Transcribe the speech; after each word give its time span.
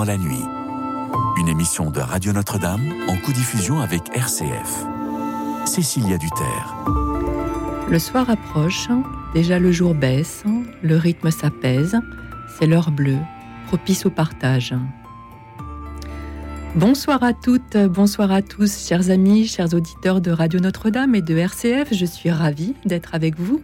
dans 0.00 0.06
la 0.06 0.16
nuit. 0.16 0.46
Une 1.36 1.48
émission 1.48 1.90
de 1.90 2.00
Radio 2.00 2.32
Notre-Dame 2.32 2.80
en 3.06 3.18
co-diffusion 3.18 3.80
avec 3.80 4.00
RCF. 4.16 4.86
Cécilia 5.66 6.16
Duterre. 6.16 6.74
Le 7.86 7.98
soir 7.98 8.30
approche, 8.30 8.88
déjà 9.34 9.58
le 9.58 9.70
jour 9.72 9.94
baisse, 9.94 10.44
le 10.82 10.96
rythme 10.96 11.30
s'apaise, 11.30 11.98
c'est 12.58 12.66
l'heure 12.66 12.90
bleue, 12.90 13.18
propice 13.66 14.06
au 14.06 14.10
partage. 14.10 14.74
Bonsoir 16.76 17.22
à 17.22 17.34
toutes, 17.34 17.76
bonsoir 17.76 18.32
à 18.32 18.40
tous, 18.40 18.86
chers 18.88 19.10
amis, 19.10 19.46
chers 19.46 19.74
auditeurs 19.74 20.22
de 20.22 20.30
Radio 20.30 20.60
Notre-Dame 20.60 21.14
et 21.14 21.20
de 21.20 21.36
RCF. 21.36 21.92
Je 21.92 22.06
suis 22.06 22.30
ravie 22.30 22.74
d'être 22.86 23.14
avec 23.14 23.38
vous 23.38 23.60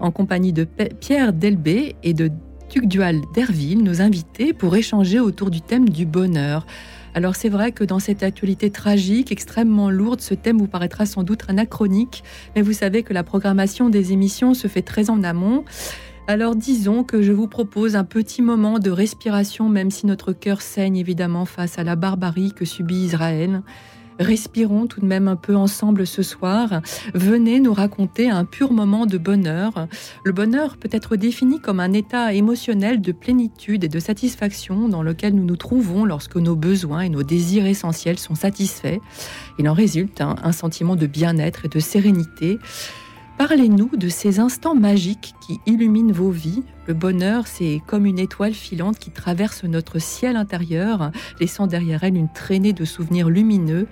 en 0.00 0.10
compagnie 0.10 0.52
de 0.52 0.64
Pierre 0.64 1.32
Delbé 1.32 1.94
et 2.02 2.12
de 2.12 2.32
Tugdual 2.68 3.20
Derville, 3.32 3.82
nos 3.82 4.00
invités, 4.00 4.52
pour 4.52 4.76
échanger 4.76 5.20
autour 5.20 5.50
du 5.50 5.60
thème 5.60 5.88
du 5.88 6.06
bonheur. 6.06 6.66
Alors 7.14 7.34
c'est 7.34 7.48
vrai 7.48 7.72
que 7.72 7.84
dans 7.84 7.98
cette 7.98 8.22
actualité 8.22 8.70
tragique, 8.70 9.32
extrêmement 9.32 9.88
lourde, 9.90 10.20
ce 10.20 10.34
thème 10.34 10.58
vous 10.58 10.66
paraîtra 10.66 11.06
sans 11.06 11.22
doute 11.22 11.44
anachronique, 11.48 12.22
mais 12.54 12.62
vous 12.62 12.74
savez 12.74 13.02
que 13.02 13.14
la 13.14 13.24
programmation 13.24 13.88
des 13.88 14.12
émissions 14.12 14.52
se 14.52 14.68
fait 14.68 14.82
très 14.82 15.08
en 15.08 15.22
amont. 15.22 15.64
Alors 16.28 16.56
disons 16.56 17.04
que 17.04 17.22
je 17.22 17.32
vous 17.32 17.46
propose 17.46 17.96
un 17.96 18.04
petit 18.04 18.42
moment 18.42 18.78
de 18.78 18.90
respiration, 18.90 19.68
même 19.68 19.90
si 19.90 20.06
notre 20.06 20.32
cœur 20.32 20.60
saigne 20.60 20.96
évidemment 20.96 21.46
face 21.46 21.78
à 21.78 21.84
la 21.84 21.96
barbarie 21.96 22.52
que 22.52 22.64
subit 22.64 23.04
Israël. 23.04 23.62
Respirons 24.18 24.86
tout 24.86 25.00
de 25.00 25.06
même 25.06 25.28
un 25.28 25.36
peu 25.36 25.56
ensemble 25.56 26.06
ce 26.06 26.22
soir. 26.22 26.80
Venez 27.14 27.60
nous 27.60 27.74
raconter 27.74 28.30
un 28.30 28.44
pur 28.44 28.72
moment 28.72 29.06
de 29.06 29.18
bonheur. 29.18 29.88
Le 30.24 30.32
bonheur 30.32 30.76
peut 30.76 30.88
être 30.92 31.16
défini 31.16 31.60
comme 31.60 31.80
un 31.80 31.92
état 31.92 32.32
émotionnel 32.32 33.00
de 33.00 33.12
plénitude 33.12 33.84
et 33.84 33.88
de 33.88 33.98
satisfaction 33.98 34.88
dans 34.88 35.02
lequel 35.02 35.34
nous 35.34 35.44
nous 35.44 35.56
trouvons 35.56 36.04
lorsque 36.04 36.36
nos 36.36 36.56
besoins 36.56 37.00
et 37.00 37.08
nos 37.08 37.22
désirs 37.22 37.66
essentiels 37.66 38.18
sont 38.18 38.34
satisfaits. 38.34 38.98
Il 39.58 39.68
en 39.68 39.74
résulte 39.74 40.20
un, 40.20 40.52
sentiment 40.52 40.96
de 40.96 41.06
bien-être 41.06 41.66
et 41.66 41.68
de 41.68 41.80
sérénité. 41.80 42.58
Parlez-nous 43.38 43.90
de 43.94 44.08
ces 44.08 44.40
instants 44.40 44.74
magiques 44.74 45.34
qui 45.42 45.60
illuminent 45.66 46.12
vos 46.12 46.30
vies. 46.30 46.62
Le 46.86 46.94
bonheur, 46.94 47.46
c'est 47.46 47.82
comme 47.86 48.06
une 48.06 48.18
étoile 48.18 48.54
filante 48.54 48.98
qui 48.98 49.10
traverse 49.10 49.64
notre 49.64 49.98
ciel 49.98 50.36
intérieur, 50.36 51.12
laissant 51.38 51.66
derrière 51.66 52.02
elle 52.02 52.16
une 52.16 52.32
traînée 52.32 52.72
de 52.72 52.86
souvenirs 52.86 53.28
lumineux. 53.28 53.88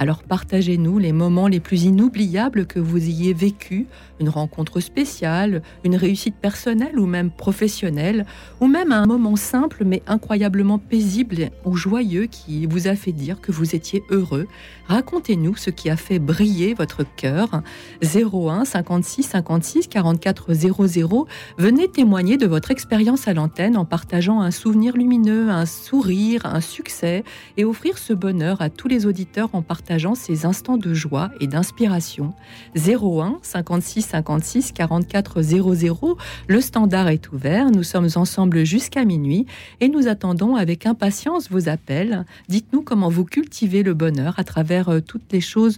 Alors 0.00 0.24
partagez-nous 0.24 0.98
les 0.98 1.12
moments 1.12 1.46
les 1.46 1.60
plus 1.60 1.84
inoubliables 1.84 2.66
que 2.66 2.80
vous 2.80 2.98
ayez 2.98 3.34
vécus, 3.34 3.86
une 4.20 4.28
rencontre 4.28 4.80
spéciale, 4.80 5.62
une 5.84 5.96
réussite 5.96 6.36
personnelle 6.36 6.98
ou 6.98 7.06
même 7.06 7.30
professionnelle, 7.30 8.26
ou 8.60 8.66
même 8.66 8.92
un 8.92 9.06
moment 9.06 9.36
simple 9.36 9.84
mais 9.84 10.02
incroyablement 10.06 10.78
paisible 10.78 11.50
ou 11.64 11.76
joyeux 11.76 12.26
qui 12.26 12.66
vous 12.66 12.88
a 12.88 12.94
fait 12.94 13.12
dire 13.12 13.40
que 13.40 13.52
vous 13.52 13.74
étiez 13.74 14.02
heureux. 14.10 14.46
Racontez-nous 14.86 15.56
ce 15.56 15.70
qui 15.70 15.90
a 15.90 15.96
fait 15.96 16.18
briller 16.18 16.74
votre 16.74 17.04
cœur. 17.16 17.62
01 18.02 18.64
56 18.64 19.22
56 19.22 19.88
44 19.88 20.54
00. 20.54 21.26
Venez 21.58 21.88
témoigner 21.88 22.36
de 22.36 22.46
votre 22.46 22.70
expérience 22.70 23.28
à 23.28 23.34
l'antenne 23.34 23.76
en 23.76 23.84
partageant 23.84 24.40
un 24.40 24.50
souvenir 24.50 24.96
lumineux, 24.96 25.50
un 25.50 25.66
sourire, 25.66 26.46
un 26.46 26.60
succès 26.60 27.24
et 27.56 27.64
offrir 27.64 27.98
ce 27.98 28.12
bonheur 28.12 28.60
à 28.60 28.70
tous 28.70 28.88
les 28.88 29.06
auditeurs 29.06 29.50
en 29.52 29.62
partageant 29.62 30.14
ces 30.14 30.46
instants 30.46 30.76
de 30.76 30.94
joie 30.94 31.30
et 31.40 31.46
d'inspiration. 31.46 32.34
01 32.76 33.38
56 33.42 34.07
56 34.08 34.72
44 34.72 35.42
00. 35.42 36.18
Le 36.46 36.60
standard 36.60 37.08
est 37.08 37.30
ouvert. 37.32 37.70
Nous 37.70 37.82
sommes 37.82 38.08
ensemble 38.14 38.64
jusqu'à 38.64 39.04
minuit 39.04 39.46
et 39.80 39.88
nous 39.88 40.08
attendons 40.08 40.56
avec 40.56 40.86
impatience 40.86 41.50
vos 41.50 41.68
appels. 41.68 42.24
Dites-nous 42.48 42.82
comment 42.82 43.10
vous 43.10 43.24
cultivez 43.24 43.82
le 43.82 43.94
bonheur 43.94 44.34
à 44.38 44.44
travers 44.44 44.88
euh, 44.88 45.00
toutes 45.00 45.32
les 45.32 45.40
choses 45.40 45.76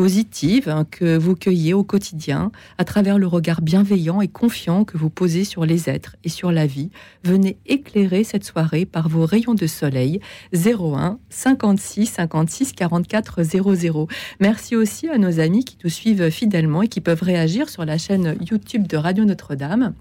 positive 0.00 0.70
hein, 0.70 0.86
que 0.90 1.18
vous 1.18 1.36
cueillez 1.36 1.74
au 1.74 1.84
quotidien 1.84 2.52
à 2.78 2.86
travers 2.86 3.18
le 3.18 3.26
regard 3.26 3.60
bienveillant 3.60 4.22
et 4.22 4.28
confiant 4.28 4.84
que 4.84 4.96
vous 4.96 5.10
posez 5.10 5.44
sur 5.44 5.66
les 5.66 5.90
êtres 5.90 6.16
et 6.24 6.30
sur 6.30 6.52
la 6.52 6.66
vie. 6.66 6.88
Venez 7.22 7.58
éclairer 7.66 8.24
cette 8.24 8.46
soirée 8.46 8.86
par 8.86 9.10
vos 9.10 9.26
rayons 9.26 9.52
de 9.52 9.66
soleil 9.66 10.20
01 10.54 11.18
56 11.28 12.06
56 12.06 12.72
44 12.72 13.42
00. 13.42 14.08
Merci 14.40 14.74
aussi 14.74 15.06
à 15.10 15.18
nos 15.18 15.38
amis 15.38 15.66
qui 15.66 15.76
nous 15.84 15.90
suivent 15.90 16.30
fidèlement 16.30 16.80
et 16.80 16.88
qui 16.88 17.02
peuvent 17.02 17.22
réagir 17.22 17.68
sur 17.68 17.84
la 17.84 17.98
chaîne 17.98 18.38
YouTube 18.40 18.86
de 18.86 18.96
Radio 18.96 19.26
Notre-Dame. 19.26 19.92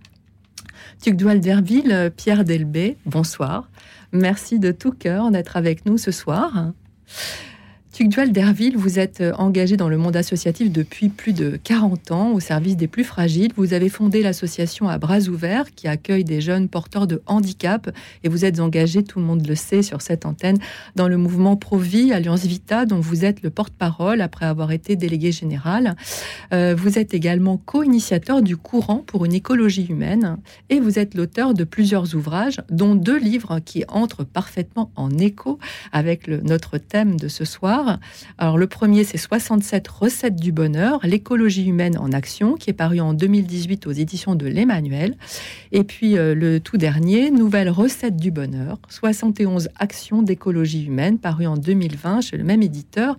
Tugdual 1.03 1.41
Derville, 1.41 2.13
Pierre 2.15 2.45
Delbé, 2.45 2.95
bonsoir. 3.05 3.69
Merci 4.13 4.59
de 4.59 4.71
tout 4.71 4.93
cœur 4.93 5.29
d'être 5.29 5.57
avec 5.57 5.85
nous 5.85 5.97
ce 5.97 6.11
soir. 6.11 6.71
Tugdual 7.99 8.31
Derville, 8.31 8.77
vous 8.77 8.97
êtes 8.97 9.19
euh, 9.19 9.33
engagé 9.33 9.75
dans 9.75 9.89
le 9.89 9.97
monde 9.97 10.15
associatif 10.15 10.71
depuis 10.71 11.09
plus 11.09 11.33
de 11.33 11.59
40 11.61 12.11
ans 12.13 12.31
au 12.31 12.39
service 12.39 12.77
des 12.77 12.87
plus 12.87 13.03
fragiles. 13.03 13.51
Vous 13.57 13.73
avez 13.73 13.89
fondé 13.89 14.21
l'association 14.21 14.87
à 14.87 14.97
bras 14.97 15.19
ouverts 15.27 15.69
qui 15.75 15.89
accueille 15.89 16.23
des 16.23 16.39
jeunes 16.39 16.69
porteurs 16.69 17.07
de 17.07 17.21
handicap 17.25 17.89
et 18.23 18.29
vous 18.29 18.45
êtes 18.45 18.61
engagé, 18.61 19.03
tout 19.03 19.19
le 19.19 19.25
monde 19.25 19.45
le 19.45 19.53
sait 19.53 19.81
sur 19.81 20.01
cette 20.01 20.25
antenne, 20.25 20.59
dans 20.95 21.09
le 21.09 21.17
mouvement 21.17 21.57
Provi 21.57 22.13
Alliance 22.13 22.45
Vita 22.45 22.85
dont 22.85 23.01
vous 23.01 23.25
êtes 23.25 23.43
le 23.43 23.49
porte-parole 23.49 24.21
après 24.21 24.45
avoir 24.45 24.71
été 24.71 24.95
délégué 24.95 25.33
général. 25.33 25.97
Euh, 26.53 26.75
vous 26.77 26.99
êtes 26.99 27.13
également 27.13 27.57
co-initiateur 27.57 28.41
du 28.41 28.55
courant 28.55 29.03
pour 29.05 29.25
une 29.25 29.33
écologie 29.33 29.88
humaine 29.89 30.38
et 30.69 30.79
vous 30.79 30.99
êtes 30.99 31.15
l'auteur 31.15 31.53
de 31.53 31.65
plusieurs 31.65 32.15
ouvrages 32.15 32.61
dont 32.69 32.95
deux 32.95 33.19
livres 33.19 33.59
qui 33.59 33.83
entrent 33.89 34.23
parfaitement 34.23 34.89
en 34.95 35.17
écho 35.17 35.59
avec 35.91 36.29
notre 36.29 36.77
thème 36.77 37.19
de 37.19 37.27
ce 37.27 37.43
soir 37.43 37.88
alors 38.38 38.57
le 38.57 38.67
premier, 38.67 39.03
c'est 39.03 39.17
67 39.17 39.88
recettes 39.88 40.35
du 40.35 40.51
bonheur, 40.51 41.00
l'écologie 41.03 41.67
humaine 41.67 41.97
en 41.97 42.11
action, 42.11 42.55
qui 42.55 42.69
est 42.69 42.73
paru 42.73 43.00
en 43.00 43.13
2018 43.13 43.88
aux 43.88 43.91
éditions 43.91 44.35
de 44.35 44.47
l'Emmanuel. 44.47 45.16
Et 45.72 45.83
puis 45.83 46.17
euh, 46.17 46.35
le 46.35 46.59
tout 46.59 46.77
dernier, 46.77 47.31
Nouvelles 47.31 47.69
recettes 47.69 48.17
du 48.17 48.31
bonheur, 48.31 48.79
71 48.89 49.69
actions 49.77 50.22
d'écologie 50.22 50.85
humaine, 50.85 51.17
paru 51.17 51.47
en 51.47 51.57
2020 51.57 52.22
chez 52.22 52.38
le 52.38 52.44
même 52.44 52.61
éditeur. 52.61 53.17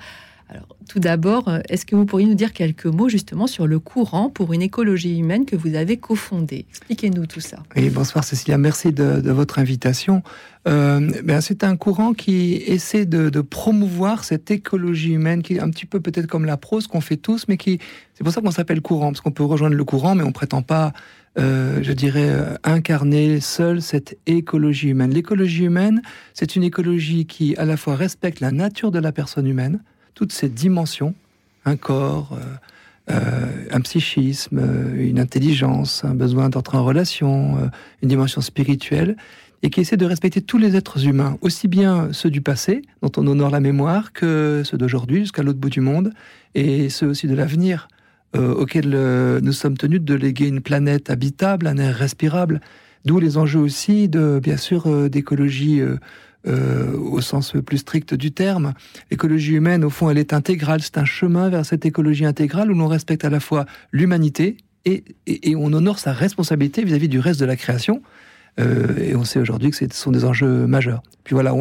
Alors, 0.53 0.66
tout 0.88 0.99
d'abord, 0.99 1.47
euh, 1.47 1.61
est-ce 1.69 1.87
que 1.87 1.94
vous 1.94 2.06
pourriez 2.06 2.27
nous 2.27 2.34
dire 2.34 2.53
quelques 2.53 2.87
mots 2.87 3.09
justement 3.09 3.47
sur 3.47 3.69
le 3.69 3.78
courant 3.78 4.31
pour 4.31 4.53
une 4.53 4.62
écologie 4.62 5.16
humaine 5.16 5.47
que 5.47 5.55
vous 5.55 5.77
avez 5.77 5.97
cofondé 5.97 6.66
Expliquez-nous 6.71 7.27
tout 7.27 7.38
ça. 7.38 7.62
Oui, 7.77 7.88
bonsoir 7.88 8.25
Cécilia, 8.25 8.59
merci 8.59 8.93
de, 8.93 9.31
votre 9.31 9.61
invitation. 9.61 10.25
Euh, 10.66 11.09
ben, 11.22 11.41
c'est 11.41 11.62
un 11.62 11.77
courant 11.77 12.15
qui 12.15 12.55
essaie 12.66 13.06
de, 13.06 13.41
promouvoir 13.41 14.25
cette 14.25 14.50
écologie 14.50 15.12
humaine 15.12 15.43
qui 15.43 15.55
est 15.55 15.61
un 15.61 15.71
petit 15.71 15.87
peu 15.87 16.00
peut-être 16.00 16.27
comme 16.27 16.44
la 16.44 16.56
prose 16.56 16.88
qu'on 16.88 17.00
fait 17.00 17.17
tous, 17.17 17.47
mais 17.47 17.56
qui 17.56 17.78
c'est 18.15 18.25
pour 18.25 18.32
ça 18.32 18.41
qu'on 18.41 18.50
s'appelle 18.50 18.81
courant, 18.81 19.12
parce 19.12 19.21
qu'on 19.21 19.31
peut 19.31 19.44
rejoindre 19.44 19.77
le 19.77 19.84
courant, 19.84 20.17
mais 20.17 20.25
on 20.25 20.32
prétend 20.32 20.62
pas 20.62 20.93
euh, 21.38 21.78
je 21.81 21.93
dirais, 21.93 22.28
incarner 22.65 23.38
seule 23.38 23.81
cette 23.82 24.19
écologie 24.27 24.88
humaine. 24.88 25.12
L'écologie 25.12 25.62
humaine, 25.62 26.03
c'est 26.34 26.56
une 26.56 26.65
écologie 26.65 27.25
qui 27.25 27.55
à 27.55 27.65
la 27.65 27.77
fois 27.77 27.94
respecte 27.94 28.41
la 28.41 28.50
nature 28.50 28.91
de 28.91 28.99
la 28.99 29.12
personne 29.12 29.47
humaine, 29.47 29.81
toutes 30.15 30.32
ces 30.32 30.48
dimensions, 30.48 31.15
un 31.65 31.76
corps, 31.76 32.32
euh, 32.32 33.12
euh, 33.12 33.66
un 33.71 33.81
psychisme, 33.81 34.59
euh, 34.59 34.94
une 34.97 35.19
intelligence, 35.19 36.04
un 36.04 36.15
besoin 36.15 36.48
d'entrer 36.48 36.78
en 36.78 36.84
relation, 36.84 37.71
une 38.03 38.09
dimension 38.09 38.41
spirituelle, 38.41 39.16
et 39.62 39.69
qui 39.69 39.81
essaie 39.81 39.97
de 39.97 40.06
respecter 40.06 40.41
tous 40.41 40.59
les 40.59 40.76
êtres 40.76 41.06
humains, 41.06 41.37
aussi 41.43 41.69
bien 41.69 42.12
ceux 42.12 42.31
du 42.31 42.41
passé, 42.41 42.82
dont 43.03 43.12
on 43.16 43.26
honore 43.26 43.50
la 43.50 43.60
mémoire, 43.60 44.12
que 44.12 44.62
ceux 44.65 44.78
d'aujourd'hui, 44.78 45.20
jusqu'à 45.20 45.43
l'autre 45.43 45.59
bout 45.59 45.69
du 45.69 45.81
monde, 45.81 46.12
et 46.54 46.88
ceux 46.88 47.06
aussi 47.06 47.26
de 47.26 47.34
l'avenir, 47.34 47.88
auxquels 48.34 48.88
nous 49.43 49.52
sommes 49.52 49.76
tenus 49.76 50.00
de 50.00 50.14
léguer 50.14 50.46
une 50.46 50.61
planète 50.61 51.11
habitable, 51.11 51.67
un 51.67 51.76
air 51.76 51.94
respirable, 51.94 52.61
d'où 53.05 53.19
les 53.19 53.37
enjeux 53.37 53.61
aussi 53.61 54.08
de, 54.08 54.40
bien 54.43 54.56
sûr, 54.56 55.11
d'écologie 55.11 55.82
euh, 56.46 56.96
au 56.96 57.20
sens 57.20 57.54
plus 57.64 57.78
strict 57.78 58.14
du 58.14 58.32
terme. 58.32 58.75
L'écologie 59.10 59.52
humaine, 59.52 59.84
au 59.84 59.90
fond, 59.90 60.10
elle 60.10 60.19
est 60.19 60.32
intégrale. 60.32 60.81
C'est 60.82 60.98
un 60.98 61.04
chemin 61.04 61.48
vers 61.48 61.66
cette 61.66 61.84
écologie 61.84 62.25
intégrale 62.25 62.70
où 62.70 62.75
l'on 62.75 62.88
respecte 62.88 63.25
à 63.25 63.31
la 63.31 63.40
fois 63.40 63.66
l'humanité 63.92 64.56
et, 64.87 65.04
on 65.56 65.72
honore 65.72 65.98
sa 65.98 66.12
responsabilité 66.12 66.82
vis-à-vis 66.84 67.08
du 67.08 67.19
reste 67.19 67.40
de 67.40 67.44
la 67.44 67.56
création. 67.56 68.02
Euh, 68.58 68.96
et 68.98 69.14
on 69.14 69.25
sait 69.25 69.38
aujourd'hui 69.38 69.70
que 69.70 69.76
ce 69.76 69.87
sont 69.92 70.10
des 70.10 70.25
enjeux 70.25 70.66
majeurs. 70.66 71.02
Puis 71.25 71.34
voilà, 71.34 71.54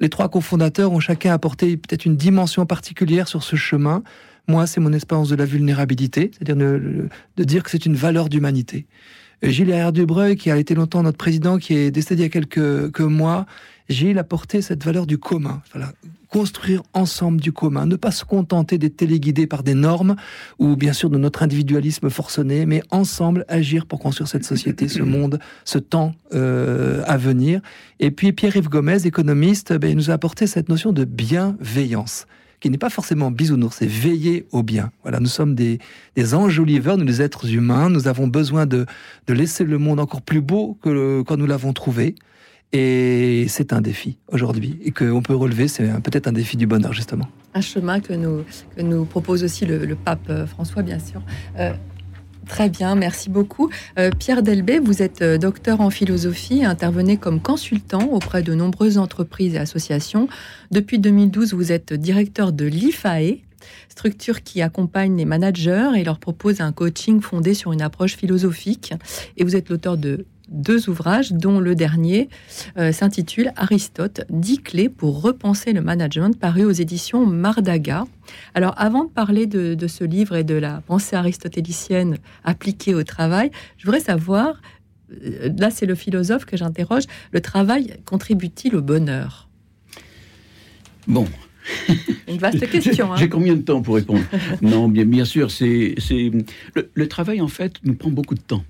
les 0.00 0.08
trois 0.08 0.28
cofondateurs 0.28 0.92
ont 0.92 1.00
chacun 1.00 1.32
apporté 1.32 1.76
peut-être 1.76 2.04
une 2.04 2.16
dimension 2.16 2.66
particulière 2.66 3.28
sur 3.28 3.42
ce 3.42 3.56
chemin. 3.56 4.02
Moi, 4.48 4.66
c'est 4.66 4.80
mon 4.80 4.92
expérience 4.92 5.28
de 5.28 5.36
la 5.36 5.44
vulnérabilité, 5.44 6.30
c'est-à-dire 6.32 6.56
de, 6.56 7.08
dire 7.38 7.62
que 7.62 7.70
c'est 7.70 7.86
une 7.86 7.94
valeur 7.94 8.28
d'humanité. 8.28 8.86
Gilles 9.42 9.90
Dubreuil, 9.92 10.36
qui 10.36 10.50
a 10.50 10.56
été 10.56 10.74
longtemps 10.74 11.02
notre 11.02 11.18
président, 11.18 11.58
qui 11.58 11.74
est 11.74 11.90
décédé 11.90 12.22
il 12.22 12.24
y 12.24 12.26
a 12.26 12.28
quelques, 12.30 13.00
mois, 13.00 13.46
Gilles 13.88 14.18
a 14.18 14.24
porté 14.24 14.62
cette 14.62 14.84
valeur 14.84 15.06
du 15.06 15.18
commun. 15.18 15.62
Voilà. 15.72 15.92
Construire 16.28 16.82
ensemble 16.94 17.40
du 17.40 17.52
commun, 17.52 17.86
ne 17.86 17.96
pas 17.96 18.10
se 18.10 18.24
contenter 18.24 18.76
d'être 18.76 18.96
téléguidé 18.96 19.46
par 19.46 19.62
des 19.62 19.74
normes 19.74 20.16
ou 20.58 20.74
bien 20.74 20.92
sûr 20.92 21.08
de 21.08 21.18
notre 21.18 21.42
individualisme 21.44 22.10
forcené, 22.10 22.66
mais 22.66 22.82
ensemble 22.90 23.44
agir 23.46 23.86
pour 23.86 24.00
construire 24.00 24.28
cette 24.28 24.44
société, 24.44 24.88
ce 24.88 25.02
monde, 25.02 25.38
ce 25.64 25.78
temps 25.78 26.14
euh, 26.32 27.04
à 27.06 27.16
venir. 27.16 27.60
Et 28.00 28.10
puis 28.10 28.32
Pierre-Yves 28.32 28.68
Gomez, 28.68 29.06
économiste, 29.06 29.72
ben, 29.74 29.90
il 29.90 29.96
nous 29.96 30.10
a 30.10 30.14
apporté 30.14 30.48
cette 30.48 30.68
notion 30.68 30.92
de 30.92 31.04
bienveillance 31.04 32.26
qui 32.58 32.70
n'est 32.70 32.78
pas 32.78 32.88
forcément 32.88 33.30
bisounours, 33.30 33.76
c'est 33.76 33.86
veiller 33.86 34.46
au 34.50 34.62
bien. 34.62 34.90
Voilà, 35.02 35.20
nous 35.20 35.26
sommes 35.26 35.54
des, 35.54 35.78
des 36.16 36.32
enjoliveurs, 36.32 36.96
nous 36.96 37.04
les 37.04 37.20
êtres 37.20 37.52
humains, 37.52 37.90
nous 37.90 38.08
avons 38.08 38.26
besoin 38.26 38.64
de, 38.64 38.86
de 39.26 39.34
laisser 39.34 39.64
le 39.64 39.76
monde 39.76 40.00
encore 40.00 40.22
plus 40.22 40.40
beau 40.40 40.78
que 40.82 41.20
quand 41.26 41.36
nous 41.36 41.46
l'avons 41.46 41.74
trouvé. 41.74 42.14
Et 42.72 43.46
c'est 43.48 43.72
un 43.72 43.80
défi 43.80 44.18
aujourd'hui 44.32 44.78
et 44.84 44.90
qu'on 44.90 45.22
peut 45.22 45.34
relever, 45.34 45.68
c'est 45.68 45.86
peut-être 46.02 46.26
un 46.26 46.32
défi 46.32 46.56
du 46.56 46.66
bonheur 46.66 46.92
justement. 46.92 47.28
Un 47.54 47.60
chemin 47.60 48.00
que 48.00 48.12
nous, 48.12 48.44
que 48.76 48.82
nous 48.82 49.04
propose 49.04 49.44
aussi 49.44 49.64
le, 49.64 49.94
pape 49.94 50.28
euh, 50.28 50.46
François, 50.46 50.82
bien 50.82 50.98
sûr. 50.98 51.22
Euh, 51.58 51.72
Très 52.46 52.68
bien, 52.68 52.94
merci 52.94 53.30
beaucoup. 53.30 53.70
Euh, 53.98 54.10
Pierre 54.10 54.42
Delbé, 54.42 54.78
vous 54.78 55.00
êtes 55.00 55.22
docteur 55.22 55.80
en 55.80 55.88
philosophie 55.88 56.62
intervenez 56.62 57.16
comme 57.16 57.40
consultant 57.40 58.10
auprès 58.12 58.42
de 58.42 58.52
nombreuses 58.54 58.98
entreprises 58.98 59.54
et 59.54 59.58
associations. 59.58 60.28
Depuis 60.70 60.98
2012, 60.98 61.54
vous 61.54 61.72
êtes 61.72 61.94
directeur 61.94 62.52
de 62.52 62.66
l'IFAE, 62.66 63.38
structure 63.88 64.42
qui 64.42 64.60
accompagne 64.60 65.16
les 65.16 65.24
managers 65.24 65.92
et 65.96 66.04
leur 66.04 66.18
propose 66.18 66.60
un 66.60 66.72
coaching 66.72 67.22
fondé 67.22 67.54
sur 67.54 67.72
une 67.72 67.80
approche 67.80 68.16
philosophique. 68.16 68.92
Et 69.38 69.44
vous 69.44 69.56
êtes 69.56 69.70
l'auteur 69.70 69.96
de 69.96 70.26
deux 70.48 70.88
ouvrages, 70.88 71.32
dont 71.32 71.60
le 71.60 71.74
dernier 71.74 72.28
euh, 72.76 72.92
s'intitule 72.92 73.52
Aristote, 73.56 74.22
10 74.30 74.58
clés 74.62 74.88
pour 74.88 75.22
repenser 75.22 75.72
le 75.72 75.80
management, 75.80 76.38
paru 76.38 76.64
aux 76.64 76.72
éditions 76.72 77.26
Mardaga. 77.26 78.04
Alors, 78.54 78.74
avant 78.76 79.04
de 79.04 79.10
parler 79.10 79.46
de, 79.46 79.86
ce 79.86 80.04
livre 80.04 80.36
et 80.36 80.44
de 80.44 80.54
la 80.54 80.80
pensée 80.86 81.16
aristotélicienne 81.16 82.18
appliquée 82.42 82.94
au 82.94 83.02
travail, 83.04 83.50
je 83.76 83.84
voudrais 83.84 84.00
savoir, 84.00 84.60
euh, 85.24 85.50
là 85.58 85.70
c'est 85.70 85.86
le 85.86 85.94
philosophe 85.94 86.44
que 86.44 86.56
j'interroge, 86.56 87.04
le 87.32 87.40
travail 87.40 87.96
contribue-t-il 88.04 88.76
au 88.76 88.82
bonheur? 88.82 89.48
Bon. 91.06 91.26
Une 92.28 92.36
vaste 92.36 92.68
question. 92.68 93.16
J'ai 93.16 93.24
hein. 93.24 93.28
combien 93.28 93.54
de 93.54 93.62
temps 93.62 93.80
pour 93.80 93.94
répondre? 93.94 94.22
Non, 94.60 94.88
bien, 94.88 95.06
bien 95.06 95.24
sûr, 95.24 95.50
c'est 95.50 95.94
le 96.74 97.08
travail 97.08 97.40
en 97.40 97.48
fait 97.48 97.74
nous 97.84 97.94
prend 97.94 98.10
beaucoup 98.10 98.34
de 98.34 98.40
temps. 98.40 98.64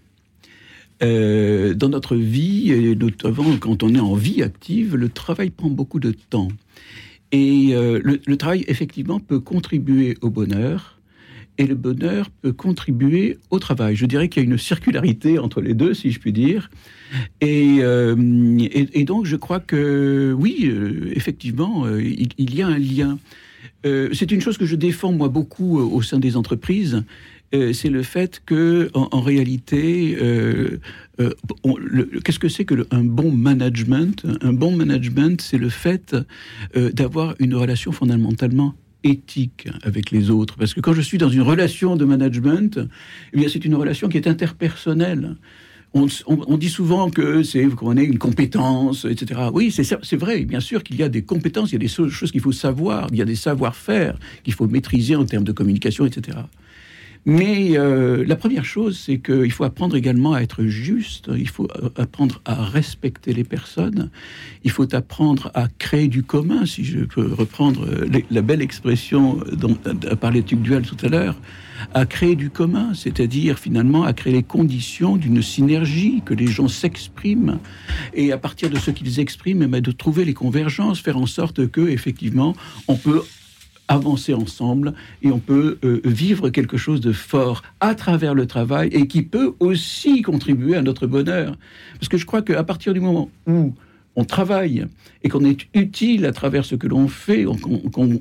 Euh, 1.02 1.74
dans 1.74 1.88
notre 1.88 2.14
vie, 2.14 2.70
et 2.70 2.94
notamment 2.94 3.56
quand 3.58 3.82
on 3.82 3.94
est 3.94 4.00
en 4.00 4.14
vie 4.14 4.42
active, 4.42 4.94
le 4.94 5.08
travail 5.08 5.50
prend 5.50 5.68
beaucoup 5.68 5.98
de 5.98 6.12
temps. 6.12 6.48
Et 7.32 7.70
euh, 7.72 8.00
le, 8.02 8.36
travail, 8.36 8.64
effectivement, 8.68 9.18
peut 9.18 9.40
contribuer 9.40 10.16
au 10.20 10.30
bonheur, 10.30 11.00
et 11.58 11.66
le 11.66 11.74
bonheur 11.74 12.30
peut 12.30 12.52
contribuer 12.52 13.38
au 13.50 13.58
travail. 13.58 13.96
Je 13.96 14.06
dirais 14.06 14.28
qu'il 14.28 14.44
y 14.44 14.46
a 14.46 14.48
une 14.48 14.58
circularité 14.58 15.38
entre 15.40 15.60
les 15.60 15.74
deux, 15.74 15.94
si 15.94 16.12
je 16.12 16.20
puis 16.20 16.32
dire. 16.32 16.70
Et, 17.40 17.78
euh, 17.80 18.14
donc, 19.04 19.26
je 19.26 19.36
crois 19.36 19.60
que 19.60 20.34
oui, 20.38 20.72
effectivement, 21.12 21.88
il, 21.98 22.54
y 22.54 22.62
a 22.62 22.68
un 22.68 22.78
lien. 22.78 23.18
c'est 23.84 24.30
une 24.30 24.40
chose 24.40 24.58
que 24.58 24.66
je 24.66 24.76
défends, 24.76 25.12
moi, 25.12 25.28
beaucoup 25.28 25.78
au 25.78 26.02
sein 26.02 26.20
des 26.20 26.36
entreprises. 26.36 27.02
Euh, 27.54 27.72
c'est 27.72 27.90
le 27.90 28.02
fait 28.02 28.42
que, 28.44 28.90
en, 28.94 29.20
réalité, 29.20 30.16
euh, 30.20 30.80
euh, 31.20 31.30
qu'est-ce 32.24 32.38
que 32.38 32.48
c'est 32.48 32.64
que 32.64 32.86
un 32.90 33.04
bon 33.04 33.30
management? 33.30 34.26
Un 34.40 34.52
bon 34.52 34.76
management, 34.76 35.40
c'est 35.40 35.58
le 35.58 35.68
fait 35.68 36.16
d'avoir 36.74 37.34
une 37.38 37.54
relation 37.54 37.92
fondamentalement 37.92 38.74
éthique 39.04 39.68
avec 39.82 40.10
les 40.10 40.30
autres. 40.30 40.56
Parce 40.56 40.74
que 40.74 40.80
quand 40.80 40.94
je 40.94 41.00
suis 41.00 41.18
dans 41.18 41.28
une 41.28 41.42
relation 41.42 41.94
de 41.96 42.04
management, 42.04 42.80
eh 43.32 43.48
c'est 43.48 43.64
une 43.64 43.74
relation 43.76 44.08
qui 44.08 44.16
est 44.16 44.26
interpersonnelle. 44.26 45.36
On, 45.96 46.56
dit 46.56 46.70
souvent 46.70 47.08
que 47.08 47.44
c'est 47.44 47.64
qu'on 47.66 47.96
ait 47.96 48.04
une 48.04 48.18
compétence, 48.18 49.04
etc. 49.04 49.42
Oui, 49.52 49.70
c'est 49.70 50.16
vrai. 50.16 50.44
Bien 50.44 50.58
sûr 50.58 50.82
qu'il 50.82 50.96
y 50.96 51.04
a 51.04 51.08
des 51.08 51.22
compétences, 51.22 51.70
il 51.70 51.74
y 51.74 51.76
a 51.76 51.78
des 51.78 51.86
choses 51.86 52.32
qu'il 52.32 52.40
faut 52.40 52.50
savoir, 52.50 53.06
il 53.12 53.18
y 53.18 53.22
a 53.22 53.24
des 53.24 53.36
savoir-faire 53.36 54.18
qu'il 54.42 54.54
faut 54.54 54.66
maîtriser 54.66 55.14
en 55.14 55.24
termes 55.24 55.44
de 55.44 55.52
communication, 55.52 56.04
etc. 56.04 56.38
Mais 57.26 57.78
euh, 57.78 58.22
la 58.26 58.36
première 58.36 58.66
chose, 58.66 58.98
c'est 58.98 59.18
qu'il 59.18 59.50
faut 59.50 59.64
apprendre 59.64 59.96
également 59.96 60.34
à 60.34 60.42
être 60.42 60.64
juste, 60.64 61.30
il 61.34 61.48
faut 61.48 61.68
euh, 61.82 61.88
apprendre 61.96 62.42
à 62.44 62.62
respecter 62.64 63.32
les 63.32 63.44
personnes, 63.44 64.10
il 64.62 64.70
faut 64.70 64.94
apprendre 64.94 65.50
à 65.54 65.68
créer 65.78 66.08
du 66.08 66.22
commun, 66.22 66.66
si 66.66 66.84
je 66.84 67.00
peux 67.00 67.32
reprendre 67.32 67.86
euh, 67.86 68.20
la 68.30 68.42
belle 68.42 68.60
expression 68.60 69.38
dont 69.52 69.78
a 70.10 70.16
parlé 70.16 70.42
Dual 70.42 70.82
tout 70.82 70.98
à 71.02 71.08
l'heure, 71.08 71.36
à 71.94 72.04
créer 72.04 72.36
du 72.36 72.50
commun, 72.50 72.92
c'est-à-dire 72.94 73.58
finalement 73.58 74.04
à 74.04 74.12
créer 74.12 74.34
les 74.34 74.42
conditions 74.42 75.16
d'une 75.16 75.40
synergie, 75.40 76.22
que 76.26 76.34
les 76.34 76.46
gens 76.46 76.68
s'expriment, 76.68 77.58
et 78.12 78.32
à 78.32 78.38
partir 78.38 78.68
de 78.68 78.78
ce 78.78 78.90
qu'ils 78.90 79.18
expriment, 79.18 79.62
eh 79.62 79.66
ben, 79.66 79.80
de 79.80 79.92
trouver 79.92 80.26
les 80.26 80.34
convergences, 80.34 81.00
faire 81.00 81.16
en 81.16 81.26
sorte 81.26 81.68
que 81.68 81.88
effectivement 81.88 82.54
on 82.86 82.96
peut 82.96 83.22
avancer 83.88 84.34
ensemble 84.34 84.94
et 85.22 85.30
on 85.30 85.38
peut 85.38 85.78
euh, 85.84 86.00
vivre 86.04 86.50
quelque 86.50 86.76
chose 86.76 87.00
de 87.00 87.12
fort 87.12 87.62
à 87.80 87.94
travers 87.94 88.34
le 88.34 88.46
travail 88.46 88.88
et 88.92 89.06
qui 89.06 89.22
peut 89.22 89.54
aussi 89.60 90.22
contribuer 90.22 90.76
à 90.76 90.82
notre 90.82 91.06
bonheur. 91.06 91.56
Parce 91.94 92.08
que 92.08 92.16
je 92.16 92.26
crois 92.26 92.42
qu'à 92.42 92.64
partir 92.64 92.94
du 92.94 93.00
moment 93.00 93.30
où 93.46 93.74
on 94.16 94.24
travaille 94.24 94.86
et 95.22 95.28
qu'on 95.28 95.44
est 95.44 95.66
utile 95.74 96.24
à 96.24 96.32
travers 96.32 96.64
ce 96.64 96.76
que 96.76 96.86
l'on 96.86 97.08
fait, 97.08 97.44
qu'on 97.44 98.20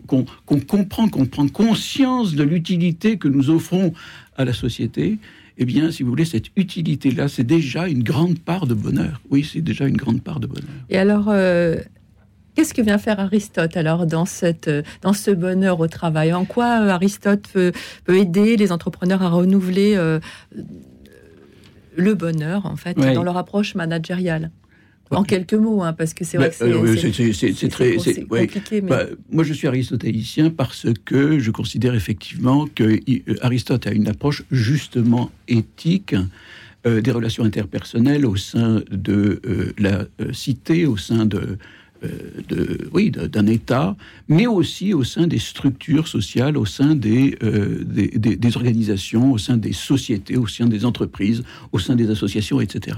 comprend, 0.65 1.07
qu'on 1.07 1.25
prend 1.25 1.47
conscience 1.47 2.33
de 2.33 2.43
l'utilité 2.43 3.17
que 3.17 3.27
nous 3.27 3.49
offrons 3.49 3.93
à 4.35 4.45
la 4.45 4.53
société, 4.53 5.19
eh 5.57 5.65
bien, 5.65 5.91
si 5.91 6.01
vous 6.01 6.09
voulez, 6.09 6.25
cette 6.25 6.47
utilité-là, 6.55 7.27
c'est 7.27 7.43
déjà 7.43 7.87
une 7.87 8.03
grande 8.03 8.39
part 8.39 8.65
de 8.65 8.73
bonheur. 8.73 9.21
Oui, 9.29 9.47
c'est 9.49 9.61
déjà 9.61 9.87
une 9.87 9.97
grande 9.97 10.21
part 10.21 10.39
de 10.39 10.47
bonheur. 10.47 10.69
Et 10.89 10.97
alors, 10.97 11.25
euh, 11.29 11.77
Qu'est-ce 12.55 12.73
que 12.73 12.81
vient 12.81 12.97
faire 12.97 13.19
Aristote 13.19 13.75
alors 13.77 14.05
dans, 14.05 14.25
cette, 14.25 14.69
dans 15.01 15.13
ce 15.13 15.31
bonheur 15.31 15.79
au 15.79 15.87
travail? 15.87 16.33
En 16.33 16.45
quoi 16.45 16.81
euh, 16.81 16.89
Aristote 16.89 17.47
peut, 17.51 17.71
aider 18.07 18.57
les 18.57 18.71
entrepreneurs 18.71 19.23
à 19.23 19.29
renouveler 19.29 19.95
euh, 19.95 20.19
le 21.95 22.13
bonheur 22.13 22.65
en 22.65 22.75
fait 22.75 22.95
dans 22.97 23.23
leur 23.23 23.37
approche 23.37 23.75
managériale? 23.75 24.51
En 25.11 25.23
quelques 25.23 25.53
mots, 25.53 25.83
hein, 25.83 25.93
parce 25.93 26.15
que 26.15 26.25
c'est 26.25 26.37
vrai 26.37 26.49
que 26.49 26.55
c'est 26.55 27.67
très 27.67 27.97
compliqué. 27.97 28.81
Bah, 28.81 29.03
moi, 29.29 29.43
je 29.43 29.53
suis 29.53 29.67
aristotélicien 29.67 30.49
parce 30.49 30.87
que 31.05 31.37
je 31.37 31.51
considère 31.51 31.93
effectivement 31.93 32.65
que 32.65 32.83
euh, 32.83 33.35
Aristote 33.41 33.85
a 33.85 33.91
une 33.91 34.07
approche 34.07 34.43
justement 34.51 35.29
éthique 35.47 36.15
des 36.85 37.11
relations 37.11 37.45
interpersonnelles 37.45 38.25
au 38.25 38.35
sein 38.35 38.81
de 38.91 39.39
la 39.77 40.05
cité, 40.33 40.85
au 40.85 40.97
sein 40.97 41.25
de 41.25 41.37
euh, 41.37 41.57
de, 42.47 42.89
oui, 42.93 43.11
d'un 43.11 43.47
État, 43.47 43.95
mais 44.27 44.47
aussi 44.47 44.93
au 44.93 45.03
sein 45.03 45.27
des 45.27 45.39
structures 45.39 46.07
sociales, 46.07 46.57
au 46.57 46.65
sein 46.65 46.95
des, 46.95 47.37
euh, 47.43 47.83
des, 47.83 48.57
organisations, 48.57 49.31
au 49.31 49.37
sein 49.37 49.57
des 49.57 49.73
sociétés, 49.73 50.37
au 50.37 50.47
sein 50.47 50.67
des 50.67 50.85
entreprises, 50.85 51.43
au 51.71 51.79
sein 51.79 51.95
des 51.95 52.09
associations, 52.09 52.61
etc. 52.61 52.97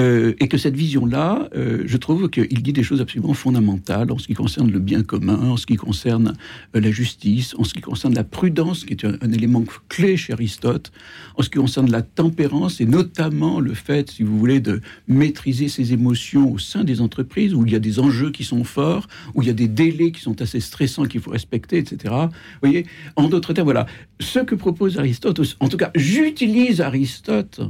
Euh, 0.00 0.34
et 0.40 0.48
que 0.48 0.56
cette 0.56 0.76
vision-là, 0.76 1.48
je 1.54 1.96
trouve 1.96 2.30
qu'il 2.30 2.62
dit 2.62 2.72
des 2.72 2.82
choses 2.82 3.00
absolument 3.00 3.34
fondamentales 3.34 4.10
en 4.10 4.18
ce 4.18 4.26
qui 4.26 4.34
concerne 4.34 4.70
le 4.70 4.78
bien 4.78 5.02
commun, 5.02 5.50
en 5.50 5.56
ce 5.56 5.66
qui 5.66 5.76
concerne 5.76 6.34
la 6.72 6.90
justice, 6.90 7.54
en 7.58 7.64
ce 7.64 7.74
qui 7.74 7.80
concerne 7.80 8.14
la 8.14 8.24
prudence, 8.24 8.84
qui 8.84 8.94
est 8.94 9.04
un, 9.04 9.16
un, 9.20 9.32
élément 9.32 9.64
clé 9.88 10.16
chez 10.16 10.32
Aristote, 10.32 10.92
en 11.36 11.42
ce 11.42 11.50
qui 11.50 11.58
concerne 11.58 11.90
la 11.90 12.02
tempérance, 12.02 12.80
et 12.80 12.86
notamment 12.86 13.60
le 13.60 13.74
fait, 13.74 14.10
si 14.10 14.22
vous 14.22 14.38
voulez, 14.38 14.60
de 14.60 14.80
maîtriser 15.08 15.68
ses 15.68 15.92
émotions 15.92 16.50
au 16.50 16.58
sein 16.58 16.84
des 16.84 17.00
entreprises, 17.00 17.54
où 17.54 17.66
il 17.66 17.72
y 17.72 17.76
a 17.76 17.80
des 17.80 18.00
enjeux 18.00 18.14
jeux 18.14 18.30
qui 18.30 18.44
sont 18.44 18.64
forts, 18.64 19.06
où 19.34 19.42
il 19.42 19.48
y 19.48 19.50
a 19.50 19.54
des 19.54 19.68
délais 19.68 20.12
qui 20.12 20.20
sont 20.20 20.40
assez 20.40 20.60
stressants 20.60 21.04
qu'il 21.04 21.20
faut 21.20 21.32
respecter, 21.32 21.78
etc. 21.78 22.14
Vous 22.14 22.30
voyez 22.62 22.86
En 23.16 23.28
d'autres 23.28 23.52
termes, 23.52 23.66
voilà. 23.66 23.86
Ce 24.20 24.38
que 24.38 24.54
propose 24.54 24.98
Aristote, 24.98 25.40
en 25.60 25.68
tout 25.68 25.76
cas, 25.76 25.90
j'utilise 25.94 26.80
Aristote 26.80 27.60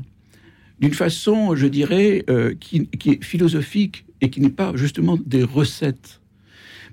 d'une 0.80 0.94
façon, 0.94 1.54
je 1.54 1.66
dirais, 1.66 2.24
euh, 2.28 2.54
qui, 2.54 2.86
qui, 2.88 3.10
est 3.10 3.24
philosophique 3.24 4.04
et 4.20 4.30
qui 4.30 4.40
n'est 4.40 4.50
pas 4.50 4.72
justement 4.74 5.18
des 5.24 5.42
recettes. 5.42 6.20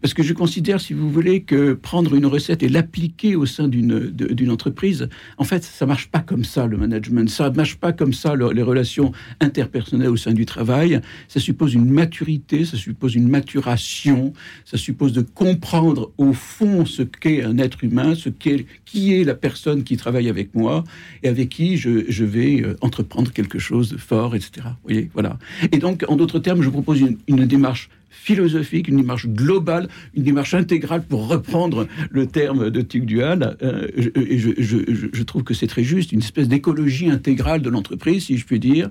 Parce 0.01 0.13
que 0.13 0.23
je 0.23 0.33
considère, 0.33 0.81
si 0.81 0.93
vous 0.93 1.09
voulez, 1.09 1.43
que 1.43 1.73
prendre 1.73 2.15
une 2.15 2.25
recette 2.25 2.63
et 2.63 2.69
l'appliquer 2.69 3.35
au 3.35 3.45
sein 3.45 3.67
d'une 3.67 4.49
entreprise, 4.49 5.09
en 5.37 5.43
fait, 5.43 5.63
ça 5.63 5.85
marche 5.85 6.07
pas 6.07 6.19
comme 6.19 6.43
ça, 6.43 6.65
le 6.65 6.77
management. 6.77 7.29
Ça 7.29 7.49
marche 7.51 7.75
pas 7.77 7.93
comme 7.93 8.13
ça, 8.13 8.35
les 8.35 8.63
relations 8.63 9.11
interpersonnelles 9.39 10.09
au 10.09 10.17
sein 10.17 10.33
du 10.33 10.45
travail. 10.45 11.01
Ça 11.27 11.39
suppose 11.39 11.73
une 11.73 11.89
maturité, 11.89 12.65
ça 12.65 12.77
suppose 12.77 13.15
une 13.15 13.27
maturation, 13.27 14.33
ça 14.65 14.77
suppose 14.77 15.13
de 15.13 15.21
comprendre 15.21 16.11
au 16.17 16.33
fond 16.33 16.85
ce 16.85 17.03
qu'est 17.03 17.43
un 17.43 17.57
être 17.57 17.83
humain, 17.83 18.15
ce 18.15 18.29
qu'est, 18.29 18.65
qui 18.85 19.13
est 19.13 19.23
la 19.23 19.35
personne 19.35 19.83
qui 19.83 19.97
travaille 19.97 20.29
avec 20.29 20.55
moi 20.55 20.83
et 21.21 21.27
avec 21.27 21.49
qui 21.49 21.77
je, 21.77 22.05
je 22.09 22.25
vais 22.25 22.61
euh, 22.61 22.75
entreprendre 22.81 23.31
quelque 23.31 23.59
chose 23.59 23.89
de 23.89 23.97
fort, 23.97 24.35
etc. 24.35 24.51
Vous 24.65 24.89
voyez, 24.89 25.11
voilà. 25.13 25.37
Et 25.71 25.77
donc, 25.77 26.03
en 26.07 26.15
d'autres 26.15 26.39
termes, 26.39 26.61
je 26.61 26.69
propose 26.69 27.01
une 27.27 27.45
démarche 27.45 27.89
philosophique, 28.11 28.87
une 28.87 28.97
démarche 28.97 29.27
globale, 29.27 29.87
une 30.13 30.23
démarche 30.23 30.53
intégrale, 30.53 31.01
pour 31.01 31.27
reprendre 31.27 31.87
le 32.11 32.27
terme 32.27 32.69
de 32.69 32.81
Tuc 32.81 33.05
Dual. 33.05 33.57
Euh, 33.63 33.87
et 34.15 34.37
je, 34.37 35.23
trouve 35.23 35.43
que 35.43 35.53
c'est 35.53 35.67
très 35.67 35.83
juste, 35.83 36.11
une 36.11 36.19
espèce 36.19 36.47
d'écologie 36.47 37.09
intégrale 37.09 37.61
de 37.61 37.69
l'entreprise, 37.69 38.25
si 38.25 38.37
je 38.37 38.45
puis 38.45 38.59
dire, 38.59 38.89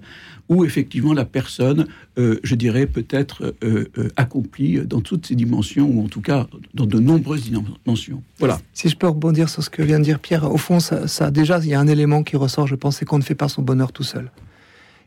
où 0.49 0.65
effectivement 0.65 1.13
la 1.13 1.25
personne, 1.25 1.87
euh, 2.19 2.41
je 2.43 2.55
dirais, 2.55 2.87
peut 2.87 3.07
être 3.11 3.55
euh, 3.63 3.85
accomplie 4.17 4.81
dans 4.81 5.01
toutes 5.01 5.27
ses 5.27 5.35
dimensions, 5.35 5.89
ou 5.89 6.03
en 6.03 6.09
tout 6.09 6.23
cas 6.23 6.49
dans 6.75 6.87
de 6.87 6.99
nombreuses 6.99 7.43
dimensions. 7.43 8.23
Voilà. 8.39 8.59
Si 8.73 8.89
je 8.89 8.97
peux 8.97 9.09
rebondir 9.09 9.49
sur 9.49 9.63
ce 9.63 9.71
que 9.71 9.83
vient 9.83 9.99
de 9.99 10.05
dire 10.05 10.19
Pierre, 10.19 10.51
au 10.51 10.57
fond, 10.57 10.81
ça, 10.81 11.31
déjà, 11.31 11.59
il 11.59 11.69
y 11.69 11.75
a 11.75 11.81
un 11.81 11.87
élément 11.87 12.23
qui 12.23 12.37
ressort, 12.37 12.67
je 12.67 12.75
pense, 12.75 12.97
c'est 12.97 13.05
qu'on 13.05 13.19
ne 13.19 13.23
fait 13.23 13.35
pas 13.35 13.49
son 13.49 13.63
bonheur 13.63 13.93
tout 13.93 14.03
seul 14.03 14.31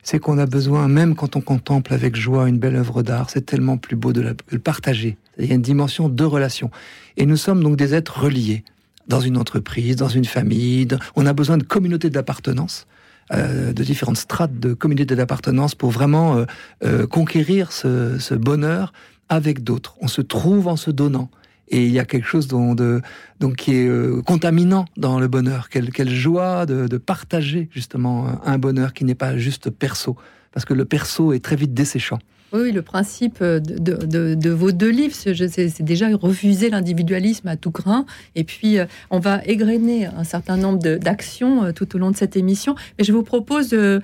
c'est 0.03 0.19
qu'on 0.19 0.37
a 0.37 0.45
besoin, 0.45 0.87
même 0.87 1.15
quand 1.15 1.35
on 1.35 1.41
contemple 1.41 1.93
avec 1.93 2.15
joie 2.15 2.47
une 2.47 2.59
belle 2.59 2.75
œuvre 2.75 3.01
d'art, 3.03 3.29
c'est 3.29 3.45
tellement 3.45 3.77
plus 3.77 3.95
beau 3.95 4.13
de, 4.13 4.35
le 4.49 4.59
partager. 4.59 5.17
Il 5.39 5.45
y 5.45 5.51
a 5.51 5.55
une 5.55 5.61
dimension 5.61 6.09
de 6.09 6.23
relation. 6.23 6.69
Et 7.17 7.25
nous 7.25 7.37
sommes 7.37 7.63
donc 7.63 7.77
des 7.77 7.95
êtres 7.95 8.19
reliés 8.19 8.63
dans 9.07 9.21
une 9.21 9.37
entreprise, 9.37 9.95
dans 9.95 10.09
une 10.09 10.25
famille. 10.25 10.87
On 11.15 11.25
a 11.25 11.33
besoin 11.33 11.57
de 11.57 11.63
communautés 11.63 12.09
d'appartenance. 12.09 12.85
Euh, 13.31 13.71
de 13.71 13.83
différentes 13.85 14.17
strates 14.17 14.59
de 14.59 14.73
communautés 14.73 15.15
d'appartenance 15.15 15.75
pour 15.75 15.91
vraiment 15.91 16.35
euh, 16.35 16.45
euh, 16.83 17.07
conquérir 17.07 17.71
ce 17.71 18.33
bonheur 18.33 18.91
avec 19.29 19.63
d'autres. 19.63 19.95
On 20.01 20.09
se 20.09 20.21
trouve 20.21 20.67
en 20.67 20.75
se 20.75 20.91
donnant. 20.91 21.29
Et 21.73 21.85
il 21.85 21.91
y 21.91 21.97
a 21.97 22.05
quelque 22.05 22.27
chose 22.27 22.47
dont, 22.47 22.75
donc, 22.75 23.55
qui 23.55 23.73
est 23.73 23.87
euh, 23.87 24.21
contaminant 24.21 24.85
dans 24.95 25.19
le 25.19 25.27
bonheur. 25.27 25.69
Quelle, 25.69 25.91
quelle 25.91 26.11
joie 26.11 26.67
de, 26.67 26.87
de, 26.87 26.97
partager 26.99 27.67
justement 27.71 28.39
un 28.45 28.59
bonheur 28.59 28.93
qui 28.93 29.05
n'est 29.05 29.15
pas 29.15 29.37
juste 29.37 29.71
perso. 29.71 30.15
Parce 30.53 30.65
que 30.65 30.73
le 30.73 30.85
perso 30.85 31.33
est 31.33 31.43
très 31.43 31.55
vite 31.55 31.73
desséchant. 31.73 32.19
Oui, 32.53 32.71
le 32.71 32.83
principe 32.83 33.43
de, 33.43 34.49
vos 34.51 34.71
deux 34.71 34.91
livres, 34.91 35.15
c'est 35.15 35.81
déjà 35.81 36.07
refuser 36.15 36.69
l'individualisme 36.69 37.47
à 37.47 37.57
tout 37.57 37.71
grain. 37.71 38.05
Et 38.35 38.43
puis, 38.43 38.77
euh, 38.77 38.85
on 39.09 39.17
va 39.17 39.43
égrener 39.45 40.05
un 40.05 40.23
certain 40.23 40.55
nombre 40.55 40.77
d'actions 40.77 41.63
euh, 41.63 41.71
tout 41.71 41.95
au 41.95 41.97
long 41.97 42.11
de 42.11 42.15
cette 42.15 42.35
émission. 42.35 42.75
Mais 42.97 43.05
je 43.05 43.11
vous 43.11 43.23
propose, 43.23 43.73
euh, 43.73 43.99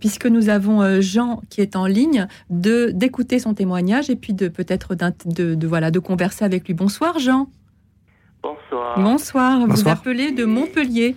puisque 0.00 0.26
nous 0.26 0.48
avons 0.48 1.00
Jean 1.00 1.42
qui 1.48 1.60
est 1.60 1.76
en 1.76 1.86
ligne, 1.86 2.26
de 2.50 2.90
d'écouter 2.92 3.38
son 3.38 3.54
témoignage 3.54 4.10
et 4.10 4.16
puis 4.16 4.32
de 4.32 4.48
peut-être 4.48 4.96
de, 4.96 5.66
voilà 5.66 5.92
de 5.92 6.00
converser 6.00 6.44
avec 6.44 6.66
lui. 6.66 6.74
Bonsoir, 6.74 7.20
Jean. 7.20 7.48
Bonsoir. 8.42 8.98
Bonsoir. 8.98 9.66
Vous 9.68 9.88
appelez 9.88 10.32
de 10.32 10.44
Montpellier. 10.44 11.14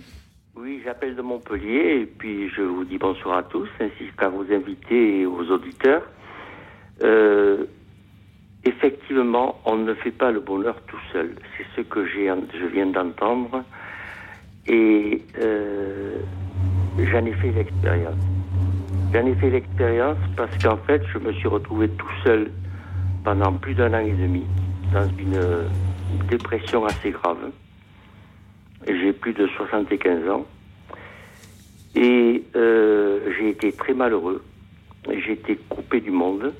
Oui, 0.66 0.80
j'appelle 0.84 1.14
de 1.14 1.22
Montpellier 1.22 2.00
et 2.00 2.06
puis 2.06 2.48
je 2.48 2.60
vous 2.60 2.84
dis 2.84 2.98
bonsoir 2.98 3.38
à 3.38 3.42
tous, 3.44 3.68
ainsi 3.78 4.10
qu'à 4.18 4.28
vos 4.28 4.42
invités 4.52 5.20
et 5.20 5.24
aux 5.24 5.44
auditeurs. 5.48 6.02
Euh, 7.04 7.66
effectivement, 8.64 9.60
on 9.64 9.76
ne 9.76 9.94
fait 9.94 10.10
pas 10.10 10.32
le 10.32 10.40
bonheur 10.40 10.74
tout 10.88 10.98
seul. 11.12 11.36
C'est 11.56 11.66
ce 11.76 11.86
que 11.86 12.04
je 12.04 12.66
viens 12.72 12.86
d'entendre. 12.86 13.62
Et 14.66 15.22
euh, 15.40 16.18
j'en 16.98 17.24
ai 17.24 17.32
fait 17.34 17.52
l'expérience. 17.52 18.18
J'en 19.14 19.24
ai 19.24 19.36
fait 19.36 19.50
l'expérience 19.50 20.18
parce 20.36 20.58
qu'en 20.58 20.78
fait, 20.78 21.00
je 21.14 21.18
me 21.20 21.32
suis 21.34 21.46
retrouvé 21.46 21.88
tout 21.90 22.16
seul 22.24 22.50
pendant 23.22 23.52
plus 23.52 23.74
d'un 23.74 23.94
an 23.94 24.04
et 24.04 24.10
demi 24.10 24.42
dans 24.92 25.08
une 25.16 25.38
dépression 26.28 26.84
assez 26.86 27.12
grave. 27.12 27.52
J'ai 28.88 29.12
plus 29.12 29.32
de 29.32 29.46
75 29.46 30.28
ans. 30.28 30.44
Et 31.96 32.44
euh, 32.54 33.32
j'ai 33.36 33.48
été 33.48 33.72
très 33.72 33.94
malheureux. 33.94 34.44
J'ai 35.08 35.32
été 35.32 35.56
coupé 35.68 36.00
du 36.00 36.10
monde. 36.10 36.52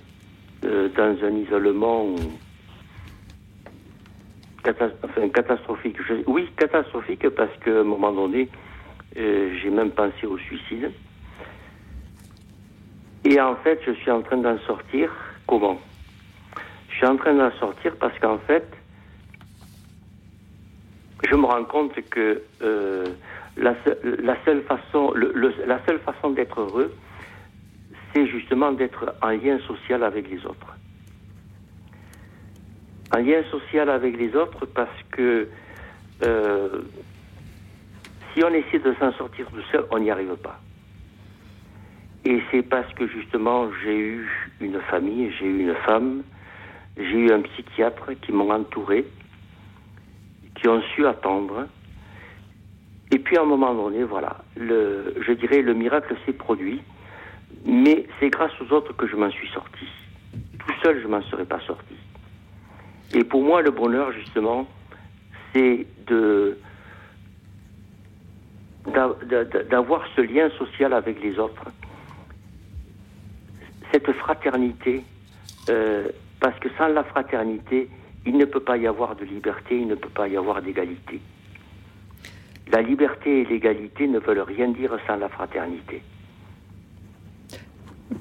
Euh, 0.65 0.89
dans 0.97 1.17
un 1.23 1.37
isolement 1.37 2.15
catastrophique. 4.65 5.99
oui, 6.27 6.49
catastrophique 6.57 7.29
parce 7.29 7.55
qu'à 7.59 7.81
un 7.81 7.85
moment 7.85 8.11
donné, 8.11 8.49
euh, 9.17 9.55
j'ai 9.63 9.69
même 9.69 9.91
pensé 9.91 10.27
au 10.27 10.39
suicide. 10.39 10.91
Et 13.25 13.39
en 13.39 13.55
fait, 13.57 13.81
je 13.87 13.93
suis 13.93 14.11
en 14.11 14.23
train 14.23 14.39
d'en 14.39 14.59
sortir. 14.61 15.13
Comment? 15.47 15.79
Je 16.89 16.97
suis 16.97 17.07
en 17.07 17.17
train 17.17 17.35
d'en 17.35 17.53
sortir 17.59 17.95
parce 18.01 18.19
qu'en 18.19 18.39
fait, 18.39 18.67
je 21.31 21.37
me 21.37 21.45
rends 21.45 21.65
compte 21.65 21.95
que 22.09 22.43
la, 23.57 23.75
seule 24.45 24.63
façon, 24.63 25.13
la 25.15 25.85
seule 25.87 25.99
façon 26.01 26.31
d'être 26.31 26.61
heureux, 26.61 26.95
c'est 28.13 28.27
justement 28.27 28.73
d'être 28.73 29.15
en 29.23 29.31
lien 29.31 29.59
social 29.67 30.03
avec 30.03 30.31
les 30.31 30.45
autres. 30.47 30.75
En 33.15 33.19
lien 33.19 33.43
social 33.51 33.89
avec 33.89 34.17
les 34.17 34.35
autres 34.35 34.67
parce 34.67 35.03
que 35.11 35.49
euh, 36.25 36.83
si 38.33 38.45
on 38.45 38.53
essaie 38.53 38.79
de 38.79 38.95
s'en 38.99 39.13
sortir 39.13 39.47
tout 39.47 39.63
seul, 39.73 39.85
on 39.91 39.99
n'y 39.99 40.11
arrive 40.11 40.37
pas. 40.37 40.61
Et 42.25 42.43
c'est 42.51 42.63
parce 42.63 42.93
que 42.95 43.07
justement 43.07 43.71
j'ai 43.83 43.97
eu 43.97 44.29
une 44.61 44.81
famille, 44.91 45.31
j'ai 45.39 45.47
eu 45.47 45.61
une 45.61 45.75
femme, 45.87 46.23
j'ai 46.97 47.19
eu 47.19 47.31
un 47.33 47.41
psychiatre 47.43 48.13
qui 48.21 48.33
m'ont 48.33 48.51
entouré, 48.51 49.07
qui 50.57 50.69
ont 50.69 50.83
su 50.95 51.07
attendre. 51.07 51.67
Et 53.13 53.19
puis 53.19 53.37
à 53.37 53.43
un 53.43 53.47
moment 53.47 53.75
donné, 53.75 54.03
voilà, 54.03 54.39
je 54.57 55.33
dirais 55.33 55.63
le 55.63 55.75
miracle 55.75 56.15
s'est 56.25 56.33
produit. 56.33 56.81
Mais 57.65 58.07
c'est 58.21 58.31
grâce 58.31 58.53
aux 58.61 58.73
autres 58.73 58.93
que 58.95 59.07
je 59.07 59.17
m'en 59.17 59.31
suis 59.31 59.49
sorti. 59.49 59.87
Tout 60.59 60.75
seul, 60.85 61.03
je 61.03 61.09
m'en 61.09 61.23
serais 61.23 61.45
pas 61.45 61.61
sorti. 61.61 61.95
Et 63.13 63.25
pour 63.25 63.43
moi, 63.43 63.63
le 63.63 63.71
bonheur, 63.71 64.13
justement, 64.13 64.69
c'est 65.53 65.87
d'avoir 69.71 70.05
ce 70.15 70.21
lien 70.21 70.49
social 70.59 70.93
avec 70.93 71.21
les 71.23 71.39
autres, 71.39 71.65
cette 73.93 74.13
fraternité, 74.13 75.03
euh, 75.71 76.09
parce 76.41 76.59
que 76.61 76.69
sans 76.77 76.89
la 76.89 77.05
fraternité, 77.05 77.89
il 78.25 78.37
ne 78.37 78.45
peut 78.45 78.61
pas 78.61 78.77
y 78.77 78.87
avoir 78.87 79.17
de 79.17 79.25
liberté, 79.25 79.79
il 79.79 79.89
ne 79.89 79.95
peut 79.95 80.09
pas 80.09 80.29
y 80.29 80.37
avoir 80.37 80.61
d'égalité. 80.63 81.21
La 82.73 82.83
liberté 82.83 83.43
et 83.43 83.45
l'égalité 83.45 84.07
ne 84.09 84.19
veulent 84.19 84.41
rien 84.41 84.69
dire 84.69 84.97
sans 85.07 85.17
la 85.17 85.29
fraternité. 85.29 86.03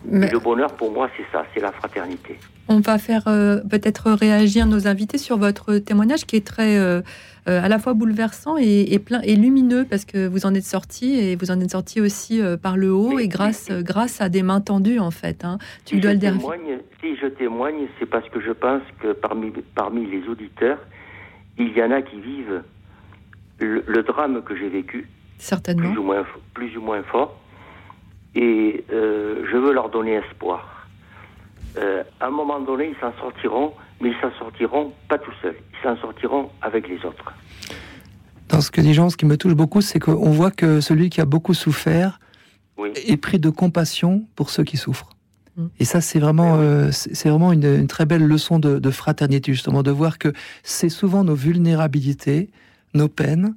Le 0.10 0.40
bonheur, 0.40 0.74
pour 0.74 0.92
moi, 0.92 1.10
c'est 1.18 1.26
ça, 1.32 1.46
c'est 1.54 1.60
la 1.60 1.72
fraternité. 1.72 2.38
On 2.68 2.80
va 2.80 2.98
faire 2.98 3.28
euh, 3.28 3.60
peut-être 3.70 4.12
réagir 4.12 4.66
nos 4.66 4.88
invités 4.88 5.18
sur 5.18 5.38
votre 5.38 5.78
témoignage 5.78 6.26
qui 6.26 6.36
est 6.36 6.46
très 6.46 6.78
euh, 6.78 7.02
euh, 7.48 7.62
à 7.62 7.68
la 7.70 7.78
fois 7.78 7.94
bouleversant 7.94 8.58
et, 8.58 8.98
plein 8.98 9.22
et 9.22 9.36
lumineux 9.36 9.86
parce 9.88 10.06
que 10.06 10.28
vous 10.28 10.48
en 10.48 10.56
êtes 10.56 10.64
sorti 10.64 11.20
et 11.20 11.36
vous 11.36 11.52
en 11.52 11.60
êtes 11.60 11.72
sorti 11.72 12.02
aussi 12.02 12.42
par 12.62 12.76
le 12.76 12.92
haut 12.92 13.20
et 13.20 13.28
grâce 13.28 13.70
grâce 13.72 14.20
à 14.20 14.30
des 14.30 14.42
mains 14.42 14.62
tendues 14.62 15.00
en 15.00 15.12
fait. 15.12 15.46
Hein. 15.46 15.60
Tu 15.86 15.96
si, 15.96 16.02
dois 16.02 16.12
je 16.12 16.16
le 16.16 16.22
témoigne, 16.22 16.80
si 17.02 17.16
je 17.18 17.28
témoigne, 17.28 17.88
c'est 18.00 18.08
parce 18.08 18.28
que 18.30 18.42
je 18.42 18.52
pense 18.52 18.82
que 19.00 19.14
parmi 19.14 19.52
parmi 19.76 20.08
les 20.08 20.28
auditeurs, 20.28 20.80
il 21.60 21.72
y 21.78 21.84
en 21.84 21.92
a 21.92 22.02
qui 22.02 22.20
vivent 22.20 22.64
le, 23.60 24.04
drame 24.04 24.42
que 24.44 24.56
j'ai 24.56 24.70
vécu, 24.70 25.08
certainement, 25.38 25.90
plus 25.90 25.98
ou 25.98 26.04
moins 26.04 26.26
plus 26.54 26.78
ou 26.78 26.82
moins 26.82 27.04
fort 27.04 27.40
et 28.36 28.84
euh, 28.92 29.46
je 29.50 29.58
veux 29.58 29.74
leur 29.74 29.90
donner 29.90 30.16
espoir. 30.16 30.88
Euh, 31.78 32.04
à 32.20 32.28
un 32.28 32.32
moment 32.32 32.60
donné, 32.60 32.90
ils 32.90 33.00
s'en 33.00 33.14
sortiront, 33.20 33.74
mais 34.02 34.10
ils 34.10 34.22
s'en 34.22 34.32
sortiront 34.38 34.94
pas 35.10 35.18
tout 35.18 35.32
seuls, 35.42 35.56
ils 35.74 35.84
s'en 35.84 35.98
sortiront 35.98 36.50
avec 36.62 36.88
les 36.88 36.98
autres. 37.06 37.34
Dans 38.50 38.62
ce 38.62 38.72
que 38.72 38.82
dit 38.82 38.94
Jean, 38.94 39.10
ce 39.10 39.18
qui 39.18 39.26
me 39.26 39.38
touche 39.38 39.56
beaucoup, 39.56 39.82
c'est 39.82 40.00
qu'on 40.00 40.32
voit 40.32 40.52
que 40.52 40.80
celui 40.80 41.10
qui 41.10 41.22
a 41.22 41.26
beaucoup 41.26 41.54
souffert 41.54 42.20
est 42.78 43.18
pris 43.18 43.40
de 43.40 43.50
compassion 43.50 44.28
pour 44.36 44.50
ceux 44.50 44.64
qui 44.64 44.78
souffrent. 44.78 45.16
Mm. 45.56 45.66
Et 45.80 45.86
ça, 45.86 46.02
c'est 46.02 46.20
vraiment, 46.20 46.58
euh, 46.58 46.90
c'est 46.92 47.30
vraiment 47.30 47.52
une, 47.52 47.88
très 47.88 48.06
belle 48.06 48.26
leçon 48.26 48.60
de, 48.60 48.80
de, 48.80 48.92
fraternité, 48.92 49.54
justement, 49.54 49.82
de 49.82 49.92
voir 49.92 50.18
que 50.18 50.34
c'est 50.64 50.90
souvent 50.90 51.24
nos 51.24 51.36
vulnérabilités, 51.36 52.50
nos 52.96 53.08
peines, 53.08 53.56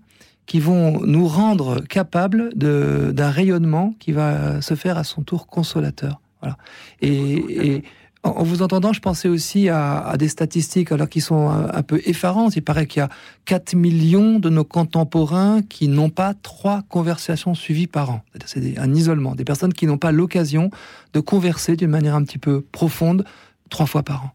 qui 0.49 0.61
vont 0.61 1.01
nous 1.05 1.29
rendre 1.29 1.81
capables 1.83 2.51
d'un 2.55 3.31
rayonnement 3.31 3.95
qui 3.99 4.13
va 4.13 4.61
se 4.63 4.75
faire 4.75 4.97
à 4.97 5.05
son 5.05 5.23
tour 5.23 5.47
consolateur. 5.47 6.21
Voilà. 6.41 6.57
Et, 7.03 7.85
En 8.25 8.43
vous 8.43 8.63
entendant, 8.63 8.93
je 8.93 9.01
pensais 9.01 9.29
aussi 9.29 9.69
à, 9.69 10.15
des 10.19 10.29
statistiques 10.29 10.91
alors 10.91 11.09
qui 11.09 11.21
sont 11.21 11.49
un, 11.49 11.83
peu 11.83 12.01
effarantes. 12.05 12.57
Il 12.57 12.63
paraît 12.63 12.87
qu'il 12.87 13.01
y 13.01 13.03
a 13.03 13.11
4 13.45 13.75
millions 13.75 14.39
de 14.39 14.49
nos 14.49 14.65
contemporains 14.65 15.63
qui 15.63 15.87
n'ont 15.87 16.11
pas 16.11 16.35
trois 16.35 16.83
conversations 16.89 17.55
suivies 17.55 17.87
par 17.87 18.11
an. 18.11 18.23
C'est 18.47 18.79
un 18.79 18.95
isolement, 18.95 19.35
des 19.35 19.45
personnes 19.45 19.73
qui 19.73 19.87
n'ont 19.87 19.99
pas 19.99 20.13
l'occasion 20.13 20.71
de 21.13 21.21
converser 21.21 21.77
d'une 21.77 21.91
manière 21.91 22.15
un 22.15 22.25
petit 22.25 22.39
peu 22.39 22.63
profonde 22.73 23.25
trois 23.69 23.87
fois 23.87 24.03
par 24.03 24.25
an. 24.25 24.31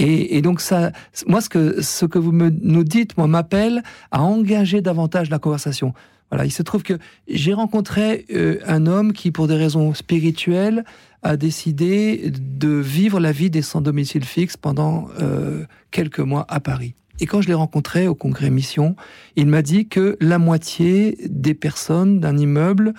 Et, 0.00 0.40
donc 0.42 0.60
ça, 0.60 0.92
moi 1.26 1.40
ce 1.40 1.48
que 1.48 1.82
ce 1.82 2.06
que 2.06 2.20
vous 2.20 2.30
me, 2.30 2.50
nous 2.50 2.84
dites, 2.84 3.18
moi 3.18 3.26
m'appelle 3.26 3.82
à 4.12 4.22
engager 4.22 4.80
davantage 4.80 5.28
la 5.28 5.40
conversation. 5.40 5.92
Voilà, 6.30 6.44
il 6.44 6.52
se 6.52 6.62
trouve 6.62 6.84
que 6.84 6.98
j'ai 7.26 7.52
rencontré 7.52 8.24
euh, 8.30 8.60
un 8.66 8.86
homme 8.86 9.12
qui, 9.12 9.32
pour 9.32 9.48
des 9.48 9.56
raisons 9.56 9.94
spirituelles, 9.94 10.84
a 11.22 11.36
décidé 11.36 12.30
de 12.30 12.68
vivre 12.68 13.18
la 13.18 13.32
vie 13.32 13.50
des 13.50 13.62
sans 13.62 13.80
domicile 13.80 14.24
fixe 14.24 14.56
pendant 14.56 15.08
euh, 15.20 15.64
quelques 15.90 16.20
mois 16.20 16.46
à 16.48 16.60
Paris. 16.60 16.94
Et 17.18 17.26
quand 17.26 17.40
je 17.40 17.48
l'ai 17.48 17.54
rencontré 17.54 18.06
au 18.06 18.14
congrès 18.14 18.50
Mission, 18.50 18.94
il 19.34 19.46
m'a 19.46 19.62
dit 19.62 19.88
que 19.88 20.16
la 20.20 20.38
moitié 20.38 21.18
des 21.28 21.54
personnes 21.54 22.20
d'un 22.20 22.38
immeuble 22.38 22.94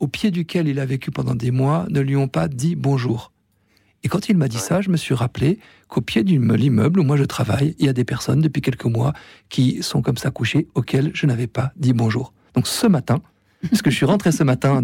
au 0.00 0.08
pied 0.08 0.32
duquel 0.32 0.66
il 0.66 0.80
a 0.80 0.86
vécu 0.86 1.12
pendant 1.12 1.36
des 1.36 1.52
mois 1.52 1.86
ne 1.90 2.00
lui 2.00 2.16
ont 2.16 2.28
pas 2.28 2.48
dit 2.48 2.74
bonjour. 2.74 3.30
Et 4.02 4.08
quand 4.08 4.28
il 4.28 4.36
m'a 4.36 4.48
dit 4.48 4.58
ça, 4.58 4.80
je 4.80 4.90
me 4.90 4.96
suis 4.96 5.14
rappelé 5.14 5.58
qu'au 5.88 6.00
pied 6.00 6.22
de 6.24 6.30
l'immeuble 6.30 7.00
où 7.00 7.02
moi 7.02 7.16
je 7.16 7.24
travaille, 7.24 7.74
il 7.78 7.86
y 7.86 7.88
a 7.88 7.92
des 7.92 8.04
personnes 8.04 8.40
depuis 8.40 8.62
quelques 8.62 8.86
mois 8.86 9.12
qui 9.48 9.82
sont 9.82 10.02
comme 10.02 10.16
ça 10.16 10.30
couchées 10.30 10.68
auxquelles 10.74 11.10
je 11.14 11.26
n'avais 11.26 11.46
pas 11.46 11.72
dit 11.76 11.92
bonjour. 11.92 12.32
Donc 12.54 12.66
ce 12.66 12.86
matin, 12.86 13.20
parce 13.70 13.82
que 13.82 13.90
je 13.90 13.96
suis 13.96 14.06
rentré 14.06 14.32
ce 14.32 14.42
matin 14.42 14.80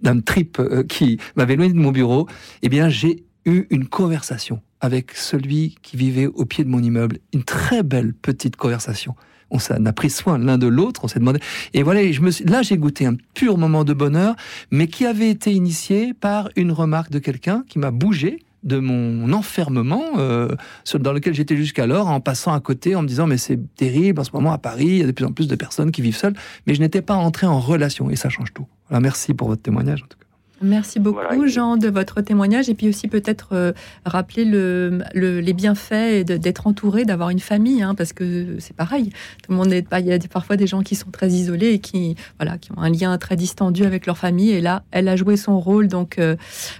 d'un 0.00 0.20
trip 0.20 0.58
euh, 0.58 0.82
qui 0.82 1.18
m'avait 1.36 1.54
éloigné 1.54 1.74
de 1.74 1.78
mon 1.78 1.92
bureau, 1.92 2.26
eh 2.62 2.68
bien 2.68 2.88
j'ai 2.88 3.24
eu 3.44 3.66
une 3.70 3.86
conversation 3.86 4.62
avec 4.80 5.12
celui 5.12 5.76
qui 5.82 5.96
vivait 5.96 6.26
au 6.26 6.44
pied 6.44 6.64
de 6.64 6.68
mon 6.68 6.82
immeuble, 6.82 7.18
une 7.32 7.44
très 7.44 7.82
belle 7.82 8.14
petite 8.14 8.56
conversation. 8.56 9.14
On 9.50 9.58
a 9.86 9.92
pris 9.92 10.10
soin 10.10 10.38
l'un 10.38 10.58
de 10.58 10.66
l'autre, 10.66 11.04
on 11.04 11.08
s'est 11.08 11.20
demandé. 11.20 11.38
Et 11.74 11.82
voilà, 11.82 12.10
je 12.10 12.20
me 12.22 12.30
suis, 12.30 12.44
là 12.44 12.62
j'ai 12.62 12.76
goûté 12.76 13.06
un 13.06 13.16
pur 13.34 13.56
moment 13.56 13.84
de 13.84 13.92
bonheur, 13.92 14.34
mais 14.70 14.88
qui 14.88 15.06
avait 15.06 15.30
été 15.30 15.52
initié 15.52 16.12
par 16.12 16.48
une 16.56 16.72
remarque 16.72 17.10
de 17.10 17.18
quelqu'un 17.18 17.64
qui 17.68 17.78
m'a 17.78 17.90
bougé, 17.90 18.43
de 18.64 18.78
mon 18.78 19.32
enfermement 19.32 20.02
euh, 20.18 20.48
dans 20.94 21.12
lequel 21.12 21.34
j'étais 21.34 21.56
jusqu'alors 21.56 22.08
en 22.08 22.20
passant 22.20 22.52
à 22.52 22.60
côté 22.60 22.96
en 22.96 23.02
me 23.02 23.08
disant 23.08 23.26
mais 23.26 23.36
c'est 23.36 23.58
terrible 23.76 24.20
en 24.20 24.24
ce 24.24 24.30
moment 24.32 24.52
à 24.52 24.58
Paris 24.58 24.86
il 24.86 24.98
y 24.98 25.02
a 25.02 25.06
de 25.06 25.12
plus 25.12 25.24
en 25.24 25.32
plus 25.32 25.48
de 25.48 25.54
personnes 25.54 25.90
qui 25.90 26.02
vivent 26.02 26.16
seules 26.16 26.34
mais 26.66 26.74
je 26.74 26.80
n'étais 26.80 27.02
pas 27.02 27.14
entré 27.14 27.46
en 27.46 27.60
relation 27.60 28.10
et 28.10 28.16
ça 28.16 28.28
change 28.28 28.52
tout. 28.52 28.66
Voilà, 28.88 29.00
merci 29.00 29.34
pour 29.34 29.48
votre 29.48 29.62
témoignage 29.62 30.02
en 30.02 30.06
tout 30.06 30.18
cas. 30.18 30.26
Merci 30.62 31.00
beaucoup, 31.00 31.46
Jean, 31.46 31.76
de 31.76 31.88
votre 31.88 32.20
témoignage. 32.20 32.68
Et 32.68 32.74
puis 32.74 32.88
aussi 32.88 33.08
peut-être 33.08 33.48
euh, 33.52 33.72
rappeler 34.04 34.44
le, 34.44 35.02
les 35.14 35.52
bienfaits 35.52 36.24
d'être 36.24 36.66
entouré, 36.66 37.04
d'avoir 37.04 37.30
une 37.30 37.40
famille, 37.40 37.82
hein, 37.82 37.94
parce 37.94 38.12
que 38.12 38.56
c'est 38.60 38.76
pareil. 38.76 39.10
Tout 39.42 39.50
le 39.50 39.56
monde 39.56 39.74
pas. 39.88 40.00
Il 40.00 40.06
y 40.06 40.12
a 40.12 40.18
parfois 40.30 40.56
des 40.56 40.66
gens 40.66 40.82
qui 40.82 40.94
sont 40.94 41.10
très 41.10 41.28
isolés 41.28 41.70
et 41.70 41.78
qui, 41.80 42.14
voilà, 42.38 42.58
qui 42.58 42.72
ont 42.72 42.78
un 42.78 42.90
lien 42.90 43.16
très 43.18 43.36
distendu 43.36 43.84
avec 43.84 44.06
leur 44.06 44.16
famille. 44.16 44.50
Et 44.50 44.60
là, 44.60 44.84
elle 44.90 45.08
a 45.08 45.16
joué 45.16 45.36
son 45.36 45.58
rôle. 45.58 45.88
Donc, 45.88 46.18
euh, 46.18 46.36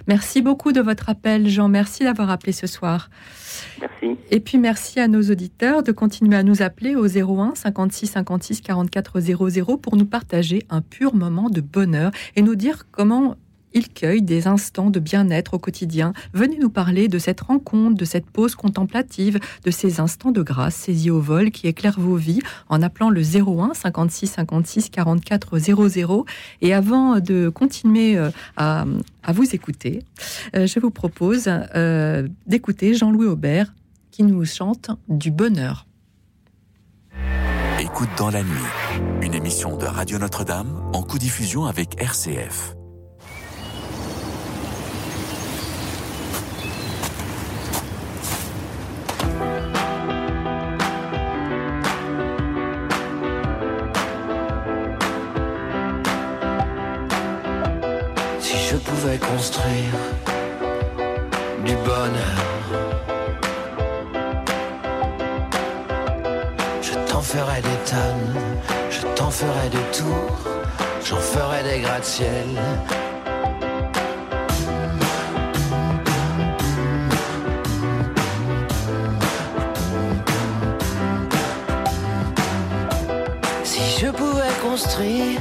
merci 0.07 0.41
beaucoup 0.41 0.71
de 0.71 0.81
votre 0.81 1.09
appel, 1.09 1.47
Jean. 1.49 1.67
Merci 1.67 2.03
d'avoir 2.03 2.29
appelé 2.29 2.53
ce 2.53 2.67
soir. 2.67 3.09
Merci. 3.79 4.17
Et 4.31 4.39
puis 4.39 4.57
merci 4.57 4.99
à 4.99 5.07
nos 5.07 5.21
auditeurs 5.21 5.83
de 5.83 5.91
continuer 5.91 6.35
à 6.35 6.43
nous 6.43 6.61
appeler 6.61 6.95
au 6.95 7.07
01 7.07 7.53
56 7.55 8.07
56 8.07 8.61
44 8.61 9.19
00 9.19 9.77
pour 9.77 9.95
nous 9.95 10.05
partager 10.05 10.63
un 10.69 10.81
pur 10.81 11.15
moment 11.15 11.49
de 11.49 11.61
bonheur 11.61 12.11
et 12.35 12.41
nous 12.41 12.55
dire 12.55 12.87
comment 12.91 13.35
il 13.75 13.89
cueille 13.89 14.21
des 14.21 14.47
instants 14.47 14.89
de 14.89 14.99
bien-être 14.99 15.53
au 15.53 15.59
quotidien. 15.59 16.13
Venez 16.33 16.57
nous 16.57 16.69
parler 16.69 17.07
de 17.07 17.19
cette 17.19 17.41
rencontre, 17.41 17.95
de 17.95 18.05
cette 18.05 18.25
pause 18.25 18.55
contemplative, 18.55 19.37
de 19.63 19.71
ces 19.71 19.99
instants 19.99 20.31
de 20.31 20.41
grâce 20.41 20.75
saisis 20.75 21.11
au 21.11 21.19
vol 21.19 21.51
qui 21.51 21.67
éclairent 21.67 21.99
vos 21.99 22.15
vies 22.15 22.41
en 22.69 22.81
appelant 22.81 23.09
le 23.09 23.21
01 23.21 23.73
56 23.73 24.27
56 24.27 24.89
44 24.89 25.59
00. 25.59 26.25
Et 26.61 26.73
avant 26.73 27.19
de 27.19 27.49
continuer 27.49 28.17
euh, 28.17 28.31
à, 28.55 28.85
vous 29.33 29.53
écouter, 29.53 30.03
euh, 30.55 30.65
je 30.65 30.79
vous 30.79 30.91
propose 30.91 31.43
euh, 31.47 32.27
d'écouter 32.47 32.95
Jean-Louis 32.95 33.27
Aubert 33.27 33.73
qui 34.11 34.23
nous 34.23 34.45
chante 34.45 34.89
du 35.09 35.31
bonheur. 35.31 35.85
Écoute 37.81 38.09
dans 38.17 38.29
la 38.29 38.41
nuit, 38.41 39.21
une 39.21 39.33
émission 39.33 39.75
de 39.75 39.85
Radio 39.85 40.17
Notre-Dame 40.17 40.81
en 40.93 41.03
co-diffusion 41.03 41.65
avec 41.65 42.01
RCF. 42.01 42.75
Construire 59.13 59.99
du 61.63 61.75
bonheur. 61.75 62.41
Je 66.81 66.93
t'en 67.09 67.21
ferai 67.21 67.61
des 67.61 67.79
tonnes, 67.85 68.41
je 68.89 69.01
t'en 69.15 69.29
ferai 69.29 69.69
des 69.69 69.97
tours, 69.97 70.39
j'en 71.05 71.17
ferai 71.17 71.63
des 71.63 71.81
gratte-ciel. 71.81 72.49
Si 83.63 83.99
je 83.99 84.07
pouvais 84.07 84.55
construire 84.63 85.39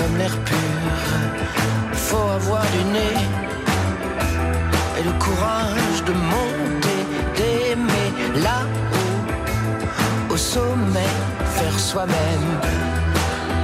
comme 0.00 0.16
l'air 0.16 0.36
pur. 0.44 1.00
Faut 1.92 2.28
avoir 2.40 2.62
du 2.76 2.82
nez 2.96 3.18
et 4.98 5.02
le 5.02 5.12
courage 5.24 5.98
de 6.08 6.12
monter, 6.34 7.00
d'aimer 7.36 8.10
là-haut, 8.46 10.32
au 10.32 10.36
sommet, 10.36 11.14
faire 11.56 11.78
soi-même. 11.78 12.50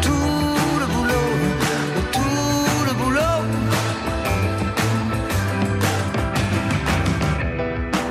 Tout 0.03 0.57
le 0.81 0.87
boulot, 0.95 1.33
tout 2.13 2.81
le 2.89 2.93
boulot. 3.01 3.43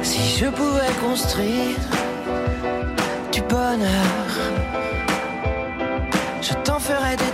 Si 0.02 0.22
Je 0.40 0.48
pouvais 0.48 0.94
construire 1.06 1.80
du 3.32 3.42
bonheur. 3.42 4.30
Je 6.48 6.54
t'en 6.64 6.80
ferai 6.80 7.16
des 7.16 7.34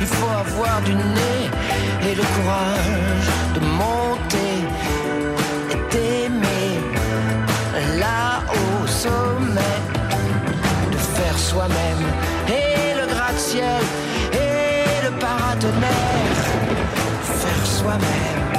Il 0.00 0.06
faut 0.06 0.28
avoir 0.28 0.80
du 0.82 0.94
nez 0.94 1.42
et 2.08 2.14
le 2.14 2.22
courage 2.22 3.26
de 3.54 3.60
monter 3.60 4.56
et 5.72 5.76
d'aimer 5.92 6.80
là 7.98 8.42
au 8.48 8.86
sommet, 8.86 9.78
de 10.90 10.96
faire 10.96 11.38
soi-même 11.38 12.04
et 12.48 12.94
le 12.98 13.06
gratte-ciel 13.14 13.82
et 14.32 15.04
le 15.04 15.10
paratonnerre, 15.18 16.44
faire 17.22 17.66
soi-même. 17.66 18.49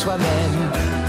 Soi-même. 0.00 0.99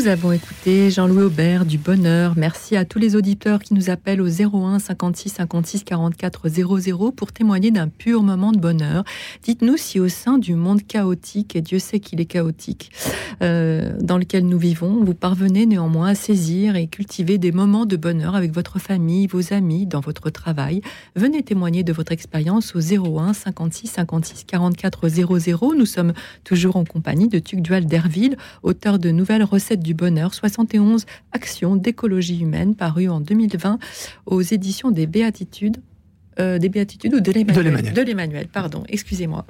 Nous 0.00 0.08
avons 0.08 0.32
écouté 0.32 0.90
Jean-Louis 0.90 1.24
Aubert 1.24 1.66
du 1.66 1.76
Bonheur. 1.76 2.32
Merci 2.34 2.74
à 2.74 2.86
tous 2.86 2.98
les 2.98 3.16
auditeurs 3.16 3.60
qui 3.60 3.74
nous 3.74 3.90
appellent 3.90 4.22
au 4.22 4.28
01 4.28 4.78
56 4.78 5.28
56 5.28 5.84
44 5.84 6.48
00 6.48 7.12
pour 7.12 7.32
témoigner 7.32 7.70
d'un 7.70 7.88
pur 7.88 8.22
moment 8.22 8.50
de 8.50 8.58
bonheur. 8.58 9.04
Dites-nous 9.42 9.76
si 9.76 10.00
au 10.00 10.08
sein 10.08 10.38
du 10.38 10.54
monde 10.54 10.86
chaotique, 10.86 11.54
et 11.54 11.60
Dieu 11.60 11.78
sait 11.78 12.00
qu'il 12.00 12.18
est 12.18 12.24
chaotique, 12.24 12.92
euh, 13.42 13.92
dans 14.00 14.16
lequel 14.16 14.46
nous 14.46 14.58
vivons, 14.58 15.04
vous 15.04 15.12
parvenez 15.12 15.66
néanmoins 15.66 16.08
à 16.08 16.14
saisir 16.14 16.76
et 16.76 16.86
cultiver 16.86 17.36
des 17.36 17.52
moments 17.52 17.84
de 17.84 17.96
bonheur 17.98 18.34
avec 18.36 18.54
votre 18.54 18.78
famille, 18.78 19.26
vos 19.26 19.52
amis, 19.52 19.84
dans 19.84 20.00
votre 20.00 20.30
travail. 20.30 20.80
Venez 21.14 21.42
témoigner 21.42 21.84
de 21.84 21.92
votre 21.92 22.12
expérience 22.12 22.74
au 22.74 22.80
01 22.80 23.34
56 23.34 23.86
56 23.88 24.44
44 24.44 25.08
00. 25.10 25.74
Nous 25.76 25.84
sommes 25.84 26.14
toujours 26.42 26.76
en 26.76 26.86
compagnie 26.86 27.28
de 27.28 27.38
Tuc 27.38 27.60
Dual 27.60 27.84
d'Herville, 27.84 28.38
auteur 28.62 28.98
de 28.98 29.10
Nouvelles 29.10 29.44
recettes 29.44 29.82
du 29.82 29.89
bonheur, 29.94 30.34
71 30.34 31.06
actions 31.32 31.76
d'écologie 31.76 32.40
humaine, 32.40 32.74
paru 32.74 33.08
en 33.08 33.20
2020 33.20 33.78
aux 34.26 34.42
éditions 34.42 34.90
des 34.90 35.06
Béatitudes. 35.06 35.78
euh, 36.38 36.58
des 36.58 36.68
Béatitudes 36.68 37.12
ou 37.12 37.20
de 37.20 37.32
l'Emmanuel 37.32 37.64
l'Emmanuel. 37.64 37.92
De 37.92 38.02
l'Emmanuel, 38.02 38.48
pardon, 38.48 38.84
excusez-moi. 38.88 39.44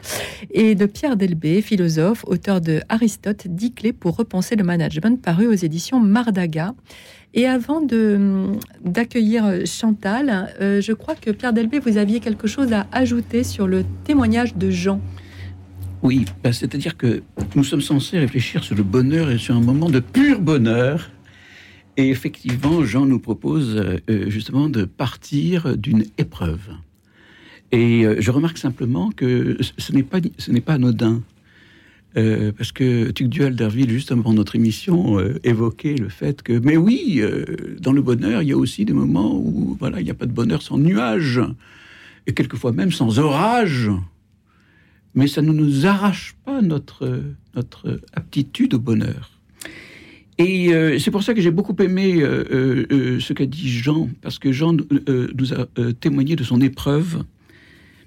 Et 0.51 0.75
de 0.75 0.87
Pierre 0.87 1.17
Delbé, 1.17 1.63
philosophe, 1.63 2.25
auteur 2.27 2.61
de 2.61 2.81
Aristote, 2.89 3.47
10 3.47 3.75
clés 3.75 3.93
pour 3.93 4.17
repenser 4.17 4.57
le 4.57 4.65
management, 4.65 5.21
paru 5.21 5.47
aux 5.47 5.53
éditions 5.53 6.01
Mardaga. 6.01 6.75
Et 7.33 7.47
avant 7.47 7.81
de 7.81 8.47
d'accueillir 8.85 9.65
Chantal, 9.67 10.53
euh, 10.61 10.81
je 10.81 10.93
crois 10.93 11.15
que 11.15 11.31
Pierre 11.31 11.53
Delbé, 11.53 11.79
vous 11.79 11.97
aviez 11.97 12.19
quelque 12.19 12.49
chose 12.49 12.73
à 12.73 12.87
ajouter 12.91 13.45
sur 13.45 13.69
le 13.69 13.85
témoignage 14.05 14.57
de 14.57 14.71
Jean. 14.71 15.01
Oui, 16.03 16.25
ben, 16.43 16.53
c'est-à-dire 16.53 16.97
que 16.97 17.23
nous 17.55 17.65
sommes 17.65 17.83
censés 17.83 18.19
réfléchir 18.19 18.65
sur 18.65 18.75
le 18.75 18.83
bonheur 18.83 19.31
et 19.31 19.39
sur 19.39 19.55
un 19.55 19.61
moment 19.61 19.91
de 19.91 20.01
pur 20.01 20.41
bonheur. 20.41 21.11
Et 21.97 22.09
effectivement, 22.09 22.83
Jean 22.85 23.05
nous 23.05 23.19
propose 23.19 23.77
euh, 23.77 24.31
justement 24.31 24.69
de 24.71 24.85
partir 24.85 25.77
d'une 25.77 26.05
épreuve. 26.17 26.71
Et 27.73 28.07
euh, 28.07 28.17
je 28.19 28.31
remarque 28.31 28.57
simplement 28.59 29.11
que 29.11 29.59
ce- 29.79 29.93
n'est 29.93 30.03
pas, 30.03 30.19
ce 30.39 30.51
n'est 30.51 30.63
pas 30.63 30.75
anodin. 30.75 31.23
Euh, 32.17 32.51
parce 32.57 32.73
que 32.73 33.11
Tugdual 33.11 33.55
d'Herville, 33.55 33.91
juste 33.91 34.11
avant 34.11 34.33
notre 34.33 34.57
émission, 34.57 35.19
euh, 35.21 35.39
évoquait 35.45 35.95
le 35.95 36.09
fait 36.09 36.43
que, 36.43 36.55
mais 36.59 36.77
oui, 36.77 37.19
euh, 37.19 37.45
dans 37.79 37.93
le 37.93 38.03
bonheur, 38.03 38.43
il 38.43 38.49
y 38.49 38.53
a 38.53 38.57
aussi 38.57 38.85
des 38.85 38.93
moments 38.95 39.37
où 39.37 39.77
voilà, 39.79 40.01
il 40.01 40.05
n'y 40.05 40.11
a 40.11 40.15
pas 40.15 40.27
de 40.27 40.33
bonheur 40.33 40.63
sans 40.63 40.79
nuages, 40.79 41.41
et 42.27 42.33
quelquefois 42.35 42.73
même 42.73 42.91
sans 42.91 43.21
orage 43.21 43.91
mais 45.15 45.27
ça 45.27 45.43
ne 45.43 45.53
nous 45.53 45.87
arrache 45.87 46.35
pas 46.45 46.63
notre, 46.63 47.23
notre 47.55 48.01
aptitude 48.15 48.75
au 48.75 48.79
bonheur. 48.79 49.31
Et 50.39 50.73
euh, 50.73 50.99
c'est 50.99 51.11
pour 51.11 51.23
ça 51.23 51.35
que 51.35 51.41
j'ai 51.43 51.51
beaucoup 51.51 51.77
aimé 51.83 52.23
euh, 52.23 52.87
euh, 52.91 53.21
ce 53.21 53.33
qu'a 53.35 53.45
dit 53.47 53.69
Jean, 53.69 54.09
parce 54.23 54.39
que 54.39 54.53
Jean 54.53 54.73
nous 54.73 55.53
a 55.55 55.67
témoigné 56.01 56.35
de 56.37 56.45
son 56.45 56.61
épreuve, 56.63 57.25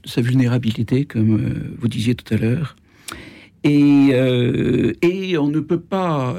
de 0.04 0.10
sa 0.10 0.22
vulnérabilité, 0.22 1.06
comme 1.06 1.74
vous 1.78 1.88
disiez 1.88 2.16
tout 2.16 2.34
à 2.34 2.38
l'heure. 2.38 2.76
Et, 3.66 4.10
et 5.02 5.38
on 5.38 5.48
ne 5.48 5.60
peut 5.62 5.80
pas 5.80 6.36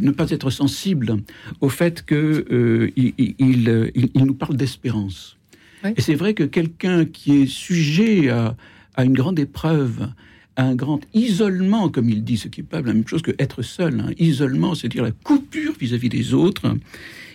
ne 0.00 0.10
pas 0.12 0.30
être 0.30 0.50
sensible 0.50 1.16
au 1.60 1.68
fait 1.68 2.04
euh, 2.14 2.90
il, 2.96 3.12
il- 3.18 3.34
il- 3.40 3.90
il- 3.94 4.10
il 4.14 4.24
nous 4.24 4.34
parle 4.34 4.56
d'espérance. 4.56 5.36
Oui. 5.84 5.90
Et 5.96 6.00
c'est 6.00 6.14
vrai 6.14 6.34
que 6.34 6.44
quelqu'un 6.44 7.06
qui 7.06 7.42
est 7.42 7.46
sujet 7.46 8.28
à, 8.28 8.56
à 8.96 9.04
une 9.04 9.14
grande 9.14 9.38
épreuve, 9.38 10.08
à 10.56 10.64
un 10.64 10.74
grand 10.74 11.00
isolement, 11.14 11.88
comme 11.88 12.08
il 12.08 12.24
dit, 12.24 12.38
ce 12.38 12.48
qui 12.48 12.60
n'est 12.60 12.66
pas 12.66 12.80
la 12.80 12.92
même 12.92 13.06
chose 13.06 13.22
que 13.22 13.32
être 13.38 13.62
seul. 13.62 14.00
hein. 14.00 14.10
Isolement, 14.18 14.74
c'est-à-dire 14.74 15.04
la 15.04 15.12
coupure 15.12 15.74
vis-à-vis 15.78 16.08
des 16.08 16.34
autres. 16.34 16.74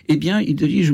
Eh 0.08 0.16
bien, 0.16 0.40
il 0.40 0.56
dit, 0.56 0.84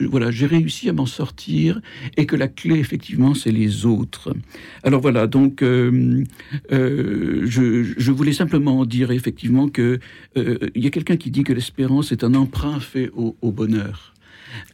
voilà, 0.00 0.30
j'ai 0.30 0.46
réussi 0.46 0.88
à 0.88 0.94
m'en 0.94 1.04
sortir, 1.04 1.80
et 2.16 2.24
que 2.24 2.34
la 2.34 2.48
clé, 2.48 2.78
effectivement, 2.78 3.34
c'est 3.34 3.52
les 3.52 3.84
autres. 3.84 4.34
Alors 4.82 5.02
voilà, 5.02 5.26
donc 5.26 5.62
euh, 5.62 6.24
euh, 6.72 7.42
je, 7.44 8.10
voulais 8.10 8.32
simplement 8.32 8.86
dire 8.86 9.10
effectivement 9.10 9.68
que 9.68 10.00
euh, 10.38 10.58
il 10.74 10.82
y 10.82 10.86
a 10.86 10.90
quelqu'un 10.90 11.16
qui 11.16 11.30
dit 11.30 11.44
que 11.44 11.52
l'espérance 11.52 12.10
est 12.10 12.24
un 12.24 12.34
emprunt 12.34 12.80
fait 12.80 13.10
au 13.14 13.52
bonheur. 13.52 14.11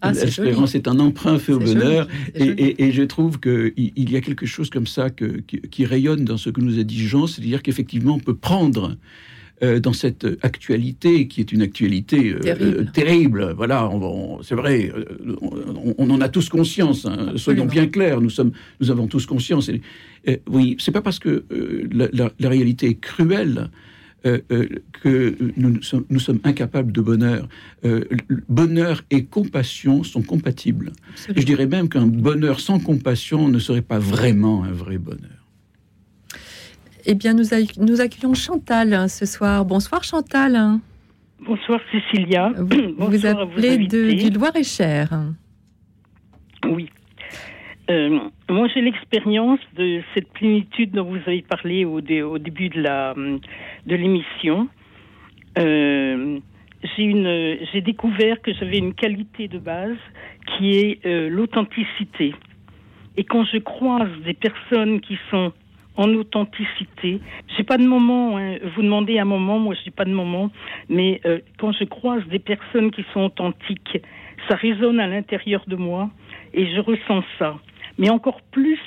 Ah. 0.00 0.12
L'espérance 0.12 0.74
est 0.74 0.88
un 0.88 0.98
emprunt 0.98 1.38
fait 1.38 1.52
au 1.52 1.58
bonheur. 1.58 2.08
Et, 2.34 2.44
joli. 2.46 2.62
et- 2.62 2.84
et 2.84 2.92
je 2.92 3.02
trouve 3.02 3.38
qu'il 3.40 3.72
il 3.76 4.10
y 4.10 4.16
a 4.16 4.20
quelque 4.20 4.46
chose 4.46 4.70
comme 4.70 4.86
ça 4.86 5.10
que, 5.10 5.40
qui, 5.46 5.60
qui 5.60 5.84
rayonne 5.84 6.24
dans 6.24 6.36
ce 6.36 6.50
que 6.50 6.60
nous 6.60 6.78
a 6.78 6.82
dit 6.82 7.06
Jean, 7.06 7.26
c'est-à-dire 7.26 7.62
qu'effectivement, 7.62 8.14
on 8.14 8.18
peut 8.20 8.36
prendre 8.36 8.96
euh, 9.64 9.80
dans 9.80 9.92
cette 9.92 10.24
actualité, 10.42 11.26
qui 11.26 11.40
est 11.40 11.50
une 11.50 11.62
actualité 11.62 12.30
euh, 12.32 12.38
Terrible. 12.38 12.76
euh, 12.78 12.84
terrible, 12.92 13.54
voilà, 13.56 13.90
c'est 14.42 14.54
vrai, 14.54 14.92
on, 15.42 15.94
on 15.98 16.10
en 16.10 16.20
a 16.20 16.28
tous 16.28 16.48
conscience, 16.48 17.06
hein, 17.06 17.32
soyons 17.34 17.66
bien 17.66 17.88
clairs, 17.88 18.20
nous, 18.20 18.30
sommes, 18.30 18.52
nous 18.80 18.92
avons 18.92 19.08
tous 19.08 19.26
conscience. 19.26 19.68
Et, 19.68 19.80
oui, 20.48 20.76
c'est 20.78 20.92
pas 20.92 21.02
parce 21.02 21.18
que 21.18 21.44
la, 21.90 22.08
la- 22.12 22.30
la 22.38 22.48
réalité 22.48 22.86
est 22.90 23.00
cruelle 23.00 23.68
euh, 24.28 24.40
euh, 24.52 24.68
que 25.02 25.36
nous, 25.56 25.70
nous 25.70 25.82
sommes, 25.82 26.04
nous 26.10 26.18
sommes 26.18 26.40
incapables 26.44 26.92
de 26.92 27.00
bonheur. 27.00 27.48
Euh, 27.84 28.04
bonheur 28.48 29.02
et 29.10 29.24
compassion 29.24 30.04
sont 30.04 30.22
compatibles. 30.22 30.92
Et 31.34 31.40
je 31.40 31.46
dirais 31.46 31.66
même 31.66 31.88
qu'un 31.88 32.06
bonheur 32.06 32.60
sans 32.60 32.78
compassion 32.78 33.48
ne 33.48 33.58
serait 33.58 33.82
pas 33.82 33.98
vraiment 33.98 34.64
un 34.64 34.72
vrai 34.72 34.98
bonheur. 34.98 35.44
Eh 37.06 37.14
bien, 37.14 37.32
nous, 37.32 37.44
nous 37.78 38.00
accueillons 38.00 38.34
Chantal 38.34 38.92
hein, 38.92 39.08
ce 39.08 39.24
soir. 39.24 39.64
Bonsoir 39.64 40.04
Chantal. 40.04 40.78
Bonsoir 41.40 41.80
Cécilia. 41.90 42.52
Vous, 42.56 42.66
vous 42.66 42.94
Bonsoir 42.98 43.38
à 43.38 43.44
vos 43.44 43.52
appelez 43.52 43.86
de, 43.86 44.12
du 44.12 44.30
Loir-et-Cher. 44.30 45.08
Oui. 46.68 46.90
Euh, 47.90 48.18
moi, 48.50 48.68
j'ai 48.74 48.80
l'expérience 48.82 49.60
de 49.76 50.02
cette 50.14 50.30
plénitude 50.32 50.92
dont 50.92 51.04
vous 51.04 51.20
avez 51.26 51.42
parlé 51.42 51.84
au, 51.84 52.00
dé- 52.00 52.22
au 52.22 52.38
début 52.38 52.68
de 52.68 52.82
la 52.82 53.14
de 53.14 53.96
l'émission. 53.96 54.68
Euh, 55.58 56.38
j'ai 56.96 57.58
j'ai 57.72 57.80
découvert 57.80 58.40
que 58.42 58.52
j'avais 58.52 58.78
une 58.78 58.94
qualité 58.94 59.48
de 59.48 59.58
base 59.58 59.96
qui 60.46 60.76
est 60.78 61.04
euh, 61.06 61.28
l'authenticité. 61.28 62.34
et 63.16 63.24
quand 63.24 63.44
je 63.44 63.58
croise 63.58 64.10
des 64.24 64.34
personnes 64.34 65.00
qui 65.00 65.18
sont 65.30 65.52
en 65.96 66.14
authenticité. 66.14 67.20
J'ai 67.56 67.64
pas 67.64 67.76
de 67.76 67.84
moment. 67.84 68.38
Hein. 68.38 68.58
Vous 68.76 68.82
demandez 68.82 69.18
un 69.18 69.24
moment, 69.24 69.58
moi 69.58 69.74
je 69.74 69.84
n'ai 69.84 69.90
pas 69.90 70.04
de 70.04 70.12
moment. 70.12 70.48
Mais 70.88 71.20
quand 71.58 71.72
je 71.72 71.82
croise 71.84 72.24
des 72.28 72.38
personnes 72.38 72.92
qui 72.92 73.04
sont 73.12 73.22
authentiques, 73.24 73.98
ça 74.48 74.54
résonne 74.54 75.00
à 75.00 75.08
l'intérieur 75.08 75.64
de 75.66 75.74
moi 75.74 76.08
et 76.54 76.66
je 76.72 76.80
ressens 76.80 77.24
ça. 77.38 77.58
Mais 77.98 78.10
encore 78.10 78.40
plus 78.52 78.80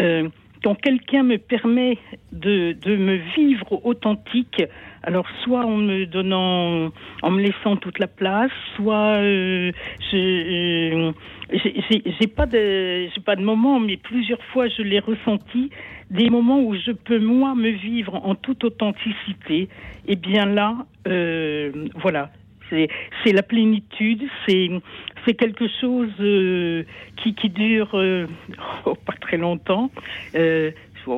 euh, 0.00 0.28
quand 0.62 0.74
quelqu'un 0.74 1.22
me 1.22 1.38
permet 1.38 1.98
de, 2.32 2.72
de 2.80 2.96
me 2.96 3.16
vivre 3.36 3.84
authentique. 3.84 4.62
Alors 5.02 5.26
soit 5.42 5.64
en 5.64 5.76
me 5.76 6.06
donnant, 6.06 6.92
en 7.22 7.30
me 7.30 7.42
laissant 7.42 7.76
toute 7.76 7.98
la 7.98 8.06
place, 8.06 8.52
soit 8.76 9.16
euh, 9.16 9.72
je, 10.12 11.08
euh, 11.08 11.12
j'ai 12.20 12.26
pas 12.28 12.46
de 12.46 13.08
j'ai 13.12 13.20
pas 13.20 13.34
de 13.34 13.42
moment, 13.42 13.80
mais 13.80 13.96
plusieurs 13.96 14.42
fois 14.52 14.68
je 14.68 14.82
l'ai 14.82 15.00
ressenti 15.00 15.70
des 16.10 16.30
moments 16.30 16.60
où 16.60 16.76
je 16.76 16.92
peux 16.92 17.18
moi 17.18 17.54
me 17.54 17.70
vivre 17.70 18.14
en 18.14 18.34
toute 18.34 18.62
authenticité, 18.64 19.62
et 19.62 19.68
eh 20.08 20.16
bien 20.16 20.46
là, 20.46 20.76
euh, 21.08 21.72
voilà, 21.96 22.30
c'est 22.70 23.32
la 23.32 23.42
plénitude, 23.42 24.22
c'est 24.46 24.70
c'est 25.24 25.34
quelque 25.34 25.66
chose 25.80 26.10
euh, 26.20 26.84
qui, 27.16 27.34
qui 27.34 27.48
dure 27.48 27.90
euh, 27.94 28.26
oh, 28.84 28.94
pas 28.94 29.14
très 29.20 29.36
longtemps, 29.36 29.90
euh, 30.34 30.70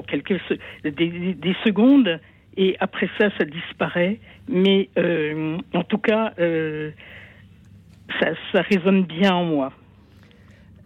quelques 0.09 0.41
des, 0.83 1.35
des, 1.35 1.57
secondes, 1.65 2.21
et 2.57 2.77
après 2.81 3.09
ça, 3.19 3.29
ça 3.37 3.45
disparaît. 3.45 4.19
Mais 4.49 4.89
euh, 4.99 5.59
en 5.75 5.83
tout 5.85 5.99
cas, 5.99 6.33
ça, 6.39 8.27
ça 8.53 8.63
résonne 8.63 9.05
bien 9.05 9.35
en 9.35 9.45
moi. 9.45 9.73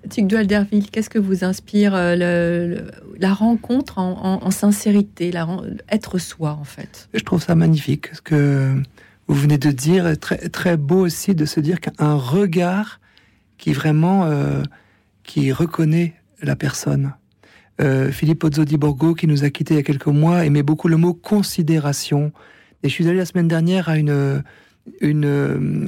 Tic 0.08 0.26
Derville, 0.26 0.90
qu'est-ce 0.90 1.10
que 1.10 1.18
vous 1.18 1.44
inspire 1.44 1.92
la 1.92 3.34
rencontre 3.34 3.98
en, 3.98 4.50
sincérité, 4.50 5.32
être 5.90 6.18
soi 6.18 6.56
en 6.60 6.64
fait? 6.64 7.08
Je 7.14 7.22
trouve 7.22 7.42
ça 7.42 7.54
magnifique. 7.54 8.14
Ce 8.14 8.22
que 8.22 8.74
vous 9.26 9.34
venez 9.34 9.58
de 9.58 9.70
dire, 9.70 10.18
très, 10.18 10.48
très 10.48 10.76
beau 10.76 11.04
aussi 11.04 11.34
de 11.34 11.44
se 11.44 11.60
dire 11.60 11.80
qu'un 11.80 12.14
regard 12.14 13.00
qui 13.58 13.72
vraiment 13.72 14.24
euh, 14.24 14.62
qui 15.24 15.52
reconnaît 15.52 16.14
la 16.42 16.56
personne. 16.56 17.14
Euh, 17.80 18.10
Philippe 18.10 18.42
Ozzodi 18.44 18.76
Borgo, 18.76 19.14
qui 19.14 19.26
nous 19.26 19.44
a 19.44 19.50
quittés 19.50 19.74
il 19.74 19.76
y 19.76 19.80
a 19.80 19.82
quelques 19.82 20.06
mois, 20.06 20.44
aimait 20.46 20.62
beaucoup 20.62 20.88
le 20.88 20.96
mot 20.96 21.12
considération. 21.12 22.32
Et 22.82 22.88
je 22.88 22.94
suis 22.94 23.06
allé 23.06 23.18
la 23.18 23.26
semaine 23.26 23.48
dernière 23.48 23.88
à 23.88 23.98
une 23.98 24.42
une, 25.02 25.26
euh, 25.26 25.86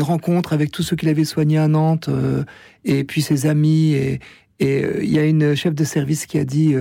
rencontre 0.00 0.52
avec 0.52 0.70
tous 0.70 0.82
ceux 0.82 0.94
qu'il 0.94 1.08
avait 1.08 1.24
soignés 1.24 1.56
à 1.56 1.68
Nantes, 1.68 2.10
et 2.84 3.02
puis 3.04 3.22
ses 3.22 3.46
amis. 3.46 3.92
Et, 3.94 4.20
il 4.60 5.10
y 5.10 5.18
a 5.18 5.24
une 5.24 5.56
chef 5.56 5.74
de 5.74 5.82
service 5.82 6.26
qui 6.26 6.38
a 6.38 6.44
dit, 6.44 6.76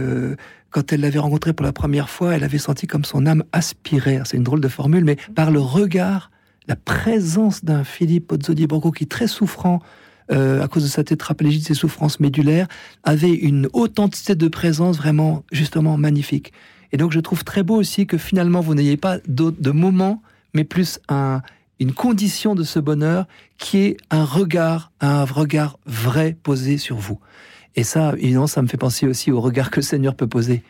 quand 0.69 0.93
elle 0.93 1.01
l'avait 1.01 1.17
rencontré 1.17 1.53
pour 1.53 1.65
la 1.65 1.73
première 1.73 2.09
fois, 2.09 2.35
elle 2.35 2.43
avait 2.43 2.59
senti 2.59 2.85
comme 2.85 3.05
son 3.05 3.25
âme 3.25 3.43
aspirait. 3.53 4.21
C'est 4.25 4.37
une 4.37 4.43
drôle 4.43 4.61
de 4.61 4.67
formule, 4.67 5.03
mais 5.03 5.17
par 5.33 5.49
le 5.49 5.59
regard, 5.59 6.29
la 6.67 6.75
présence 6.75 7.65
d'un 7.65 7.83
Philippe 7.83 8.27
Pozzoli 8.27 8.67
Borgo 8.67 8.91
qui, 8.91 9.07
très 9.07 9.27
souffrant, 9.27 9.81
à 10.31 10.67
cause 10.67 10.83
de 10.83 10.87
sa 10.87 11.03
tétraplégie, 11.03 11.59
de 11.59 11.65
ses 11.65 11.73
souffrances 11.73 12.19
médulaires, 12.19 12.67
avait 13.03 13.33
une 13.33 13.67
authenticité 13.73 14.35
de 14.35 14.47
présence 14.47 14.97
vraiment, 14.97 15.43
justement, 15.51 15.97
magnifique. 15.97 16.53
Et 16.91 16.97
donc, 16.97 17.11
je 17.11 17.19
trouve 17.19 17.43
très 17.43 17.63
beau 17.63 17.75
aussi 17.75 18.07
que 18.07 18.17
finalement, 18.17 18.61
vous 18.61 18.75
n'ayez 18.75 18.97
pas 18.97 19.17
de 19.27 19.71
moments, 19.71 20.21
mais 20.53 20.63
plus 20.63 20.99
un, 21.09 21.41
une 21.81 21.93
condition 21.93 22.53
de 22.53 22.63
ce 22.63 22.79
bonheur 22.79 23.25
qui 23.57 23.79
est 23.79 23.97
un 24.11 24.23
regard, 24.23 24.91
un 25.01 25.25
regard 25.25 25.79
vrai 25.87 26.37
posé 26.43 26.77
sur 26.77 26.97
vous. 26.97 27.19
Et 27.75 27.83
ça, 27.83 28.13
évidemment, 28.19 28.45
ça 28.45 28.61
me 28.61 28.67
fait 28.67 28.77
penser 28.77 29.07
aussi 29.07 29.31
au 29.31 29.41
regard 29.41 29.71
que 29.71 29.77
le 29.77 29.85
Seigneur 29.85 30.13
peut 30.13 30.27
poser 30.27 30.63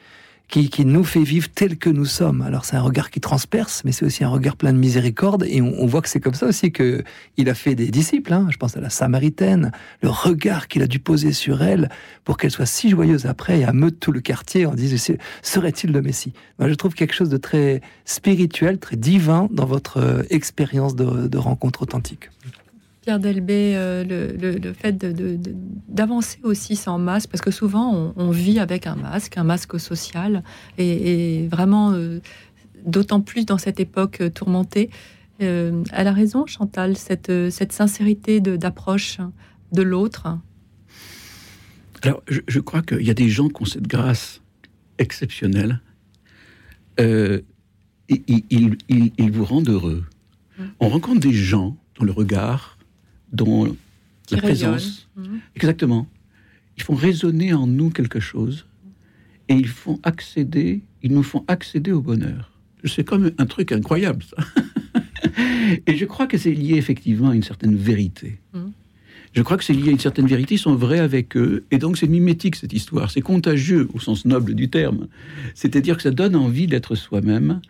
qui, 0.51 0.85
nous 0.85 1.05
fait 1.05 1.23
vivre 1.23 1.47
tel 1.49 1.77
que 1.77 1.89
nous 1.89 2.05
sommes. 2.05 2.41
Alors 2.41 2.65
c'est 2.65 2.75
un 2.75 2.81
regard 2.81 3.09
qui 3.09 3.21
transperce, 3.21 3.83
mais 3.85 3.93
c'est 3.93 4.05
aussi 4.05 4.25
un 4.25 4.29
regard 4.29 4.57
plein 4.57 4.73
de 4.73 4.77
miséricorde. 4.77 5.45
Et 5.47 5.61
on, 5.61 5.85
voit 5.85 6.01
que 6.01 6.09
c'est 6.09 6.19
comme 6.19 6.33
ça 6.33 6.45
aussi 6.45 6.71
que 6.73 7.03
il 7.37 7.49
a 7.49 7.53
fait 7.53 7.73
des 7.73 7.87
disciples. 7.87 8.33
Hein. 8.33 8.47
Je 8.51 8.57
pense 8.57 8.75
à 8.75 8.81
la 8.81 8.89
Samaritaine, 8.89 9.71
le 10.01 10.09
regard 10.09 10.67
qu'il 10.67 10.83
a 10.83 10.87
dû 10.87 10.99
poser 10.99 11.31
sur 11.31 11.63
elle 11.63 11.89
pour 12.25 12.37
qu'elle 12.37 12.51
soit 12.51 12.65
si 12.65 12.89
joyeuse 12.89 13.25
après 13.25 13.59
et 13.59 13.63
ameute 13.63 13.99
tout 13.99 14.11
le 14.11 14.19
quartier 14.19 14.65
en 14.65 14.73
disant 14.73 15.15
serait-il 15.41 15.93
le 15.93 16.01
Messie? 16.01 16.33
Moi, 16.59 16.67
Je 16.67 16.73
trouve 16.73 16.93
quelque 16.93 17.13
chose 17.13 17.29
de 17.29 17.37
très 17.37 17.81
spirituel, 18.03 18.77
très 18.77 18.97
divin 18.97 19.47
dans 19.51 19.65
votre 19.65 19.97
euh, 19.97 20.23
expérience 20.29 20.95
de 20.95 21.37
rencontre 21.37 21.83
authentique. 21.83 22.29
Pierre 23.01 23.19
Delbé, 23.19 23.73
euh, 23.75 24.03
le, 24.03 24.73
fait 24.73 24.95
d'avancer 25.89 26.37
aussi 26.43 26.75
sans 26.75 26.99
masque, 26.99 27.31
parce 27.31 27.41
que 27.41 27.49
souvent 27.49 28.13
on, 28.15 28.29
vit 28.29 28.59
avec 28.59 28.85
un 28.85 28.95
masque, 28.95 29.37
un 29.37 29.43
masque 29.43 29.79
social, 29.79 30.43
et, 30.77 31.47
vraiment, 31.47 31.93
euh, 31.93 32.19
d'autant 32.85 33.21
plus 33.21 33.45
dans 33.45 33.57
cette 33.57 33.79
époque 33.79 34.21
tourmentée. 34.35 34.91
Euh, 35.41 35.83
elle 35.91 36.07
a 36.07 36.11
raison, 36.11 36.45
Chantal, 36.45 36.95
cette, 36.95 37.31
cette 37.49 37.71
sincérité 37.71 38.39
d'approche 38.39 39.17
de, 39.71 39.81
l'autre. 39.81 40.37
Alors, 42.03 42.21
je, 42.27 42.59
crois 42.59 42.83
qu'il 42.83 43.01
y 43.01 43.09
a 43.09 43.15
des 43.15 43.29
gens 43.29 43.47
qui 43.49 43.63
ont 43.63 43.65
cette 43.65 43.87
grâce 43.87 44.41
exceptionnelle. 44.99 45.81
ils, 46.99 47.43
ils, 48.09 49.31
vous 49.31 49.45
rendent 49.45 49.69
heureux. 49.69 50.03
Mmh. 50.59 50.63
On 50.79 50.89
rencontre 50.89 51.19
des 51.19 51.33
gens 51.33 51.75
dans 51.97 52.05
le 52.05 52.11
regard 52.11 52.77
dont 53.31 53.75
la 54.31 54.37
présence. 54.37 55.07
Mhm. 55.15 55.39
Exactement. 55.55 56.07
Ils 56.77 56.83
font 56.83 56.95
résonner 56.95 57.53
en 57.53 57.67
nous 57.67 57.89
quelque 57.89 58.19
chose 58.19 58.65
et 59.49 59.53
ils 59.53 59.67
font 59.67 59.99
accéder, 60.03 60.81
ils 61.03 61.13
nous 61.13 61.23
font 61.23 61.43
accéder 61.47 61.91
au 61.91 62.01
bonheur. 62.01 62.51
C'est 62.85 63.03
comme 63.03 63.31
un 63.37 63.45
truc 63.45 63.71
incroyable, 63.71 64.23
ça. 64.23 64.43
et 65.87 65.95
je 65.95 66.05
crois 66.05 66.27
que 66.27 66.37
c'est 66.37 66.53
lié 66.53 66.75
effectivement 66.75 67.29
à 67.29 67.35
une 67.35 67.43
certaine 67.43 67.75
vérité. 67.75 68.39
Mhm. 68.53 68.71
Je 69.33 69.41
crois 69.43 69.55
que 69.55 69.63
c'est 69.63 69.73
lié 69.73 69.89
à 69.89 69.91
une 69.91 69.99
certaine 69.99 70.27
vérité, 70.27 70.55
ils 70.55 70.59
sont 70.59 70.75
vrais 70.75 70.99
avec 70.99 71.37
eux, 71.37 71.63
et 71.71 71.77
donc 71.77 71.97
c'est 71.97 72.07
mimétique 72.07 72.57
cette 72.57 72.73
histoire, 72.73 73.11
c'est 73.11 73.21
contagieux 73.21 73.87
au 73.93 73.99
sens 73.99 74.25
noble 74.25 74.55
du 74.55 74.69
terme. 74.69 75.07
C'est-à-dire 75.55 75.95
que 75.95 76.03
ça 76.03 76.11
donne 76.11 76.35
envie 76.35 76.67
d'être 76.67 76.95
soi-même, 76.95 77.61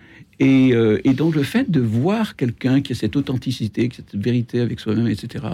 euh, 0.42 1.00
et, 1.04 1.14
donc 1.14 1.36
le 1.36 1.44
fait 1.44 1.70
de 1.70 1.80
voir 1.80 2.36
quelqu'un 2.36 2.82
qui 2.82 2.94
a 2.94 2.96
cette 2.96 3.16
authenticité, 3.16 3.90
qui 3.90 4.02
a 4.02 4.04
cette 4.10 4.22
vérité 4.22 4.60
avec 4.60 4.80
soi-même, 4.80 5.08
etc., 5.08 5.46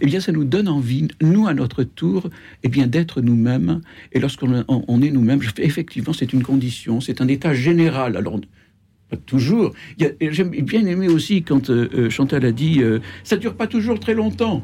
eh 0.00 0.06
bien 0.06 0.20
ça 0.20 0.32
nous 0.32 0.44
donne 0.44 0.68
envie, 0.68 1.08
nous 1.22 1.46
à 1.46 1.54
notre 1.54 1.82
tour, 1.82 2.28
eh 2.62 2.68
bien 2.68 2.86
d'être 2.86 3.20
nous-mêmes. 3.20 3.80
Et 4.12 4.20
lorsqu'on 4.20 4.64
on, 4.68 5.02
est 5.02 5.10
nous-mêmes, 5.10 5.40
effectivement 5.58 6.12
c'est 6.12 6.32
une 6.32 6.42
condition, 6.42 7.00
c'est 7.00 7.20
un 7.20 7.28
état 7.28 7.54
général. 7.54 8.16
Alors 8.16 8.38
pas 9.10 9.16
toujours. 9.16 9.72
J'aime 10.20 10.50
bien 10.50 10.84
aimé 10.86 11.08
aussi 11.08 11.42
quand 11.42 11.70
euh, 11.70 11.88
euh, 11.94 12.10
Chantal 12.10 12.44
a 12.44 12.52
dit 12.52 12.82
ça 13.22 13.36
dure 13.36 13.54
pas 13.54 13.66
toujours 13.66 13.98
très 13.98 14.14
longtemps. 14.14 14.62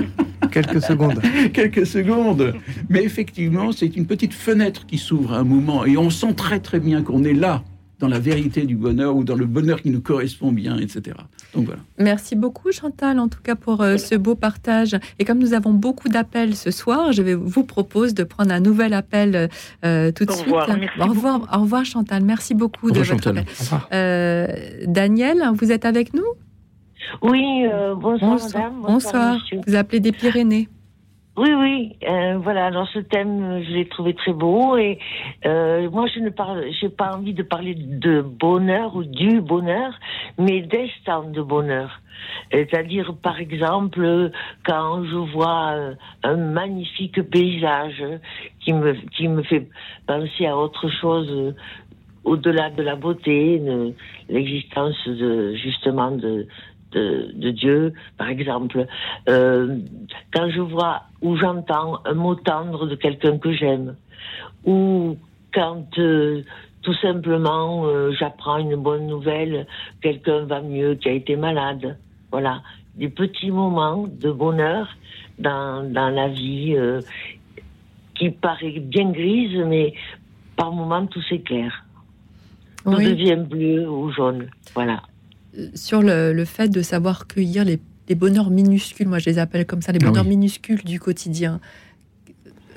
Quelques 0.52 0.82
secondes. 0.82 1.20
Quelques 1.52 1.86
secondes. 1.86 2.54
Mais 2.88 3.02
effectivement, 3.02 3.72
c'est 3.72 3.96
une 3.96 4.06
petite 4.06 4.32
fenêtre 4.32 4.86
qui 4.86 4.98
s'ouvre 4.98 5.34
à 5.34 5.38
un 5.38 5.44
moment 5.44 5.84
et 5.84 5.96
on 5.96 6.10
sent 6.10 6.34
très 6.34 6.60
très 6.60 6.80
bien 6.80 7.02
qu'on 7.02 7.24
est 7.24 7.34
là 7.34 7.64
dans 7.98 8.08
la 8.08 8.18
vérité 8.18 8.64
du 8.64 8.76
bonheur 8.76 9.16
ou 9.16 9.24
dans 9.24 9.34
le 9.34 9.46
bonheur 9.46 9.80
qui 9.80 9.90
nous 9.90 10.00
correspond 10.00 10.52
bien, 10.52 10.76
etc. 10.78 11.16
Donc 11.54 11.66
voilà. 11.66 11.80
Merci 11.98 12.36
beaucoup 12.36 12.70
Chantal, 12.70 13.18
en 13.18 13.28
tout 13.28 13.40
cas 13.42 13.54
pour 13.54 13.80
euh, 13.80 13.96
ce 13.96 14.14
beau 14.14 14.34
partage. 14.34 14.96
Et 15.18 15.24
comme 15.24 15.38
nous 15.38 15.54
avons 15.54 15.72
beaucoup 15.72 16.08
d'appels 16.08 16.54
ce 16.54 16.70
soir, 16.70 17.12
je 17.12 17.22
vais 17.22 17.34
vous 17.34 17.64
propose 17.64 18.14
de 18.14 18.24
prendre 18.24 18.52
un 18.52 18.60
nouvel 18.60 18.92
appel 18.92 19.48
euh, 19.84 20.12
tout 20.12 20.26
de 20.26 20.32
suite. 20.32 20.52
au 20.52 21.04
revoir, 21.04 21.48
au 21.52 21.60
revoir 21.62 21.84
Chantal. 21.84 22.22
Merci 22.22 22.54
beaucoup 22.54 22.90
de 22.90 23.00
votre 23.00 23.28
appel. 23.28 23.44
Euh, 23.92 24.46
Daniel, 24.86 25.42
vous 25.54 25.72
êtes 25.72 25.84
avec 25.84 26.12
nous? 26.12 26.24
Oui, 27.22 27.64
bonsoir, 28.00 28.30
bonsoir, 28.30 28.72
Bonsoir. 28.82 29.38
Vous 29.66 29.74
appelez 29.74 30.00
des 30.00 30.12
Pyrénées. 30.12 30.68
Oui, 31.36 31.52
oui. 31.52 31.96
Euh, 32.08 32.38
voilà. 32.38 32.70
Dans 32.70 32.86
ce 32.86 32.98
thème, 32.98 33.62
je 33.62 33.70
l'ai 33.72 33.86
trouvé 33.86 34.14
très 34.14 34.32
beau 34.32 34.78
et 34.78 34.98
euh, 35.44 35.90
moi, 35.90 36.06
je 36.06 36.20
ne 36.20 36.30
parle, 36.30 36.64
j'ai 36.80 36.88
pas 36.88 37.14
envie 37.14 37.34
de 37.34 37.42
parler 37.42 37.74
de 37.74 38.22
bonheur 38.22 38.96
ou 38.96 39.04
du 39.04 39.42
bonheur, 39.42 39.92
mais 40.38 40.62
d'instant 40.62 41.24
de 41.24 41.42
bonheur. 41.42 42.00
C'est-à-dire, 42.50 43.14
par 43.22 43.38
exemple, 43.38 44.30
quand 44.64 45.04
je 45.04 45.16
vois 45.32 45.72
euh, 45.72 45.94
un 46.22 46.36
magnifique 46.36 47.20
paysage 47.28 48.02
qui 48.60 48.72
me 48.72 48.94
qui 49.16 49.28
me 49.28 49.42
fait 49.42 49.68
penser 50.06 50.46
à 50.46 50.56
autre 50.56 50.88
chose 50.88 51.54
au-delà 52.24 52.70
de 52.70 52.82
la 52.82 52.96
beauté, 52.96 53.60
l'existence 54.30 55.06
de 55.06 55.54
justement 55.54 56.10
de 56.12 56.48
de, 56.92 57.50
Dieu, 57.50 57.92
par 58.16 58.28
exemple, 58.28 58.86
euh, 59.28 59.78
quand 60.32 60.50
je 60.50 60.60
vois 60.60 61.02
ou 61.20 61.36
j'entends 61.36 62.00
un 62.04 62.14
mot 62.14 62.34
tendre 62.34 62.86
de 62.86 62.94
quelqu'un 62.94 63.38
que 63.38 63.52
j'aime, 63.52 63.96
ou 64.64 65.16
quand 65.52 65.86
euh, 65.98 66.42
tout 66.82 66.94
simplement 66.94 67.86
euh, 67.86 68.12
j'apprends 68.12 68.58
une 68.58 68.76
bonne 68.76 69.06
nouvelle, 69.06 69.66
quelqu'un 70.00 70.44
va 70.44 70.60
mieux, 70.60 70.94
qui 70.94 71.08
a 71.08 71.12
été 71.12 71.36
malade, 71.36 71.98
voilà, 72.30 72.62
des 72.94 73.08
petits 73.08 73.50
moments 73.50 74.06
de 74.06 74.30
bonheur 74.30 74.88
dans, 75.38 75.90
dans 75.90 76.08
la 76.08 76.28
vie 76.28 76.76
qui 78.14 78.30
paraît 78.30 78.80
bien 78.80 79.10
grise, 79.10 79.56
mais 79.66 79.92
par 80.56 80.72
moments 80.72 81.06
tout 81.06 81.22
s'éclaire. 81.22 81.84
Tout 82.84 82.96
devient 82.96 83.36
bleu 83.36 83.88
ou 83.88 84.10
jaune. 84.12 84.48
Voilà. 84.74 85.02
Sur 85.74 86.02
le, 86.02 86.44
fait 86.44 86.68
de 86.68 86.82
savoir 86.82 87.26
cueillir 87.26 87.64
les, 87.64 87.80
bonheurs 88.14 88.50
minuscules, 88.50 89.08
moi 89.08 89.18
je 89.18 89.28
les 89.28 89.38
appelle 89.38 89.66
comme 89.66 89.82
ça, 89.82 89.92
les 89.92 89.98
ah 90.02 90.06
bonheurs 90.06 90.24
minuscules 90.24 90.84
du 90.84 91.00
quotidien. 91.00 91.60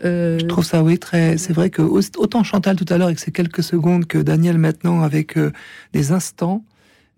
Euh, 0.06 0.40
je 0.40 0.46
trouve 0.46 0.64
ça, 0.64 0.82
oui, 0.82 0.98
très. 0.98 1.38
C'est 1.38 1.54
vrai 1.54 1.70
que 1.70 1.82
autant 1.82 2.44
Chantal 2.44 2.76
tout 2.76 2.86
à 2.90 2.98
l'heure 2.98 3.08
avec 3.08 3.20
ces 3.20 3.32
quelques 3.32 3.64
secondes 3.64 4.06
que 4.06 4.18
Daniel 4.18 4.58
maintenant 4.58 5.02
avec 5.02 5.38
euh, 5.38 5.52
des 5.94 6.12
instants 6.12 6.64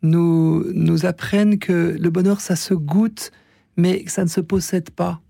nous 0.01 0.65
nous 0.73 1.05
apprennent 1.05 1.59
que 1.59 1.95
le 1.99 2.09
bonheur 2.09 2.41
ça 2.41 2.55
se 2.55 2.73
goûte, 2.73 3.31
mais 3.77 4.03
que 4.03 4.11
ça 4.11 4.23
ne 4.23 4.29
se 4.29 4.41
possède 4.41 4.89
pas. 4.89 5.21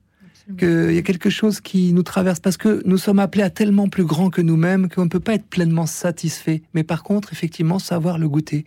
Qu'il 0.57 0.93
y 0.93 0.97
a 0.97 1.01
quelque 1.01 1.29
chose 1.29 1.61
qui 1.61 1.93
nous 1.93 2.03
traverse 2.03 2.39
parce 2.39 2.57
que 2.57 2.81
nous 2.85 2.97
sommes 2.97 3.19
appelés 3.19 3.43
à 3.43 3.49
tellement 3.49 3.87
plus 3.87 4.03
grand 4.03 4.29
que 4.29 4.41
nous-mêmes 4.41 4.89
qu'on 4.89 5.05
ne 5.05 5.09
peut 5.09 5.19
pas 5.19 5.35
être 5.35 5.45
pleinement 5.45 5.85
satisfait. 5.85 6.61
Mais 6.73 6.83
par 6.83 7.03
contre, 7.03 7.31
effectivement, 7.31 7.79
savoir 7.79 8.17
le 8.17 8.27
goûter. 8.27 8.65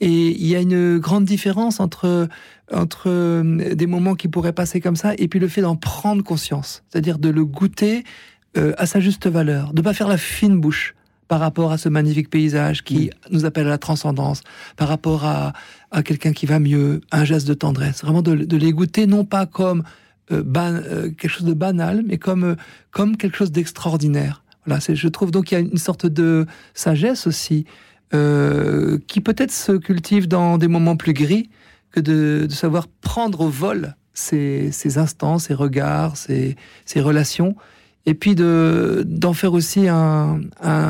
Et 0.00 0.30
il 0.30 0.46
y 0.46 0.56
a 0.56 0.60
une 0.60 0.98
grande 0.98 1.24
différence 1.24 1.78
entre, 1.78 2.28
entre 2.72 3.04
euh, 3.08 3.74
des 3.74 3.86
moments 3.86 4.14
qui 4.14 4.28
pourraient 4.28 4.54
passer 4.54 4.80
comme 4.80 4.96
ça 4.96 5.12
et 5.18 5.28
puis 5.28 5.38
le 5.38 5.48
fait 5.48 5.60
d'en 5.60 5.76
prendre 5.76 6.24
conscience, 6.24 6.82
c'est-à-dire 6.88 7.18
de 7.18 7.28
le 7.28 7.44
goûter 7.44 8.04
euh, 8.56 8.72
à 8.78 8.86
sa 8.86 9.00
juste 9.00 9.26
valeur, 9.26 9.74
de 9.74 9.82
pas 9.82 9.92
faire 9.92 10.08
la 10.08 10.16
fine 10.16 10.58
bouche 10.58 10.94
par 11.28 11.38
rapport 11.38 11.70
à 11.70 11.78
ce 11.78 11.88
magnifique 11.88 12.30
paysage 12.30 12.82
qui 12.82 13.06
mm. 13.06 13.10
nous 13.32 13.44
appelle 13.44 13.66
à 13.66 13.70
la 13.70 13.78
transcendance, 13.78 14.40
par 14.76 14.88
rapport 14.88 15.26
à, 15.26 15.52
à 15.90 16.02
quelqu'un 16.02 16.32
qui 16.32 16.46
va 16.46 16.58
mieux, 16.58 17.02
un 17.12 17.24
geste 17.24 17.46
de 17.46 17.54
tendresse, 17.54 18.02
vraiment 18.02 18.22
de, 18.22 18.34
de 18.34 18.56
les 18.56 18.72
goûter 18.72 19.06
non 19.06 19.26
pas 19.26 19.44
comme 19.44 19.82
euh, 20.32 20.42
ban, 20.42 20.80
quelque 21.18 21.28
chose 21.28 21.46
de 21.46 21.54
banal, 21.54 22.02
mais 22.06 22.16
comme, 22.16 22.56
comme 22.90 23.18
quelque 23.18 23.36
chose 23.36 23.52
d'extraordinaire. 23.52 24.42
Voilà, 24.66 24.80
je 24.88 25.08
trouve 25.08 25.30
donc 25.30 25.46
qu'il 25.46 25.58
y 25.58 25.60
a 25.60 25.64
une 25.64 25.78
sorte 25.78 26.06
de 26.06 26.46
sagesse 26.74 27.26
aussi 27.26 27.66
euh, 28.12 28.98
qui 29.06 29.20
peut-être 29.20 29.52
se 29.52 29.72
cultive 29.72 30.28
dans 30.28 30.58
des 30.58 30.68
moments 30.68 30.96
plus 30.96 31.12
gris 31.12 31.50
que 31.92 32.00
de, 32.00 32.46
savoir 32.50 32.88
prendre 32.88 33.42
au 33.42 33.48
vol 33.48 33.94
ces, 34.14 34.98
instants, 34.98 35.38
ces 35.38 35.54
regards, 35.54 36.16
ces, 36.16 36.56
relations, 36.96 37.54
et 38.06 38.14
puis 38.14 38.34
de 38.34 39.04
d'en 39.06 39.32
faire 39.32 39.52
aussi 39.52 39.88
un, 39.88 40.40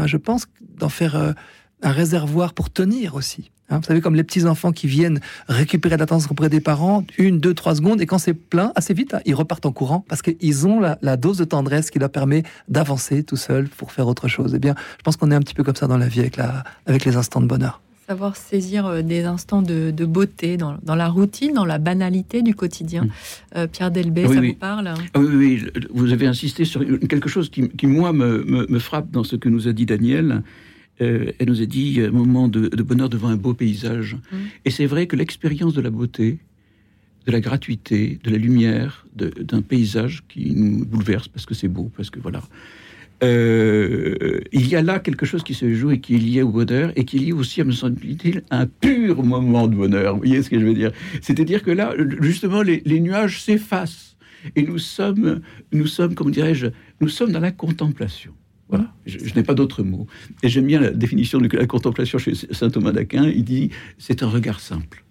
je 0.07 0.17
pense, 0.17 0.47
d'en 0.79 0.89
faire 0.89 1.17
euh, 1.17 1.33
un 1.83 1.93
réservoir 1.93 2.55
pour 2.55 2.71
tenir 2.71 3.15
aussi. 3.15 3.51
Hein, 3.71 3.79
vous 3.79 3.85
savez, 3.85 4.01
comme 4.01 4.17
les 4.17 4.25
petits 4.25 4.47
enfants 4.47 4.73
qui 4.73 4.89
viennent 4.89 5.21
récupérer 5.49 5.97
l'attention 5.97 6.31
auprès 6.33 6.49
des 6.49 6.61
parents, 6.61 7.05
une, 7.19 7.39
deux, 7.39 7.55
trois 7.55 7.77
secondes, 7.77 8.01
et 8.01 8.07
quand 8.07 8.19
c'est 8.19 8.35
plein, 8.35 8.73
assez 8.75 8.95
vite, 8.95 9.15
hein, 9.15 9.21
ils 9.27 9.35
repartent 9.35 9.67
en 9.67 9.73
courant 9.73 10.05
parce 10.09 10.23
qu'ils 10.23 10.67
ont 10.67 10.81
la, 10.81 11.17
dose 11.17 11.39
de 11.39 11.45
tendresse 11.45 11.91
qui 11.91 11.99
leur 11.99 12.11
permet 12.11 12.43
d'avancer 12.69 13.23
tout 13.23 13.37
seul 13.37 13.69
pour 13.69 13.93
faire 13.93 14.09
autre 14.09 14.29
chose. 14.29 14.55
Eh 14.57 14.59
bien, 14.59 14.75
je 14.99 15.03
pense 15.03 15.17
qu'on 15.17 15.31
est 15.31 15.35
un 15.35 15.41
petit 15.41 15.55
peu 15.55 15.63
comme 15.63 15.77
ça 15.77 15.87
dans 15.87 15.99
la 15.99 16.09
vie 16.09 16.21
avec, 16.21 16.37
la, 16.37 16.65
avec 16.87 17.05
les 17.05 17.17
instants 17.17 17.41
de 17.41 17.47
bonheur. 17.47 17.81
Savoir 18.09 18.35
saisir 18.35 18.87
euh, 18.87 19.03
des 19.03 19.23
instants 19.23 19.63
de, 19.63 19.93
beauté 20.05 20.57
dans, 20.57 20.77
la 20.85 21.09
routine, 21.09 21.55
dans 21.55 21.65
la 21.65 21.79
banalité 21.79 22.43
du 22.43 22.57
quotidien. 22.57 23.05
Mmh. 23.05 23.11
Euh, 23.57 23.67
Pierre 23.69 23.93
Delbé, 23.93 24.27
ça 24.27 24.41
vous 24.41 24.55
parle? 24.55 24.89
Hein 24.89 24.95
oui, 25.15 25.29
oui, 25.33 25.67
vous 25.95 26.13
avez 26.13 26.27
insisté 26.27 26.65
sur 26.65 26.81
quelque 27.09 27.29
chose 27.29 27.51
qui, 27.51 27.87
moi, 27.87 28.13
me, 28.13 28.45
me, 28.45 28.79
frappe 28.81 29.13
dans 29.13 29.23
ce 29.23 29.37
que 29.37 29.49
nous 29.49 29.69
a 29.69 29.73
dit 29.73 29.87
Daniel. 29.87 30.43
Euh, 31.01 31.33
elle 31.39 31.49
nous 31.49 31.63
a 31.63 31.67
dit 31.67 32.01
un 32.01 32.11
moment 32.11 32.49
de, 32.49 32.69
bonheur 32.83 33.09
devant 33.09 33.29
un 33.29 33.37
beau 33.37 33.55
paysage. 33.55 34.17
Mm. 34.33 34.37
Et 34.65 34.71
c'est 34.71 34.87
vrai 34.87 35.07
que 35.07 35.17
l'expérience 35.17 35.75
de 35.75 35.81
la 35.81 35.91
beauté, 35.91 36.39
de 37.27 37.33
la 37.33 37.41
gratuité, 37.41 38.19
de 38.23 38.31
la 38.31 38.39
lumière, 38.39 39.07
d'un 39.15 39.63
paysage 39.63 40.23
qui 40.29 40.53
nous 40.55 40.85
bouleverse 40.85 41.29
parce 41.29 41.47
que 41.47 41.55
c'est 41.55 41.69
beau, 41.69 41.91
parce 41.97 42.11
que 42.11 42.21
voilà. 42.21 42.43
Euh, 43.23 44.41
il 44.51 44.67
y 44.67 44.77
a 44.77 44.83
là 44.83 44.99
quelque 44.99 45.27
chose 45.27 45.43
qui 45.43 45.53
se 45.53 45.75
joue 45.75 45.91
et 45.91 46.01
qui 46.01 46.15
est 46.15 46.19
lié 46.19 46.43
au 46.43 46.49
bonheur 46.49 46.91
et 46.97 47.05
qui 47.05 47.19
est 47.19 47.21
lié 47.21 47.33
aussi, 47.33 47.61
à 47.61 47.65
me 47.65 47.73
semble-t-il, 47.73 48.43
un 48.51 48.67
pur 48.67 49.23
moment 49.23 49.69
de 49.69 49.77
bonheur. 49.77 50.15
Vous 50.15 50.21
voyez 50.21 50.43
ce 50.43 50.49
que 50.49 50.59
je 50.59 50.65
veux 50.65 50.75
dire? 50.75 50.91
C'est-à-dire 51.21 51.63
que 51.63 51.71
là, 51.71 51.95
justement, 52.21 52.63
les, 52.63 52.83
les 52.87 53.01
nuages 53.01 53.43
s'effacent 53.43 54.17
et 54.57 54.63
nous 54.63 54.79
sommes, 54.79 55.41
nous 55.73 55.87
sommes, 55.87 56.15
comment 56.15 56.31
dirais-je, 56.31 56.69
nous 57.01 57.09
sommes 57.09 57.33
dans 57.33 57.41
la 57.41 57.53
contemplation. 57.53 58.33
Voilà, 58.71 58.93
je, 59.05 59.35
n'ai 59.35 59.43
pas 59.43 59.55
d'autre 59.55 59.83
mot. 59.83 60.07
Et 60.43 60.49
j'aime 60.49 60.67
bien 60.67 60.81
la 60.81 60.91
définition 60.91 61.41
de 61.41 61.57
la 61.57 61.67
contemplation 61.67 62.19
chez 62.19 62.35
saint 62.35 62.71
Thomas 62.71 62.93
d'Aquin. 62.93 63.27
Il 63.27 63.45
dit 63.45 63.71
c'est 63.99 64.23
un 64.23 64.29
regard 64.29 64.61
simple. 64.61 65.05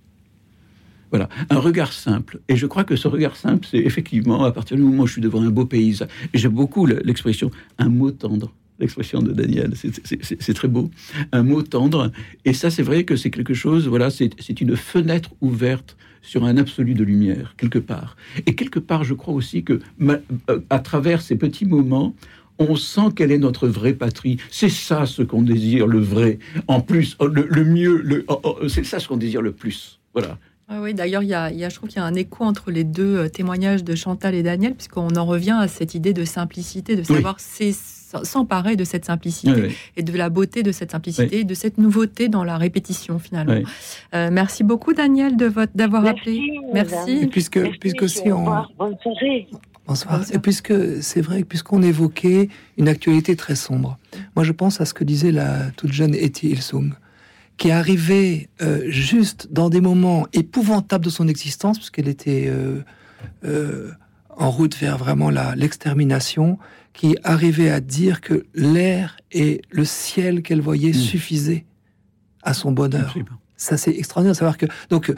Voilà, 1.12 1.28
un 1.50 1.60
regard 1.60 1.92
simple. 1.92 2.40
Et 2.48 2.56
je 2.56 2.68
crois 2.68 2.84
que 2.84 2.96
ce 2.96 3.08
regard 3.08 3.36
simple, 3.36 3.68
c'est 3.70 3.80
effectivement 3.80 4.44
à 4.44 4.52
partir 4.52 4.78
du 4.78 4.84
moment 4.84 5.04
où 5.04 5.08
je 5.08 5.14
suis 5.14 5.22
devant 5.22 5.42
un 5.42 5.50
beau 5.50 5.66
paysage. 5.66 6.08
J'aime 6.34 6.54
beaucoup 6.54 6.86
l'expression 6.86 7.52
un 7.78 7.90
mot 7.90 8.12
tendre. 8.12 8.54
L'expression 8.80 9.22
de 9.22 9.34
Daniel, 9.34 9.74
c'est 9.76 10.54
très 10.54 10.70
beau. 10.70 10.90
Un 11.34 11.44
mot 11.44 11.62
tendre. 11.64 12.14
Et 12.46 12.54
ça, 12.54 12.70
c'est 12.70 12.84
vrai 12.84 13.04
que 13.04 13.18
c'est 13.18 13.30
quelque 13.30 13.54
chose, 13.54 13.90
voilà, 13.90 14.10
c'est 14.10 14.62
une 14.62 14.78
fenêtre 14.78 15.32
ouverte 15.42 15.98
sur 16.22 16.46
un 16.46 16.58
absolu 16.58 16.94
de 16.94 17.04
lumière, 17.04 17.56
quelque 17.58 17.80
part. 17.80 18.16
Et 18.46 18.56
quelque 18.56 18.80
part, 18.80 19.04
je 19.04 19.14
crois 19.14 19.34
aussi 19.34 19.64
que, 19.64 19.80
euh, 20.02 20.60
à 20.70 20.80
travers 20.80 21.22
ces 21.22 21.36
petits 21.36 21.66
moments, 21.66 22.16
on 22.60 22.76
sent 22.76 23.10
quelle 23.16 23.32
est 23.32 23.38
notre 23.38 23.68
vraie 23.68 23.94
patrie. 23.94 24.38
C'est 24.52 24.70
ça 24.70 25.06
ce 25.06 25.22
qu'on 25.22 25.42
désire, 25.42 25.88
le 25.88 26.00
vrai. 26.00 26.40
En 26.68 26.82
plus, 26.82 27.16
oh, 27.20 27.28
le, 27.28 27.64
mieux, 27.64 28.26
oh, 28.28 28.40
oh, 28.44 28.68
c'est 28.68 28.86
ça 28.86 29.00
ce 29.00 29.08
qu'on 29.08 29.18
désire 29.18 29.42
le 29.42 29.54
plus. 29.54 30.00
Voilà. 30.14 30.38
Ah 30.72 30.82
oui, 30.82 30.94
d'ailleurs, 30.94 31.24
il 31.24 31.30
y, 31.30 31.34
a, 31.34 31.50
je 31.50 31.76
trouve 31.76 31.90
qu'il 31.90 31.98
y 31.98 32.02
a 32.02 32.06
un 32.06 32.14
écho 32.14 32.44
entre 32.44 32.70
les 32.70 32.84
deux 32.84 33.18
euh, 33.18 33.28
témoignages 33.28 33.84
de 33.84 33.96
Chantal 33.96 34.36
et 34.36 34.44
Daniel, 34.44 34.76
puisqu'on 34.76 35.16
en 35.16 35.26
revient 35.26 35.58
à 35.60 35.68
cette 35.68 35.96
idée 35.96 36.14
de 36.14 36.26
simplicité, 36.26 36.96
de 36.96 37.02
savoir 37.02 37.38
s'emparer 37.40 38.76
de 38.76 38.84
cette 38.84 39.06
simplicité 39.06 39.76
et 39.98 40.04
de 40.04 40.16
la 40.16 40.30
beauté 40.30 40.62
de 40.62 40.72
cette 40.72 40.92
simplicité, 40.92 41.44
de 41.44 41.54
cette 41.56 41.80
nouveauté 41.80 42.28
dans 42.28 42.44
la 42.44 42.58
répétition 42.58 43.18
finalement. 43.18 43.68
Euh, 44.14 44.30
merci 44.32 44.64
beaucoup 44.64 44.94
Daniel 44.94 45.38
de 45.38 45.46
votre 45.46 45.72
d'avoir 45.76 46.06
appelé. 46.06 46.40
Merci. 46.72 47.28
puisque 47.28 47.60
puisque 47.80 48.08
si 48.08 48.32
on 48.32 48.46
Bonsoir. 49.90 50.22
Et 50.32 50.38
puisque 50.38 51.02
c'est 51.02 51.22
vrai, 51.22 51.44
puisqu'on 51.44 51.82
évoquait 51.82 52.50
une 52.78 52.88
actualité 52.88 53.36
très 53.36 53.56
sombre, 53.56 53.98
moi 54.36 54.46
je 54.46 54.52
pense 54.52 54.80
à 54.82 54.86
ce 54.86 54.94
que 54.94 55.04
disait 55.04 55.32
la 55.32 55.72
toute 55.72 55.92
jeune 55.92 56.14
Etty 56.14 56.50
Ilsung, 56.50 56.92
qui 57.58 57.70
est 57.70 57.72
arrivée 57.72 58.50
euh, 58.62 58.84
juste 58.88 59.48
dans 59.52 59.72
des 59.72 59.82
moments 59.82 60.28
épouvantables 60.32 61.04
de 61.04 61.10
son 61.10 61.28
existence, 61.28 61.80
puisqu'elle 61.80 62.08
était 62.08 62.46
euh, 62.48 62.84
euh, 63.44 63.90
en 64.30 64.52
route 64.52 64.78
vers 64.78 65.00
vraiment 65.00 65.32
l'extermination, 65.56 66.60
qui 66.94 67.18
arrivait 67.24 67.72
à 67.72 67.80
dire 67.80 68.22
que 68.22 68.46
l'air 68.54 69.18
et 69.32 69.62
le 69.72 69.86
ciel 69.86 70.44
qu'elle 70.44 70.62
voyait 70.62 70.92
mmh. 70.92 70.94
suffisaient 70.94 71.66
à 72.44 72.54
son 72.54 72.72
bonheur. 72.72 73.16
Ça, 73.58 73.76
c'est 73.76 73.92
extraordinaire 73.92 74.34
de 74.34 74.38
savoir 74.38 74.58
que. 74.58 74.68
Donc, 74.90 75.14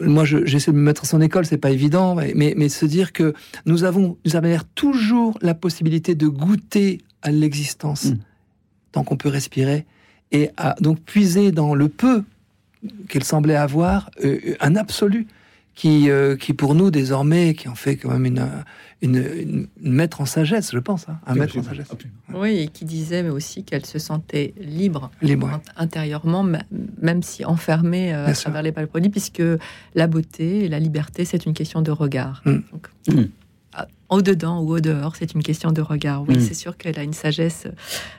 moi, 0.00 0.24
j'essaie 0.24 0.72
de 0.72 0.76
me 0.76 0.82
mettre 0.82 1.02
à 1.02 1.06
son 1.06 1.20
école, 1.20 1.46
c'est 1.46 1.58
pas 1.58 1.70
évident, 1.70 2.14
mais, 2.14 2.54
mais, 2.56 2.68
se 2.68 2.86
dire 2.86 3.12
que 3.12 3.34
nous 3.66 3.84
avons, 3.84 4.16
nous 4.24 4.36
avons 4.36 4.58
toujours 4.74 5.38
la 5.40 5.54
possibilité 5.54 6.14
de 6.14 6.26
goûter 6.26 7.00
à 7.22 7.30
l'existence 7.30 8.06
mm. 8.06 8.18
tant 8.92 9.04
qu'on 9.04 9.16
peut 9.16 9.28
respirer 9.28 9.86
et 10.32 10.50
à 10.56 10.74
donc 10.80 11.00
puiser 11.00 11.52
dans 11.52 11.74
le 11.74 11.88
peu 11.88 12.24
qu'elle 13.08 13.24
semblait 13.24 13.56
avoir 13.56 14.10
euh, 14.24 14.56
un 14.60 14.76
absolu 14.76 15.26
qui, 15.74 16.08
euh, 16.08 16.36
qui 16.36 16.52
pour 16.52 16.74
nous 16.74 16.90
désormais, 16.90 17.54
qui 17.54 17.68
en 17.68 17.74
fait 17.74 17.96
quand 17.96 18.10
même 18.10 18.26
une, 18.26 18.48
une, 19.02 19.66
maître 19.80 20.20
en 20.20 20.26
sagesse, 20.26 20.70
je 20.72 20.78
pense, 20.78 21.08
hein, 21.08 21.18
un 21.26 21.34
maître 21.34 21.58
en 21.58 21.62
sagesse. 21.62 21.88
Oui, 22.32 22.60
et 22.60 22.68
qui 22.68 22.84
disait 22.84 23.22
mais 23.22 23.30
aussi 23.30 23.64
qu'elle 23.64 23.84
se 23.84 23.98
sentait 23.98 24.54
libre, 24.58 25.10
libre 25.20 25.60
intérieurement, 25.76 26.46
même 27.00 27.22
si 27.22 27.44
enfermée 27.44 28.14
euh, 28.14 28.26
à 28.26 28.32
travers 28.32 28.62
les 28.62 28.72
palponies, 28.72 29.10
puisque 29.10 29.42
la 29.94 30.06
beauté 30.06 30.64
et 30.64 30.68
la 30.68 30.78
liberté, 30.78 31.24
c'est 31.24 31.44
une 31.44 31.54
question 31.54 31.82
de 31.82 31.90
regard. 31.90 32.42
Mm. 32.44 32.60
Mm 33.08 33.24
au 34.14 34.22
dedans 34.22 34.60
ou 34.60 34.74
au 34.74 34.80
dehors, 34.80 35.16
c'est 35.16 35.34
une 35.34 35.42
question 35.42 35.70
de 35.70 35.80
regard. 35.80 36.24
Oui, 36.26 36.36
mm. 36.36 36.40
c'est 36.40 36.54
sûr 36.54 36.76
qu'elle 36.76 36.98
a 36.98 37.02
une 37.02 37.12
sagesse, 37.12 37.66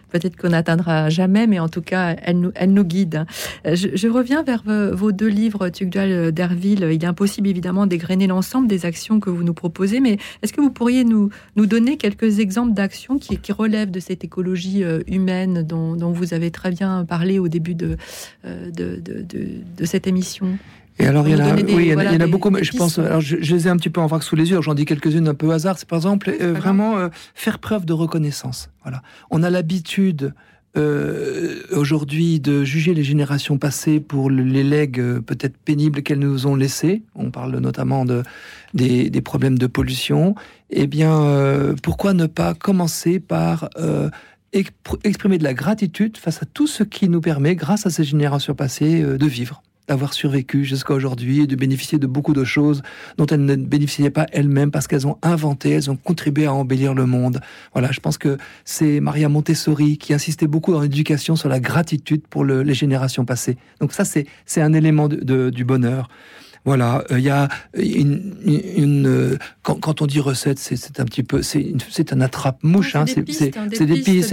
peut-être 0.10 0.36
qu'on 0.36 0.50
n'atteindra 0.50 1.10
jamais, 1.10 1.48
mais 1.48 1.60
en 1.60 1.70
tout 1.70 1.82
cas, 1.82 2.16
elle 2.22 2.40
nous, 2.40 2.52
elle 2.56 2.74
nous 2.74 2.84
guide. 2.84 3.26
Je, 3.66 4.08
reviens 4.08 4.44
vers 4.44 4.64
vos 4.94 5.12
deux 5.12 5.28
livres, 5.28 5.70
Tugdual 5.70 6.32
d'Herville. 6.32 6.88
Il 6.92 7.04
est 7.04 7.08
impossible 7.08 7.48
évidemment 7.48 7.88
d'égrener 7.88 8.28
l'ensemble 8.28 8.68
des 8.68 8.86
actions 8.86 9.20
que 9.20 9.30
vous 9.30 9.44
nous 9.44 9.54
proposez, 9.54 10.00
mais 10.00 10.18
est-ce 10.42 10.54
que 10.54 10.62
vous 10.62 10.72
pourriez 10.72 11.04
nous, 11.04 11.30
nous 11.56 11.66
donner 11.66 11.98
quelques 11.98 12.40
exemples 12.40 12.74
d'actions 12.74 13.18
qui, 13.18 13.38
qui 13.38 13.52
relèvent 13.52 13.92
de 13.92 14.00
cette 14.00 14.24
écologie 14.24 14.84
euh, 14.84 15.02
humaine 15.08 15.64
dont, 15.64 15.96
dont, 15.96 16.12
vous 16.12 16.34
avez 16.34 16.52
très 16.52 16.72
bien 16.72 17.06
parlé 17.06 17.40
au 17.40 17.48
début 17.48 17.76
de, 17.76 17.98
euh, 18.46 18.72
de, 18.72 19.02
de, 19.04 19.22
de, 19.22 19.48
de 19.78 19.86
cette 19.86 20.08
émission? 20.08 20.58
Et 20.98 21.08
alors, 21.08 21.28
il 21.28 21.38
y, 21.38 21.42
en 21.42 21.46
a, 21.46 21.54
oui, 21.54 21.66
il 21.68 21.86
y 21.88 21.94
en 21.94 22.00
a, 22.00 22.28
beaucoup, 22.28 22.50
mais 22.50 22.64
je 22.64 22.76
pense, 22.76 23.00
alors 23.00 23.20
je, 23.20 23.36
les 23.36 23.68
ai 23.68 23.70
un 23.70 23.78
petit 23.78 23.90
peu 23.90 24.00
en 24.00 24.08
vrac 24.08 24.24
sous 24.24 24.36
les 24.36 24.52
yeux, 24.52 24.62
j'en 24.62 24.74
dis 24.74 24.86
quelques-unes 24.86 25.28
un 25.28 25.34
peu 25.34 25.48
au 25.48 25.52
hasard. 25.52 25.78
C'est 25.78 25.88
par 25.88 25.98
exemple, 25.98 26.34
euh, 26.40 26.54
vraiment 26.54 26.98
euh, 26.98 27.10
faire 27.34 27.60
preuve 27.60 27.86
de 27.86 27.94
reconnaissance. 27.94 28.70
Voilà. 28.84 29.02
On 29.30 29.44
a 29.44 29.50
l'habitude 29.50 30.34
euh, 30.78 31.62
aujourd'hui 31.72 32.42
de 32.42 32.66
juger 32.66 32.94
les 32.94 33.04
générations 33.04 33.58
passées 33.58 34.02
pour 34.02 34.30
les 34.30 34.64
legs 34.64 35.00
euh, 35.00 35.22
peut-être 35.22 35.56
pénibles 35.56 36.04
qu'elles 36.04 36.20
nous 36.20 36.48
ont 36.48 36.56
laissés. 36.56 37.02
On 37.16 37.32
parle 37.32 37.58
notamment 37.60 38.04
de, 38.04 38.24
des, 38.74 39.10
problèmes 39.22 39.58
de 39.58 39.68
pollution. 39.68 40.36
Eh 40.72 40.88
bien, 40.88 41.22
euh, 41.22 41.76
pourquoi 41.82 42.14
ne 42.14 42.26
pas 42.26 42.54
commencer 42.54 43.22
par 43.22 43.70
exprimer 45.04 45.38
de 45.38 45.44
la 45.44 45.54
gratitude 45.54 46.18
face 46.18 46.44
à 46.44 46.46
tout 46.46 46.68
ce 46.68 46.84
qui 46.84 47.08
nous 47.08 47.22
permet, 47.22 47.56
grâce 47.56 47.86
à 47.86 47.90
ces 47.90 48.04
générations 48.04 48.54
passées, 48.54 49.02
de 49.02 49.26
vivre? 49.26 49.64
D'avoir 49.88 50.14
survécu 50.14 50.66
jusqu'à 50.66 50.94
aujourd'hui 50.94 51.42
et 51.42 51.48
de 51.48 51.56
bénéficier 51.56 52.00
de 52.00 52.08
beaucoup 52.08 52.34
de 52.34 52.44
choses 52.44 52.82
dont 53.18 53.26
elles 53.26 53.46
ne 53.46 53.56
bénéficiaient 53.56 54.10
pas 54.10 54.26
elles-mêmes 54.32 54.72
parce 54.72 54.88
qu'elles 54.88 55.08
ont 55.08 55.18
inventé, 55.22 55.72
elles 55.72 55.92
ont 55.92 55.96
contribué 55.96 56.46
à 56.46 56.54
embellir 56.54 56.94
le 56.94 57.06
monde. 57.06 57.40
Voilà, 57.74 57.92
je 57.92 58.00
pense 58.00 58.18
que 58.18 58.38
c'est 58.64 59.00
Maria 59.00 59.30
Montessori 59.30 59.98
qui 59.98 60.14
insistait 60.14 60.48
beaucoup 60.48 60.72
dans 60.72 60.82
l'éducation 60.82 61.36
sur 61.36 61.50
la 61.50 61.60
gratitude 61.60 62.28
pour 62.28 62.46
les 62.46 62.74
générations 62.74 63.26
passées. 63.26 63.58
Donc 63.80 63.94
ça, 63.94 64.04
c'est 64.06 64.62
un 64.62 64.74
élément 64.74 65.08
du 65.08 65.66
bonheur. 65.66 66.10
Voilà, 66.66 67.04
il 67.12 67.16
euh, 67.18 67.20
y 67.20 67.30
a 67.30 67.48
une, 67.76 69.06
euh, 69.08 69.38
quand, 69.62 70.02
on 70.02 70.08
dit 70.08 70.20
recette, 70.20 70.58
c'est 70.58 71.00
un 71.00 71.06
petit 71.06 71.22
peu, 71.22 71.44
c'est 71.44 72.12
un 72.12 72.22
attrape-mouche. 72.22 72.96
Hein, 72.96 73.06
c'est 73.06 73.18
des 73.18 73.24
pistes, 73.24 73.56
c'est 73.74 73.86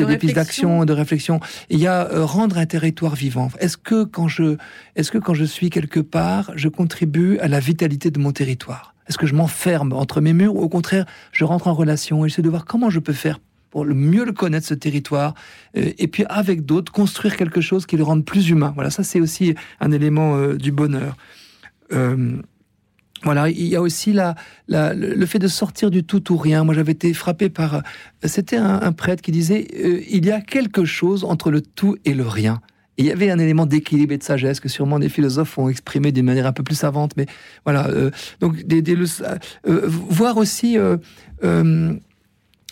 des 0.06 0.16
pistes 0.16 0.34
d'action, 0.34 0.86
de 0.86 0.92
réflexion. 0.94 1.40
Il 1.68 1.78
y 1.78 1.86
a 1.86 2.10
euh, 2.10 2.24
rendre 2.24 2.56
un 2.56 2.64
territoire 2.64 3.14
vivant. 3.14 3.50
Est-ce 3.58 3.76
que 3.76 4.04
quand 4.04 4.28
je, 4.28 4.56
est-ce 4.96 5.10
que 5.10 5.18
quand 5.18 5.34
je 5.34 5.44
suis 5.44 5.68
quelque 5.68 6.00
part, 6.00 6.52
je 6.56 6.68
contribue 6.70 7.38
à 7.38 7.48
la 7.48 7.60
vitalité 7.60 8.10
de 8.10 8.18
mon 8.18 8.32
territoire? 8.32 8.94
Est-ce 9.08 9.18
que 9.18 9.26
je 9.26 9.34
m'enferme 9.34 9.92
entre 9.92 10.22
mes 10.22 10.32
murs 10.32 10.56
ou 10.56 10.60
au 10.60 10.70
contraire, 10.70 11.04
je 11.32 11.44
rentre 11.44 11.68
en 11.68 11.74
relation 11.74 12.24
et 12.24 12.30
j'essaie 12.30 12.40
de 12.40 12.48
voir 12.48 12.64
comment 12.64 12.88
je 12.88 12.98
peux 12.98 13.12
faire 13.12 13.40
pour 13.68 13.84
le 13.84 13.94
mieux 13.94 14.24
le 14.24 14.32
connaître 14.32 14.66
ce 14.66 14.74
territoire 14.74 15.34
et 15.74 16.06
puis 16.06 16.24
avec 16.28 16.64
d'autres 16.64 16.92
construire 16.92 17.36
quelque 17.36 17.60
chose 17.60 17.84
qui 17.84 17.96
le 17.96 18.04
rende 18.04 18.24
plus 18.24 18.48
humain? 18.48 18.72
Voilà, 18.74 18.90
ça 18.90 19.02
c'est 19.02 19.20
aussi 19.20 19.54
un 19.80 19.90
élément 19.90 20.54
du 20.54 20.72
bonheur. 20.72 21.16
Euh, 21.93 22.36
voilà, 23.24 23.49
il 23.49 23.66
y 23.66 23.76
a 23.76 23.80
aussi 23.80 24.12
la, 24.12 24.34
le 24.68 25.26
fait 25.26 25.38
de 25.38 25.47
sortir 25.47 25.90
du 25.90 26.03
tout 26.03 26.32
ou 26.32 26.36
rien. 26.36 26.64
Moi, 26.64 26.74
j'avais 26.74 26.93
été 26.93 27.14
frappé 27.14 27.49
par. 27.49 27.82
C'était 28.24 28.57
un, 28.57 28.93
prêtre 28.93 29.22
qui 29.22 29.30
disait 29.30 29.68
euh, 29.76 30.01
il 30.11 30.26
y 30.26 30.32
a 30.32 30.40
quelque 30.40 30.84
chose 30.84 31.24
entre 31.24 31.51
le 31.51 31.61
tout 31.61 31.97
et 32.05 32.14
le 32.14 32.26
rien. 32.26 32.61
il 32.99 33.07
y 33.07 33.12
avait 33.12 33.30
un 33.30 33.38
élément 33.38 33.64
d'équilibre 33.64 34.12
et 34.12 34.18
de 34.18 34.24
sagesse 34.24 34.59
que 34.59 34.68
sûrement 34.68 34.99
des 34.99 35.09
philosophes 35.09 35.57
ont 35.57 35.68
exprimé 35.68 36.11
d'une 36.11 36.26
manière 36.26 36.47
un 36.47 36.53
peu 36.53 36.64
plus 36.64 36.74
savante. 36.74 37.12
Mais 37.16 37.26
voilà, 37.64 37.88
euh, 37.90 38.11
donc 38.40 38.64
des, 38.64 38.82
voir 39.64 40.36
aussi 40.36 40.76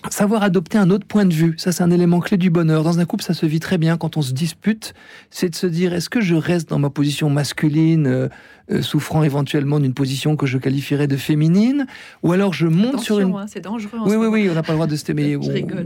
savoir 0.09 0.43
adopter 0.43 0.79
un 0.79 0.91
autre 0.91 1.07
point 1.07 1.27
de 1.27 1.35
vue, 1.35 1.55
ça 1.59 1.73
c'est 1.73 1.83
un 1.83 1.91
élément 1.91 2.21
clé 2.21 2.37
du 2.37 2.51
bonheur. 2.51 2.83
Dans 2.83 2.99
un 2.99 3.05
couple, 3.05 3.23
ça 3.23 3.35
se 3.35 3.45
vit 3.47 3.61
très 3.61 3.79
bien 3.79 3.97
quand 3.97 4.17
on 4.17 4.23
se 4.23 4.33
dispute, 4.33 4.95
c'est 5.31 5.51
de 5.51 5.55
se 5.55 5.67
dire 5.67 5.93
est-ce 5.93 6.09
que 6.09 6.21
je 6.21 6.35
reste 6.35 6.71
dans 6.71 6.79
ma 6.79 6.91
position 6.91 7.29
masculine, 7.29 8.07
euh, 8.07 8.29
euh, 8.71 8.83
souffrant 8.83 9.23
éventuellement 9.23 9.81
d'une 9.81 9.95
position 9.95 10.37
que 10.37 10.47
je 10.47 10.57
qualifierais 10.57 11.07
de 11.07 11.17
féminine, 11.17 11.87
ou 12.23 12.33
alors 12.33 12.53
je 12.53 12.67
monte 12.67 13.01
sur 13.01 13.21
une. 13.21 13.35
Hein, 13.35 13.47
c'est 13.49 13.61
dangereux. 13.61 13.99
oui, 14.07 14.17
oui, 14.17 14.27
oui, 14.27 14.49
on 14.51 14.55
n'a 14.55 14.63
pas 14.63 14.73
le 14.73 14.77
droit 14.77 14.87
de 14.87 14.97
se 14.97 15.13
mais, 15.13 15.37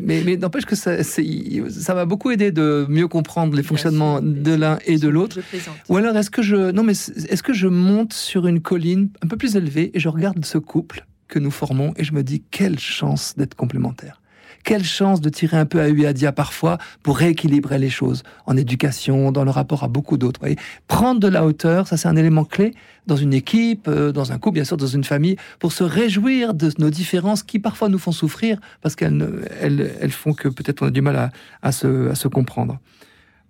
mais, 0.03 0.23
mais 0.25 0.37
n'empêche 0.37 0.67
que 0.67 0.77
ça, 0.77 1.03
ça 1.03 1.95
m'a 1.95 2.05
beaucoup 2.05 2.31
aidé 2.31 2.53
de 2.53 2.87
mieux 2.89 3.09
comprendre 3.09 3.57
les 3.57 3.63
fonctionnements 3.63 4.21
de 4.21 4.55
l'un 4.55 4.79
et 4.87 4.99
de 4.99 5.09
l'autre. 5.09 5.41
Ou 5.89 5.97
alors 5.97 6.17
est-ce 6.17 6.31
que 6.31 6.43
je, 6.43 6.71
non 6.73 6.83
mais 6.83 6.93
est-ce 6.93 7.43
que 7.43 7.53
je 7.53 7.69
monte 7.69 8.13
sur 8.13 8.47
une 8.47 8.61
colline 8.61 9.09
un 9.23 9.27
peu 9.27 9.37
plus 9.37 9.57
élevée 9.57 9.91
et 9.95 10.01
je 10.01 10.09
regarde 10.09 10.45
ce 10.45 10.59
couple 10.59 11.07
que 11.29 11.39
nous 11.39 11.51
formons 11.51 11.93
et 11.97 12.05
je 12.05 12.13
me 12.13 12.23
dis 12.23 12.43
quelle 12.51 12.79
chance 12.79 13.35
d'être 13.37 13.55
complémentaires. 13.55 14.21
Quelle 14.65 14.85
chance 14.85 15.21
de 15.21 15.29
tirer 15.29 15.59
un 15.59 15.67
peu 15.67 15.79
à 15.79 15.91
Uadia 15.91 16.33
parfois 16.33 16.79
pour 17.03 17.19
rééquilibrer 17.19 17.79
les 17.79 17.91
choses 17.91 18.23
en 18.47 18.57
éducation, 18.57 19.31
dans 19.31 19.45
le 19.45 19.51
rapport 19.51 19.85
à 19.85 19.89
beaucoup 19.89 20.17
d'autres. 20.17 20.41
Prendre 20.89 21.21
de 21.21 21.29
la 21.29 21.45
hauteur, 21.45 21.87
ça 21.87 21.99
c'est 21.99 22.09
un 22.09 22.17
élément 22.17 22.47
clé 22.47 22.75
dans 23.07 23.17
une 23.17 23.35
équipe, 23.35 23.89
euh, 23.89 24.11
dans 24.11 24.33
un 24.33 24.39
couple, 24.39 24.55
bien 24.55 24.65
sûr, 24.65 24.79
dans 24.79 24.87
une 24.87 25.05
famille, 25.05 25.37
pour 25.59 25.73
se 25.73 25.85
réjouir 25.85 26.55
de 26.55 26.71
nos 26.79 26.89
différences 26.89 27.43
qui 27.43 27.59
parfois 27.59 27.91
nous 27.91 27.99
font 27.99 28.13
souffrir 28.13 28.59
parce 28.81 28.97
qu'elles 28.97 29.47
elles, 29.61 30.13
font 30.13 30.33
que 30.33 30.49
peut-être 30.49 30.81
on 30.81 30.87
a 30.87 30.91
du 30.91 31.03
mal 31.03 31.31
à, 31.63 31.73
se, 31.73 32.09
à 32.09 32.15
se 32.15 32.29
comprendre. 32.29 32.79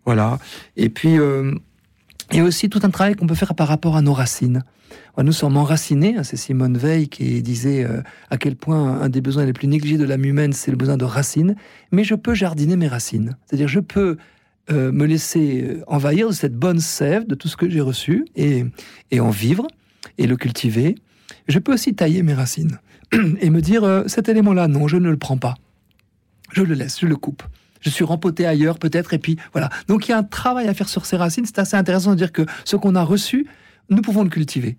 Voilà. 0.04 0.40
Et 0.76 0.88
puis, 0.88 1.16
euh, 1.18 1.54
il 2.32 2.38
y 2.38 2.40
a 2.40 2.44
aussi 2.44 2.68
tout 2.68 2.80
un 2.82 2.90
travail 2.90 3.14
qu'on 3.14 3.28
peut 3.28 3.36
faire 3.36 3.54
par 3.54 3.68
rapport 3.68 3.96
à 3.96 4.02
nos 4.02 4.12
racines. 4.12 4.64
Nous 5.22 5.32
sommes 5.32 5.56
enracinés, 5.56 6.16
hein, 6.16 6.22
c'est 6.24 6.36
Simone 6.36 6.76
Veil 6.76 7.08
qui 7.08 7.42
disait 7.42 7.84
euh, 7.84 8.02
à 8.30 8.36
quel 8.36 8.56
point 8.56 9.00
un 9.00 9.08
des 9.08 9.20
besoins 9.20 9.44
les 9.44 9.52
plus 9.52 9.68
négligés 9.68 9.98
de 9.98 10.04
l'âme 10.04 10.24
humaine, 10.24 10.52
c'est 10.52 10.70
le 10.70 10.76
besoin 10.76 10.96
de 10.96 11.04
racines, 11.04 11.54
mais 11.92 12.04
je 12.04 12.14
peux 12.14 12.34
jardiner 12.34 12.76
mes 12.76 12.88
racines. 12.88 13.36
C'est-à-dire 13.46 13.68
je 13.68 13.80
peux 13.80 14.16
euh, 14.70 14.90
me 14.92 15.06
laisser 15.06 15.62
euh, 15.62 15.84
envahir 15.86 16.28
de 16.28 16.32
cette 16.32 16.54
bonne 16.54 16.80
sève, 16.80 17.26
de 17.26 17.34
tout 17.34 17.48
ce 17.48 17.56
que 17.56 17.68
j'ai 17.68 17.80
reçu, 17.80 18.24
et, 18.34 18.64
et 19.10 19.20
en 19.20 19.30
vivre, 19.30 19.66
et 20.18 20.26
le 20.26 20.36
cultiver. 20.36 20.96
Je 21.48 21.58
peux 21.58 21.72
aussi 21.72 21.94
tailler 21.94 22.22
mes 22.22 22.34
racines, 22.34 22.78
et 23.40 23.50
me 23.50 23.60
dire, 23.60 24.04
cet 24.06 24.28
élément-là, 24.28 24.68
non, 24.68 24.88
je 24.88 24.96
ne 24.96 25.10
le 25.10 25.16
prends 25.16 25.38
pas. 25.38 25.54
Je 26.52 26.62
le 26.62 26.74
laisse, 26.74 27.00
je 27.00 27.06
le 27.06 27.16
coupe 27.16 27.42
je 27.84 27.90
suis 27.90 28.04
rempoté 28.04 28.46
ailleurs 28.46 28.78
peut-être, 28.78 29.12
et 29.14 29.18
puis 29.18 29.36
voilà. 29.52 29.68
Donc 29.88 30.08
il 30.08 30.12
y 30.12 30.14
a 30.14 30.18
un 30.18 30.24
travail 30.24 30.66
à 30.68 30.74
faire 30.74 30.88
sur 30.88 31.06
ces 31.06 31.16
racines. 31.16 31.44
C'est 31.44 31.58
assez 31.58 31.76
intéressant 31.76 32.12
de 32.12 32.16
dire 32.16 32.32
que 32.32 32.42
ce 32.64 32.76
qu'on 32.76 32.94
a 32.94 33.02
reçu, 33.02 33.46
nous 33.90 34.02
pouvons 34.02 34.24
le 34.24 34.30
cultiver. 34.30 34.78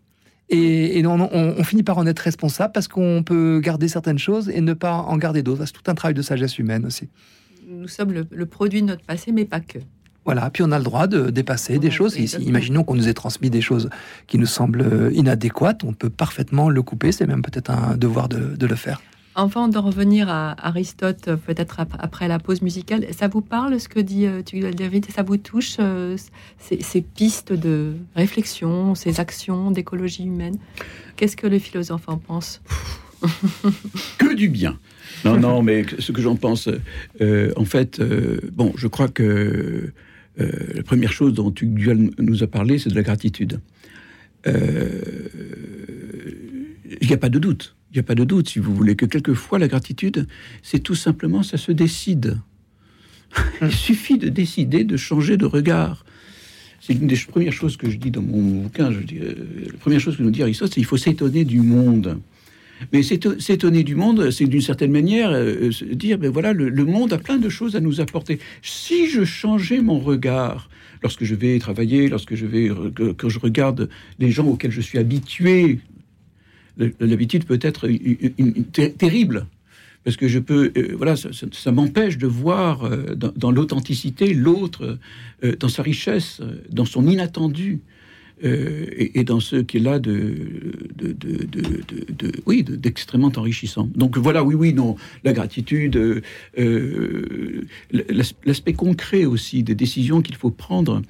Et, 0.49 1.03
on, 1.05 1.63
finit 1.63 1.83
par 1.83 1.97
en 1.97 2.05
être 2.05 2.19
responsable 2.19 2.71
parce 2.73 2.87
qu'on 2.87 3.23
peut 3.23 3.59
garder 3.63 3.87
certaines 3.87 4.19
choses 4.19 4.49
et 4.49 4.61
ne 4.61 4.73
pas 4.73 4.93
en 4.93 5.17
garder 5.17 5.41
d'autres. 5.41 5.65
C'est 5.65 5.73
tout 5.73 5.89
un 5.89 5.95
travail 5.95 6.13
de 6.13 6.21
sagesse 6.21 6.59
humaine 6.59 6.85
aussi. 6.85 7.09
Nous 7.67 7.87
sommes 7.87 8.13
le, 8.13 8.45
produit 8.45 8.81
de 8.81 8.87
notre 8.87 9.03
passé, 9.03 9.31
mais 9.31 9.45
pas 9.45 9.59
que. 9.59 9.79
Voilà, 10.23 10.49
puis 10.49 10.63
on 10.63 10.71
a 10.71 10.77
le 10.77 10.83
droit 10.83 11.07
de 11.07 11.29
dépasser 11.29 11.77
des 11.79 11.91
choses. 11.91 12.17
imaginons 12.39 12.83
qu'on 12.83 12.95
nous 12.95 13.07
ait 13.07 13.13
transmis 13.13 13.49
des 13.49 13.61
choses 13.61 13.89
qui 14.27 14.37
nous 14.37 14.45
semblent 14.47 15.11
inadéquates, 15.13 15.83
on 15.83 15.93
peut 15.93 16.09
parfaitement 16.09 16.69
le 16.69 16.81
couper, 16.81 17.11
c'est 17.11 17.27
même 17.27 17.43
peut-être 17.43 17.69
un 17.69 17.95
devoir 17.95 18.27
de 18.27 18.65
le 18.65 18.75
faire. 18.75 19.01
Enfin, 19.38 19.67
de 19.67 19.77
revenir 19.77 20.29
à 20.29 20.55
Aristote, 20.65 21.29
peut-être 21.45 21.81
après 21.99 22.29
la 22.29 22.39
pause 22.39 22.61
musicale, 22.61 23.05
ça 23.11 23.27
vous 23.27 23.41
parle 23.41 23.77
ce 23.81 23.89
que 23.89 23.99
dit 23.99 24.25
euh, 24.27 24.41
David 24.71 25.07
Ça 25.11 25.23
vous 25.23 25.36
touche 25.36 25.75
euh, 25.79 26.15
ces, 26.57 27.01
pistes 27.01 27.51
de 27.51 27.95
réflexion, 28.15 28.95
ces 28.95 29.19
actions 29.19 29.71
d'écologie 29.71 30.23
humaine? 30.23 30.57
Qu'est-ce 31.17 31.36
que 31.36 31.47
les 31.47 31.59
philosophes 31.59 32.07
en 32.07 32.17
pensent? 32.17 32.61
Que 34.17 34.33
du 34.33 34.47
bien. 34.47 34.79
Non, 35.25 35.38
non, 35.38 35.61
mais 35.63 35.86
ce 35.99 36.13
que 36.13 36.21
j'en 36.21 36.38
pense, 36.38 36.69
euh, 37.19 37.51
en 37.57 37.65
fait, 37.65 38.01
bon, 38.53 38.71
je 38.77 38.88
crois 38.88 39.09
que 39.09 39.91
la 40.38 40.83
première 40.83 41.11
chose 41.11 41.33
dont 41.33 41.51
Tugdual 41.51 42.11
nous 42.19 42.43
a 42.43 42.47
parlé, 42.47 42.77
c'est 42.77 42.89
de 42.89 42.95
la 42.95 43.03
gratitude. 43.03 43.59
Il 44.45 44.53
n'y 47.01 47.13
a 47.13 47.17
pas 47.17 47.29
de 47.29 47.39
doute 47.39 47.75
il 47.95 47.99
n'y 47.99 48.01
a 48.01 48.03
pas 48.03 48.15
de 48.15 48.25
doute, 48.25 48.49
si 48.49 48.59
vous 48.59 48.75
voulez, 48.75 48.97
que 48.97 49.05
quelquefois 49.05 49.57
la 49.57 49.69
gratitude, 49.69 50.27
c'est 50.61 50.79
tout 50.79 50.95
simplement, 50.95 51.43
ça 51.43 51.55
se 51.55 51.71
décide. 51.71 52.39
Il 53.61 53.71
suffit 53.71 54.17
de 54.17 54.27
décider 54.27 54.83
de 54.83 54.97
changer 54.97 55.37
de 55.37 55.45
regard. 55.45 56.03
C'est 56.81 56.91
une 56.91 57.07
des 57.07 57.15
premières 57.15 57.53
choses 57.53 57.77
que 57.77 57.89
je 57.89 57.95
dis 57.95 58.11
dans 58.11 58.21
mon 58.21 58.63
bouquin. 58.63 58.91
Je 58.91 58.99
dis, 58.99 59.19
euh, 59.19 59.33
la 59.71 59.77
première 59.77 60.01
chose 60.01 60.17
que 60.17 60.23
nous 60.23 60.29
dit 60.29 60.43
Aristote, 60.43 60.67
c'est 60.69 60.75
qu'il 60.75 60.85
faut 60.85 60.97
s'étonner 60.97 61.45
du 61.45 61.61
monde. 61.61 62.19
Mais 62.91 63.01
s'étonner 63.01 63.83
du 63.83 63.95
monde, 63.95 64.29
c'est 64.29 64.45
d'une 64.45 64.61
certaine 64.61 64.91
manière 64.91 65.29
euh, 65.31 65.71
dire, 65.93 66.17
ben 66.17 66.29
voilà, 66.29 66.51
le, 66.51 66.69
monde 66.83 67.13
a 67.13 67.17
plein 67.17 67.37
de 67.37 67.47
choses 67.47 67.77
à 67.77 67.79
nous 67.79 68.01
apporter. 68.01 68.39
Si 68.61 69.09
je 69.09 69.23
changeais 69.23 69.79
mon 69.79 69.99
regard 69.99 70.69
lorsque 71.01 71.23
je 71.23 71.33
vais 71.33 71.57
travailler, 71.59 72.09
lorsque 72.09 72.35
je 72.35 72.45
vais, 72.45 72.69
quand 73.17 73.29
je 73.29 73.39
regarde 73.39 73.87
les 74.19 74.31
gens 74.31 74.45
auxquels 74.45 74.71
je 74.71 74.81
suis 74.81 74.97
habitué 74.97 75.79
l'habitude 76.78 77.45
peut 77.45 77.59
être 77.61 77.88
terrible 78.97 79.47
parce 80.05 80.15
que 80.17 80.28
je 80.28 80.39
peux, 80.39 80.71
euh, 80.78 80.93
voilà, 80.95 81.15
ça, 81.15 81.71
m'empêche 81.71 82.17
de 82.19 82.28
voir 82.28 82.86
euh, 82.86 83.15
dans, 83.15 83.51
l'authenticité 83.51 84.34
l'autre, 84.36 84.99
euh, 85.43 85.55
dans 85.59 85.67
sa 85.67 85.82
richesse, 85.82 86.41
dans 86.69 86.86
son 86.86 87.09
inattendu, 87.09 87.82
et, 88.43 89.23
dans 89.23 89.39
ce 89.39 89.55
qu'il 89.55 89.88
a 89.88 89.97
de, 89.97 90.36
de, 90.93 91.13
de, 91.13 92.32
oui, 92.45 92.63
d'extrêmement 92.63 93.32
enrichissant. 93.38 93.89
Donc 93.95 94.17
voilà, 94.17 94.43
oui, 94.43 94.55
oui, 94.55 94.73
non, 94.73 94.97
la 95.23 95.32
gratitude, 95.32 96.21
l'aspect 97.89 98.73
concret 98.73 99.23
aussi 99.23 99.63
des 99.63 99.73
décisions 99.73 100.21
qu'il 100.21 100.36
faut 100.36 100.51
prendre 100.51 101.01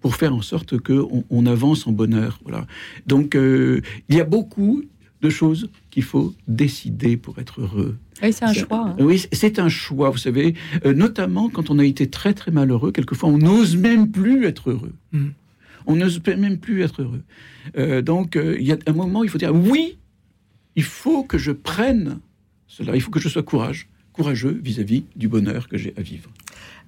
pour 0.00 0.16
faire 0.16 0.34
en 0.34 0.42
sorte 0.42 0.76
qu'on 0.76 1.22
on 1.30 1.46
avance 1.46 1.86
en 1.86 1.92
bonheur. 1.92 2.40
Voilà. 2.42 2.66
Donc 3.06 3.36
il 3.36 4.16
y 4.16 4.20
a 4.20 4.24
beaucoup 4.24 4.82
de 5.22 5.30
choses 5.30 5.70
qu'il 5.90 6.02
faut 6.02 6.34
décider 6.48 7.16
pour 7.16 7.38
être 7.38 7.60
heureux. 7.60 7.96
Oui, 8.22 8.32
c'est 8.32 8.44
un 8.44 8.52
choix. 8.52 8.88
Hein. 8.88 8.96
Oui, 8.98 9.24
c'est 9.32 9.58
un 9.58 9.68
choix, 9.68 10.10
vous 10.10 10.18
savez, 10.18 10.54
euh, 10.84 10.92
notamment 10.92 11.48
quand 11.48 11.70
on 11.70 11.78
a 11.78 11.84
été 11.84 12.10
très 12.10 12.34
très 12.34 12.50
malheureux, 12.50 12.92
quelquefois 12.92 13.30
on 13.30 13.38
n'ose 13.38 13.76
même 13.76 14.10
plus 14.10 14.44
être 14.44 14.70
heureux. 14.70 14.92
Hmm. 15.12 15.30
On 15.86 15.96
n'ose 15.96 16.20
même 16.26 16.58
plus 16.58 16.82
être 16.82 17.02
heureux. 17.02 17.22
Euh, 17.76 18.02
donc 18.02 18.36
euh, 18.36 18.56
il 18.58 18.66
y 18.66 18.72
a 18.72 18.78
un 18.86 18.92
moment, 18.92 19.24
il 19.24 19.30
faut 19.30 19.38
dire 19.38 19.54
oui, 19.54 19.96
il 20.76 20.84
faut 20.84 21.22
que 21.22 21.38
je 21.38 21.52
prenne 21.52 22.18
cela, 22.66 22.94
il 22.94 23.00
faut 23.00 23.10
que 23.10 23.20
je 23.20 23.28
sois 23.28 23.42
courage, 23.42 23.88
courageux 24.12 24.60
vis-à-vis 24.62 25.00
-vis 25.00 25.18
du 25.18 25.28
bonheur 25.28 25.68
que 25.68 25.78
j'ai 25.78 25.94
à 25.96 26.02
vivre. 26.02 26.30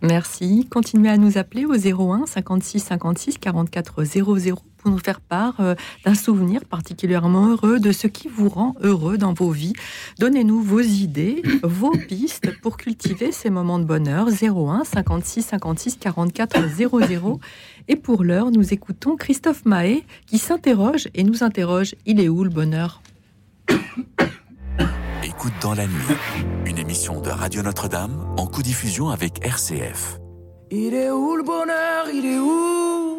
Merci. 0.03 0.66
Continuez 0.70 1.11
à 1.11 1.16
nous 1.16 1.39
appeler 1.39 1.64
au 1.64 1.74
01 1.74 2.26
56 2.26 2.80
56 2.80 3.39
44 3.39 4.05
00 4.05 4.59
pour 4.85 4.93
nous 4.93 4.99
faire 4.99 5.22
part 5.22 5.55
euh, 5.61 5.74
d'un 6.05 6.14
souvenir 6.14 6.66
particulièrement 6.66 7.49
heureux, 7.49 7.80
de 7.80 7.91
ce 7.91 8.07
qui 8.07 8.28
vous 8.28 8.51
rend 8.51 8.74
heureux 8.82 9.16
dans 9.16 9.32
vos 9.32 9.51
vies. 9.51 9.72
Donnez-nous 10.18 10.61
vos 10.61 10.80
idées, 10.80 11.43
vos 11.62 11.93
pistes 11.93 12.61
pour 12.61 12.76
cultiver 12.76 13.32
ces 13.32 13.49
moments 13.49 13.78
de 13.78 13.85
bonheur. 13.85 14.28
01 14.28 14.85
56 14.85 15.43
56 15.43 15.97
44 15.97 16.68
00. 16.76 17.41
Et 17.89 17.97
pour 17.97 18.24
l'heure, 18.24 18.51
nous 18.51 18.74
écoutons 18.74 19.16
Christophe 19.16 19.64
Mahé 19.64 20.05
qui 20.26 20.37
s'interroge 20.37 21.09
et 21.14 21.24
nous 21.24 21.43
interroge. 21.43 21.95
Il 22.05 22.20
est 22.20 22.28
où 22.28 22.45
le 22.45 22.51
bonheur? 22.51 23.01
Écoute 25.24 25.55
dans 25.62 25.74
la 25.74 25.87
nuit, 25.87 26.16
une 26.66 26.76
émission 26.78 27.22
de 27.22 27.30
Radio 27.30 27.62
Notre-Dame 27.62 28.35
en 28.37 28.47
co-diffusion 28.47 29.09
avec 29.09 29.45
RCF. 29.45 30.18
Il 30.70 30.93
est 30.93 31.11
où 31.11 31.37
le 31.37 31.43
bonheur? 31.43 32.07
Il 32.12 32.26
est 32.26 32.39
où? 32.39 33.18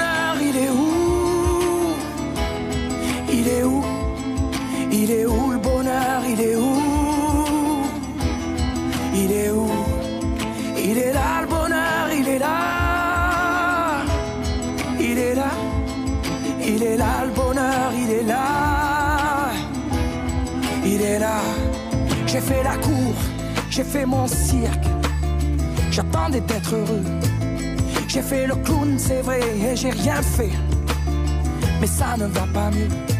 Il 3.41 3.47
est 3.47 3.63
où 3.63 3.83
Il 4.91 5.09
est 5.09 5.25
où 5.25 5.51
le 5.51 5.57
bonheur 5.57 6.21
Il 6.29 6.39
est 6.39 6.55
où 6.55 6.75
Il 9.15 9.31
est 9.31 9.49
où 9.49 9.67
Il 10.77 10.95
est 10.95 11.11
là 11.11 11.41
le 11.41 11.47
bonheur, 11.47 12.07
il 12.15 12.27
est 12.27 12.37
là. 12.37 14.03
Il 14.99 15.17
est 15.17 15.33
là. 15.33 15.51
Il 16.63 16.83
est 16.83 16.97
là 16.97 17.25
le 17.25 17.31
bonheur, 17.31 17.91
il 18.03 18.11
est 18.11 18.23
là. 18.23 19.49
Il 20.85 21.01
est 21.01 21.17
là. 21.17 21.39
J'ai 22.27 22.41
fait 22.41 22.63
la 22.63 22.77
cour, 22.77 23.15
j'ai 23.71 23.83
fait 23.83 24.05
mon 24.05 24.27
cirque. 24.27 24.85
J'attendais 25.89 26.41
d'être 26.41 26.75
heureux. 26.75 27.05
J'ai 28.07 28.21
fait 28.21 28.45
le 28.45 28.55
clown, 28.55 28.99
c'est 28.99 29.21
vrai, 29.21 29.39
et 29.39 29.75
j'ai 29.75 29.89
rien 29.89 30.21
fait. 30.21 30.51
Mais 31.79 31.87
ça 31.87 32.17
ne 32.17 32.27
va 32.27 32.45
pas 32.53 32.69
mieux. 32.69 33.10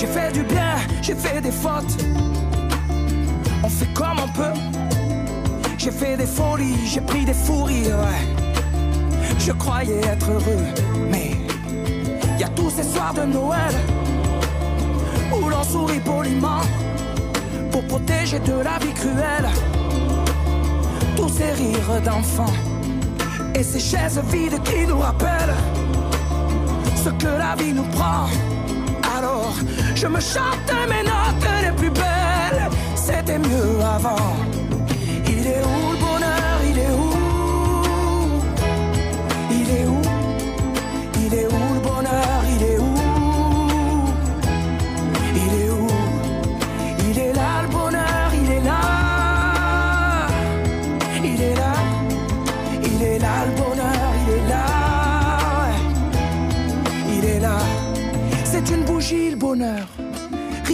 J'ai 0.00 0.06
fait 0.06 0.30
du 0.30 0.44
bien, 0.44 0.76
j'ai 1.02 1.16
fait 1.16 1.40
des 1.40 1.50
fautes. 1.50 2.04
On 3.64 3.68
fait 3.68 3.92
comme 3.94 4.20
on 4.22 4.28
peut. 4.28 4.56
J'ai 5.76 5.90
fait 5.90 6.16
des 6.16 6.26
folies, 6.26 6.86
j'ai 6.86 7.00
pris 7.00 7.24
des 7.24 7.34
fous 7.34 7.64
ouais. 7.64 8.22
Je 9.40 9.50
croyais 9.50 9.98
être 9.98 10.30
heureux, 10.30 10.66
mais 11.10 11.32
y 12.38 12.44
a 12.44 12.48
tous 12.50 12.70
ces 12.70 12.84
soirs 12.84 13.12
de 13.12 13.22
Noël 13.22 13.74
où 15.32 15.48
l'on 15.48 15.64
sourit 15.64 15.98
poliment 15.98 16.60
pour 17.72 17.84
protéger 17.88 18.38
de 18.38 18.52
la 18.52 18.78
vie 18.78 18.94
cruelle 18.94 19.48
tous 21.16 21.28
ces 21.28 21.50
rires 21.50 22.00
d'enfants 22.04 22.54
et 23.52 23.64
ces 23.64 23.80
chaises 23.80 24.22
vides 24.30 24.62
qui 24.62 24.86
nous 24.86 25.00
rappellent 25.00 25.56
ce 26.94 27.10
que 27.10 27.26
la 27.36 27.56
vie 27.56 27.72
nous 27.72 27.88
prend. 27.96 28.28
Je 30.00 30.06
me 30.06 30.20
chante 30.20 30.72
mes 30.88 31.02
notes 31.02 31.50
les 31.60 31.72
plus 31.72 31.90
belles, 31.90 32.70
c'était 32.94 33.36
mieux 33.36 33.80
avant. 33.82 34.47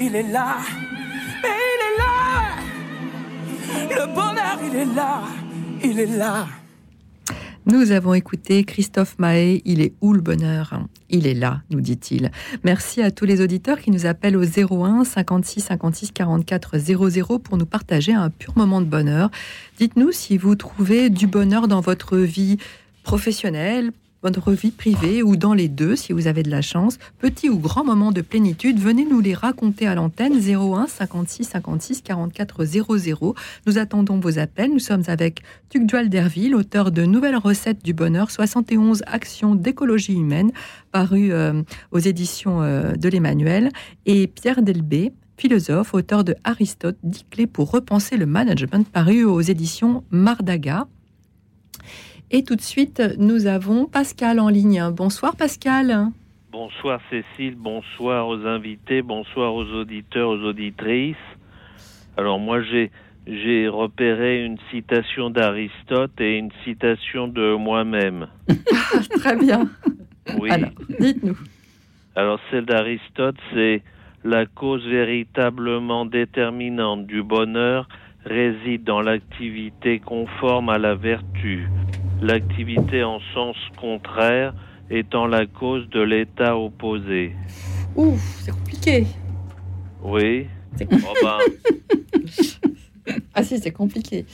Il 0.00 0.14
est 0.14 0.22
là. 0.22 0.58
Mais 1.42 1.48
il 1.74 1.80
est 1.88 1.98
là. 1.98 2.56
Le 3.90 4.06
bonheur, 4.14 4.58
il 4.64 4.76
est 4.76 4.94
là. 4.94 5.22
Il 5.82 5.98
est 5.98 6.16
là. 6.16 6.46
Nous 7.66 7.90
avons 7.90 8.14
écouté 8.14 8.64
Christophe 8.64 9.18
Mahé, 9.18 9.60
il 9.66 9.82
est 9.82 9.92
où 10.00 10.14
le 10.14 10.22
bonheur? 10.22 10.80
Il 11.10 11.26
est 11.26 11.34
là, 11.34 11.60
nous 11.68 11.82
dit-il. 11.82 12.30
Merci 12.64 13.02
à 13.02 13.10
tous 13.10 13.26
les 13.26 13.42
auditeurs 13.42 13.80
qui 13.80 13.90
nous 13.90 14.06
appellent 14.06 14.36
au 14.36 14.44
01 14.44 15.04
56 15.04 15.60
56 15.60 16.12
44 16.12 16.78
00 16.78 17.38
pour 17.40 17.58
nous 17.58 17.66
partager 17.66 18.14
un 18.14 18.30
pur 18.30 18.54
moment 18.56 18.80
de 18.80 18.86
bonheur. 18.86 19.30
Dites-nous 19.78 20.12
si 20.12 20.38
vous 20.38 20.54
trouvez 20.54 21.10
du 21.10 21.26
bonheur 21.26 21.68
dans 21.68 21.82
votre 21.82 22.16
vie 22.16 22.56
professionnelle, 23.02 23.90
votre 24.22 24.52
vie 24.52 24.70
privée 24.70 25.22
ou 25.22 25.36
dans 25.36 25.54
les 25.54 25.68
deux 25.68 25.96
si 25.96 26.12
vous 26.12 26.26
avez 26.26 26.42
de 26.42 26.50
la 26.50 26.62
chance, 26.62 26.98
petit 27.18 27.48
ou 27.48 27.58
grand 27.58 27.84
moment 27.84 28.12
de 28.12 28.20
plénitude, 28.20 28.78
venez 28.78 29.04
nous 29.04 29.20
les 29.20 29.34
raconter 29.34 29.86
à 29.86 29.94
l'antenne 29.94 30.38
01 30.38 30.86
56 30.86 31.44
56 31.44 32.02
44 32.02 32.64
00. 32.64 33.34
Nous 33.66 33.78
attendons 33.78 34.18
vos 34.18 34.38
appels. 34.38 34.72
Nous 34.72 34.78
sommes 34.78 35.04
avec 35.06 35.42
Tugdual 35.68 36.08
Derville, 36.08 36.54
auteur 36.54 36.90
de 36.90 37.04
Nouvelles 37.04 37.36
recettes 37.36 37.84
du 37.84 37.94
bonheur, 37.94 38.30
71 38.30 39.02
actions 39.06 39.54
d'écologie 39.54 40.14
humaine, 40.14 40.50
paru 40.92 41.32
euh, 41.32 41.62
aux 41.92 41.98
éditions 41.98 42.62
euh, 42.62 42.94
de 42.94 43.08
l'Emmanuel, 43.08 43.70
et 44.06 44.26
Pierre 44.26 44.62
Delbé, 44.62 45.12
philosophe, 45.36 45.94
auteur 45.94 46.24
de 46.24 46.34
Aristote, 46.44 46.96
10 47.04 47.26
clés 47.30 47.46
pour 47.46 47.70
repenser 47.70 48.16
le 48.16 48.26
management, 48.26 48.88
paru 48.88 49.24
aux 49.24 49.40
éditions 49.40 50.04
Mardaga. 50.10 50.88
Et 52.30 52.42
tout 52.44 52.56
de 52.56 52.60
suite, 52.60 53.02
nous 53.18 53.46
avons 53.46 53.86
Pascal 53.86 54.38
en 54.38 54.50
ligne. 54.50 54.82
Bonsoir 54.92 55.34
Pascal. 55.34 56.08
Bonsoir 56.52 57.00
Cécile, 57.08 57.54
bonsoir 57.56 58.28
aux 58.28 58.44
invités, 58.46 59.00
bonsoir 59.00 59.54
aux 59.54 59.64
auditeurs, 59.64 60.28
aux 60.28 60.42
auditrices. 60.42 61.16
Alors 62.18 62.38
moi 62.38 62.62
j'ai 62.62 62.90
j'ai 63.26 63.68
repéré 63.68 64.44
une 64.44 64.58
citation 64.70 65.30
d'Aristote 65.30 66.20
et 66.20 66.36
une 66.36 66.50
citation 66.64 67.28
de 67.28 67.54
moi-même. 67.54 68.28
Très 69.20 69.36
bien. 69.36 69.68
Oui. 70.38 70.50
Dites-nous. 71.00 71.36
Alors 72.14 72.40
celle 72.50 72.66
d'Aristote, 72.66 73.36
c'est 73.54 73.82
la 74.24 74.44
cause 74.44 74.84
véritablement 74.84 76.04
déterminante 76.04 77.06
du 77.06 77.22
bonheur 77.22 77.88
réside 78.24 78.84
dans 78.84 79.00
l'activité 79.00 80.00
conforme 80.00 80.68
à 80.68 80.78
la 80.78 80.94
vertu 80.94 81.68
l'activité 82.20 83.04
en 83.04 83.20
sens 83.34 83.56
contraire 83.80 84.52
étant 84.90 85.26
la 85.26 85.46
cause 85.46 85.88
de 85.90 86.00
l'état 86.00 86.56
opposé. 86.56 87.32
Ouf, 87.94 88.20
c'est 88.42 88.50
compliqué. 88.52 89.06
Oui. 90.02 90.46
C'est- 90.76 90.88
Oh 90.92 91.14
ben, 91.22 91.38
Ah 93.34 93.42
si, 93.42 93.58
c'est 93.58 93.70
compliqué. 93.70 94.26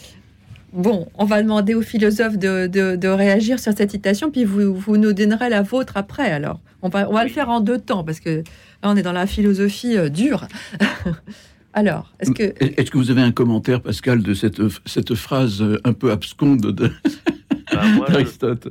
Bon, 0.72 1.06
on 1.16 1.24
va 1.24 1.42
demander 1.42 1.74
aux 1.74 1.82
philosophes 1.82 2.36
de, 2.38 2.66
de- 2.66 2.96
de 2.96 3.08
réagir 3.08 3.58
sur 3.60 3.72
cette 3.72 3.90
citation, 3.92 4.30
puis 4.30 4.44
vous, 4.44 4.74
vous 4.74 4.96
nous 4.96 5.12
donnerez 5.12 5.48
la 5.48 5.62
vôtre 5.62 5.96
après. 5.96 6.30
Alors, 6.32 6.58
on 6.82 6.88
va, 6.88 7.08
on 7.08 7.12
va 7.12 7.22
le 7.24 7.30
faire 7.30 7.48
en 7.48 7.60
deux 7.60 7.78
temps, 7.78 8.02
parce 8.02 8.18
que 8.18 8.38
là, 8.38 8.42
on 8.84 8.96
est 8.96 9.02
dans 9.02 9.12
la 9.12 9.26
philosophie 9.26 9.96
euh, 9.96 10.08
dure. 10.08 10.46
alors, 11.74 12.10
est-ce 12.20 12.30
que... 12.32 12.42
Est-ce 12.80 12.90
que 12.90 12.96
vous 12.98 13.10
avez 13.10 13.20
un 13.20 13.32
commentaire, 13.32 13.82
Pascal, 13.82 14.22
de 14.22 14.32
cette, 14.34 14.60
cette 14.86 15.14
phrase 15.14 15.60
euh, 15.62 15.78
un 15.84 15.92
peu 15.92 16.10
absconde 16.12 16.60
de- 16.60 16.90
ben, 17.72 18.04
je, 18.06 18.12
d'Aristote 18.12 18.68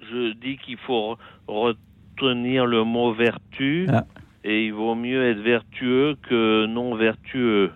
je 0.00 0.32
dis 0.34 0.56
qu'il 0.64 0.78
faut 0.78 1.16
re- 1.48 1.74
retenir 2.18 2.64
le 2.66 2.82
mot 2.84 3.12
vertu 3.12 3.86
Ah. 3.88 4.06
et 4.44 4.66
il 4.66 4.72
vaut 4.72 4.94
mieux 4.94 5.22
être 5.30 5.40
vertueux 5.40 6.16
que 6.28 6.66
non 6.66 6.94
vertueux. 6.96 7.70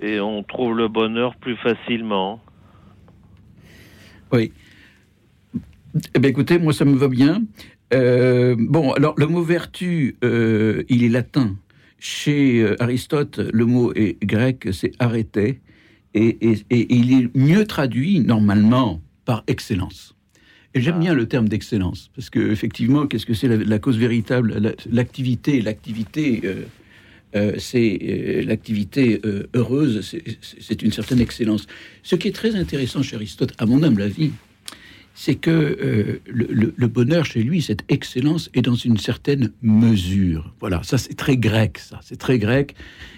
Et 0.00 0.20
on 0.20 0.42
trouve 0.42 0.76
le 0.76 0.88
bonheur 0.88 1.36
plus 1.36 1.56
facilement. 1.56 2.40
Oui. 4.32 4.52
Eh 6.14 6.18
bien, 6.18 6.30
écoutez, 6.30 6.58
moi, 6.58 6.72
ça 6.72 6.84
me 6.84 6.96
va 6.96 7.06
bien. 7.08 7.42
Euh, 7.94 8.56
bon, 8.58 8.92
alors, 8.92 9.14
le 9.16 9.26
mot 9.26 9.42
vertu, 9.42 10.16
euh, 10.24 10.82
il 10.88 11.04
est 11.04 11.08
latin. 11.08 11.56
Chez 12.14 12.60
euh, 12.60 12.76
Aristote, 12.82 13.38
le 13.38 13.64
mot 13.64 13.90
est 13.94 14.22
grec, 14.22 14.68
c'est 14.72 14.92
arrêté. 14.98 15.60
Et, 16.12 16.36
et- 16.50 16.58
et 16.68 16.94
il 16.94 17.12
est 17.14 17.34
mieux 17.34 17.64
traduit, 17.64 18.20
normalement, 18.20 19.00
par 19.24 19.42
excellence. 19.46 20.14
Et 20.74 20.82
j'aime 20.82 20.98
bien 21.00 21.14
le 21.14 21.26
terme 21.26 21.48
d'excellence, 21.48 22.10
parce 22.14 22.28
que 22.28 22.40
effectivement, 22.52 23.06
qu'est-ce 23.06 23.24
que 23.24 23.32
c'est 23.32 23.48
la, 23.48 23.56
la 23.56 23.78
cause 23.78 23.96
véritable? 23.96 24.52
La- 24.58 24.74
L'activité, 24.90 25.62
l'activité, 25.62 26.42
euh, 26.44 26.64
euh, 27.36 27.54
c'est 27.56 27.98
euh, 28.02 28.42
l'activité 28.42 29.22
heureuse, 29.54 30.02
c'est 30.60 30.82
une 30.82 30.92
certaine 30.92 31.20
excellence. 31.20 31.66
Ce 32.02 32.16
qui 32.16 32.28
est 32.28 32.32
très 32.32 32.54
intéressant 32.54 33.02
chez 33.02 33.16
Aristote, 33.16 33.54
à 33.56 33.64
mon 33.64 33.82
humble 33.82 34.02
avis, 34.02 34.30
c'est 35.14 35.36
que 35.36 35.50
euh, 35.50 36.20
le, 36.26 36.86
bonheur 36.88 37.24
chez 37.24 37.42
lui, 37.42 37.62
cette 37.62 37.84
excellence, 37.88 38.50
est 38.52 38.62
dans 38.62 38.74
une 38.74 38.98
certaine 38.98 39.52
mesure. 39.62 40.52
Voilà, 40.60 40.82
ça 40.82 40.98
c'est 40.98 41.14
très 41.14 41.36
grec, 41.36 41.78
ça, 41.78 42.00
c'est 42.02 42.18
très 42.18 42.38
grec. 42.38 42.74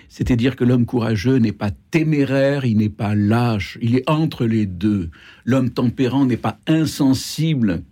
C'est-à-dire 0.08 0.56
que 0.56 0.64
l'homme 0.64 0.86
courageux 0.86 1.38
n'est 1.38 1.52
pas 1.52 1.70
téméraire, 1.90 2.64
il 2.64 2.76
n'est 2.76 2.90
pas 2.90 3.14
lâche, 3.14 3.78
il 3.82 3.96
est 3.96 4.08
entre 4.08 4.44
les 4.44 4.66
deux. 4.66 5.10
L'homme 5.44 5.70
tempérant 5.70 6.26
n'est 6.26 6.36
pas 6.36 6.58
insensible, 6.66 7.82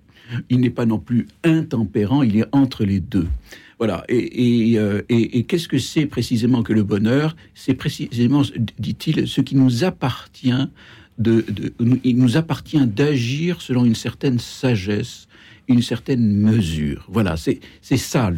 il 0.49 0.61
n'est 0.61 0.71
pas 0.71 0.87
non 0.87 0.99
plus 0.99 1.27
intempérant, 1.43 2.23
il 2.23 2.37
est 2.37 2.47
entre 2.53 2.85
les 2.85 3.01
deux. 3.01 3.27
Voilà. 3.79 4.05
Et, 4.09 4.75
euh, 4.79 5.03
qu'est-ce 5.49 5.67
que 5.67 5.79
c'est 5.79 6.07
précisément 6.07 6.63
que 6.63 6.73
le 6.73 6.85
bonheur? 6.85 7.37
C'est 7.55 7.75
précisément, 7.75 8.43
dit-il, 8.79 9.27
ce 9.27 9.41
qui 9.41 9.57
nous 9.57 9.85
appartient. 9.85 10.69
Il 11.19 12.17
nous 12.17 12.37
appartient 12.37 12.87
d'agir 12.87 13.61
selon 13.61 13.85
une 13.85 13.95
certaine 13.95 14.39
sagesse, 14.39 15.29
une 15.69 15.83
certaine 15.83 16.35
mesure. 16.37 17.07
Voilà, 17.09 17.37
c'est 17.37 17.61
ça 17.97 18.31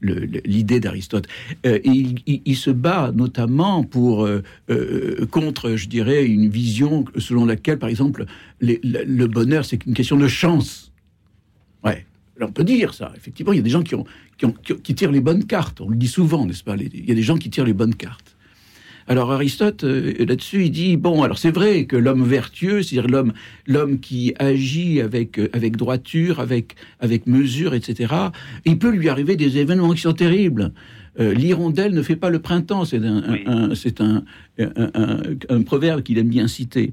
l'idée 0.00 0.80
d'Aristote. 0.80 1.26
Euh, 1.66 1.78
il, 1.84 2.56
se 2.56 2.70
bat 2.70 3.12
notamment 3.14 3.86
euh, 3.96 4.42
euh, 4.70 5.26
contre, 5.26 5.76
je 5.76 5.88
dirais, 5.88 6.24
une 6.26 6.48
vision 6.48 7.04
selon 7.18 7.44
laquelle, 7.44 7.78
par 7.78 7.88
exemple, 7.88 8.24
le, 8.60 9.26
bonheur 9.26 9.64
c'est 9.64 9.84
une 9.84 9.94
question 9.94 10.16
de 10.16 10.28
chance. 10.28 10.92
Ouais. 11.84 12.06
On 12.40 12.52
peut 12.52 12.64
dire 12.64 12.94
ça. 12.94 13.12
Effectivement, 13.16 13.52
il 13.52 13.56
y 13.56 13.60
a 13.60 13.62
des 13.62 13.70
gens 13.70 13.82
qui, 13.82 14.94
tirent 14.94 15.12
les 15.12 15.20
bonnes 15.20 15.44
cartes. 15.44 15.80
On 15.80 15.88
le 15.88 15.96
dit 15.96 16.08
souvent, 16.08 16.46
n'est-ce 16.46 16.64
pas? 16.64 16.76
Il 16.76 17.06
y 17.06 17.12
a 17.12 17.14
des 17.14 17.22
gens 17.22 17.36
qui 17.36 17.50
tirent 17.50 17.66
les 17.66 17.72
bonnes 17.72 17.94
cartes. 17.94 18.36
Alors 19.10 19.32
Aristote, 19.32 19.84
euh, 19.84 20.12
là-dessus, 20.18 20.64
il 20.64 20.70
dit 20.70 20.98
bon, 20.98 21.22
alors 21.22 21.38
c'est 21.38 21.50
vrai 21.50 21.86
que 21.86 21.96
l'homme 21.96 22.24
vertueux, 22.24 22.82
c'est-à-dire 22.82 23.10
l'homme, 23.10 23.32
l'homme 23.66 24.00
qui 24.00 24.34
agit 24.38 25.00
avec 25.00 25.38
euh, 25.38 25.48
avec 25.54 25.78
droiture, 25.78 26.40
avec 26.40 26.76
avec 27.00 27.26
mesure, 27.26 27.72
etc. 27.72 28.14
Il 28.66 28.78
peut 28.78 28.90
lui 28.90 29.08
arriver 29.08 29.34
des 29.36 29.56
événements 29.56 29.94
qui 29.94 30.02
sont 30.02 30.12
terribles. 30.12 30.72
Euh, 31.20 31.34
L'hirondelle 31.34 31.92
ne 31.94 32.02
fait 32.02 32.16
pas 32.16 32.30
le 32.30 32.38
printemps, 32.38 32.84
c'est 32.84 33.02
un, 33.04 33.22
Oui. 34.60 35.64
proverbe 35.64 36.02
qu'il 36.02 36.18
aime 36.18 36.28
bien 36.28 36.48
citer. 36.48 36.92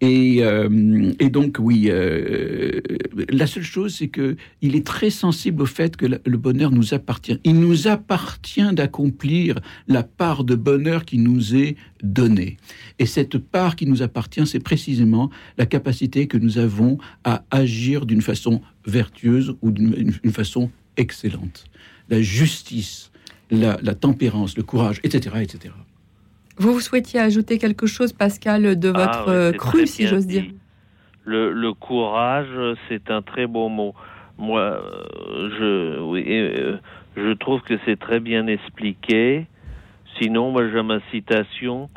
Et, 0.00 0.38
euh, 0.42 1.12
et 1.18 1.30
donc 1.30 1.56
oui, 1.58 1.86
euh, 1.88 2.80
la 3.28 3.46
seule 3.46 3.62
chose, 3.62 3.94
c'est 3.94 4.08
que 4.08 4.36
il 4.62 4.76
est 4.76 4.86
très 4.86 5.10
sensible 5.10 5.62
au 5.62 5.66
fait 5.66 5.96
que 5.96 6.06
le 6.06 6.36
bonheur 6.38 6.70
nous 6.70 6.94
appartient. 6.94 7.38
Il 7.44 7.60
nous 7.60 7.88
appartient 7.88 8.72
d'accomplir 8.72 9.60
la 9.88 10.02
part 10.02 10.44
de 10.44 10.54
bonheur 10.54 11.04
qui 11.04 11.18
nous 11.18 11.54
est 11.54 11.76
donnée. 12.02 12.56
Et 12.98 13.06
cette 13.06 13.38
part 13.38 13.76
qui 13.76 13.86
nous 13.86 14.02
appartient, 14.02 14.46
c'est 14.46 14.60
précisément 14.60 15.30
la 15.58 15.66
capacité 15.66 16.26
que 16.26 16.38
nous 16.38 16.58
avons 16.58 16.98
à 17.24 17.44
agir 17.50 18.06
d'une 18.06 18.22
façon 18.22 18.60
vertueuse 18.86 19.56
ou 19.62 19.70
d'une 19.70 19.94
une- 19.96 20.12
une 20.22 20.32
façon 20.32 20.70
excellente. 20.96 21.64
La 22.08 22.20
justice, 22.20 23.10
la, 23.50 23.76
la 23.82 23.94
tempérance, 23.94 24.56
le 24.56 24.62
courage, 24.62 25.00
etc., 25.04 25.36
etc. 25.42 25.74
Vous, 26.56 26.72
vous 26.72 26.80
souhaitiez 26.80 27.20
ajouter 27.20 27.58
quelque 27.58 27.86
chose, 27.86 28.12
Pascal, 28.12 28.78
de 28.78 28.88
votre 28.88 29.24
Ah, 29.24 29.26
ouais, 29.26 29.32
euh, 29.34 29.52
cru, 29.52 29.86
si 29.86 30.06
j'ose 30.06 30.26
dire 30.26 30.44
Le, 31.24 31.52
le 31.52 31.72
courage, 31.72 32.48
c'est 32.88 33.10
un 33.10 33.22
très 33.22 33.46
beau 33.46 33.68
mot. 33.68 33.94
Moi, 34.38 34.60
euh, 34.60 35.50
je, 35.58 36.00
oui, 36.00 36.24
euh, 36.28 36.76
je 37.16 37.32
trouve 37.34 37.60
que 37.62 37.74
c'est 37.84 37.98
très 37.98 38.20
bien 38.20 38.46
expliqué. 38.46 39.46
Sinon, 40.20 40.52
moi, 40.52 40.68
j'ai 40.70 40.82
ma 40.82 41.00
citation. 41.10 41.90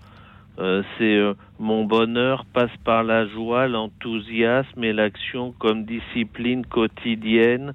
euh, 0.60 0.82
c'est 0.98 1.16
euh, 1.18 1.34
mon 1.60 1.86
bonheur 1.86 2.46
passe 2.52 2.76
par 2.84 3.04
la 3.04 3.28
joie, 3.28 3.68
l'enthousiasme 3.68 4.84
et 4.84 4.94
l'action 4.94 5.54
comme 5.60 5.86
discipline 5.86 6.66
quotidienne, 6.66 7.74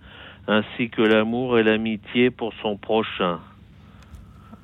ainsi 0.48 0.90
que 0.90 1.02
l'amour 1.02 1.58
et 1.60 1.62
l'amitié 1.62 2.30
pour 2.30 2.52
son 2.60 2.76
prochain. 2.76 3.38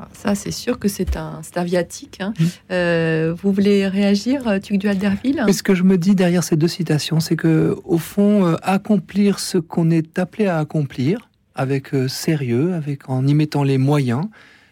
Ah, 0.00 0.08
Ça, 0.12 0.34
c'est 0.34 0.50
sûr 0.52 0.78
que 0.78 0.88
c'est 0.88 1.16
un, 1.16 1.40
un 1.56 1.64
viatique. 1.64 2.18
hein. 2.20 2.32
Euh, 2.70 3.34
vous 3.42 3.52
voulez 3.52 3.86
réagir, 3.88 4.46
euh, 4.46 4.58
Tugdual 4.58 4.98
Derville 4.98 5.42
Mais 5.46 5.52
ce 5.52 5.62
que 5.62 5.74
je 5.74 5.82
me 5.82 5.98
dis 5.98 6.14
derrière 6.14 6.44
ces 6.44 6.56
deux 6.56 6.68
citations, 6.68 7.20
c'est 7.20 7.36
que 7.36 7.76
au 7.84 7.98
fond, 7.98 8.46
euh, 8.46 8.56
accomplir 8.62 9.38
ce 9.38 9.58
qu'on 9.58 9.90
est 9.90 10.18
appelé 10.18 10.46
à 10.46 10.58
accomplir 10.58 11.28
avec 11.54 11.94
euh, 11.94 12.06
sérieux, 12.08 12.74
avec 12.74 13.08
en 13.10 13.26
y 13.26 13.34
mettant 13.34 13.64
les 13.64 13.78
moyens, 13.78 14.24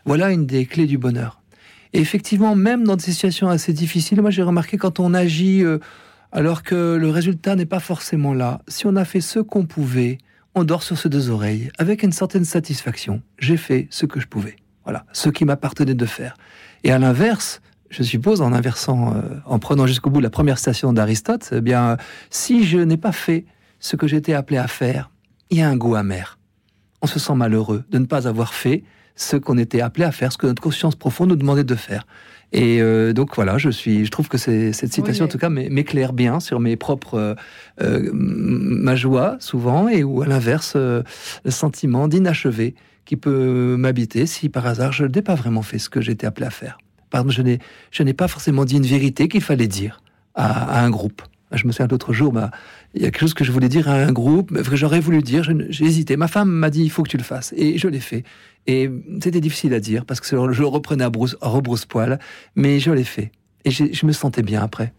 voilà 0.05 0.31
une 0.31 0.47
des 0.47 0.67
clés 0.67 0.87
du 0.87 0.99
bonheur. 0.99 1.41
Et 1.93 1.99
effectivement, 2.01 2.55
même 2.55 2.85
dans 2.85 2.97
des 2.97 3.03
situations 3.03 3.49
assez 3.49 3.73
difficiles, 3.73 4.21
moi 4.21 4.31
j'ai 4.31 4.43
remarqué 4.43 4.77
quand 4.77 5.01
on 5.01 5.15
agit 5.15 5.65
alors 6.31 6.63
que 6.63 6.97
le 6.97 7.09
résultat 7.09 7.57
n'est 7.57 7.65
pas 7.67 7.81
forcément 7.81 8.35
là, 8.35 8.61
si 8.69 8.87
on 8.87 8.97
a 8.97 9.05
fait 9.05 9.21
ce 9.23 9.39
qu'on 9.39 9.65
pouvait, 9.65 10.19
on 10.55 10.65
dort 10.65 10.83
sur 10.83 10.99
ses 10.99 11.09
deux 11.09 11.31
oreilles 11.31 11.71
avec 11.79 12.03
une 12.03 12.13
certaine 12.13 12.45
satisfaction. 12.45 13.23
J'ai 13.39 13.57
fait 13.57 13.89
ce 13.91 14.05
que 14.07 14.21
je 14.21 14.27
pouvais. 14.27 14.57
Voilà, 14.87 15.05
ce 15.13 15.29
qui 15.29 15.45
m'appartenait 15.45 15.95
de 15.95 16.07
faire. 16.07 16.37
Et 16.85 16.93
à 16.93 16.99
l'inverse, 17.01 17.61
je 17.91 18.05
suppose, 18.05 18.41
en 18.41 18.53
inversant, 18.53 19.15
euh, 19.15 19.21
en 19.45 19.59
prenant 19.59 19.87
jusqu'au 19.87 20.11
bout 20.11 20.21
la 20.21 20.31
première 20.31 20.59
citation 20.59 20.93
d'Aristote, 20.93 21.51
eh 21.53 21.61
bien, 21.61 21.97
si 22.31 22.65
je 22.65 22.79
n'ai 22.79 22.97
pas 22.97 23.11
fait 23.11 23.45
ce 23.81 23.97
que 23.97 24.07
j'étais 24.07 24.33
appelé 24.33 24.59
à 24.59 24.69
faire, 24.69 25.11
il 25.51 25.59
y 25.59 25.63
a 25.63 25.69
un 25.69 25.77
goût 25.77 25.97
amer. 25.97 26.39
On 27.03 27.09
se 27.09 27.19
sent 27.19 27.35
malheureux 27.35 27.83
de 27.91 27.99
ne 27.99 28.07
pas 28.07 28.29
avoir 28.29 28.55
fait 28.55 28.85
ce 29.17 29.37
qu'on 29.37 29.59
était 29.59 29.81
appelé 29.81 30.05
à 30.05 30.13
faire, 30.13 30.31
ce 30.31 30.39
que 30.39 30.47
notre 30.47 30.63
conscience 30.63 30.95
profonde 30.95 31.31
nous 31.31 31.37
demandait 31.37 31.65
de 31.65 31.75
faire. 31.75 32.07
Et 32.53 32.81
euh, 32.81 33.13
donc 33.13 33.35
voilà, 33.35 33.59
je 33.59 33.71
suis, 33.71 34.05
je 34.05 34.11
trouve 34.13 34.29
que 34.29 34.39
cette 34.39 34.93
citation 34.93 35.25
en 35.25 35.29
tout 35.29 35.39
cas 35.39 35.49
m'éclaire 35.49 36.13
bien 36.13 36.39
sur 36.39 36.61
mes 36.61 36.77
propres 36.77 37.35
euh, 37.83 38.11
ma 38.13 38.95
joie 38.95 39.37
souvent 39.41 39.89
et 39.89 40.05
ou 40.05 40.23
à 40.23 40.27
l'inverse 40.27 40.77
le 40.77 41.05
sentiment 41.49 42.07
d'inachevé 42.07 42.77
qui 43.07 43.17
peut 43.17 43.77
m'habiter 43.79 44.27
si 44.27 44.51
par 44.51 44.67
hasard 44.67 44.93
je 44.93 45.07
n'ai 45.07 45.23
pas 45.23 45.35
vraiment 45.35 45.63
fait 45.63 45.79
ce 45.79 45.89
que 45.89 46.03
j'étais 46.03 46.27
appelé 46.27 46.47
à 46.47 46.51
faire. 46.51 46.77
Je 47.91 48.03
n'ai 48.03 48.13
pas 48.13 48.29
forcément 48.29 48.65
dit 48.65 48.77
une 48.77 48.87
vérité 48.87 49.29
qu'il 49.29 49.41
fallait 49.41 49.69
dire 49.69 50.03
à, 50.35 50.85
un 50.85 50.91
groupe. 50.91 51.23
Je 51.53 51.67
me 51.67 51.73
souviens 51.73 51.87
l'autre 51.87 52.13
jour, 52.13 52.33
bah, 52.33 52.51
il 52.95 53.03
y 53.03 53.05
a 53.05 53.11
quelque 53.11 53.21
chose 53.21 53.35
que 53.35 53.45
je 53.45 53.53
voulais 53.53 53.69
dire 53.69 53.89
à 53.89 53.95
un 53.95 54.13
groupe, 54.13 54.53
j'aurais 54.73 55.01
voulu 55.01 55.23
dire, 55.23 55.45
j'ai 55.69 55.85
hésité. 55.85 56.17
Ma 56.17 56.29
femme 56.29 56.51
m'a 56.51 56.69
dit 56.71 56.83
il 56.83 56.91
faut 56.91 57.05
que 57.05 57.09
tu 57.09 57.17
le 57.17 57.23
fasses 57.23 57.55
et 57.57 57.79
je 57.79 57.89
l'ai 57.89 58.01
fait. 58.01 58.25
Et 58.67 58.91
c'était 59.23 59.41
difficile 59.41 59.73
à 59.73 59.81
dire 59.81 60.05
parce 60.05 60.21
que 60.21 60.27
je 60.27 60.61
le 60.61 60.67
reprenais 60.67 61.05
à, 61.05 61.11
rebrousse-poil, 61.41 62.19
mais 62.57 62.81
je 62.81 62.91
l'ai 62.91 63.05
fait. 63.05 63.31
Et 63.65 63.71
je 63.71 64.07
me 64.07 64.13
sentais 64.13 64.43
bien 64.43 64.61
après. 64.61 64.93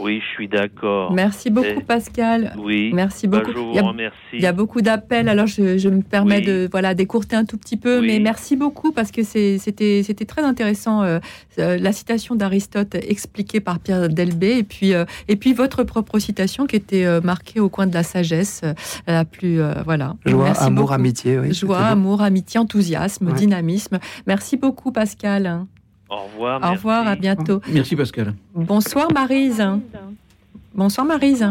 Oui, 0.00 0.20
je 0.20 0.34
suis 0.34 0.48
d'accord. 0.48 1.12
Merci 1.12 1.50
beaucoup, 1.50 1.80
Pascal. 1.86 2.54
Oui. 2.58 2.90
Merci 2.94 3.26
bah, 3.26 3.38
beaucoup. 3.38 3.52
je 3.52 3.58
vous 3.58 3.70
il, 3.70 3.76
y 3.76 3.78
a, 3.78 3.82
remercie. 3.82 4.16
il 4.32 4.40
y 4.40 4.46
a 4.46 4.52
beaucoup 4.52 4.80
d'appels, 4.80 5.28
alors 5.28 5.46
je, 5.46 5.88
me 5.88 6.02
permets 6.02 6.40
de 6.40 6.68
voilà 6.70 6.94
d'écourter 6.94 7.36
un 7.36 7.44
tout 7.44 7.58
petit 7.58 7.76
peu, 7.76 8.00
mais 8.00 8.18
merci 8.18 8.56
beaucoup 8.56 8.92
parce 8.92 9.10
que 9.10 9.22
c'était 9.22 9.58
c'était 9.58 10.24
très 10.24 10.42
intéressant 10.42 11.02
euh, 11.02 11.18
euh, 11.58 11.78
la 11.78 11.92
citation 11.92 12.34
d'Aristote 12.34 12.94
expliquée 12.94 13.60
par 13.60 13.78
Pierre 13.78 14.08
Delbé 14.08 14.58
et 14.58 14.64
puis 14.64 14.94
euh, 14.94 15.04
et 15.28 15.36
puis 15.36 15.52
votre 15.52 15.84
propre 15.84 16.18
citation 16.18 16.66
qui 16.66 16.76
était 16.76 17.20
marquée 17.22 17.60
au 17.60 17.68
coin 17.68 17.86
de 17.86 17.94
la 17.94 18.02
sagesse 18.02 18.62
la 19.06 19.24
plus 19.24 19.60
voilà. 19.84 20.16
Joie, 20.24 20.52
amour, 20.60 20.92
amitié. 20.92 21.38
Oui, 21.38 21.52
Joie, 21.52 21.80
amour, 21.80 22.22
amitié, 22.22 22.58
enthousiasme, 22.60 23.32
dynamisme. 23.32 23.98
Merci 24.26 24.56
beaucoup, 24.56 24.92
Pascal. 24.92 25.66
Au 26.10 26.24
revoir. 26.24 26.60
Au 26.62 26.72
revoir, 26.72 27.06
à 27.06 27.16
bientôt. 27.16 27.60
Merci 27.72 27.94
Pascal. 27.94 28.34
Bonsoir 28.54 29.12
Marise. 29.12 29.64
Bonsoir 30.74 31.06
Marise. 31.06 31.46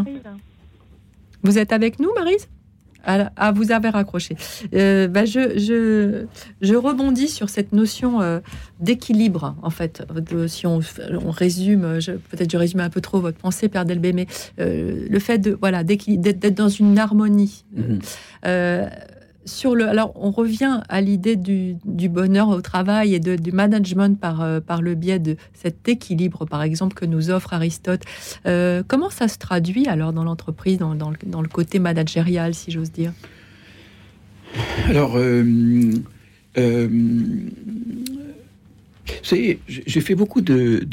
Vous 1.44 1.58
êtes 1.58 1.72
avec 1.72 2.00
nous 2.00 2.14
Marise? 2.14 2.48
Ah, 3.06 3.54
vous 3.54 3.72
avez 3.72 3.90
raccroché. 3.90 4.36
Euh, 4.74 5.08
bah, 5.08 5.24
je, 5.24 5.58
je, 5.58 6.26
je, 6.62 6.76
rebondis 6.76 7.30
sur 7.30 7.50
cette 7.50 7.72
notion 7.72 8.22
euh, 8.22 8.40
d'équilibre, 8.82 9.56
en 9.64 9.70
fait. 9.70 10.04
si 10.48 10.68
on, 10.68 10.80
on 11.26 11.32
résume, 11.32 12.00
peut-être 12.30 12.52
je 12.52 12.58
résume 12.58 12.82
un 12.82 12.90
peu 12.90 13.00
trop 13.00 13.22
votre 13.22 13.38
pensée, 13.38 13.70
Père 13.70 13.86
Delbé, 13.86 14.12
mais 14.12 14.28
euh, 14.60 15.08
le 15.10 15.20
fait 15.20 15.38
de 15.38 15.58
voilà 15.60 15.84
d'être 15.86 16.54
dans 16.54 16.68
une 16.68 17.00
harmonie. 17.00 17.64
Mhm 17.74 18.00
alors 19.84 20.14
on 20.16 20.32
revient 20.32 20.82
à 20.90 21.02
l'idée 21.02 21.36
du, 21.36 21.78
bonheur 22.10 22.50
au 22.50 22.62
travail 22.62 23.16
et 23.16 23.20
du 23.20 23.52
management 23.52 24.20
par, 24.20 24.42
euh, 24.42 24.60
par 24.60 24.82
le 24.82 24.96
biais 24.96 25.20
de 25.20 25.36
cet 25.54 25.88
équilibre, 25.88 26.46
par 26.46 26.64
exemple, 26.64 26.96
que 26.96 27.06
nous 27.06 27.30
offre 27.30 27.54
Aristote. 27.54 28.02
Euh, 28.46 28.84
comment 28.88 29.10
ça 29.10 29.28
se 29.28 29.38
traduit 29.38 29.88
alors 29.88 30.14
dans 30.14 30.24
l'entreprise, 30.24 30.78
dans, 30.78 30.94
le, 30.94 31.48
côté 31.48 31.80
managérial, 31.80 32.54
si 32.54 32.72
j'ose 32.72 32.92
dire? 32.92 33.14
Alors, 34.88 35.14
euh, 35.16 35.44
j'ai 39.24 40.02
fait 40.02 40.16
beaucoup 40.16 40.42
de, 40.42 40.86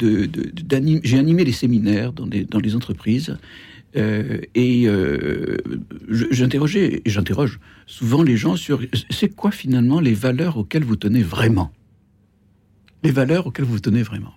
j'ai 1.03 1.17
animé 1.17 1.43
des 1.43 1.51
séminaires 1.51 2.13
dans 2.13 2.59
les 2.59 2.75
entreprises 2.75 3.37
euh, 3.95 4.41
et 4.53 4.87
euh, 4.87 5.57
j'interrogeais, 6.09 7.01
et 7.05 7.09
j'interroge 7.09 7.59
souvent 7.85 8.21
les 8.21 8.35
gens 8.35 8.55
sur 8.55 8.81
c'est 9.09 9.29
quoi 9.29 9.51
finalement 9.51 9.99
les 9.99 10.13
valeurs 10.13 10.57
auxquelles 10.57 10.83
vous 10.83 10.97
tenez 10.97 11.23
vraiment? 11.23 11.71
Les 13.03 13.11
valeurs 13.11 13.47
auxquelles 13.47 13.65
vous 13.65 13.79
tenez 13.79 14.03
vraiment? 14.03 14.33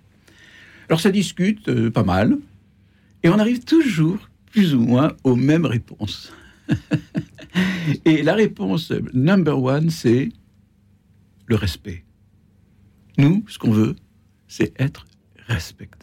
Alors 0.87 1.01
ça 1.01 1.11
discute 1.11 1.67
euh, 1.67 1.91
pas 1.91 2.03
mal, 2.03 2.37
et 3.23 3.29
on 3.29 3.39
arrive 3.39 3.63
toujours 3.63 4.29
plus 4.51 4.73
ou 4.73 4.79
moins 4.79 5.13
aux 5.23 5.35
mêmes 5.35 5.65
réponses. 5.65 6.33
et 8.05 8.23
la 8.23 8.35
réponse 8.35 8.91
number 9.13 9.61
one, 9.61 9.89
c'est 9.89 10.29
le 11.47 11.55
respect. 11.55 12.05
Nous, 13.17 13.43
ce 13.47 13.59
qu'on 13.59 13.71
veut, 13.71 13.95
c'est 14.47 14.73
être 14.79 15.05
respecté. 15.47 16.00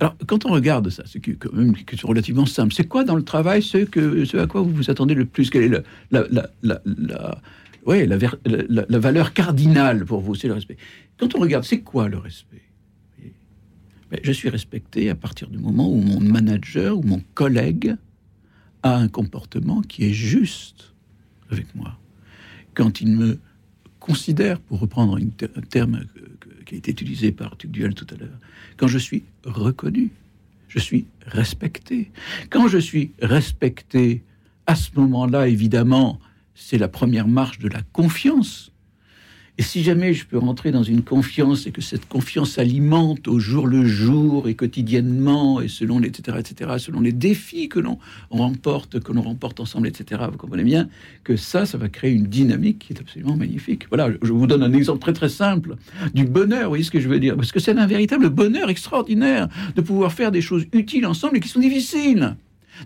Alors, 0.00 0.16
quand 0.26 0.44
on 0.44 0.50
regarde 0.50 0.90
ça, 0.90 1.04
c'est 1.06 1.20
quand 1.20 1.52
même 1.52 1.74
relativement 2.02 2.46
simple. 2.46 2.74
C'est 2.74 2.88
quoi 2.88 3.04
dans 3.04 3.16
le 3.16 3.22
travail 3.22 3.62
ce, 3.62 4.38
à 4.38 4.46
quoi 4.46 4.62
vous 4.62 4.70
vous 4.70 4.90
attendez 4.90 5.14
le 5.14 5.24
plus? 5.24 5.50
Quelle 5.50 5.74
est 5.74 5.82
la, 6.10 6.26
valeur 8.98 9.32
cardinale 9.32 10.04
pour 10.04 10.20
vous 10.20 10.34
C'est 10.34 10.48
le 10.48 10.54
respect. 10.54 10.76
Quand 11.16 11.34
on 11.34 11.40
regarde, 11.40 11.64
c'est 11.64 11.80
quoi 11.80 12.08
le 12.08 12.18
respect? 12.18 12.62
Ben, 14.10 14.20
Je 14.22 14.32
suis 14.32 14.48
respecté 14.48 15.10
à 15.10 15.14
partir 15.14 15.48
du 15.48 15.58
moment 15.58 15.90
où 15.90 16.00
mon 16.00 16.20
manager 16.20 16.98
ou 16.98 17.02
mon 17.02 17.22
collègue 17.34 17.94
a 18.82 18.96
un 18.96 19.08
comportement 19.08 19.80
qui 19.80 20.04
est 20.04 20.12
juste 20.12 20.92
avec 21.50 21.74
moi. 21.74 21.98
Quand 22.74 23.00
il 23.00 23.16
me 23.16 23.38
considère, 24.00 24.60
pour 24.60 24.80
reprendre 24.80 25.16
un 25.16 25.62
terme 25.62 26.04
qui 26.64 26.74
a 26.74 26.78
été 26.78 26.90
utilisé 26.90 27.32
par 27.32 27.56
Tugdual 27.56 27.94
tout 27.94 28.06
à 28.12 28.16
l'heure, 28.16 28.38
quand 28.76 28.86
je 28.86 28.98
suis 28.98 29.24
reconnu, 29.44 30.10
je 30.68 30.78
suis 30.78 31.06
respecté. 31.26 32.10
Quand 32.50 32.68
je 32.68 32.78
suis 32.78 33.12
respecté, 33.20 34.22
à 34.66 34.74
ce 34.74 34.90
moment-là, 34.96 35.48
évidemment, 35.48 36.18
c'est 36.54 36.78
la 36.78 36.88
première 36.88 37.28
marche 37.28 37.58
de 37.58 37.68
la 37.68 37.82
confiance. 37.92 38.72
Et 39.56 39.62
si 39.62 39.84
jamais 39.84 40.14
je 40.14 40.26
peux 40.26 40.36
rentrer 40.36 40.72
dans 40.72 40.82
une 40.82 41.02
confiance 41.02 41.68
et 41.68 41.70
que 41.70 41.80
cette 41.80 42.08
confiance 42.08 42.58
alimente 42.58 43.28
au 43.28 43.38
jour 43.38 43.68
le 43.68 43.86
jour 43.86 44.48
et 44.48 44.54
quotidiennement 44.56 45.60
et 45.60 45.68
selon 45.68 46.00
les, 46.00 46.08
etc., 46.08 46.38
etc., 46.40 46.72
selon 46.78 47.00
les 47.00 47.12
défis 47.12 47.68
que 47.68 47.78
l'on 47.78 48.00
remporte, 48.30 48.98
que 48.98 49.12
l'on 49.12 49.22
remporte 49.22 49.60
ensemble, 49.60 49.86
etc., 49.86 50.22
vous 50.28 50.38
comprenez 50.38 50.64
bien 50.64 50.88
que 51.22 51.36
ça, 51.36 51.66
ça 51.66 51.78
va 51.78 51.88
créer 51.88 52.10
une 52.10 52.26
dynamique 52.26 52.80
qui 52.80 52.94
est 52.94 53.00
absolument 53.00 53.36
magnifique. 53.36 53.86
Voilà, 53.90 54.10
je 54.20 54.32
vous 54.32 54.48
donne 54.48 54.64
un 54.64 54.72
exemple 54.72 54.98
très 54.98 55.12
très 55.12 55.28
simple 55.28 55.76
du 56.14 56.24
bonheur, 56.24 56.64
vous 56.64 56.70
voyez 56.70 56.82
ce 56.82 56.90
que 56.90 56.98
je 56.98 57.08
veux 57.08 57.20
dire? 57.20 57.36
Parce 57.36 57.52
que 57.52 57.60
c'est 57.60 57.78
un 57.78 57.86
véritable 57.86 58.30
bonheur 58.30 58.68
extraordinaire 58.70 59.48
de 59.76 59.80
pouvoir 59.82 60.12
faire 60.12 60.32
des 60.32 60.40
choses 60.40 60.64
utiles 60.72 61.06
ensemble 61.06 61.36
et 61.36 61.40
qui 61.40 61.48
sont 61.48 61.60
difficiles, 61.60 62.36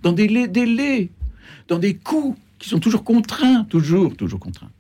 dans 0.02 0.12
des 0.12 0.48
délais, 0.48 1.08
dans 1.66 1.78
des 1.78 1.94
coûts 1.94 2.36
qui 2.58 2.68
sont 2.68 2.78
toujours 2.78 3.04
contraints, 3.04 3.64
toujours, 3.64 4.16
toujours 4.16 4.40
contraints. 4.40 4.70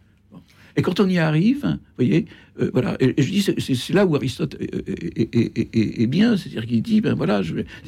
Et 0.78 0.82
quand 0.82 1.00
on 1.00 1.08
y 1.08 1.18
arrive, 1.18 1.64
vous 1.64 1.78
voyez, 1.96 2.26
euh, 2.60 2.70
voilà, 2.72 2.96
et, 3.00 3.12
je 3.20 3.28
dis, 3.30 3.42
c'est 3.42 3.92
là 3.92 4.06
où 4.06 4.14
Aristote 4.14 4.56
est, 4.60 6.06
bien, 6.06 6.36
c'est-à-dire 6.36 6.66
qu'il 6.66 6.82
dit, 6.82 7.00
ben 7.00 7.14
voilà, 7.14 7.42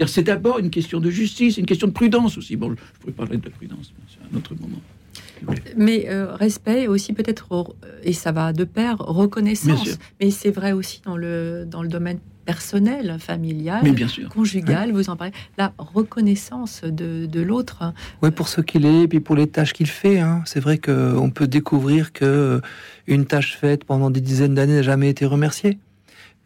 c'est 0.06 0.24
d'abord 0.24 0.58
une 0.58 0.70
question 0.70 0.98
de 0.98 1.08
justice, 1.08 1.56
une 1.56 1.66
question 1.66 1.86
de 1.86 1.92
prudence 1.92 2.36
aussi. 2.36 2.56
Bon, 2.56 2.70
je 2.70 3.00
pourrais 3.00 3.12
parler 3.12 3.36
de 3.36 3.44
la 3.44 3.50
prudence, 3.50 3.92
c'est 4.08 4.34
un 4.34 4.36
autre 4.36 4.56
moment. 4.60 4.80
Mais 5.76 6.08
euh, 6.08 6.34
respect 6.34 6.88
aussi 6.88 7.12
peut-être, 7.12 7.76
et 8.02 8.12
ça 8.12 8.32
va 8.32 8.52
de 8.52 8.64
pair, 8.64 8.98
reconnaissance. 8.98 9.98
Mais 10.20 10.30
c'est 10.32 10.50
vrai 10.50 10.72
aussi 10.72 11.00
dans 11.04 11.16
le, 11.16 11.64
dans 11.64 11.82
le 11.82 11.88
domaine 11.88 12.18
personnel, 12.44 13.16
familial, 13.18 13.82
conjugal, 14.32 14.92
vous 14.92 15.10
en 15.10 15.16
parlez, 15.16 15.32
la 15.58 15.72
reconnaissance 15.78 16.82
de, 16.84 17.26
de 17.26 17.40
l'autre. 17.40 17.92
Oui, 18.22 18.30
pour 18.30 18.48
ce 18.48 18.60
qu'il 18.60 18.86
est, 18.86 19.02
et 19.02 19.08
puis 19.08 19.20
pour 19.20 19.36
les 19.36 19.46
tâches 19.46 19.72
qu'il 19.72 19.88
fait. 19.88 20.20
Hein. 20.20 20.42
C'est 20.46 20.60
vrai 20.60 20.78
qu'on 20.78 21.30
peut 21.30 21.46
découvrir 21.46 22.12
que 22.12 22.60
une 23.06 23.26
tâche 23.26 23.56
faite 23.56 23.84
pendant 23.84 24.10
des 24.10 24.20
dizaines 24.20 24.54
d'années 24.54 24.74
n'a 24.74 24.82
jamais 24.82 25.08
été 25.08 25.26
remerciée. 25.26 25.78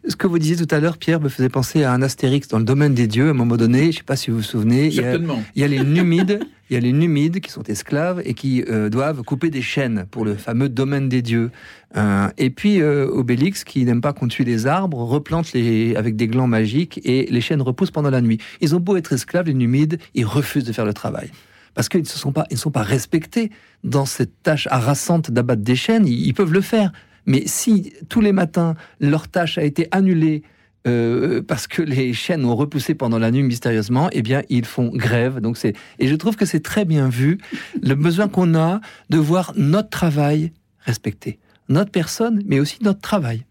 Ce 0.07 0.15
que 0.15 0.27
vous 0.27 0.37
disiez 0.37 0.55
tout 0.55 0.73
à 0.73 0.79
l'heure, 0.79 0.97
Pierre, 0.99 1.19
me 1.19 1.29
faisait 1.29 1.49
penser 1.49 1.83
à 1.83 1.91
un 1.91 2.03
Astérix 2.03 2.47
dans 2.47 2.59
le 2.59 2.63
domaine 2.63 2.93
des 2.93 3.07
dieux. 3.07 3.27
À 3.27 3.31
un 3.31 3.33
moment 3.33 3.57
donné, 3.57 3.83
je 3.83 3.87
ne 3.87 3.91
sais 3.93 4.03
pas 4.03 4.15
si 4.15 4.29
vous 4.29 4.37
vous 4.37 4.43
souvenez, 4.43 4.87
il 4.87 4.93
y, 4.93 4.99
a, 4.99 5.15
il 5.15 5.61
y 5.61 5.63
a 5.63 5.67
les 5.67 5.83
Numides, 5.83 6.41
il 6.69 6.73
y 6.75 6.77
a 6.77 6.79
les 6.79 6.93
Numides 6.93 7.39
qui 7.39 7.49
sont 7.49 7.63
esclaves 7.63 8.21
et 8.23 8.35
qui 8.35 8.63
euh, 8.69 8.89
doivent 8.89 9.23
couper 9.23 9.49
des 9.49 9.63
chaînes 9.63 10.05
pour 10.11 10.23
le 10.23 10.35
fameux 10.35 10.69
domaine 10.69 11.09
des 11.09 11.23
dieux. 11.23 11.49
Euh, 11.97 12.27
et 12.37 12.51
puis 12.51 12.81
euh, 12.81 13.07
Obélix, 13.07 13.63
qui 13.63 13.83
n'aime 13.83 14.01
pas 14.01 14.13
qu'on 14.13 14.27
tue 14.27 14.43
les 14.43 14.67
arbres, 14.67 14.99
replante 14.99 15.53
les 15.53 15.95
avec 15.95 16.15
des 16.15 16.27
glands 16.27 16.47
magiques 16.47 17.01
et 17.03 17.25
les 17.31 17.41
chaînes 17.41 17.63
repoussent 17.63 17.91
pendant 17.91 18.11
la 18.11 18.21
nuit. 18.21 18.37
Ils 18.61 18.75
ont 18.75 18.79
beau 18.79 18.97
être 18.97 19.11
esclaves, 19.11 19.47
les 19.47 19.55
Numides, 19.55 19.97
ils 20.13 20.25
refusent 20.25 20.65
de 20.65 20.73
faire 20.73 20.85
le 20.85 20.93
travail 20.93 21.31
parce 21.73 21.89
qu'ils 21.89 22.01
ne 22.01 22.05
sont 22.05 22.31
pas, 22.31 22.45
ils 22.51 22.55
ne 22.55 22.59
sont 22.59 22.71
pas 22.71 22.83
respectés 22.83 23.49
dans 23.83 24.05
cette 24.05 24.43
tâche 24.43 24.67
harassante 24.71 25.31
d'abattre 25.31 25.63
des 25.63 25.75
chaînes. 25.75 26.07
ils 26.07 26.33
peuvent 26.33 26.53
le 26.53 26.61
faire, 26.61 26.91
mais 27.25 27.43
si 27.45 27.93
tous 28.09 28.21
les 28.21 28.31
matins, 28.31 28.75
leur 28.99 29.27
tâche 29.27 29.57
a 29.57 29.63
été 29.63 29.87
annulée 29.91 30.43
euh, 30.87 31.41
parce 31.41 31.65
que 31.65 31.81
les 31.81 32.13
chaînes 32.13 32.45
ont 32.45 32.55
repoussé 32.55 32.93
pendant 32.93 33.17
la 33.17 33.31
nuit 33.31 33.41
mystérieusement, 33.41 34.09
eh 34.11 34.21
bien, 34.21 34.43
ils 34.49 34.65
font 34.65 34.91
grève. 34.93 35.39
Donc 35.39 35.57
c'est 35.57 35.73
et 35.97 36.07
je 36.07 36.15
trouve 36.15 36.35
que 36.35 36.45
c'est 36.45 36.59
très 36.59 36.85
bien 36.85 37.09
vu 37.09 37.39
le 37.81 37.95
besoin 37.95 38.27
qu'on 38.27 38.53
a 38.55 38.81
de 39.09 39.17
voir 39.17 39.53
notre 39.55 39.89
travail 39.89 40.51
respecté, 40.79 41.39
notre 41.69 41.89
personne, 41.89 42.43
mais 42.45 42.59
aussi 42.59 42.77
notre 42.83 43.01
travail. 43.01 43.45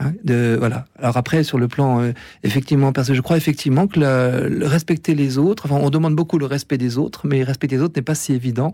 Hein, 0.00 0.12
de, 0.24 0.56
voilà. 0.58 0.86
Alors 0.98 1.16
après, 1.16 1.44
sur 1.44 1.58
le 1.58 1.68
plan 1.68 2.02
euh, 2.02 2.12
effectivement, 2.42 2.92
parce 2.92 3.06
que 3.06 3.14
je 3.14 3.20
crois 3.20 3.36
effectivement 3.36 3.86
que 3.86 4.00
le, 4.00 4.48
le 4.48 4.66
respecter 4.66 5.14
les 5.14 5.38
autres, 5.38 5.66
enfin, 5.66 5.76
on 5.80 5.90
demande 5.90 6.16
beaucoup 6.16 6.38
le 6.38 6.46
respect 6.46 6.78
des 6.78 6.98
autres, 6.98 7.28
mais 7.28 7.44
respecter 7.44 7.76
les 7.76 7.82
autres 7.82 7.94
n'est 7.96 8.02
pas 8.02 8.16
si 8.16 8.32
évident. 8.32 8.72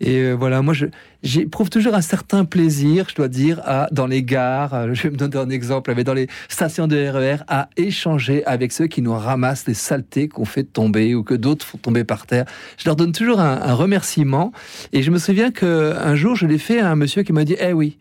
Et 0.00 0.18
euh, 0.18 0.34
voilà, 0.34 0.60
moi, 0.60 0.74
j'éprouve 1.22 1.70
toujours 1.70 1.94
un 1.94 2.02
certain 2.02 2.44
plaisir, 2.44 3.06
je 3.08 3.14
dois 3.14 3.28
dire, 3.28 3.60
à, 3.64 3.88
dans 3.92 4.06
les 4.06 4.22
gares, 4.22 4.74
euh, 4.74 4.90
je 4.92 5.04
vais 5.04 5.10
me 5.10 5.16
donner 5.16 5.36
un 5.38 5.48
exemple, 5.48 5.94
mais 5.96 6.04
dans 6.04 6.12
les 6.12 6.28
stations 6.48 6.86
de 6.86 6.96
RER, 6.96 7.38
à 7.48 7.70
échanger 7.78 8.44
avec 8.44 8.72
ceux 8.72 8.88
qui 8.88 9.00
nous 9.00 9.14
ramassent 9.14 9.66
les 9.66 9.74
saletés 9.74 10.28
qu'on 10.28 10.44
fait 10.44 10.64
tomber 10.64 11.14
ou 11.14 11.22
que 11.22 11.34
d'autres 11.34 11.64
font 11.64 11.78
tomber 11.78 12.04
par 12.04 12.26
terre. 12.26 12.44
Je 12.76 12.84
leur 12.84 12.96
donne 12.96 13.12
toujours 13.12 13.40
un, 13.40 13.72
remerciement. 13.72 14.52
Et 14.92 15.02
je 15.02 15.10
me 15.10 15.18
souviens 15.18 15.50
qu'un 15.50 16.14
jour, 16.14 16.36
je 16.36 16.46
l'ai 16.46 16.58
fait 16.58 16.80
à 16.80 16.90
un 16.90 16.96
monsieur 16.96 17.22
qui 17.22 17.32
m'a 17.32 17.44
dit, 17.44 17.56
eh 17.58 17.72
oui, 17.72 17.96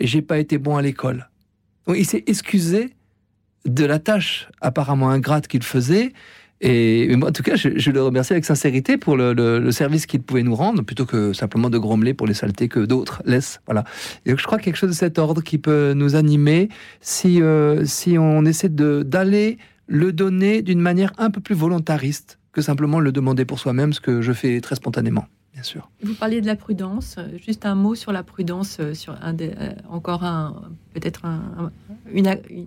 j'ai 0.00 0.22
pas 0.22 0.38
été 0.38 0.58
bon 0.58 0.76
à 0.76 0.82
l'école. 0.82 1.28
Il 1.88 2.04
s'est 2.04 2.24
excusé 2.26 2.94
de 3.64 3.84
la 3.84 3.98
tâche 3.98 4.48
apparemment 4.60 5.10
ingrate 5.10 5.48
qu'il 5.48 5.62
faisait. 5.62 6.12
Et 6.60 7.14
moi, 7.16 7.28
en 7.28 7.32
tout 7.32 7.42
cas, 7.42 7.54
je, 7.56 7.90
le 7.90 8.02
remercie 8.02 8.32
avec 8.32 8.44
sincérité 8.44 8.96
pour 8.96 9.16
le, 9.16 9.70
service 9.70 10.06
qu'il 10.06 10.22
pouvait 10.22 10.42
nous 10.42 10.54
rendre, 10.56 10.82
plutôt 10.82 11.06
que 11.06 11.32
simplement 11.32 11.70
de 11.70 11.78
grommeler 11.78 12.14
pour 12.14 12.26
les 12.26 12.34
saletés 12.34 12.68
que 12.68 12.80
d'autres 12.80 13.22
laissent. 13.24 13.60
Voilà. 13.66 13.84
Et 14.26 14.36
je 14.36 14.42
crois 14.44 14.58
quelque 14.58 14.76
chose 14.76 14.90
de 14.90 14.94
cet 14.94 15.18
ordre 15.18 15.42
qui 15.42 15.58
peut 15.58 15.92
nous 15.94 16.16
animer 16.16 16.68
si, 17.00 17.40
euh, 17.42 17.84
si 17.84 18.18
on 18.18 18.44
essaie 18.44 18.68
d'aller 18.70 19.58
le 19.86 20.12
donner 20.12 20.62
d'une 20.62 20.80
manière 20.80 21.12
un 21.18 21.30
peu 21.30 21.40
plus 21.40 21.54
volontariste 21.54 22.38
que 22.52 22.60
simplement 22.60 22.98
le 22.98 23.12
demander 23.12 23.44
pour 23.44 23.58
soi-même, 23.58 23.92
ce 23.92 24.00
que 24.00 24.20
je 24.20 24.32
fais 24.32 24.60
très 24.60 24.74
spontanément, 24.74 25.26
bien 25.54 25.62
sûr. 25.62 25.88
Vous 26.02 26.14
parliez 26.14 26.40
de 26.40 26.46
la 26.46 26.56
prudence. 26.56 27.16
Juste 27.46 27.66
un 27.66 27.74
mot 27.76 27.94
sur 27.94 28.10
la 28.10 28.22
prudence, 28.24 28.78
euh, 28.80 28.94
sur 28.94 29.14
euh, 29.22 29.70
encore 29.88 30.24
un 30.24 30.62
peut-être 30.92 31.24
un, 31.24 31.40
un- 31.58 31.72
une- 32.12 32.26
une- 32.50 32.66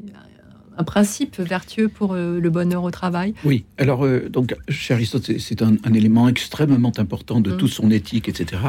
un 0.78 0.84
principe 0.84 1.40
vertueux 1.40 1.90
pour 1.90 2.14
euh, 2.14 2.40
le 2.40 2.50
bonheur 2.50 2.84
au 2.84 2.92
travail. 2.92 3.34
Oui, 3.44 3.66
alors, 3.78 4.06
euh, 4.06 4.30
donc, 4.30 4.56
chez 4.70 4.94
Aristote, 4.94 5.38
c'est- 5.38 5.62
un, 5.62 5.76
un 5.84 5.94
élément 5.94 6.28
extrêmement 6.30 6.92
important 6.98 7.42
de 7.42 7.52
Mm. 7.52 7.58
toute 7.58 7.72
son 7.72 7.92
éthique, 7.92 8.30
etc. 8.30 8.62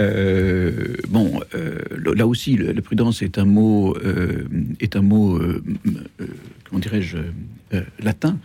Euh, 0.00 0.96
bon, 1.08 1.40
euh, 1.54 1.78
là 2.14 2.26
aussi, 2.26 2.56
la 2.56 2.80
prudence 2.82 3.22
est 3.22 3.38
un 3.38 3.44
mot, 3.44 3.96
est 4.80 4.96
un 4.96 5.02
mot, 5.02 5.38
comment 6.64 6.80
dirais-je, 6.80 7.18
latin. 8.02 8.38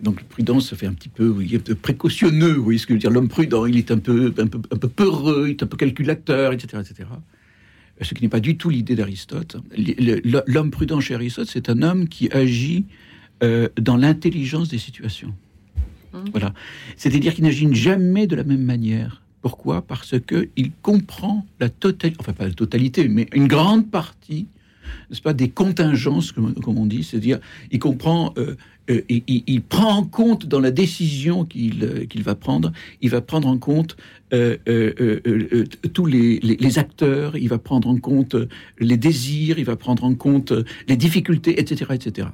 Donc, 0.00 0.22
prudence, 0.24 0.70
ça 0.70 0.76
fait 0.76 0.86
un 0.86 0.94
petit 0.94 1.08
peu, 1.08 1.28
oui, 1.28 1.58
précautionneux, 1.80 2.52
vous 2.54 2.64
voyez 2.64 2.78
ce 2.78 2.86
que 2.86 2.92
je 2.92 2.96
veux 2.96 3.00
dire. 3.00 3.10
L'homme 3.10 3.28
prudent, 3.28 3.66
il 3.66 3.76
est 3.76 3.90
un 3.92 3.98
peu, 3.98 4.32
un 4.36 4.46
peu, 4.48 4.58
un 4.70 4.76
peu 4.76 4.88
peureux, 4.88 5.44
il 5.48 5.50
est 5.52 5.62
un 5.62 5.66
peu 5.66 5.76
calculateur, 5.76 6.52
etc., 6.52 6.82
etc. 6.82 7.08
Ce 8.00 8.14
qui 8.14 8.22
n'est 8.22 8.28
pas 8.28 8.40
du 8.40 8.56
tout 8.56 8.70
l'idée 8.70 8.96
d'Aristote. 8.96 9.56
L'homme 10.46 10.70
prudent 10.70 11.00
chez 11.00 11.14
Aristote, 11.14 11.48
c'est 11.50 11.68
un 11.68 11.82
homme 11.82 12.08
qui 12.08 12.30
agit 12.32 12.86
euh, 13.42 13.68
dans 13.80 13.96
l'intelligence 13.96 14.68
des 14.68 14.78
situations. 14.78 15.34
Voilà. 16.32 16.52
C'est-à-dire 16.96 17.34
qu'il 17.34 17.44
n'agit 17.44 17.72
jamais 17.74 18.26
de 18.26 18.36
la 18.36 18.44
même 18.44 18.62
manière. 18.62 19.22
Pourquoi? 19.40 19.82
Parce 19.82 20.18
que 20.20 20.48
il 20.56 20.70
comprend 20.82 21.46
la 21.58 21.68
totalité, 21.68 22.16
enfin 22.20 22.32
pas 22.32 22.46
la 22.46 22.54
totalité, 22.54 23.08
mais 23.08 23.26
une 23.32 23.48
grande 23.48 23.90
partie, 23.90 24.46
n'est-ce 25.10 25.22
pas, 25.22 25.32
des 25.32 25.48
contingences, 25.48 26.30
comme, 26.32 26.54
comme 26.54 26.78
on 26.78 26.86
dit. 26.86 27.02
C'est-à-dire, 27.02 27.40
il 27.70 27.78
comprend, 27.78 28.32
euh, 28.36 28.56
euh, 28.90 29.00
il, 29.08 29.22
il- 29.46 29.62
prend 29.62 29.94
en 29.96 30.04
compte 30.04 30.46
dans 30.46 30.60
la 30.60 30.70
décision 30.70 31.44
qu'il 31.44 31.84
euh, 31.84 32.06
va 32.22 32.34
prendre, 32.34 32.72
il 33.00 33.10
va 33.10 33.20
prendre 33.20 33.48
en 33.48 33.58
compte 33.58 33.96
euh, 34.32 34.56
euh, 34.68 34.92
euh, 35.00 35.20
euh, 35.26 35.64
tous 35.92 36.06
les, 36.06 36.38
les- 36.40 36.56
les 36.56 36.78
acteurs, 36.78 37.36
il 37.36 37.48
va 37.48 37.58
prendre 37.58 37.88
en 37.88 37.96
compte 37.98 38.34
les 38.78 38.96
désirs, 38.96 39.58
il 39.58 39.64
va 39.64 39.76
prendre 39.76 40.04
en 40.04 40.14
compte 40.14 40.52
les 40.88 40.96
difficultés, 40.96 41.60
etc., 41.60 41.92
etc. 41.94 42.28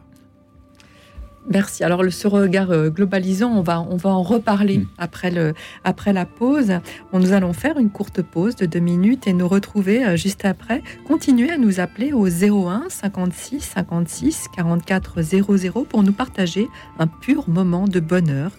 Merci. 1.50 1.82
Alors, 1.82 2.02
le, 2.02 2.10
ce 2.10 2.28
regard 2.28 2.70
euh, 2.70 2.90
globalisant, 2.90 3.50
on 3.50 3.62
va, 3.62 3.80
on 3.80 3.96
va 3.96 4.10
en 4.10 4.22
reparler 4.22 4.86
après, 4.98 5.30
le, 5.30 5.54
après 5.82 6.12
la 6.12 6.26
pause. 6.26 6.74
On, 7.12 7.20
nous 7.20 7.32
allons 7.32 7.54
faire 7.54 7.78
une 7.78 7.88
courte 7.90 8.20
pause 8.20 8.54
de 8.54 8.66
deux 8.66 8.80
minutes 8.80 9.26
et 9.26 9.32
nous 9.32 9.48
retrouver 9.48 10.04
euh, 10.04 10.16
juste 10.16 10.44
après. 10.44 10.82
Continuez 11.06 11.50
à 11.50 11.56
nous 11.56 11.80
appeler 11.80 12.12
au 12.12 12.28
01 12.28 12.84
56 12.90 13.60
56 13.60 14.48
44 14.54 15.22
00 15.22 15.84
pour 15.88 16.02
nous 16.02 16.12
partager 16.12 16.68
un 16.98 17.06
pur 17.06 17.48
moment 17.48 17.88
de 17.88 18.00
bonheur. 18.00 18.52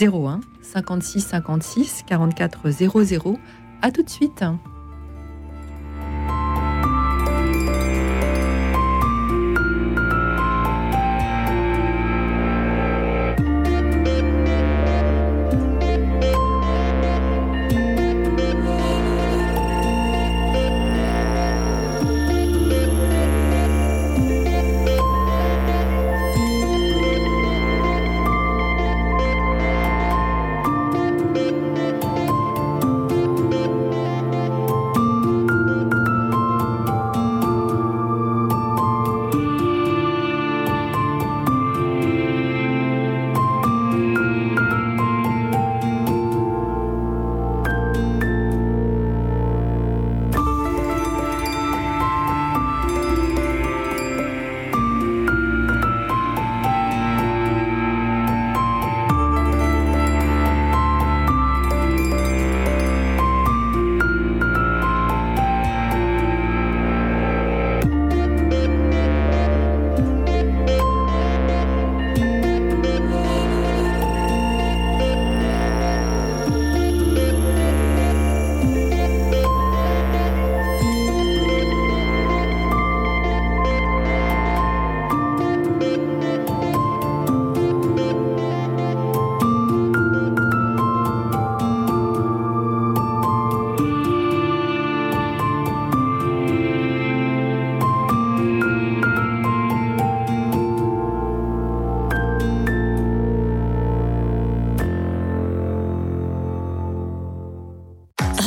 01 0.00 0.40
56 0.62 1.20
56 1.20 2.04
44 2.06 2.70
00. 2.70 3.38
À 3.82 3.90
tout 3.90 4.02
de 4.02 4.10
suite. 4.10 4.44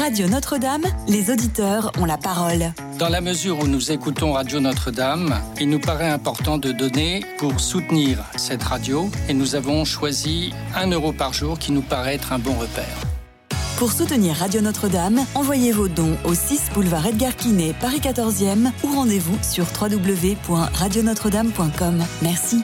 Radio 0.10 0.28
Notre-Dame, 0.28 0.86
les 1.07 1.30
auditeurs 1.30 1.91
ont 1.99 2.05
la 2.05 2.18
parole. 2.18 2.74
Dans 2.97 3.10
la 3.10 3.22
mesure 3.22 3.60
où 3.60 3.68
nous 3.68 3.91
écoutons 3.91 4.34
Radio 4.34 4.60
Notre-Dame, 4.60 5.39
il 5.62 5.70
nous 5.70 5.80
paraît 5.80 6.10
important 6.10 6.57
de 6.57 6.72
donner 6.72 7.24
pour 7.38 7.60
soutenir 7.60 8.18
cette 8.36 8.64
radio 8.64 9.07
et 9.28 9.36
nous 9.36 9.53
avons 9.53 9.86
choisi 9.86 10.51
un 10.76 10.89
euro 10.89 11.14
par 11.14 11.34
jour 11.34 11.60
qui 11.60 11.72
nous 11.72 11.84
paraît 11.84 12.16
être 12.16 12.34
un 12.34 12.39
bon 12.39 12.55
repère. 12.55 12.97
Pour 13.78 13.91
soutenir 13.91 14.38
Radio 14.38 14.62
Notre-Dame, 14.62 15.24
envoyez 15.36 15.72
vos 15.72 15.88
dons 15.88 16.18
au 16.26 16.34
6 16.34 16.72
boulevard 16.74 17.05
Edgar 17.05 17.36
Quinet, 17.36 17.76
Paris 17.80 17.99
14e 17.99 18.72
ou 18.84 18.88
rendez-vous 18.88 19.38
sur 19.43 19.68
www.radionotre-dame.com. 19.80 22.03
Merci. 22.24 22.64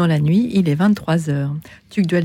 Dans 0.00 0.06
la 0.06 0.18
nuit, 0.18 0.48
il 0.54 0.70
est 0.70 0.76
23h. 0.76 1.50
Tuc 1.90 2.06
Duel 2.06 2.24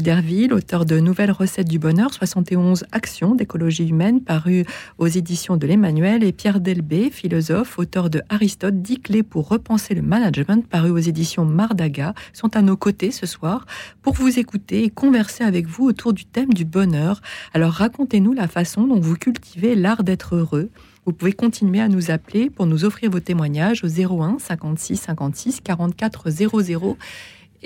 auteur 0.54 0.86
de 0.86 0.98
Nouvelles 1.02 1.34
recettes 1.34 1.68
du 1.68 1.78
bonheur, 1.78 2.14
71 2.14 2.86
actions 2.94 3.36
d'écologie 3.36 3.90
humaine, 3.90 4.22
paru 4.22 4.64
aux 4.98 5.08
éditions 5.08 5.58
de 5.58 5.68
l'Emmanuel, 5.68 6.24
et 6.24 6.32
Pierre 6.32 6.62
Delbé, 6.62 7.10
philosophe, 7.10 7.78
auteur 7.78 8.10
de 8.10 8.22
Aristote, 8.30 8.82
10 8.82 9.02
clés 9.02 9.24
pour 9.24 9.50
repenser 9.50 9.94
le 9.94 10.04
management, 10.04 10.66
paru 10.66 10.90
aux 10.90 11.00
éditions 11.00 11.44
Mardaga, 11.44 12.14
sont 12.32 12.56
à 12.56 12.62
nos 12.62 12.78
côtés 12.78 13.12
ce 13.12 13.26
soir 13.26 13.66
pour 14.02 14.14
vous 14.14 14.40
écouter 14.40 14.86
et 14.86 14.90
converser 14.90 15.44
avec 15.44 15.68
vous 15.68 15.84
autour 15.84 16.14
du 16.14 16.24
thème 16.24 16.54
du 16.54 16.64
bonheur. 16.64 17.22
Alors 17.54 17.74
racontez-nous 17.74 18.32
la 18.32 18.48
façon 18.48 18.88
dont 18.88 19.02
vous 19.02 19.18
cultivez 19.18 19.76
l'art 19.76 20.06
d'être 20.06 20.38
heureux 20.38 20.70
vous 21.06 21.14
pouvez 21.14 21.34
continuer 21.34 21.82
à 21.82 21.88
nous 21.88 22.10
appeler 22.10 22.50
pour 22.50 22.66
nous 22.66 22.84
offrir 22.84 23.12
vos 23.12 23.20
témoignages 23.20 23.84
au 23.84 23.88
01 23.88 24.40
56 24.40 24.98
56 24.98 25.62
44 25.62 26.32
00. 26.32 26.98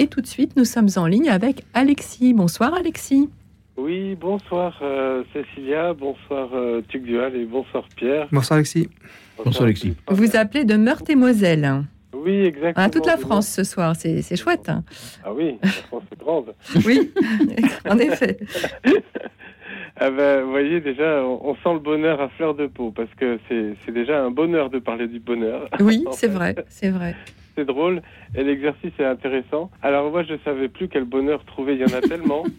Et 0.02 0.08
tout 0.08 0.22
de 0.22 0.28
suite, 0.28 0.56
nous 0.56 0.64
sommes 0.64 0.88
en 0.96 1.06
ligne 1.08 1.30
avec 1.30 1.66
Alexis. 1.74 2.34
Bonsoir 2.34 2.74
Alexis. 2.74 3.30
Oui, 3.76 4.16
bonsoir 4.16 4.80
euh, 4.82 5.26
Cécilia, 5.34 5.94
bonsoir 5.94 6.48
euh, 6.54 6.82
Dual 6.90 7.36
et 7.36 7.44
bonsoir 7.44 7.84
Pierre. 7.98 8.30
Bonsoir 8.32 8.56
Alexis. 8.56 8.90
Bonsoir, 9.44 9.66
Alexis. 9.66 9.98
Vous 10.08 10.38
appelez 10.38 10.64
de 10.64 10.78
Meurthe-et-Moselle. 10.78 11.84
Oui, 12.14 12.46
exactement. 12.46 12.86
Ah, 12.86 12.90
toute 12.90 13.08
la 13.08 13.18
France 13.18 13.50
ce 13.50 13.66
soir, 13.66 13.94
c'est 13.98 14.38
chouette. 14.38 14.72
Ah 15.26 15.34
oui, 15.34 15.58
la 15.62 15.70
France 15.70 16.04
est 16.14 16.20
grande. 16.20 16.56
oui, 16.86 17.12
en 17.86 18.00
effet. 18.00 18.38
Ah 20.02 20.12
ben, 20.12 20.44
vous 20.44 20.52
voyez, 20.52 20.80
déjà, 20.80 21.22
on, 21.26 21.56
sent 21.56 21.74
le 21.74 21.80
bonheur 21.80 22.22
à 22.22 22.30
fleur 22.30 22.56
de 22.56 22.68
peau, 22.68 22.92
parce 22.92 23.14
que 23.16 23.38
c'est 23.50 23.92
déjà 23.92 24.24
un 24.24 24.32
bonheur 24.32 24.70
de 24.70 24.80
parler 24.80 25.10
du 25.10 25.20
bonheur. 25.20 25.68
Oui, 25.82 26.06
c'est 26.12 26.30
vrai, 26.30 26.56
c'est 26.70 26.90
vrai. 26.90 27.16
C'est 27.56 27.66
drôle, 27.66 28.02
et 28.36 28.44
l'exercice 28.44 28.92
est 29.00 29.06
intéressant. 29.06 29.70
Alors 29.82 30.12
moi, 30.12 30.24
je 30.24 30.34
ne 30.34 30.38
savais 30.40 30.70
plus 30.70 30.88
quel 30.88 31.04
bonheur 31.04 31.44
trouver, 31.46 31.74
il 31.74 31.82
y 31.82 31.84
en 31.84 31.98
a 31.98 32.02
tellement. 32.02 32.44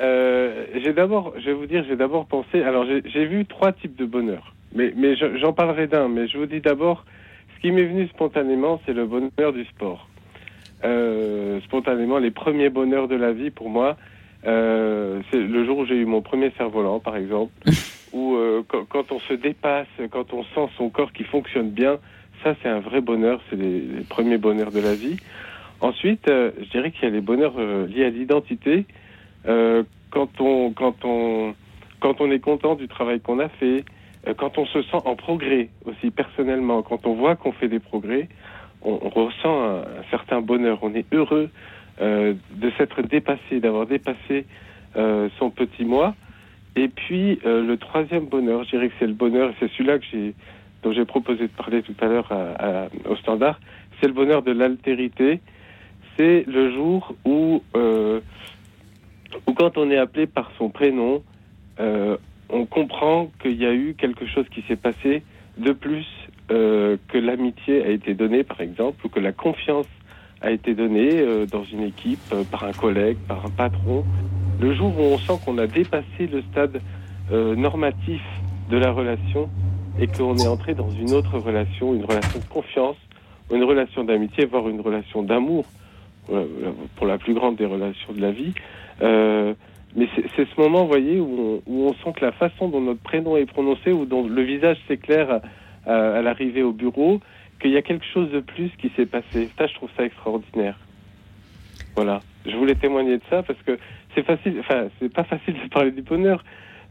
Euh, 0.00 0.64
j'ai 0.82 0.94
d'abord, 0.94 1.34
je 1.38 1.44
vais 1.44 1.52
vous 1.52 1.66
dire, 1.66 1.84
j'ai 1.86 1.94
d'abord 1.94 2.24
pensé, 2.24 2.62
alors 2.62 2.86
j'ai 2.86 3.26
vu 3.26 3.44
trois 3.44 3.70
types 3.70 3.96
de 3.96 4.06
bonheur, 4.06 4.54
mais, 4.74 4.94
mais 4.96 5.14
j'en 5.14 5.52
parlerai 5.52 5.88
d'un, 5.88 6.08
mais 6.08 6.26
je 6.26 6.38
vous 6.38 6.46
dis 6.46 6.60
d'abord, 6.60 7.04
ce 7.54 7.60
qui 7.60 7.70
m'est 7.70 7.84
venu 7.84 8.08
spontanément, 8.08 8.80
c'est 8.86 8.94
le 8.94 9.04
bonheur 9.04 9.52
du 9.52 9.66
sport. 9.66 10.08
Euh, 10.84 11.60
spontanément, 11.62 12.18
les 12.18 12.30
premiers 12.30 12.70
bonheurs 12.70 13.08
de 13.08 13.16
la 13.16 13.32
vie, 13.32 13.50
pour 13.50 13.68
moi, 13.68 13.98
euh, 14.46 15.20
c'est 15.30 15.38
le 15.38 15.64
jour 15.66 15.78
où 15.78 15.86
j'ai 15.86 15.96
eu 15.96 16.06
mon 16.06 16.22
premier 16.22 16.50
cerf-volant, 16.56 17.00
par 17.00 17.16
exemple, 17.16 17.52
où 18.12 18.36
euh, 18.36 18.62
quand, 18.66 19.12
on 19.12 19.20
se 19.20 19.34
dépasse, 19.34 19.88
quand 20.10 20.32
on 20.32 20.44
sent 20.44 20.72
son 20.76 20.88
corps 20.88 21.12
qui 21.12 21.24
fonctionne 21.24 21.70
bien, 21.70 21.98
ça 22.42 22.54
c'est 22.62 22.68
un 22.68 22.80
vrai 22.80 23.00
bonheur, 23.00 23.40
c'est 23.48 23.56
les, 23.56 24.04
premiers 24.08 24.38
bonheurs 24.38 24.70
de 24.70 24.80
la 24.80 24.94
vie. 24.94 25.16
Ensuite, 25.80 26.28
euh, 26.28 26.50
je 26.58 26.70
dirais 26.70 26.90
qu'il 26.90 27.04
y 27.04 27.06
a 27.06 27.10
les 27.10 27.20
bonheurs 27.20 27.58
liés 27.58 28.04
à 28.04 28.10
l'identité. 28.10 28.86
quand 29.44 30.40
on 30.40 30.72
quand 30.72 31.04
on 31.04 31.54
quand 32.00 32.20
on 32.20 32.30
est 32.30 32.40
content 32.40 32.74
du 32.74 32.88
travail 32.88 33.20
qu'on 33.20 33.38
a 33.38 33.48
fait, 33.48 33.84
quand 34.36 34.58
on 34.58 34.66
se 34.66 34.82
sent 34.82 35.02
en 35.04 35.16
progrès 35.16 35.68
aussi 35.84 36.10
personnellement, 36.10 36.82
quand 36.82 37.06
on 37.06 37.14
voit 37.14 37.36
qu'on 37.36 37.52
fait 37.52 37.68
des 37.68 37.78
progrès, 37.78 38.28
on, 38.82 39.08
ressent 39.08 39.62
un, 39.62 39.84
certain 40.10 40.40
bonheur. 40.40 40.78
On 40.82 40.94
est 40.94 41.06
heureux 41.12 41.50
euh, 42.00 42.34
de 42.54 42.70
s'être 42.78 43.02
dépassé, 43.02 43.60
d'avoir 43.60 43.86
dépassé 43.86 44.46
euh, 44.96 45.28
son 45.38 45.50
petit 45.50 45.84
moi. 45.84 46.14
Et 46.76 46.88
puis 46.88 47.38
euh, 47.44 47.64
le 47.64 47.76
troisième 47.76 48.26
bonheur, 48.26 48.64
je 48.64 48.70
dirais 48.70 48.88
que 48.88 48.94
c'est 48.98 49.06
le 49.06 49.12
bonheur, 49.12 49.52
c'est 49.58 49.70
celui-là 49.72 49.98
que 49.98 50.04
j'ai, 50.10 50.34
dont 50.82 50.92
j'ai 50.92 51.04
proposé 51.04 51.44
de 51.44 51.52
parler 51.52 51.82
tout 51.82 51.94
à 52.00 52.06
l'heure 52.06 52.32
au 53.08 53.16
standard, 53.16 53.60
c'est 54.00 54.06
le 54.06 54.12
bonheur 54.12 54.42
de 54.42 54.52
l'altérité. 54.52 55.40
C'est 56.16 56.44
le 56.46 56.72
jour 56.72 57.14
où, 57.24 57.62
où 57.74 59.52
quand 59.54 59.76
on 59.76 59.90
est 59.90 59.98
appelé 59.98 60.26
par 60.26 60.50
son 60.58 60.70
prénom, 60.70 61.22
on 61.78 62.66
comprend 62.66 63.30
qu'il 63.42 63.60
y 63.60 63.66
a 63.66 63.74
eu 63.74 63.94
quelque 63.94 64.26
chose 64.26 64.46
qui 64.50 64.62
s'est 64.62 64.76
passé 64.76 65.22
de 65.58 65.72
plus 65.72 66.06
que 66.48 67.18
l'amitié 67.18 67.84
a 67.84 67.88
été 67.88 68.14
donnée, 68.14 68.42
par 68.42 68.60
exemple, 68.60 69.04
ou 69.04 69.08
que 69.08 69.20
la 69.20 69.32
confiance 69.32 69.86
a 70.40 70.50
été 70.50 70.74
donné 70.74 71.20
euh, 71.20 71.46
dans 71.46 71.64
une 71.64 71.82
équipe 71.82 72.20
euh, 72.32 72.44
par 72.44 72.64
un 72.64 72.72
collègue, 72.72 73.18
par 73.28 73.44
un 73.44 73.50
patron. 73.50 74.04
Le 74.60 74.74
jour 74.74 74.98
où 74.98 75.02
on 75.02 75.18
sent 75.18 75.40
qu'on 75.44 75.58
a 75.58 75.66
dépassé 75.66 76.26
le 76.30 76.42
stade 76.50 76.80
euh, 77.32 77.54
normatif 77.54 78.22
de 78.70 78.76
la 78.76 78.90
relation 78.90 79.50
et 80.00 80.06
qu'on 80.06 80.36
est 80.36 80.46
entré 80.46 80.74
dans 80.74 80.90
une 80.90 81.12
autre 81.12 81.38
relation, 81.38 81.94
une 81.94 82.04
relation 82.04 82.38
de 82.38 82.44
confiance, 82.44 82.96
une 83.52 83.64
relation 83.64 84.04
d'amitié, 84.04 84.46
voire 84.46 84.68
une 84.68 84.80
relation 84.80 85.22
d'amour, 85.22 85.64
pour 86.96 87.06
la 87.06 87.18
plus 87.18 87.34
grande 87.34 87.56
des 87.56 87.66
relations 87.66 88.12
de 88.12 88.20
la 88.20 88.30
vie. 88.30 88.54
mais 89.00 90.08
c'est 90.36 90.46
ce 90.48 90.60
moment, 90.60 90.82
vous 90.82 90.88
voyez, 90.88 91.18
où 91.18 91.60
on, 91.66 91.72
où 91.72 91.88
on, 91.88 91.94
sent 91.94 92.12
que 92.16 92.24
la 92.24 92.32
façon 92.32 92.68
dont 92.68 92.80
notre 92.80 93.00
prénom 93.00 93.36
est 93.36 93.46
prononcé 93.46 93.92
ou 93.92 94.06
dont 94.06 94.26
le 94.26 94.42
visage 94.42 94.78
s'éclaire 94.86 95.40
à, 95.86 95.92
à 95.92 96.22
l'arrivée 96.22 96.62
au 96.62 96.72
bureau, 96.72 97.20
qu'il 97.60 97.72
y 97.72 97.76
a 97.76 97.82
quelque 97.82 98.06
chose 98.14 98.30
de 98.30 98.40
plus 98.40 98.70
qui 98.78 98.90
s'est 98.96 99.06
passé. 99.06 99.50
Ça, 99.58 99.66
je 99.66 99.74
trouve 99.74 99.90
ça 99.96 100.04
extraordinaire. 100.04 100.78
Voilà. 101.94 102.20
Je 102.46 102.56
voulais 102.56 102.74
témoigner 102.74 103.18
de 103.18 103.22
ça 103.28 103.42
parce 103.42 103.60
que 103.62 103.78
c'est 104.14 104.22
facile, 104.22 104.56
enfin, 104.60 104.86
c'est 104.98 105.12
pas 105.12 105.24
facile 105.24 105.54
de 105.54 105.68
parler 105.68 105.90
du 105.90 106.02
bonheur. 106.02 106.42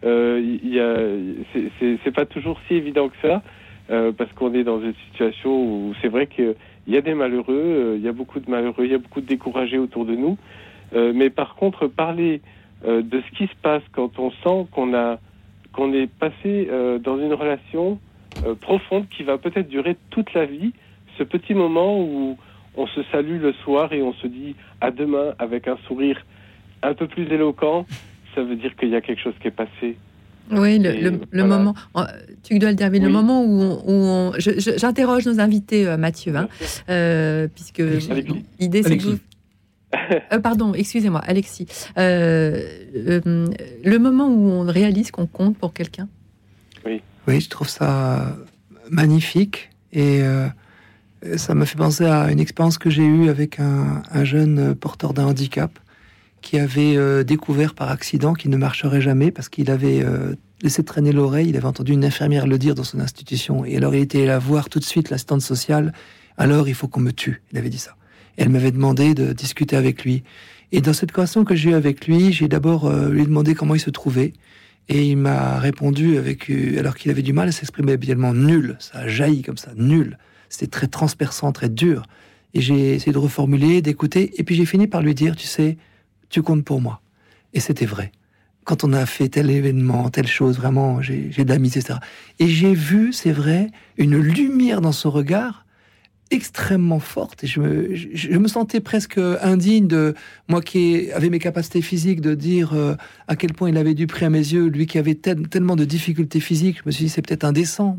Euh, 0.03 1.33
c'est 1.79 2.13
pas 2.13 2.25
toujours 2.25 2.59
si 2.67 2.75
évident 2.75 3.09
que 3.09 3.15
ça, 3.21 3.41
euh, 3.89 4.11
parce 4.11 4.31
qu'on 4.33 4.53
est 4.53 4.63
dans 4.63 4.81
une 4.81 4.93
situation 5.07 5.51
où 5.51 5.93
c'est 6.01 6.07
vrai 6.07 6.27
qu'il 6.27 6.55
y 6.87 6.97
a 6.97 7.01
des 7.01 7.13
malheureux, 7.13 7.55
euh, 7.55 7.95
il 7.97 8.03
y 8.03 8.07
a 8.07 8.13
beaucoup 8.13 8.39
de 8.39 8.49
malheureux, 8.49 8.85
il 8.85 8.91
y 8.91 8.95
a 8.95 8.99
beaucoup 8.99 9.21
de 9.21 9.25
découragés 9.25 9.77
autour 9.77 10.05
de 10.05 10.15
nous. 10.15 10.37
Mais 10.91 11.29
par 11.29 11.53
contre, 11.53 11.85
parler 11.85 12.41
de 12.83 13.21
ce 13.21 13.37
qui 13.37 13.45
se 13.45 13.55
passe 13.61 13.83
quand 13.91 14.17
on 14.17 14.31
sent 14.31 14.67
qu'on 14.71 14.95
a 14.95 15.19
qu'on 15.71 15.93
est 15.93 16.07
passé 16.07 16.67
dans 17.03 17.19
une 17.19 17.33
relation 17.33 17.99
profonde 18.59 19.07
qui 19.07 19.21
va 19.21 19.37
peut-être 19.37 19.69
durer 19.69 19.97
toute 20.09 20.33
la 20.33 20.45
vie. 20.45 20.73
Ce 21.19 21.23
petit 21.23 21.53
moment 21.53 22.01
où 22.01 22.37
on 22.75 22.87
se 22.87 23.03
salue 23.11 23.39
le 23.39 23.53
soir 23.53 23.93
et 23.93 24.01
on 24.01 24.13
se 24.13 24.25
dit 24.25 24.55
à 24.81 24.89
demain 24.89 25.35
avec 25.37 25.67
un 25.67 25.77
sourire 25.87 26.25
un 26.81 26.95
peu 26.95 27.05
plus 27.05 27.31
éloquent, 27.31 27.85
ça 28.35 28.43
veut 28.43 28.55
dire 28.55 28.75
qu'il 28.75 28.89
y 28.89 28.95
a 28.95 29.01
quelque 29.01 29.21
chose 29.21 29.33
qui 29.41 29.47
est 29.47 29.51
passé. 29.51 29.97
Oui, 30.51 30.79
le, 30.79 31.43
moment, 31.43 31.75
tu 32.43 32.57
dois 32.57 32.69
le 32.69 32.75
dire, 32.75 32.89
le 32.89 33.09
moment 33.09 33.45
où 33.45 34.33
j'interroge 34.37 35.27
nos 35.27 35.39
invités, 35.39 35.87
euh, 35.87 35.95
Mathieu, 35.95 36.35
hein, 36.35 36.49
euh, 36.89 37.47
puisque 37.53 37.83
l'idée 38.59 38.81
c'est 38.81 38.97
que 38.97 39.03
vous, 39.03 39.19
pardon, 40.41 40.73
excusez-moi, 40.73 41.21
Alexis. 41.25 41.67
le 41.95 43.97
moment 43.97 44.27
où 44.27 44.49
on 44.49 44.63
réalise 44.63 45.11
qu'on 45.11 45.27
compte 45.27 45.57
pour 45.57 45.73
quelqu'un. 45.73 46.07
Oui. 46.83 47.01
Oui, 47.27 47.41
je 47.41 47.49
trouve 47.49 47.69
ça 47.69 48.35
magnifique 48.89 49.69
et 49.93 50.21
euh, 50.21 50.47
ça 51.37 51.53
me 51.53 51.65
fait 51.65 51.77
penser 51.77 52.05
à 52.05 52.31
une 52.31 52.39
expérience 52.39 52.77
que 52.77 52.89
j'ai 52.89 53.03
eue 53.03 53.29
avec 53.29 53.59
un, 53.59 54.01
jeune 54.23 54.75
porteur 54.75 55.13
d'un 55.13 55.25
handicap 55.25 55.71
qui 56.41 56.59
avait 56.59 56.95
euh, 56.97 57.23
découvert 57.23 57.73
par 57.73 57.89
accident 57.89 58.33
qu'il 58.33 58.51
ne 58.51 58.57
marcherait 58.57 59.01
jamais 59.01 59.31
parce 59.31 59.49
qu'il 59.49 59.69
avait 59.71 60.01
euh, 60.03 60.35
laissé 60.61 60.83
traîner 60.83 61.11
l'oreille. 61.11 61.49
Il 61.49 61.57
avait 61.57 61.65
entendu 61.65 61.93
une 61.93 62.05
infirmière 62.05 62.47
le 62.47 62.57
dire 62.57 62.75
dans 62.75 62.83
son 62.83 62.99
institution 62.99 63.65
et 63.65 63.77
alors 63.77 63.95
il 63.95 64.01
était 64.01 64.25
là 64.25 64.39
voir 64.39 64.69
tout 64.69 64.79
de 64.79 64.85
suite 64.85 65.09
l'assistante 65.09 65.41
sociale. 65.41 65.93
Alors 66.37 66.67
il 66.67 66.75
faut 66.75 66.87
qu'on 66.87 67.01
me 67.01 67.11
tue. 67.11 67.41
Il 67.51 67.57
avait 67.57 67.69
dit 67.69 67.77
ça. 67.77 67.95
Elle 68.37 68.49
m'avait 68.49 68.71
demandé 68.71 69.13
de 69.13 69.33
discuter 69.33 69.75
avec 69.75 70.03
lui. 70.03 70.23
Et 70.71 70.81
dans 70.81 70.93
cette 70.93 71.11
conversation 71.11 71.43
que 71.45 71.55
j'ai 71.55 71.71
eue 71.71 71.73
avec 71.73 72.07
lui, 72.07 72.31
j'ai 72.31 72.47
d'abord 72.47 72.89
lui 73.09 73.25
demandé 73.25 73.55
comment 73.55 73.75
il 73.75 73.79
se 73.79 73.89
trouvait. 73.89 74.33
Et 74.89 75.05
il 75.05 75.17
m'a 75.17 75.59
répondu 75.59 76.17
avec, 76.17 76.49
euh, 76.49 76.79
alors 76.79 76.95
qu'il 76.95 77.11
avait 77.11 77.21
du 77.21 77.31
mal 77.31 77.47
à 77.47 77.51
s'exprimer 77.51 77.91
habituellement, 77.93 78.33
nul. 78.33 78.75
Ça 78.79 78.99
a 78.99 79.07
jailli 79.07 79.43
comme 79.43 79.57
ça, 79.57 79.71
nul. 79.75 80.17
C'était 80.49 80.67
très 80.67 80.87
transperçant, 80.87 81.51
très 81.51 81.69
dur. 81.69 82.07
Et 82.55 82.61
j'ai 82.61 82.95
essayé 82.95 83.13
de 83.13 83.19
reformuler, 83.19 83.83
d'écouter, 83.83 84.33
et 84.37 84.43
puis 84.43 84.55
j'ai 84.55 84.65
fini 84.65 84.87
par 84.87 85.03
lui 85.03 85.13
dire, 85.13 85.35
tu 85.35 85.45
sais, 85.45 85.77
tu 86.29 86.41
comptes 86.41 86.63
pour 86.63 86.81
moi. 86.81 87.01
Et 87.53 87.59
c'était 87.59 87.85
vrai. 87.85 88.11
Quand 88.65 88.83
on 88.83 88.93
a 88.93 89.05
fait 89.05 89.29
tel 89.29 89.49
événement, 89.49 90.09
telle 90.09 90.27
chose, 90.27 90.57
vraiment, 90.57 91.01
j'ai 91.01 91.29
de 91.29 91.49
l'amitié, 91.49 91.81
etc. 91.81 91.99
Et 92.37 92.47
j'ai 92.47 92.73
vu, 92.73 93.13
c'est 93.13 93.31
vrai, 93.31 93.71
une 93.97 94.17
lumière 94.17 94.81
dans 94.81 94.91
son 94.91 95.09
regard 95.09 95.65
extrêmement 96.31 96.99
forte 96.99 97.43
et 97.43 97.47
je 97.47 98.37
me, 98.37 98.47
sentais 98.47 98.81
presque 98.81 99.19
indigne 99.41 99.87
de 99.87 100.13
moi 100.47 100.61
qui 100.61 101.11
avais 101.11 101.29
mes 101.29 101.39
capacités 101.39 101.81
physiques 101.81 102.21
de 102.21 102.35
dire 102.35 102.73
euh, 102.73 102.93
à 103.27 103.35
quel 103.35 103.53
point 103.53 103.69
il 103.69 103.77
avait 103.77 103.95
du 103.95 104.05
prix 104.05 104.25
à 104.25 104.29
mes 104.29 104.37
yeux, 104.37 104.67
lui 104.67 104.85
qui 104.85 104.99
avait 104.99 105.15
tellement 105.15 105.75
de 105.75 105.85
difficultés 105.85 106.39
physiques, 106.39 106.77
je 106.77 106.83
me 106.85 106.91
suis 106.91 107.05
dit 107.05 107.09
c'est 107.09 107.23
peut-être 107.23 107.45
indécent 107.45 107.97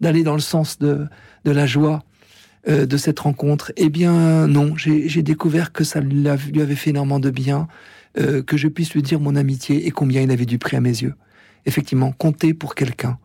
d'aller 0.00 0.22
dans 0.22 0.34
le 0.34 0.40
sens 0.40 0.78
de 0.78 1.08
la 1.44 1.64
joie 1.64 2.04
euh, 2.68 2.86
de 2.86 2.96
cette 2.96 3.20
rencontre. 3.20 3.72
Eh 3.76 3.88
bien 3.88 4.46
non, 4.46 4.74
j'ai 4.76 5.22
découvert 5.22 5.72
que 5.72 5.84
ça 5.84 6.00
lui 6.00 6.28
avait 6.28 6.74
fait 6.74 6.90
énormément 6.90 7.20
de 7.20 7.30
bien, 7.30 7.68
euh, 8.18 8.42
que 8.42 8.56
je 8.56 8.68
puisse 8.68 8.94
lui 8.94 9.02
dire 9.02 9.20
mon 9.20 9.36
amitié 9.36 9.86
et 9.86 9.90
combien 9.90 10.22
il 10.22 10.30
avait 10.30 10.46
du 10.46 10.58
prix 10.58 10.76
à 10.76 10.80
mes 10.80 11.02
yeux. 11.02 11.14
Effectivement, 11.66 12.12
compter 12.12 12.54
pour 12.54 12.74
quelqu'un 12.74 13.18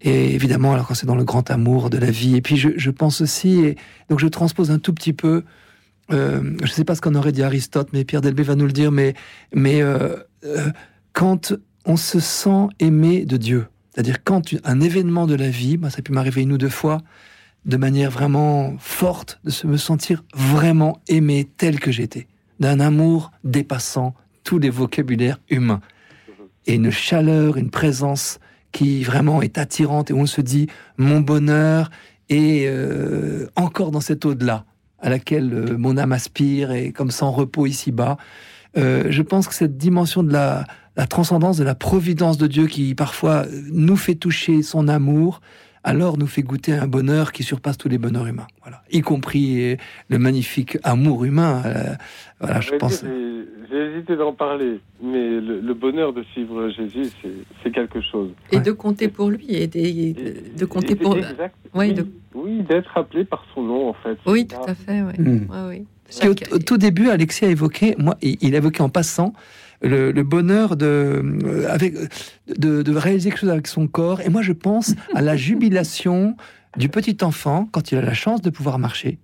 et 0.00 0.32
évidemment, 0.32 0.74
alors 0.74 0.86
quand 0.86 0.94
c'est 0.94 1.06
dans 1.06 1.16
le 1.16 1.24
grand 1.24 1.50
amour 1.50 1.90
de 1.90 1.98
la 1.98 2.12
vie. 2.12 2.36
Et 2.36 2.40
puis 2.40 2.56
je, 2.56 2.68
je 2.76 2.90
pense 2.90 3.20
aussi, 3.20 3.60
et 3.64 3.76
donc 4.08 4.20
je 4.20 4.28
transpose 4.28 4.70
un 4.70 4.78
tout 4.78 4.94
petit 4.94 5.12
peu 5.12 5.42
euh, 6.12 6.40
je 6.60 6.64
ne 6.64 6.70
sais 6.70 6.84
pas 6.84 6.94
ce 6.94 7.00
qu'en 7.00 7.14
aurait 7.14 7.32
dit 7.32 7.42
Aristote, 7.42 7.88
mais 7.92 8.04
Pierre 8.04 8.20
Delbé 8.20 8.42
va 8.42 8.54
nous 8.54 8.66
le 8.66 8.72
dire, 8.72 8.90
mais, 8.90 9.14
mais 9.52 9.82
euh, 9.82 10.16
euh, 10.44 10.70
quand 11.12 11.52
on 11.84 11.96
se 11.96 12.20
sent 12.20 12.68
aimé 12.80 13.24
de 13.24 13.36
Dieu, 13.36 13.66
c'est-à-dire 13.92 14.24
quand 14.24 14.54
un 14.64 14.80
événement 14.80 15.26
de 15.26 15.34
la 15.34 15.50
vie, 15.50 15.76
moi 15.76 15.90
ça 15.90 15.98
a 15.98 16.02
pu 16.02 16.12
m'arriver 16.12 16.42
une 16.42 16.52
ou 16.52 16.58
deux 16.58 16.68
fois, 16.68 16.98
de 17.68 17.76
manière 17.76 18.10
vraiment 18.10 18.74
forte, 18.78 19.38
de 19.44 19.50
se 19.50 19.68
me 19.68 19.76
sentir 19.76 20.24
vraiment 20.34 21.00
aimé 21.06 21.48
tel 21.56 21.78
que 21.78 21.92
j'étais, 21.92 22.26
d'un 22.58 22.80
amour 22.80 23.30
dépassant 23.44 24.14
tous 24.42 24.58
les 24.58 24.70
vocabulaires 24.70 25.38
humains, 25.48 25.80
et 26.66 26.74
une 26.74 26.90
chaleur, 26.90 27.56
une 27.56 27.70
présence 27.70 28.40
qui 28.72 29.04
vraiment 29.04 29.40
est 29.42 29.58
attirante, 29.58 30.10
et 30.10 30.12
où 30.12 30.18
on 30.18 30.26
se 30.26 30.40
dit, 30.40 30.66
mon 30.96 31.20
bonheur 31.20 31.90
est 32.28 32.68
encore 33.56 33.90
dans 33.90 34.00
cet 34.00 34.26
au-delà 34.26 34.64
à 35.00 35.08
laquelle 35.08 35.52
euh, 35.52 35.78
mon 35.78 35.96
âme 35.96 36.12
aspire 36.12 36.72
et 36.72 36.92
comme 36.92 37.10
sans 37.10 37.30
repos 37.30 37.66
ici-bas. 37.66 38.16
Euh, 38.76 39.04
je 39.10 39.22
pense 39.22 39.48
que 39.48 39.54
cette 39.54 39.76
dimension 39.76 40.22
de 40.22 40.32
la, 40.32 40.66
transcendance, 41.08 41.56
de 41.56 41.64
la 41.64 41.74
providence 41.74 42.38
de 42.38 42.46
Dieu 42.46 42.66
qui 42.66 42.94
parfois 42.94 43.46
nous 43.70 43.96
fait 43.96 44.16
toucher 44.16 44.62
son 44.62 44.88
amour, 44.88 45.40
alors 45.88 46.18
nous 46.18 46.26
fait 46.26 46.42
goûter 46.42 46.74
un 46.74 46.86
bonheur 46.86 47.32
qui 47.32 47.42
surpasse 47.42 47.78
tous 47.78 47.88
les 47.88 47.98
bonheurs 47.98 48.26
humains, 48.26 48.46
voilà, 48.62 48.82
y 48.90 49.00
compris 49.00 49.76
le 50.08 50.18
magnifique 50.18 50.76
amour 50.82 51.24
humain. 51.24 51.62
Euh, 51.64 51.94
voilà, 52.40 52.60
je 52.60 52.74
pense. 52.74 53.04
J'ai 53.70 53.76
hésité 53.76 54.16
d'en 54.16 54.32
parler, 54.32 54.80
mais 55.02 55.40
le, 55.40 55.74
bonheur 55.74 56.12
de 56.12 56.22
suivre 56.32 56.70
Jésus, 56.70 57.10
c'est 57.62 57.70
quelque 57.70 58.00
chose. 58.00 58.30
Et 58.50 58.60
de 58.60 58.72
compter 58.72 59.08
pour 59.08 59.30
lui, 59.30 59.46
et 59.48 59.66
de, 59.66 60.64
compter 60.64 60.94
pour. 60.94 61.16
Exact, 61.16 61.54
oui, 61.74 61.94
oui 62.34 62.62
d'être 62.62 62.96
appelé 62.96 63.24
par 63.24 63.44
son 63.54 63.62
nom, 63.62 63.88
en 63.88 63.94
fait. 63.94 64.18
Oui, 64.26 64.46
tout 64.46 64.56
à 64.66 64.74
fait. 64.74 65.02
Oui. 65.02 65.12
Hmm. 65.18 65.46
oui. 65.68 65.86
Au, 66.52 66.58
tout 66.58 66.78
début, 66.78 67.10
Alexis 67.10 67.44
a 67.44 67.48
évoqué, 67.48 67.94
moi, 67.98 68.16
il 68.22 68.54
a 68.54 68.58
évoqué 68.58 68.82
en 68.82 68.88
passant 68.88 69.32
le, 69.82 70.12
bonheur 70.22 70.76
de, 70.76 71.22
euh, 71.44 71.78
de, 72.56 72.82
de, 72.82 72.96
réaliser 72.96 73.30
quelque 73.30 73.40
chose 73.40 73.50
avec 73.50 73.66
son 73.66 73.86
corps. 73.86 74.20
Et 74.20 74.28
moi, 74.28 74.42
je 74.42 74.52
pense 74.52 74.94
à 75.14 75.22
la 75.22 75.36
jubilation 75.36 76.36
du 76.76 76.88
petit 76.88 77.18
enfant 77.22 77.68
quand 77.70 77.92
il 77.92 77.98
a 77.98 78.02
la 78.02 78.14
chance 78.14 78.42
de 78.42 78.50
pouvoir 78.50 78.78
marcher 78.78 79.18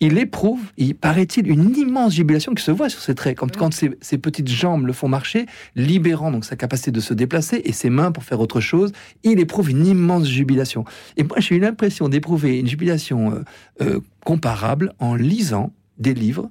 il 0.00 0.16
éprouve, 0.18 0.60
il 0.78 0.94
paraît-il, 0.94 1.46
une 1.48 1.76
immense 1.76 2.14
jubilation 2.14 2.54
qui 2.54 2.64
se 2.64 2.70
voit 2.70 2.88
sur 2.88 3.00
ses 3.00 3.14
traits, 3.14 3.36
quand 3.36 3.74
ses, 3.74 4.18
petites 4.18 4.48
jambes 4.48 4.86
le 4.86 4.94
font 4.94 5.08
marcher, 5.08 5.44
libérant 5.76 6.30
donc 6.30 6.46
sa 6.46 6.56
capacité 6.56 6.90
de 6.90 7.00
se 7.00 7.12
déplacer 7.12 7.60
et 7.64 7.72
ses 7.72 7.90
mains 7.90 8.10
pour 8.10 8.24
faire 8.24 8.40
autre 8.40 8.60
chose, 8.60 8.92
il 9.22 9.38
éprouve 9.40 9.70
une 9.70 9.86
immense 9.86 10.26
jubilation. 10.26 10.86
Et 11.18 11.22
moi, 11.22 11.36
j'ai 11.38 11.56
eu 11.56 11.60
l'impression 11.60 12.08
d'éprouver 12.08 12.58
une 12.58 12.66
jubilation 12.66 13.32
euh, 13.32 13.42
euh, 13.82 14.00
comparable 14.24 14.94
en 14.98 15.14
lisant 15.14 15.70
des 15.98 16.14
livres 16.14 16.50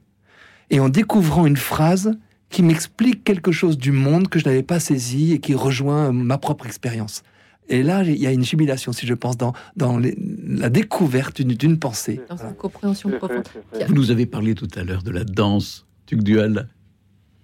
et 0.69 0.79
en 0.79 0.89
découvrant 0.89 1.47
une 1.47 1.57
phrase 1.57 2.11
qui 2.49 2.63
m'explique 2.63 3.23
quelque 3.23 3.51
chose 3.51 3.77
du 3.77 3.91
monde 3.91 4.27
que 4.27 4.39
je 4.39 4.45
n'avais 4.45 4.63
pas 4.63 4.79
saisi 4.79 5.33
et 5.33 5.39
qui 5.39 5.53
rejoint 5.53 6.11
ma 6.11 6.37
propre 6.37 6.65
expérience. 6.65 7.23
Et 7.69 7.83
là, 7.83 8.03
il 8.03 8.17
y 8.17 8.25
a 8.25 8.31
une 8.31 8.43
jubilation, 8.43 8.91
si 8.91 9.05
je 9.05 9.13
pense, 9.13 9.37
dans, 9.37 9.53
dans 9.75 9.99
la 9.99 10.69
découverte 10.69 11.41
d'une 11.41 11.77
pensée. 11.77 12.19
Dans 12.27 12.37
une 12.37 12.55
compréhension 12.55 13.09
profonde. 13.11 13.47
Vous 13.87 13.93
nous 13.93 14.09
avez 14.09 14.25
parlé 14.25 14.55
tout 14.55 14.67
à 14.75 14.83
l'heure 14.83 15.03
de 15.03 15.11
la 15.11 15.23
danse, 15.23 15.85
Tuc 16.07 16.23
Dual 16.23 16.67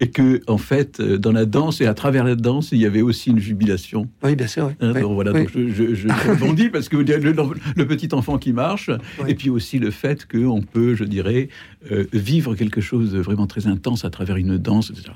et 0.00 0.10
que 0.10 0.42
en 0.46 0.58
fait 0.58 1.00
euh, 1.00 1.18
dans 1.18 1.32
la 1.32 1.46
danse 1.46 1.80
et 1.80 1.86
à 1.86 1.94
travers 1.94 2.24
la 2.24 2.34
danse 2.34 2.70
il 2.72 2.78
y 2.78 2.86
avait 2.86 3.02
aussi 3.02 3.30
une 3.30 3.38
jubilation. 3.38 4.08
Oui, 4.22 4.36
bien 4.36 4.46
sûr. 4.46 4.72
Hein, 4.80 4.92
voilà, 4.92 5.32
donc 5.32 5.50
je, 5.52 5.68
je, 5.68 5.94
je 5.94 6.08
rebondis 6.08 6.68
parce 6.68 6.88
que 6.88 6.96
le, 6.96 7.34
le, 7.76 7.86
petit 7.86 8.08
enfant 8.12 8.38
qui 8.38 8.52
marche 8.52 8.90
et 9.26 9.34
puis 9.34 9.50
aussi 9.50 9.78
le 9.78 9.90
fait 9.90 10.26
qu'on 10.26 10.60
peut, 10.60 10.94
je 10.94 11.04
dirais, 11.04 11.48
euh, 11.90 12.04
vivre 12.12 12.54
quelque 12.54 12.80
chose 12.80 13.12
de 13.12 13.20
vraiment 13.20 13.46
très 13.46 13.66
intense 13.66 14.04
à 14.04 14.10
travers 14.10 14.36
une 14.36 14.58
danse, 14.58 14.90
etc. 14.90 15.12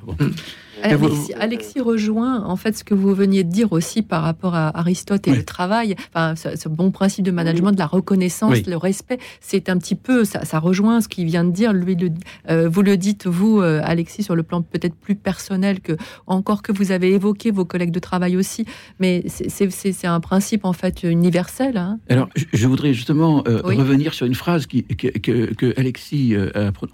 Alexis, 1.39 1.81
rejoint 1.81 2.45
en 2.45 2.57
fait 2.57 2.76
ce 2.76 2.85
que 2.85 2.95
vous 2.95 3.14
veniez 3.14 3.45
de 3.45 3.51
dire 3.51 3.72
aussi 3.72 4.03
par 4.03 4.22
rapport 4.22 4.55
à 4.55 4.76
Aristote 4.78 5.28
et 5.28 5.35
le 5.35 5.45
travail, 5.45 5.97
enfin, 6.14 6.35
ce, 6.37 6.68
bon 6.68 6.91
principe 6.91 7.24
de 7.24 7.31
management, 7.31 7.72
de 7.72 7.78
la 7.78 7.87
reconnaissance, 7.87 8.66
le 8.66 8.76
respect. 8.76 9.18
C'est 9.41 9.68
un 9.68 9.78
petit 9.78 9.95
peu, 9.95 10.24
ça, 10.24 10.59
rejoint 10.59 11.01
ce 11.01 11.09
qu'il 11.09 11.26
vient 11.26 11.45
de 11.45 11.51
dire. 11.51 11.72
Lui, 11.72 11.95
le, 11.95 12.11
euh, 12.51 12.68
vous 12.68 12.83
le 12.83 12.97
dites, 12.97 13.26
vous, 13.26 13.61
euh, 13.61 13.81
Alexis, 13.83 14.22
sur 14.22 14.35
le 14.35 14.43
plan 14.43 14.62
peut-être 14.62 14.95
plus 14.95 15.14
personnel 15.14 15.81
que 15.81 15.97
encore 16.26 16.62
que 16.62 16.72
vous 16.72 16.93
avez 16.93 17.12
évoqué 17.12 17.51
vos 17.51 17.64
collègues 17.64 17.93
de 17.93 17.99
travail 18.01 18.37
aussi, 18.37 18.64
mais 18.99 19.24
c'est 19.28 20.07
un 20.07 20.20
principe 20.20 20.64
en 20.64 20.72
fait 20.72 21.03
universel. 21.03 21.76
Hein. 21.76 21.99
Alors, 22.09 22.28
je, 22.35 22.66
voudrais 22.66 22.95
justement 22.95 23.43
euh, 23.49 23.61
revenir 23.62 24.14
sur 24.14 24.26
une 24.26 24.35
phrase 24.35 24.66
qui, 24.66 24.85
que, 24.85 25.09
que, 25.18 25.78
Alexis, 25.78 26.35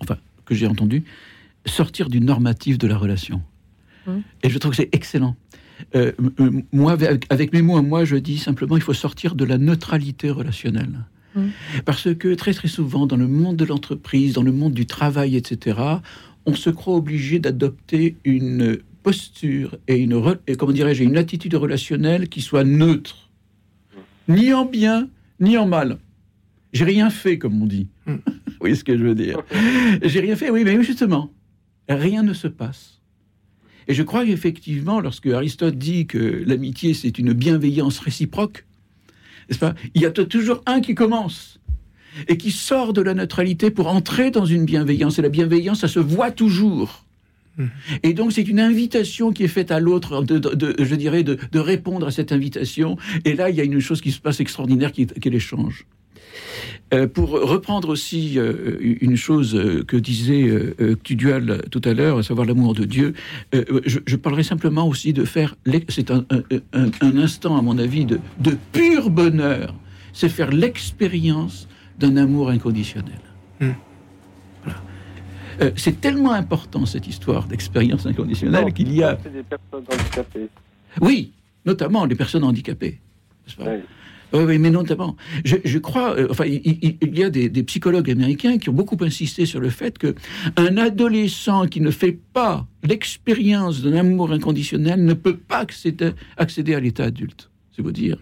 enfin, 0.01 0.17
que 0.45 0.55
j'ai 0.55 0.67
entendue, 0.67 1.05
sortir 1.67 2.09
du 2.09 2.21
normatif 2.21 2.79
de 2.79 2.87
la 2.87 2.97
relation. 2.97 3.43
Hum. 4.07 4.23
Et 4.43 4.51
je 4.51 4.59
trouve 4.59 4.71
que 4.73 4.77
c'est 4.77 4.95
excellent. 4.95 5.37
Euh, 5.95 6.13
moi, 6.73 6.97
avec, 7.29 7.53
mes 7.53 7.63
mots, 7.63 7.81
moi, 7.83 8.05
je 8.05 8.17
dis 8.17 8.39
simplement, 8.39 8.77
il 8.77 8.83
faut 8.83 8.95
sortir 8.95 9.35
de 9.35 9.45
la 9.45 9.59
neutralité 9.59 10.31
relationnelle. 10.31 11.05
Hum. 11.35 11.51
Parce 11.85 12.15
que 12.15 12.35
très 12.35 12.55
très 12.55 12.69
souvent, 12.69 13.07
dans 13.07 13.17
le 13.17 13.29
monde 13.29 13.57
de 13.57 13.65
l'entreprise, 13.65 14.35
dans 14.35 14.43
le 14.43 14.53
monde 14.53 14.73
du 14.73 14.87
travail, 14.87 15.37
etc., 15.37 15.79
on 16.47 16.55
se 16.55 16.71
croit 16.71 16.95
obligé 16.95 17.39
d'adopter 17.39 18.17
une 18.25 18.79
posture 19.03 19.77
et 19.89 19.97
une, 19.97 20.39
et 20.47 20.57
comment 20.57 20.73
dirais-je, 20.73 21.05
une 21.05 21.17
attitude 21.17 21.55
relationnelle 21.55 22.29
qui 22.29 22.41
soit 22.41 22.65
neutre, 22.65 23.31
ni 24.29 24.53
en 24.53 24.65
bien, 24.65 25.09
ni 25.41 25.59
en 25.59 25.67
mal. 25.67 25.99
J'ai 26.73 26.85
rien 26.85 27.11
fait, 27.11 27.39
comme 27.39 27.63
on 27.63 27.67
dit. 27.67 27.89
Hum. 28.07 28.21
voyez 28.61 28.75
ce 28.75 28.85
que 28.85 28.97
je 28.97 29.03
veux 29.03 29.15
dire? 29.15 29.43
J'ai 30.03 30.21
rien 30.21 30.37
fait, 30.37 30.51
oui, 30.51 30.65
mais 30.65 30.83
justement, 30.83 31.33
rien 31.89 32.23
ne 32.23 32.33
se 32.33 32.49
passe. 32.49 32.96
Et 33.89 33.95
je 33.95 34.03
crois 34.03 34.25
qu'effectivement, 34.25 35.01
lorsque 35.01 35.27
Aristote 35.27 35.77
dit 35.77 36.07
que 36.07 36.43
l'amitié, 36.47 36.95
c'est 36.95 37.19
une 37.19 37.33
bienveillance 37.33 37.99
réciproque, 37.99 38.65
n'est-ce 39.49 39.61
pas 39.61 39.75
Il 39.95 40.03
y 40.03 40.07
a 40.07 40.11
toujours 40.11 40.63
un 40.67 40.81
qui 40.81 40.95
commence 40.95 41.61
et 42.29 42.37
qui 42.37 42.51
sort 42.51 42.93
de 42.93 43.01
la 43.03 43.15
neutralité 43.15 43.71
pour 43.71 43.89
entrer 43.89 44.31
dans 44.31 44.47
une 44.47 44.65
bienveillance. 44.65 45.19
Et 45.19 45.23
la 45.23 45.29
bienveillance, 45.29 45.81
ça 45.81 45.89
se 45.89 46.01
voit 46.01 46.31
toujours. 46.31 47.05
Mmh. 47.59 47.67
Et 48.03 48.15
donc, 48.15 48.33
c'est 48.33 48.49
une 48.49 48.61
invitation 48.61 49.33
qui 49.33 49.45
est 49.45 49.49
faite 49.49 49.71
à 49.71 49.81
l'autre, 49.81 50.23
de, 50.23 50.75
je 50.83 50.95
dirais, 50.95 51.23
de, 51.23 51.59
répondre 51.59 52.07
à 52.07 52.11
cette 52.11 52.33
invitation. 52.33 52.97
Et 53.25 53.35
là, 53.35 53.51
il 53.51 53.57
y 53.57 53.61
a 53.61 53.65
une 53.65 53.81
chose 53.81 54.01
qui 54.01 54.13
se 54.13 54.21
passe 54.21 54.41
extraordinaire, 54.41 54.93
qui 54.93 55.03
est 55.03 55.27
l'échange. 55.27 55.87
Euh, 56.95 57.09
pour 57.09 57.31
reprendre 57.31 57.89
aussi 57.89 58.39
euh, 58.39 58.77
une 59.01 59.17
chose 59.17 59.57
euh, 59.57 59.83
que 59.83 59.97
disait 59.97 60.49
Tudual 61.03 61.63
tout 61.71 61.81
à 61.85 61.93
l'heure, 61.93 62.19
à 62.19 62.23
savoir 62.23 62.47
l'amour 62.47 62.75
de 62.75 62.85
Dieu, 62.85 63.15
je, 63.53 64.17
parlerai 64.17 64.45
simplement 64.45 64.87
aussi 64.87 65.13
de 65.13 65.25
faire, 65.25 65.57
c'est 65.89 66.11
un, 66.11 66.25
instant 67.03 67.57
à 67.57 67.63
mon 67.63 67.79
avis 67.79 68.05
de, 68.05 68.21
pur 68.73 69.11
bonheur, 69.11 69.75
c'est 70.13 70.29
faire 70.29 70.51
l'expérience 70.51 71.69
d'un 71.99 72.17
amour 72.17 72.51
inconditionnel. 72.51 73.21
Hmm. 73.59 73.73
c'est 75.77 76.01
tellement 76.01 76.33
important 76.33 76.85
cette 76.85 77.07
histoire 77.07 77.47
d'expérience 77.47 78.05
inconditionnelle 78.05 78.73
qu'il 78.75 78.93
y 78.95 79.03
a... 79.03 79.15
Des 79.15 79.43
personnes 79.43 79.87
handicapées. 79.91 80.49
Oui, 81.01 81.33
notamment 81.65 82.05
les 82.05 82.15
personnes 82.15 82.45
handicapées. 82.45 83.01
Oui, 83.59 83.81
oui, 84.45 84.59
mais 84.59 84.71
notamment, 84.71 85.17
je, 85.45 85.79
crois, 85.79 86.17
euh, 86.17 86.29
enfin, 86.31 86.45
il, 86.47 87.19
y 87.19 87.23
a 87.23 87.31
des, 87.31 87.63
psychologues 87.63 88.11
américains 88.11 88.59
qui 88.59 88.69
ont 88.69 88.73
beaucoup 88.73 88.97
insisté 89.01 89.47
sur 89.47 89.61
le 89.61 89.71
fait 89.71 89.99
que 89.99 90.15
un 90.57 90.77
adolescent 90.77 91.67
qui 91.67 91.81
ne 91.81 91.91
fait 91.91 92.19
pas 92.33 92.67
l'expérience 92.83 93.83
d'un 93.83 93.97
amour 93.97 94.33
inconditionnel 94.33 95.05
ne 95.05 95.15
peut 95.15 95.37
pas 95.37 95.65
accéder, 96.37 96.75
à 96.75 96.81
l'état 96.81 97.05
adulte. 97.05 97.51
C'est 97.75 97.83
vous 97.83 97.93
dire. 97.93 98.19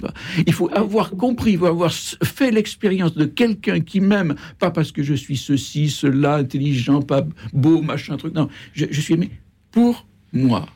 Pas? 0.00 0.12
Il 0.44 0.52
faut 0.52 0.68
avoir 0.72 1.10
compris, 1.10 1.52
il 1.52 1.58
faut 1.58 1.66
avoir 1.66 1.92
fait 1.92 2.50
l'expérience 2.50 3.14
de 3.14 3.24
quelqu'un 3.24 3.78
qui 3.78 4.00
m'aime, 4.00 4.34
pas 4.58 4.72
parce 4.72 4.90
que 4.90 5.04
je 5.04 5.14
suis 5.14 5.36
ceci, 5.36 5.90
cela, 5.90 6.36
intelligent, 6.36 7.02
pas 7.02 7.24
beau, 7.52 7.82
machin, 7.82 8.16
truc. 8.16 8.34
Non, 8.34 8.48
je 8.74 9.00
suis 9.00 9.14
aimé 9.14 9.30
pour 9.70 10.08
moi. 10.32 10.66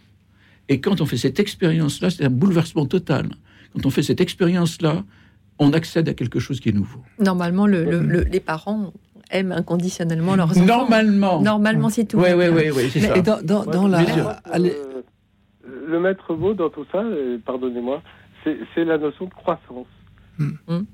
Et 0.68 0.80
quand 0.80 1.00
on 1.00 1.06
fait 1.06 1.16
cette 1.16 1.40
expérience-là, 1.40 2.10
c'est 2.10 2.24
un 2.24 2.30
bouleversement 2.30 2.86
total 2.86 3.30
quand 3.72 3.86
on 3.86 3.90
fait 3.90 4.02
cette 4.02 4.20
expérience-là, 4.20 5.04
on 5.58 5.72
accède 5.72 6.08
à 6.08 6.14
quelque 6.14 6.40
chose 6.40 6.60
qui 6.60 6.70
est 6.70 6.72
nouveau. 6.72 7.00
Normalement, 7.18 7.66
les 7.66 8.40
parents 8.40 8.92
aiment 9.30 9.52
inconditionnellement 9.52 10.36
leurs 10.36 10.50
enfants. 10.50 10.64
Normalement. 10.64 11.40
Normalement, 11.40 11.88
c'est 11.88 12.04
tout. 12.04 12.18
Oui, 12.18 12.32
oui, 12.34 12.48
oui, 12.48 12.90
c'est 12.90 13.00
ça. 13.00 13.20
dans, 13.42 13.88
la... 13.88 14.02
le, 14.58 16.00
maître 16.00 16.34
mot 16.34 16.54
dans 16.54 16.70
tout 16.70 16.86
ça, 16.90 17.02
pardonnez-moi, 17.44 18.02
c'est 18.44 18.84
la 18.84 18.98
notion 18.98 19.26
de 19.26 19.34
croissance. 19.34 19.86
Hmm. 20.38 20.52
Hmm. 20.66 20.84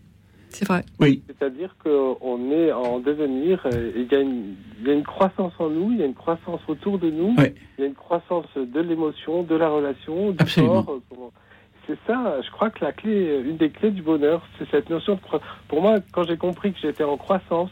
C'est 0.48 0.66
vrai. 0.66 0.85
Oui. 1.01 1.23
C'est-à-dire 1.27 1.77
qu'on 1.82 2.51
est 2.51 2.73
en 2.73 2.98
devenir, 3.01 3.66
il 3.73 4.09
y, 4.11 4.15
a 4.15 4.20
une, 4.20 4.55
il 4.81 4.86
y, 4.86 4.90
a 4.90 4.94
une 4.94 5.03
corps 5.03 5.31
en 5.59 5.69
nous, 5.69 5.93
il 5.93 5.98
y 5.98 6.03
a 6.03 6.07
une 6.07 6.15
croissance 6.15 6.61
autour 6.66 6.98
de 6.98 7.11
nous, 7.11 7.35
il 7.39 7.53
y 7.81 7.82
a 7.82 7.86
une 7.86 7.94
croissance 7.94 8.47
de 8.57 8.81
l'émotion, 8.81 9.43
de 9.43 9.55
la 9.55 9.69
relation, 9.69 10.31
du 10.31 10.36
Absolument. 10.39 10.82
corps 10.82 11.32
c'est 11.87 11.99
ça, 12.07 12.41
je 12.43 12.51
crois 12.51 12.71
que 12.71 12.85
la 12.85 12.93
clé, 12.93 13.43
une 13.45 13.57
des 13.57 13.71
clés 13.71 13.91
du 13.91 14.03
bonheur, 14.03 14.43
c'est 14.59 14.69
cette 14.71 14.91
notion 14.91 15.15
de 15.15 15.21
Pour 15.69 15.83
moi, 15.83 15.97
quand 16.13 16.25
j'ai 16.25 16.37
compris 16.37 16.73
que 16.73 16.79
j'étais 16.81 17.05
en 17.05 17.17
croissance, 17.17 17.71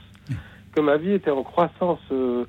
que 0.75 0.81
ma 0.81 0.97
vie 0.97 1.13
était 1.13 1.31
en 1.31 1.43
croissance 1.43 2.01
euh, 2.13 2.45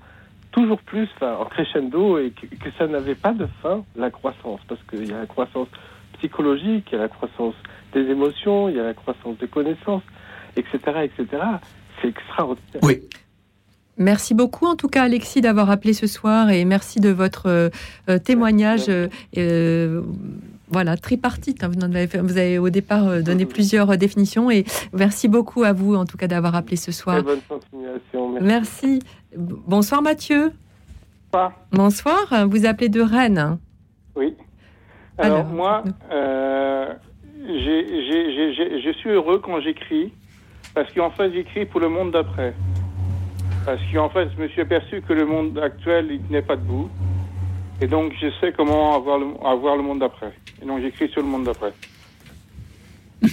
toujours 0.52 0.80
plus, 0.80 1.08
enfin, 1.16 1.36
en 1.40 1.46
crescendo, 1.46 2.18
et 2.18 2.32
que, 2.32 2.48
que 2.48 2.70
ça 2.78 2.88
n'avait 2.88 3.16
pas 3.16 3.34
de 3.34 3.48
fin, 3.62 3.84
la 3.96 4.10
croissance, 4.10 4.60
parce 4.68 4.82
qu'il 4.90 5.10
y 5.10 5.14
a 5.14 5.20
la 5.20 5.26
croissance 5.26 5.68
psychologique, 6.18 6.88
il 6.92 6.96
y 6.96 6.98
a 6.98 7.02
la 7.02 7.08
croissance 7.10 7.56
des 7.94 8.02
émotions, 8.02 8.70
il 8.70 8.76
y 8.76 8.80
a 8.80 8.84
la 8.84 8.94
croissance 8.94 9.38
des 9.38 9.48
connaissances, 9.48 10.04
etc., 10.56 10.78
etc. 11.04 11.44
C'est 12.02 12.10
extraordinaire. 12.10 12.82
Oui. 12.84 13.02
Merci 13.98 14.34
beaucoup 14.34 14.66
en 14.66 14.76
tout 14.76 14.90
cas 14.90 15.04
Alexis 15.04 15.40
d'avoir 15.40 15.70
appelé 15.70 15.94
ce 15.94 16.06
soir 16.06 16.50
et 16.50 16.66
merci 16.66 17.00
de 17.00 17.10
votre 17.10 17.48
euh, 17.48 17.70
euh, 18.10 18.20
témoignage. 18.20 18.90
euh, 18.90 19.08
euh, 19.38 20.02
voilà, 20.70 20.98
tripartite. 20.98 21.64
hein. 21.64 21.70
Vous, 21.74 21.84
avez, 21.84 22.08
fait- 22.08 22.20
vous 22.20 22.38
avez 22.38 22.58
au 22.60 22.70
départ 22.70 23.08
euh, 23.08 23.22
donné 23.22 23.46
plusieurs 23.46 23.90
euh, 23.92 23.96
définitions 23.98 24.50
et 24.50 24.66
merci 24.94 25.28
beaucoup 25.28 25.64
à 25.64 25.74
vous 25.74 25.96
en 25.96 26.06
tout 26.06 26.18
cas 26.18 26.28
d'avoir 26.28 26.56
appelé 26.56 26.76
ce 26.76 26.92
soir. 26.92 27.18
Très 27.18 27.24
bonne 27.24 27.42
continuation. 27.48 28.40
Merci. 28.42 29.00
Bonsoir 29.38 30.02
Mathieu. 30.02 30.52
Bonsoir. 31.72 32.48
Vous 32.50 32.66
appelez 32.66 32.90
de 32.90 33.02
Rennes. 33.02 33.58
Oui. 34.16 34.34
Alors, 35.18 35.40
Alors, 35.40 35.48
moi, 35.52 35.84
euh, 36.12 36.94
je 37.48 38.94
suis 39.00 39.10
heureux 39.10 39.40
quand 39.40 39.60
j'écris, 39.62 40.14
parce 40.74 40.92
qu'en 40.94 41.10
fait, 41.12 41.32
j'écris 41.34 41.66
pour 41.66 41.80
le 41.82 41.90
monde 41.90 42.12
d'après. 42.12 42.54
Parce 43.66 43.82
qu'en 43.94 44.10
fait, 44.10 44.30
je 44.36 44.42
me 44.42 44.48
suis 44.50 44.62
aperçu 44.62 45.02
que 45.02 45.12
le 45.14 45.26
monde 45.26 45.58
actuel, 45.60 46.08
il 46.12 46.22
n'est 46.32 46.42
pas 46.42 46.56
debout. 46.56 46.90
Et 47.82 47.88
donc, 47.88 48.14
je 48.22 48.28
sais 48.40 48.54
comment 48.56 48.96
avoir 48.96 49.18
le, 49.20 49.26
avoir 49.46 49.76
le 49.76 49.84
monde 49.84 50.00
d'après. 50.00 50.34
Et 50.62 50.66
donc, 50.66 50.82
j'écris 50.82 51.10
sur 51.10 51.22
le 51.22 51.28
monde 51.28 51.44
d'après. 51.46 51.74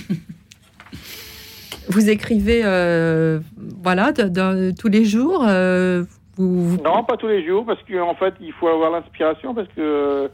Vous 1.88 2.08
écrivez 2.08 2.62
euh, 2.64 3.40
voilà 3.82 4.12
de- 4.12 4.28
de- 4.28 4.72
tous 4.78 4.88
les 4.88 5.04
jours. 5.04 5.44
euh, 5.46 6.04
vous, 6.36 6.76
Non, 6.82 7.02
pas 7.04 7.16
tous 7.16 7.26
les 7.28 7.44
jours, 7.46 7.66
parce 7.66 7.80
qu'en 7.82 8.14
fait, 8.14 8.34
il 8.40 8.52
faut 8.52 8.68
avoir 8.68 8.90
l'inspiration, 8.92 9.54
parce 9.54 9.68
que 9.76 10.30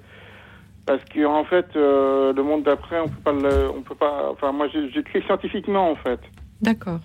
parce 0.87 1.03
que 1.05 1.25
en 1.27 1.45
fait, 1.45 1.67
euh, 1.77 2.33
le 2.33 2.43
monde 2.43 2.63
d'après, 2.63 3.01
on 3.01 3.09
peut 3.09 3.21
pas 3.25 3.33
le, 3.33 3.71
on 3.77 3.83
peut 3.83 3.95
pas. 3.95 4.31
Enfin, 4.31 4.53
moi, 4.53 4.69
j'écris 4.95 5.23
scientifiquement, 5.23 5.91
en 5.91 5.97
fait. 5.97 6.21
D'accord. 6.61 7.01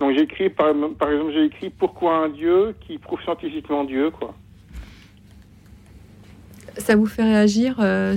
Donc 0.00 0.12
j'ai 0.14 0.22
écrit, 0.22 0.48
par, 0.50 0.72
par 0.98 1.10
exemple, 1.10 1.32
j'ai 1.32 1.44
écrit 1.46 1.70
Pourquoi 1.70 2.18
un 2.24 2.28
Dieu 2.28 2.74
qui 2.86 2.98
prouve 2.98 3.20
scientifiquement 3.22 3.84
Dieu, 3.84 4.10
quoi. 4.10 4.34
Ça 6.78 6.96
vous 6.96 7.06
fait 7.06 7.22
réagir 7.22 7.76
euh, 7.80 8.16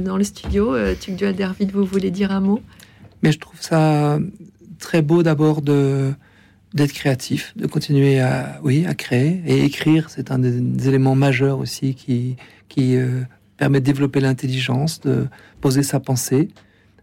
dans 0.00 0.16
le 0.16 0.24
studio 0.24 0.74
euh, 0.74 0.94
Tuc 0.98 1.14
Derville, 1.16 1.70
vous 1.72 1.84
voulez 1.84 2.10
dire 2.10 2.32
un 2.32 2.40
mot? 2.40 2.60
Mais 3.22 3.32
je 3.32 3.38
trouve 3.38 3.60
ça 3.60 4.18
très 4.78 5.02
beau 5.02 5.22
d'abord 5.22 5.62
d'être 5.62 6.92
créatif, 6.92 7.52
de 7.56 7.66
continuer 7.66 8.20
à 8.20 8.60
oui 8.62 8.84
à 8.86 8.94
créer 8.94 9.42
et 9.46 9.64
écrire. 9.64 10.10
C'est 10.10 10.30
un 10.30 10.38
des, 10.38 10.88
éléments 10.88 11.14
majeurs 11.14 11.58
aussi 11.58 11.94
qui 11.94 12.36
euh, 12.78 13.22
permet 13.56 13.80
de 13.80 13.84
développer 13.84 14.20
l'intelligence, 14.20 15.00
de 15.00 15.26
poser 15.60 15.82
sa 15.82 16.00
pensée, 16.00 16.48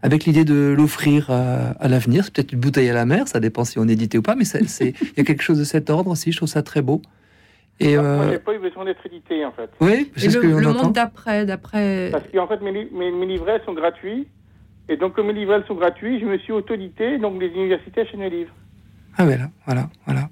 avec 0.02 0.24
l'idée 0.24 0.44
de 0.44 0.74
l'offrir 0.76 1.30
à, 1.30 1.88
l'avenir. 1.88 2.24
C'est 2.24 2.34
peut-être 2.34 2.52
une 2.52 2.60
bouteille 2.60 2.88
à 2.88 2.94
la 2.94 3.06
mer, 3.06 3.28
ça 3.28 3.40
dépend 3.40 3.64
si 3.64 3.78
on 3.78 3.88
édite 3.88 4.14
ou 4.14 4.22
pas, 4.22 4.36
mais 4.36 4.44
il 4.44 4.94
y 5.16 5.20
a 5.20 5.24
quelque 5.24 5.42
chose 5.42 5.58
de 5.58 5.64
cet 5.64 5.90
ordre 5.90 6.10
aussi. 6.10 6.32
Je 6.32 6.36
trouve 6.36 6.48
ça 6.48 6.62
très 6.62 6.82
beau. 6.82 7.02
Et 7.80 7.96
Moi, 7.96 8.04
euh, 8.04 8.30
j'ai 8.32 8.38
pas 8.38 8.54
eu 8.54 8.58
besoin 8.58 8.84
d'être 8.84 9.04
édité, 9.06 9.44
en 9.44 9.52
fait. 9.52 9.70
oui, 9.80 10.10
Et 10.16 10.20
c'est 10.20 10.30
ce 10.30 10.38
le, 10.38 10.42
que 10.42 10.46
le 10.58 10.66
entend. 10.68 10.84
monde 10.84 10.92
d'après, 10.94 11.46
d'après. 11.46 12.08
Parce 12.10 12.24
qu'en 12.32 12.48
fait, 12.48 12.60
mes, 12.60 12.72
li- 12.72 12.88
mes, 12.92 13.10
mes 13.12 13.26
livrets 13.26 13.60
sont 13.64 13.72
gratuits. 13.74 14.26
Et 14.88 14.96
donc, 14.96 15.14
comme 15.14 15.26
mes 15.28 15.32
livrets 15.32 15.62
sont 15.68 15.74
gratuits, 15.74 16.18
je 16.18 16.24
me 16.24 16.38
suis 16.38 16.52
auto-édité, 16.52 17.18
donc 17.18 17.40
les 17.40 17.48
universités 17.48 18.00
achètent 18.00 18.16
mes 18.18 18.30
livres. 18.30 18.52
Ah 19.16 19.24
voilà, 19.24 19.50
voilà, 19.66 19.90
voilà. 20.06 20.28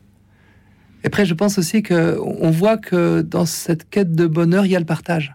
Et 1.04 1.06
après, 1.08 1.24
je 1.24 1.34
pense 1.34 1.58
aussi 1.58 1.82
que 1.82 2.18
on 2.20 2.50
voit 2.50 2.78
que 2.78 3.20
dans 3.20 3.44
cette 3.46 3.88
quête 3.90 4.12
de 4.14 4.26
bonheur, 4.26 4.64
il 4.64 4.72
y 4.72 4.76
a 4.76 4.80
le 4.80 4.86
partage. 4.86 5.34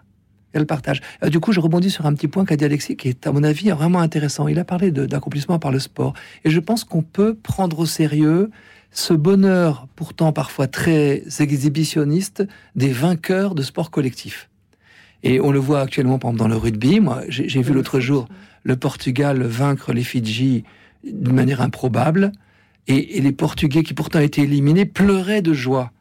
Il 0.52 0.56
y 0.56 0.58
a 0.58 0.60
le 0.60 0.66
partage. 0.66 1.00
Euh, 1.24 1.28
du 1.30 1.40
coup, 1.40 1.52
je 1.52 1.60
rebondis 1.60 1.90
sur 1.90 2.04
un 2.04 2.12
petit 2.12 2.28
point 2.28 2.44
qu'a 2.44 2.56
dit 2.56 2.64
Alexis, 2.66 2.96
qui 2.96 3.08
est, 3.08 3.26
à 3.26 3.32
mon 3.32 3.42
avis, 3.42 3.70
vraiment 3.70 4.00
intéressant. 4.00 4.48
Il 4.48 4.58
a 4.58 4.64
parlé 4.64 4.90
d'accomplissement 4.90 5.58
par 5.58 5.70
le 5.72 5.78
sport. 5.78 6.12
Et 6.44 6.50
je 6.50 6.60
pense 6.60 6.84
qu'on 6.84 7.00
peut 7.02 7.34
prendre 7.34 7.78
au 7.78 7.86
sérieux 7.86 8.50
ce 8.92 9.14
bonheur, 9.14 9.86
pourtant 9.96 10.32
parfois 10.32 10.66
très 10.66 11.24
exhibitionniste, 11.40 12.44
des 12.76 12.92
vainqueurs 12.92 13.54
de 13.54 13.62
sport 13.62 13.90
collectif. 13.90 14.48
Et 15.22 15.40
on 15.40 15.50
le 15.50 15.58
voit 15.58 15.80
actuellement, 15.80 16.18
par 16.18 16.30
exemple, 16.30 16.48
dans 16.48 16.54
le 16.54 16.56
rugby. 16.56 17.00
Moi, 17.00 17.22
j'ai 17.28 17.62
vu 17.62 17.72
l'autre 17.72 18.00
jour 18.00 18.28
le 18.64 18.76
Portugal 18.76 19.42
vaincre 19.42 19.92
les 19.92 20.04
Fidji 20.04 20.64
d'une 21.04 21.34
manière 21.34 21.62
improbable. 21.62 22.32
Et, 22.88 23.16
et 23.18 23.20
les 23.20 23.32
Portugais, 23.32 23.82
qui 23.82 23.94
pourtant 23.94 24.18
étaient 24.18 24.42
éliminés, 24.42 24.84
pleuraient 24.84 25.42
de 25.42 25.52
joie. 25.52 25.92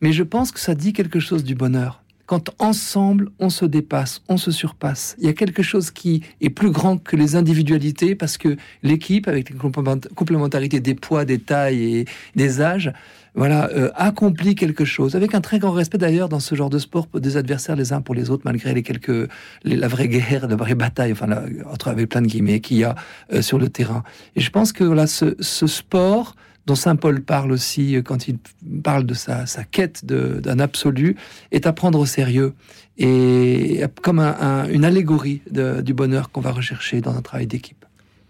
Mais 0.00 0.12
je 0.12 0.22
pense 0.22 0.52
que 0.52 0.60
ça 0.60 0.74
dit 0.74 0.92
quelque 0.92 1.20
chose 1.20 1.42
du 1.42 1.54
bonheur. 1.54 2.02
Quand 2.28 2.50
ensemble, 2.58 3.30
on 3.38 3.48
se 3.48 3.64
dépasse, 3.64 4.20
on 4.28 4.36
se 4.36 4.50
surpasse. 4.50 5.16
Il 5.18 5.24
y 5.24 5.28
a 5.28 5.32
quelque 5.32 5.62
chose 5.62 5.90
qui 5.90 6.22
est 6.42 6.50
plus 6.50 6.70
grand 6.70 6.98
que 6.98 7.16
les 7.16 7.36
individualités 7.36 8.14
parce 8.14 8.36
que 8.36 8.58
l'équipe, 8.82 9.28
avec 9.28 9.48
les 9.48 9.56
complément- 9.56 10.06
complémentarités 10.14 10.78
des 10.80 10.94
poids, 10.94 11.24
des 11.24 11.38
tailles 11.38 12.00
et 12.00 12.04
des 12.36 12.60
âges, 12.60 12.92
voilà, 13.34 13.70
euh, 13.70 13.90
accomplit 13.94 14.54
quelque 14.56 14.84
chose. 14.84 15.16
Avec 15.16 15.34
un 15.34 15.40
très 15.40 15.58
grand 15.58 15.70
respect 15.72 15.96
d'ailleurs 15.96 16.28
dans 16.28 16.38
ce 16.40 16.54
genre 16.54 16.68
de 16.68 16.78
sport 16.78 17.08
des 17.14 17.38
adversaires 17.38 17.76
les 17.76 17.94
uns 17.94 18.02
pour 18.02 18.14
les 18.14 18.28
autres, 18.28 18.42
malgré 18.44 18.74
les 18.74 18.82
quelques, 18.82 19.30
la 19.64 19.88
vraie 19.88 20.08
guerre, 20.08 20.48
la 20.48 20.56
vraie 20.56 20.74
bataille, 20.74 21.12
enfin, 21.12 21.28
la- 21.28 21.44
entre 21.72 21.88
avec 21.88 22.10
plein 22.10 22.20
de 22.20 22.26
guillemets 22.26 22.60
qu'il 22.60 22.76
y 22.76 22.84
a 22.84 22.94
euh, 23.32 23.40
sur 23.40 23.58
le 23.58 23.70
terrain. 23.70 24.02
Et 24.36 24.40
je 24.40 24.50
pense 24.50 24.74
que 24.74 24.84
voilà, 24.84 25.06
ce, 25.06 25.34
ce 25.40 25.66
sport 25.66 26.36
dont 26.68 26.74
saint 26.76 26.96
Paul 26.96 27.22
parle 27.22 27.50
aussi 27.50 27.96
euh, 27.96 28.02
quand 28.02 28.28
il 28.28 28.36
parle 28.84 29.04
de 29.06 29.14
sa, 29.14 29.46
sa 29.46 29.64
quête 29.64 30.04
d'un 30.04 30.58
absolu, 30.60 31.16
est 31.50 31.66
à 31.66 31.72
prendre 31.72 31.98
au 31.98 32.06
sérieux 32.06 32.52
et 32.98 33.82
comme 34.02 34.18
un- 34.18 34.36
un- 34.40 34.68
une 34.68 34.84
allégorie 34.84 35.40
du 35.50 35.94
bonheur 35.94 36.30
qu'on 36.30 36.40
va 36.42 36.52
rechercher 36.52 37.00
dans 37.00 37.16
un 37.16 37.22
travail 37.22 37.46
d'équipe. 37.46 37.84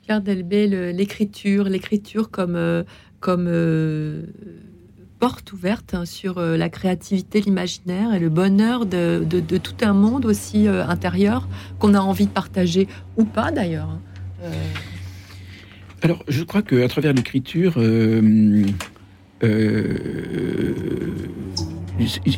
Pierre 0.05 0.23
Delbé, 0.23 0.67
l'écriture, 0.93 1.65
l'écriture 1.65 2.31
comme, 2.31 2.55
euh, 2.57 2.85
comme 3.21 3.47
euh, 3.49 4.23
porte 5.19 5.53
ouverte 5.53 5.95
hein, 5.95 6.05
sur 6.05 6.39
la 6.41 6.69
créativité, 6.69 7.41
l'imaginaire 7.41 8.15
et 8.15 8.21
le 8.21 8.29
bonheur 8.29 8.87
de, 8.87 9.25
de- 9.29 9.59
tout 9.59 9.75
un 9.83 9.93
monde 9.93 10.25
aussi 10.27 10.69
intérieur 10.69 11.49
qu'on 11.81 11.93
a 11.95 12.01
envie 12.01 12.27
de 12.27 12.31
partager 12.31 12.87
ou 13.17 13.25
pas 13.25 13.51
d'ailleurs. 13.51 13.91
hein. 14.45 14.49
Alors, 16.01 16.25
je 16.29 16.45
crois 16.45 16.63
qu'à 16.63 16.87
travers 16.89 17.13
l'écriture, 17.13 17.75
euh, 17.77 18.63
euh, 19.43 19.95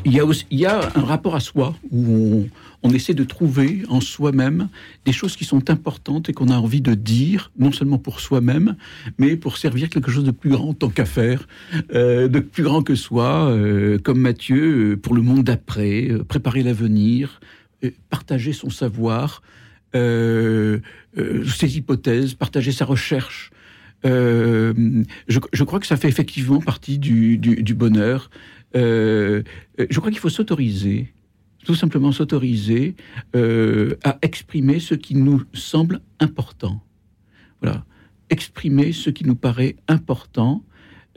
il, 0.05 0.13
y 0.51 0.67
a 0.67 0.91
un 0.95 1.03
rapport 1.03 1.35
à 1.35 1.41
soi 1.41 1.77
où 1.91 2.47
on, 2.83 2.91
essaie 2.91 3.13
de 3.13 3.25
trouver 3.25 3.83
en 3.91 4.01
soi-même 4.01 4.69
des 5.05 5.13
choses 5.13 5.37
qui 5.37 5.45
sont 5.45 5.69
importantes 5.69 6.31
et 6.31 6.33
qu'on 6.33 6.49
a 6.49 6.57
envie 6.57 6.81
de 6.81 6.95
dire, 6.95 7.51
non 7.59 7.71
seulement 7.71 7.99
pour 7.99 8.21
soi-même, 8.21 8.77
mais 9.19 9.37
pour 9.37 9.59
servir 9.59 9.91
quelque 9.91 10.11
chose 10.11 10.25
de 10.25 10.31
plus 10.31 10.51
grand, 10.51 10.73
tant 10.73 10.89
qu'à 10.89 11.05
faire, 11.05 11.47
euh, 11.95 12.29
de 12.29 12.41
plus 12.41 12.63
grand 12.63 12.83
que 12.83 12.95
soi, 12.95 13.55
comme 14.03 14.21
Mathieu, 14.21 14.99
pour 15.03 15.15
le 15.15 15.21
monde 15.21 15.45
d'après, 15.45 16.09
préparer 16.27 16.63
l'avenir, 16.63 17.41
partager 18.09 18.55
son 18.55 18.71
savoir, 18.71 19.43
ses 19.93 21.77
hypothèses, 21.77 22.35
partager 22.35 22.73
sa 22.73 22.85
recherche. 22.85 23.51
Euh, 24.05 25.05
je, 25.29 25.65
crois 25.65 25.81
que 25.81 25.87
ça 25.87 25.97
fait 25.97 26.09
effectivement 26.09 26.61
partie 26.61 26.99
du, 26.99 27.75
bonheur. 27.75 28.31
Euh, 28.77 29.43
euh, 29.79 29.87
je 29.91 29.99
crois 29.99 30.11
qu'il 30.11 30.21
faut 30.21 30.29
s'autoriser, 30.29 31.13
tout 31.65 31.75
simplement 31.75 32.13
s'autoriser 32.13 32.95
euh, 33.35 33.97
à 34.05 34.19
exprimer 34.23 34.81
ce 34.81 34.95
qui 34.95 35.17
nous 35.17 35.43
semble 35.53 36.01
important. 36.21 36.81
Voilà, 37.61 37.85
exprimer 38.31 38.93
ce 38.93 39.11
qui 39.11 39.27
nous 39.27 39.35
paraît 39.35 39.77
important, 39.89 40.65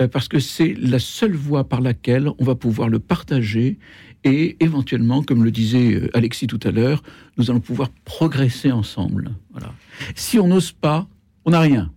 euh, 0.01 0.07
parce 0.07 0.27
que 0.27 0.39
c'est 0.39 0.73
la 0.73 0.99
seule 0.99 1.35
voie 1.35 1.69
par 1.69 1.79
laquelle 1.79 2.29
on 2.39 2.43
va 2.43 2.55
pouvoir 2.55 2.89
le 2.89 2.99
partager 2.99 3.77
et 4.23 4.57
éventuellement, 4.59 5.23
comme 5.23 5.43
le 5.43 5.51
disait 5.51 5.93
euh, 5.93 6.09
Alexis 6.13 6.47
tout 6.47 6.59
à 6.63 6.71
l'heure, 6.71 7.03
nous 7.37 7.51
allons 7.51 7.59
pouvoir 7.59 7.89
progresser 8.05 8.71
ensemble. 8.71 9.31
Voilà. 9.51 9.73
Si 10.15 10.39
on 10.39 10.47
n'ose 10.47 10.71
pas, 10.71 11.07
on 11.45 11.51
n'a 11.51 11.59
rien. 11.59 11.91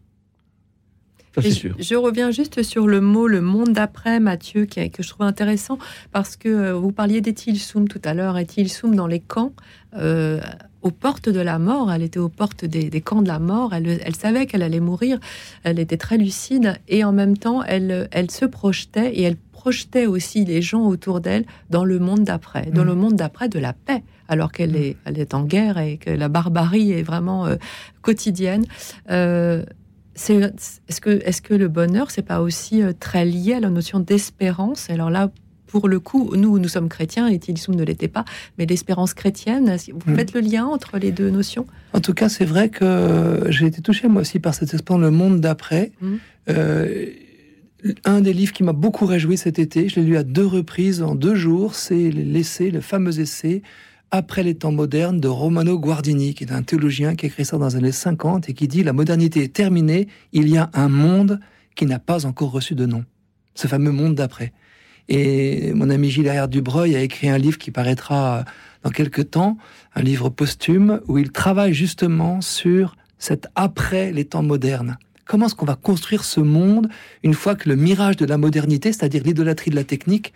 Ça, 1.34 1.42
c'est 1.42 1.48
Et 1.48 1.52
sûr. 1.52 1.74
Je, 1.78 1.84
je 1.84 1.94
reviens 1.94 2.30
juste 2.30 2.62
sur 2.62 2.86
le 2.86 3.00
mot 3.00 3.28
le 3.28 3.42
monde 3.42 3.72
d'après, 3.72 4.20
Mathieu, 4.20 4.64
qui, 4.64 4.90
que 4.90 5.02
je 5.02 5.08
trouve 5.08 5.26
intéressant 5.26 5.78
parce 6.10 6.36
que 6.36 6.48
euh, 6.48 6.74
vous 6.74 6.92
parliez 6.92 7.20
d'Etilsum 7.20 7.88
tout 7.88 8.00
à 8.04 8.14
l'heure. 8.14 8.38
Etilsum 8.38 8.94
dans 8.94 9.06
les 9.06 9.20
camps, 9.20 9.52
euh, 9.94 10.40
aux 10.86 10.90
portes 10.92 11.28
de 11.28 11.40
la 11.40 11.58
mort, 11.58 11.92
elle 11.92 12.02
était 12.02 12.18
aux 12.26 12.28
portes 12.28 12.64
des, 12.64 12.88
des 12.90 13.00
camps 13.00 13.22
de 13.22 13.28
la 13.28 13.38
mort. 13.40 13.74
Elle, 13.74 14.00
elle 14.04 14.16
savait 14.16 14.46
qu'elle 14.46 14.62
allait 14.62 14.80
mourir. 14.90 15.18
Elle 15.64 15.78
était 15.78 15.96
très 16.06 16.16
lucide 16.16 16.68
et 16.88 17.02
en 17.04 17.12
même 17.12 17.36
temps, 17.36 17.62
elle, 17.64 18.08
elle 18.12 18.30
se 18.30 18.44
projetait 18.44 19.10
et 19.18 19.22
elle 19.22 19.36
projetait 19.36 20.06
aussi 20.06 20.44
les 20.44 20.62
gens 20.62 20.84
autour 20.86 21.20
d'elle 21.20 21.44
dans 21.70 21.84
le 21.84 21.98
monde 21.98 22.22
d'après, 22.22 22.66
dans 22.78 22.84
Mm. 22.84 22.92
le 22.92 22.94
monde 22.94 23.16
d'après 23.16 23.48
de 23.48 23.58
la 23.58 23.72
paix, 23.72 24.02
alors 24.28 24.52
qu'elle 24.52 24.72
Mm. 24.72 24.84
est, 24.84 24.96
elle 25.06 25.18
est 25.18 25.34
en 25.34 25.42
guerre 25.42 25.78
et 25.78 25.96
que 25.98 26.10
la 26.10 26.28
barbarie 26.28 26.92
est 26.92 27.02
vraiment 27.02 27.46
euh, 27.46 27.56
quotidienne. 28.02 28.64
Euh, 29.10 29.64
est-ce 30.14 31.00
que, 31.00 31.10
est-ce 31.28 31.42
que 31.42 31.52
le 31.54 31.68
bonheur, 31.68 32.10
c'est 32.10 32.22
pas 32.22 32.40
aussi 32.40 32.82
euh, 32.82 32.92
très 32.98 33.24
lié 33.24 33.54
à 33.54 33.60
la 33.60 33.70
notion 33.70 33.98
d'espérance? 34.00 34.88
Alors 34.88 35.10
là, 35.10 35.30
pour 35.66 35.88
le 35.88 36.00
coup, 36.00 36.32
nous, 36.36 36.58
nous 36.58 36.68
sommes 36.68 36.88
chrétiens, 36.88 37.26
et 37.28 37.38
Tilsum 37.38 37.74
ne 37.74 37.84
l'était 37.84 38.08
pas, 38.08 38.24
mais 38.58 38.66
l'espérance 38.66 39.14
chrétienne, 39.14 39.76
vous 39.92 40.12
Mm. 40.12 40.16
faites 40.16 40.32
le 40.34 40.40
lien 40.40 40.64
entre 40.66 40.98
les 40.98 41.12
deux 41.12 41.30
notions? 41.30 41.66
En 41.92 42.00
tout 42.00 42.14
cas, 42.14 42.28
c'est 42.28 42.44
vrai 42.44 42.68
que 42.68 43.46
j'ai 43.48 43.66
été 43.66 43.80
touché 43.82 44.08
moi 44.08 44.22
aussi 44.22 44.38
par 44.38 44.54
cette 44.54 44.72
expérience, 44.72 45.02
le 45.02 45.10
monde 45.10 45.40
d'après. 45.40 45.92
Mhm. 46.00 46.18
Euh, 46.50 47.06
un 48.04 48.20
des 48.20 48.32
livres 48.32 48.52
qui 48.52 48.62
m'a 48.62 48.72
beaucoup 48.72 49.06
réjoui 49.06 49.36
cet 49.36 49.58
été, 49.58 49.88
je 49.88 50.00
l'ai 50.00 50.06
lu 50.06 50.16
à 50.16 50.22
deux 50.22 50.46
reprises 50.46 51.02
en 51.02 51.14
deux 51.14 51.34
jours, 51.34 51.74
c'est 51.74 52.10
l'essai, 52.10 52.70
le 52.70 52.80
fameux 52.80 53.20
essai 53.20 53.62
Après 54.12 54.44
les 54.44 54.54
temps 54.54 54.70
modernes 54.72 55.20
de 55.20 55.26
Romano 55.28 55.78
Guardini, 55.78 56.32
qui 56.34 56.44
est 56.44 56.52
un 56.52 56.62
théologien 56.62 57.16
qui 57.16 57.26
a 57.26 57.28
écrit 57.28 57.44
ça 57.44 57.58
dans 57.58 57.66
les 57.68 57.76
années 57.76 57.92
50 57.92 58.48
et 58.48 58.54
qui 58.54 58.68
dit 58.68 58.84
La 58.84 58.92
modernité 58.92 59.42
est 59.42 59.52
terminée, 59.52 60.06
il 60.32 60.48
y 60.48 60.56
a 60.56 60.70
un 60.74 60.88
monde 60.88 61.40
qui 61.74 61.86
n'a 61.86 61.98
pas 61.98 62.24
encore 62.24 62.52
reçu 62.52 62.74
de 62.76 62.86
nom. 62.86 63.04
Ce 63.54 63.66
fameux 63.66 63.90
monde 63.90 64.14
d'après. 64.14 64.52
Et 65.08 65.72
mon 65.74 65.90
ami 65.90 66.10
Gilles 66.10 66.46
Dubreuil 66.48 66.96
a 66.96 67.00
écrit 67.00 67.28
un 67.28 67.38
livre 67.38 67.58
qui 67.58 67.70
paraîtra 67.70 68.44
dans 68.82 68.90
quelques 68.90 69.30
temps, 69.30 69.56
un 69.94 70.02
livre 70.02 70.28
posthume 70.28 71.00
où 71.08 71.18
il 71.18 71.30
travaille 71.30 71.74
justement 71.74 72.40
sur 72.40 72.96
cet 73.18 73.48
après 73.54 74.12
les 74.12 74.24
temps 74.24 74.42
modernes. 74.42 74.98
Comment 75.24 75.46
est-ce 75.46 75.54
qu'on 75.54 75.66
va 75.66 75.76
construire 75.76 76.24
ce 76.24 76.40
monde 76.40 76.88
une 77.22 77.34
fois 77.34 77.56
que 77.56 77.68
le 77.68 77.76
mirage 77.76 78.16
de 78.16 78.26
la 78.26 78.38
modernité, 78.38 78.92
c'est-à-dire 78.92 79.22
l'idolâtrie 79.24 79.70
de 79.70 79.76
la 79.76 79.84
technique, 79.84 80.32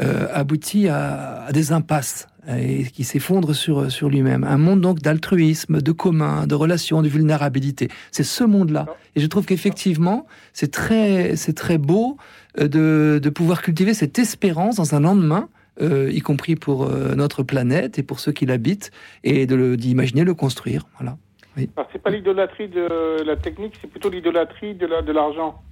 euh, 0.00 0.26
aboutit 0.32 0.88
à, 0.88 1.44
à 1.44 1.52
des 1.52 1.72
impasses 1.72 2.26
et 2.48 2.84
qui 2.84 3.04
s'effondre 3.04 3.54
sur, 3.54 3.90
sur 3.90 4.10
lui-même. 4.10 4.44
Un 4.44 4.58
monde 4.58 4.80
donc 4.80 5.00
d'altruisme, 5.00 5.80
de 5.80 5.92
commun, 5.92 6.46
de 6.46 6.54
relations, 6.54 7.00
de 7.00 7.08
vulnérabilité. 7.08 7.88
C'est 8.10 8.24
ce 8.24 8.44
monde-là. 8.44 8.86
Et 9.16 9.20
je 9.20 9.26
trouve 9.26 9.46
qu'effectivement, 9.46 10.26
c'est 10.52 10.70
très, 10.70 11.36
c'est 11.36 11.54
très 11.54 11.78
beau 11.78 12.18
de, 12.58 13.18
de 13.22 13.30
pouvoir 13.30 13.62
cultiver 13.62 13.94
cette 13.94 14.18
espérance 14.18 14.76
dans 14.76 14.94
un 14.94 15.00
lendemain, 15.00 15.48
euh, 15.82 16.10
y 16.12 16.20
compris 16.20 16.54
pour 16.56 16.84
euh, 16.84 17.14
notre 17.14 17.42
planète 17.42 17.98
et 17.98 18.02
pour 18.02 18.20
ceux 18.20 18.32
qui 18.32 18.46
l'habitent, 18.46 18.90
et 19.24 19.46
de 19.46 19.54
le- 19.56 19.76
d'imaginer 19.76 20.24
le 20.24 20.34
construire. 20.34 20.86
Voilà. 20.98 21.16
Oui. 21.56 21.68
Alors, 21.76 21.88
c'est 21.92 22.02
pas 22.02 22.10
l'idolâtrie 22.10 22.68
de 22.68 23.22
la 23.24 23.36
technique, 23.36 23.74
c'est 23.80 23.86
plutôt 23.88 24.08
l'idolâtrie 24.10 24.74
de 24.74 24.86
la- 24.86 25.02
de 25.02 25.12
l'argent. 25.12 25.62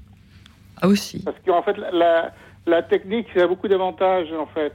Ah 0.81 0.89
aussi. 0.89 1.23
Parce 1.25 1.37
qu'en 1.47 1.63
fait, 1.63 1.77
la, 1.93 2.33
la 2.67 2.83
technique, 2.83 3.27
ça 3.35 3.45
a 3.45 3.47
beaucoup 3.47 3.69
d'avantages, 3.69 4.33
en 4.33 4.47
fait. 4.47 4.73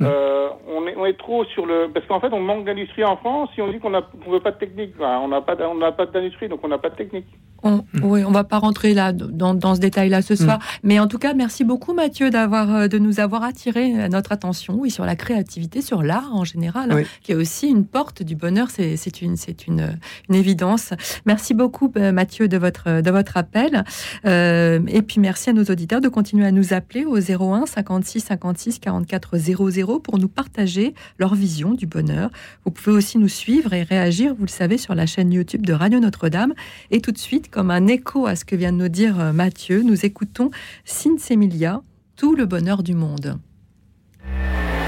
Euh, 0.00 0.48
on, 0.68 0.86
est, 0.88 0.96
on 0.96 1.06
est 1.06 1.16
trop 1.16 1.44
sur 1.44 1.66
le... 1.66 1.88
Parce 1.92 2.04
qu'en 2.06 2.20
fait, 2.20 2.32
on 2.32 2.40
manque 2.40 2.64
d'industrie 2.64 3.04
en 3.04 3.16
France 3.16 3.50
si 3.54 3.62
on 3.62 3.70
dit 3.70 3.78
qu'on 3.78 3.90
ne 3.90 4.00
veut 4.30 4.40
pas 4.40 4.50
de 4.50 4.58
technique. 4.58 4.92
On 5.00 5.28
n'a 5.28 5.40
pas, 5.40 5.54
d'- 5.56 5.62
on 5.70 5.76
n'a 5.76 5.92
pas 5.92 6.06
d'industrie, 6.06 6.48
donc 6.48 6.60
on 6.64 6.68
n'a 6.68 6.78
pas 6.78 6.90
de 6.90 6.96
technique. 6.96 7.26
On, 7.62 7.84
Oui, 8.02 8.24
on 8.24 8.30
va 8.30 8.44
pas 8.44 8.58
rentrer 8.58 8.92
là 8.92 9.12
dans, 9.12 9.54
dans 9.54 9.74
ce 9.74 9.80
détail-là 9.80 10.20
ce 10.20 10.34
soir, 10.36 10.58
mais 10.82 11.00
en 11.00 11.06
tout 11.06 11.16
cas, 11.18 11.32
merci 11.32 11.64
beaucoup 11.64 11.94
Mathieu 11.94 12.28
d'avoir 12.28 12.74
euh, 12.74 12.88
de 12.88 12.98
nous 12.98 13.20
avoir 13.20 13.42
attiré 13.42 13.94
euh, 13.98 14.08
notre 14.08 14.32
attention 14.32 14.74
oui, 14.76 14.90
sur 14.90 15.06
la 15.06 15.16
créativité, 15.16 15.80
sur 15.80 16.02
l'art 16.02 16.28
en 16.34 16.44
général, 16.44 16.90
hein, 16.92 16.96
Oui. 16.96 17.06
qui 17.22 17.32
est 17.32 17.36
aussi 17.36 17.68
une 17.68 17.86
porte 17.86 18.22
du 18.22 18.34
bonheur. 18.36 18.68
C'est 18.68 18.96
c'est 18.98 19.22
une 19.22 19.36
c'est 19.36 19.66
une, 19.66 19.96
une 20.28 20.34
évidence. 20.34 20.92
Merci 21.24 21.54
beaucoup 21.54 21.90
Mathieu 22.12 22.48
de 22.48 22.58
votre 22.58 23.00
de 23.00 23.10
votre 23.10 23.36
appel, 23.38 23.84
Euh, 24.26 24.80
et 24.88 25.00
puis 25.02 25.20
merci 25.20 25.48
à 25.48 25.52
nos 25.54 25.64
auditeurs 25.64 26.00
de 26.02 26.08
continuer 26.08 26.44
à 26.46 26.52
nous 26.52 26.74
appeler 26.74 27.04
au 27.06 27.16
01 27.18 27.64
56 27.66 28.20
56 28.20 28.78
44 28.78 29.36
00 29.38 29.82
pour 30.02 30.18
nous 30.18 30.28
partager 30.28 30.94
leur 31.18 31.34
vision 31.34 31.74
du 31.74 31.86
bonheur. 31.86 32.30
Vous 32.64 32.70
pouvez 32.70 32.96
aussi 32.96 33.18
nous 33.18 33.28
suivre 33.28 33.72
et 33.72 33.82
réagir, 33.82 34.34
vous 34.34 34.44
le 34.44 34.50
savez, 34.50 34.78
sur 34.78 34.94
la 34.94 35.06
chaîne 35.06 35.32
YouTube 35.32 35.64
de 35.64 35.72
Radio 35.72 36.00
Notre-Dame. 36.00 36.54
Et 36.90 37.00
tout 37.00 37.12
de 37.12 37.18
suite, 37.18 37.50
comme 37.50 37.70
un 37.70 37.86
écho 37.86 38.26
à 38.26 38.36
ce 38.36 38.44
que 38.44 38.56
vient 38.56 38.72
de 38.72 38.78
nous 38.78 38.88
dire 38.88 39.20
euh, 39.20 39.32
Mathieu, 39.32 39.82
nous 39.82 40.04
écoutons 40.04 40.50
Sinsemilia, 40.84 41.82
Tout 42.16 42.34
le 42.34 42.46
bonheur 42.46 42.82
du 42.82 42.94
monde. 42.94 43.38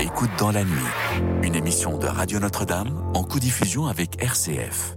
Écoute 0.00 0.30
dans 0.38 0.50
la 0.50 0.64
nuit, 0.64 0.92
une 1.42 1.54
émission 1.54 1.98
de 1.98 2.06
Radio 2.06 2.38
Notre-Dame 2.38 3.10
en 3.14 3.24
codiffusion 3.24 3.86
avec 3.86 4.22
RCF. 4.22 4.96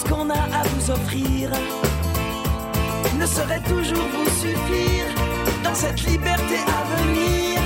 ce 0.00 0.08
qu'on 0.08 0.30
a 0.30 0.34
à 0.34 0.62
vous 0.72 0.90
offrir 0.90 1.50
ne 3.18 3.26
saurait 3.26 3.60
toujours 3.60 4.08
vous 4.14 4.30
suffire 4.42 5.08
dans 5.62 5.74
cette 5.74 6.00
liberté 6.02 6.56
à 6.78 6.80
venir, 6.96 7.60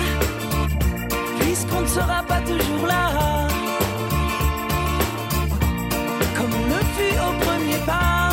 puisqu'on 1.39 1.83
ne 1.83 1.87
sera 1.87 2.23
pas 2.25 2.41
toujours 2.41 2.87
là. 2.87 3.47
Comme 6.37 6.53
on 6.61 6.67
le 6.75 6.83
fut 6.97 7.17
au 7.27 7.33
premier 7.45 7.79
pas, 7.87 8.31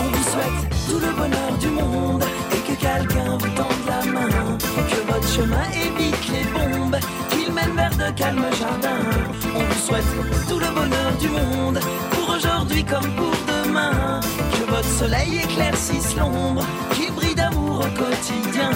on 0.00 0.08
vous 0.14 0.24
souhaite 0.30 0.60
tout 0.88 0.98
le 0.98 1.12
bonheur 1.20 1.52
du 1.60 1.68
monde 1.68 2.24
et 2.52 2.60
que 2.68 2.76
quelqu'un 2.80 3.38
vous 3.38 3.52
tende 3.60 3.82
la 3.86 4.12
main, 4.12 4.58
que 4.90 5.12
votre 5.12 5.28
chemin 5.28 5.66
évite 5.86 6.28
les 6.34 6.46
bombes, 6.52 6.96
qu'il 7.30 7.52
mène 7.52 7.74
vers 7.76 7.96
de 7.96 8.10
calmes 8.16 8.50
jardins. 8.58 9.25
On 9.56 9.64
vous 9.64 9.80
souhaite 9.86 10.04
tout 10.48 10.58
le 10.58 10.70
bonheur 10.74 11.12
du 11.18 11.28
monde. 11.28 11.80
Pour 12.10 12.34
aujourd'hui 12.36 12.84
comme 12.84 13.10
pour 13.14 13.32
demain, 13.46 14.20
que 14.52 14.70
votre 14.70 14.88
soleil 14.88 15.40
éclaircisse 15.44 16.14
l'ombre, 16.16 16.62
qu'il 16.92 17.10
brille 17.12 17.34
d'amour 17.34 17.80
au 17.80 17.98
quotidien. 17.98 18.70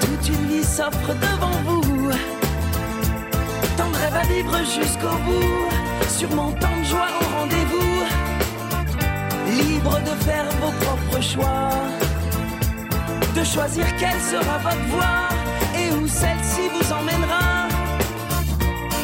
Toute 0.00 0.28
une 0.28 0.46
vie 0.48 0.64
s'offre 0.64 1.12
devant 1.20 1.58
vous, 1.66 2.10
tant 3.76 3.90
de 3.90 3.96
rêves 3.96 4.16
à 4.16 4.26
vivre 4.32 4.56
jusqu'au 4.58 5.16
bout, 5.26 5.68
sûrement 6.08 6.52
tant 6.52 6.76
de 6.80 6.84
joie 6.84 7.08
au 7.20 7.40
rendez-vous, 7.40 8.04
libre 9.50 10.00
de 10.00 10.24
faire 10.24 10.46
vos 10.62 10.72
propres 10.84 11.22
choix, 11.22 11.70
de 13.36 13.44
choisir 13.44 13.84
quelle 13.98 14.20
sera 14.20 14.58
votre 14.58 14.86
voie 14.88 15.43
où 16.02 16.06
celle-ci 16.06 16.68
vous 16.74 16.92
emmènera. 16.92 17.68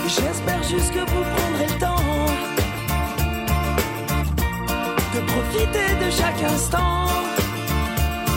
J'espère 0.07 0.63
juste 0.63 0.93
que 0.93 1.01
vous 1.01 1.25
prendrez 1.37 1.67
le 1.67 1.79
temps 1.79 1.97
de 5.15 5.21
profiter 5.33 6.05
de 6.05 6.11
chaque 6.11 6.43
instant. 6.43 7.07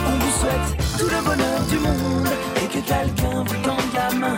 On 0.06 0.16
vous 0.18 0.32
souhaite 0.40 0.98
tout 0.98 1.06
le 1.06 1.20
bonheur 1.24 1.60
du 1.68 1.78
monde 1.78 2.28
et 2.62 2.66
que 2.66 2.80
quelqu'un 2.86 3.44
vous 3.44 3.56
tende 3.62 3.92
la 3.94 4.14
main, 4.16 4.36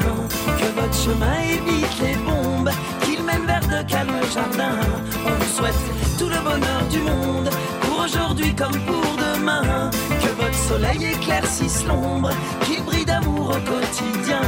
que 0.59 0.81
votre 0.81 0.95
chemin 0.95 1.37
évite 1.43 2.01
les 2.03 2.17
bombes, 2.17 2.71
qu'il 3.03 3.23
mène 3.23 3.45
vers 3.47 3.61
de 3.61 3.89
calmes 3.89 4.21
jardins. 4.33 4.81
On 5.27 5.31
vous 5.31 5.57
souhaite 5.57 5.85
tout 6.19 6.29
le 6.29 6.41
bonheur 6.41 6.83
du 6.91 7.01
monde 7.01 7.51
pour 7.83 8.05
aujourd'hui 8.05 8.55
comme 8.55 8.79
pour 8.87 9.17
demain, 9.17 9.91
que 10.23 10.43
votre 10.43 10.59
soleil 10.69 11.13
éclaircisse 11.13 11.85
l'ombre, 11.87 12.31
qu'il 12.65 12.83
brille 12.85 12.96
d'amour 13.07 13.51
au 13.51 13.71
quotidien. 13.71 14.41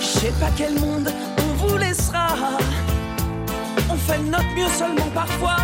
Je 0.00 0.06
sais 0.06 0.32
pas 0.38 0.50
quel 0.56 0.78
monde 0.78 1.10
on 1.38 1.66
vous 1.66 1.78
laissera. 1.78 2.28
On 3.90 3.96
fait 3.96 4.18
notre 4.18 4.44
mieux 4.54 4.68
seulement 4.68 5.10
parfois. 5.14 5.59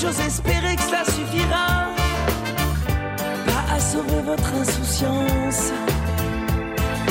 J'ose 0.00 0.20
espérer 0.20 0.76
que 0.76 0.82
cela 0.82 1.04
suffira. 1.04 1.90
Pas 3.44 3.74
à 3.74 3.78
sauver 3.78 4.22
votre 4.24 4.54
insouciance, 4.54 5.72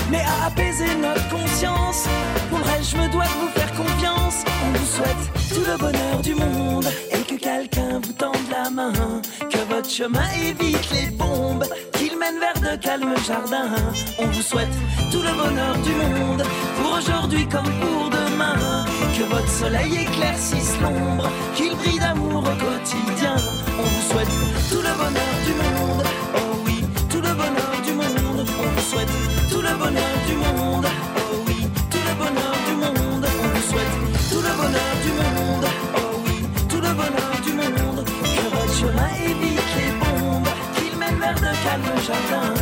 mais 0.10 0.22
à 0.22 0.48
apaiser 0.48 0.96
notre 1.00 1.30
conscience. 1.30 2.08
Pour 2.50 2.62
elle, 2.76 2.84
je 2.84 2.98
me 2.98 3.08
dois 3.12 3.26
de 3.26 3.38
vous 3.42 3.48
faire 3.50 3.72
confiance. 3.74 4.44
On 4.66 4.78
vous 4.80 4.86
souhaite 4.86 5.54
tout 5.54 5.72
le 5.72 5.78
bonheur 5.78 6.20
du 6.24 6.34
monde 6.34 6.88
et 7.12 7.22
que 7.22 7.36
quelqu'un 7.36 8.00
vous 8.02 8.14
tende 8.14 8.50
la 8.50 8.72
main. 8.72 9.22
Que 9.52 9.60
votre 9.72 9.90
chemin 9.90 10.28
évite 10.44 10.90
les 10.92 11.12
bombes, 11.12 11.66
qu'il 11.94 12.18
mène 12.18 12.40
vers 12.40 12.72
de 12.72 12.76
calmes 12.82 13.14
jardins. 13.28 13.70
On 14.18 14.26
vous 14.26 14.42
souhaite 14.42 14.76
tout 15.12 15.22
le 15.22 15.34
bonheur 15.38 15.78
du 15.84 15.92
monde 15.92 16.44
pour 16.82 16.98
aujourd'hui 16.98 17.48
comme 17.48 17.72
pour 17.82 18.10
demain. 18.10 18.86
Que 19.18 19.26
votre 19.26 19.50
soleil 19.50 19.98
éclaircisse 19.98 20.78
l'ombre, 20.82 21.30
qu'il 21.54 21.76
brille 21.76 22.00
d'amour 22.00 22.40
au 22.40 22.56
quotidien. 22.66 23.36
On 23.78 23.84
vous 23.84 24.10
souhaite 24.10 24.30
tout 24.70 24.78
le 24.78 24.94
bonheur 24.96 25.36
du 25.46 25.54
monde. 25.60 26.04
Oh 26.36 26.56
oui, 26.66 26.86
tout 27.10 27.18
le 27.18 27.34
bonheur 27.34 27.74
du 27.84 27.92
monde. 27.94 28.46
On 28.60 28.70
vous 28.70 28.82
souhaite 28.90 29.12
tout 29.50 29.62
le 29.62 29.74
bonheur 29.78 30.16
du 30.26 30.36
monde. 30.36 30.88
Oh 31.18 31.44
oui, 31.48 31.68
tout 31.92 32.04
le 32.08 32.14
bonheur 32.16 32.56
du 32.68 32.76
monde. 32.76 33.26
On 33.28 33.48
vous 33.54 33.66
souhaite 33.70 33.96
tout 34.32 34.42
le 34.42 34.54
bonheur 34.56 34.94
du 35.04 35.12
monde. 35.20 35.68
Oh 35.98 36.22
oui, 36.26 36.38
tout 36.70 36.82
le 36.82 36.94
bonheur 36.94 37.34
du 37.44 37.54
monde. 37.54 38.06
Que 38.06 38.44
votre 38.56 38.74
chemin 38.80 39.10
évite 39.26 39.70
les 39.76 39.92
bombes, 40.00 40.48
qu'il 40.76 40.98
mène 40.98 41.20
vers 41.20 41.36
de 41.36 41.52
calmes 41.64 42.00
jardins. 42.08 42.54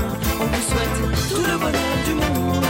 On 0.41 0.45
vous 0.45 0.63
souhaite 0.69 1.29
tout 1.29 1.43
le 1.51 1.57
bonheur 1.57 1.95
du 2.07 2.13
monde. 2.15 2.65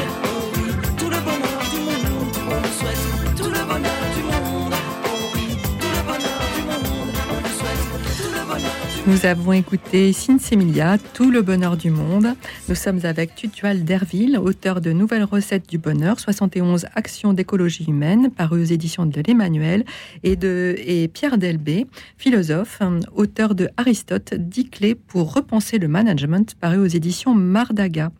Nous 9.07 9.25
avons 9.25 9.53
écouté 9.53 10.11
Sinsemilia, 10.11 10.97
Tout 11.13 11.31
le 11.31 11.41
bonheur 11.41 11.77
du 11.77 11.91
monde. 11.91 12.27
Nous 12.67 12.75
sommes 12.75 12.99
avec 13.05 13.35
Tutual 13.35 13.85
Derville, 13.85 14.37
auteur 14.37 14.81
de 14.81 14.91
Nouvelles 14.91 15.23
recettes 15.23 15.69
du 15.69 15.77
bonheur, 15.77 16.19
71 16.19 16.87
actions 16.93 17.31
d'écologie 17.31 17.85
humaine, 17.87 18.29
paru 18.29 18.61
aux 18.61 18.65
éditions 18.65 19.05
de 19.05 19.23
l'Emmanuel, 19.25 19.85
et, 20.23 20.35
de, 20.35 20.75
et 20.79 21.07
Pierre 21.07 21.37
Delbé, 21.37 21.87
philosophe, 22.17 22.81
auteur 23.15 23.55
de 23.55 23.69
Aristote, 23.77 24.33
10 24.33 24.69
clés 24.69 24.95
pour 24.95 25.33
repenser 25.33 25.79
le 25.79 25.87
management, 25.87 26.55
paru 26.59 26.77
aux 26.77 26.85
éditions 26.85 27.33
Mardaga. 27.33 28.11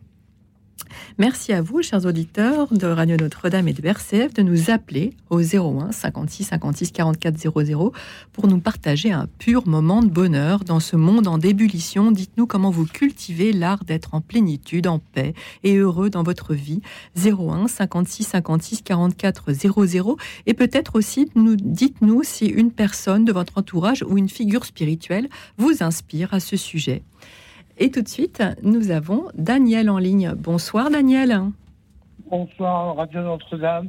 Merci 1.18 1.52
à 1.52 1.62
vous, 1.62 1.82
chers 1.82 2.06
auditeurs 2.06 2.72
de 2.72 2.86
Radio 2.86 3.16
Notre-Dame 3.16 3.68
et 3.68 3.72
de 3.72 3.84
RCF, 3.86 4.34
de 4.34 4.42
nous 4.42 4.70
appeler 4.70 5.14
au 5.30 5.40
01 5.40 5.92
56 5.92 6.44
56 6.44 6.92
44 6.92 7.36
00 7.36 7.92
pour 8.32 8.46
nous 8.46 8.60
partager 8.60 9.10
un 9.10 9.26
pur 9.38 9.66
moment 9.66 10.02
de 10.02 10.08
bonheur 10.08 10.64
dans 10.64 10.80
ce 10.80 10.96
monde 10.96 11.26
en 11.26 11.40
ébullition. 11.40 12.10
Dites-nous 12.12 12.46
comment 12.46 12.70
vous 12.70 12.86
cultivez 12.86 13.52
l'art 13.52 13.84
d'être 13.84 14.14
en 14.14 14.20
plénitude, 14.20 14.86
en 14.86 14.98
paix 14.98 15.34
et 15.64 15.76
heureux 15.76 16.10
dans 16.10 16.22
votre 16.22 16.54
vie. 16.54 16.80
01 17.16 17.68
56 17.68 18.24
56 18.24 18.82
44 18.82 19.52
00 19.52 20.16
et 20.46 20.54
peut-être 20.54 20.96
aussi 20.96 21.30
nous 21.34 21.56
dites-nous 21.56 22.22
si 22.22 22.46
une 22.46 22.70
personne 22.70 23.24
de 23.24 23.32
votre 23.32 23.58
entourage 23.58 24.04
ou 24.08 24.18
une 24.18 24.28
figure 24.28 24.64
spirituelle 24.64 25.28
vous 25.56 25.82
inspire 25.82 26.34
à 26.34 26.40
ce 26.40 26.56
sujet. 26.56 27.02
Et 27.78 27.90
tout 27.90 28.02
de 28.02 28.08
suite, 28.08 28.42
nous 28.62 28.90
avons 28.90 29.24
Daniel 29.36 29.88
en 29.90 29.98
ligne. 29.98 30.32
Bonsoir 30.36 30.90
Daniel. 30.90 31.38
Bonsoir 32.28 32.96
Radio 32.96 33.22
Notre-Dame. 33.22 33.88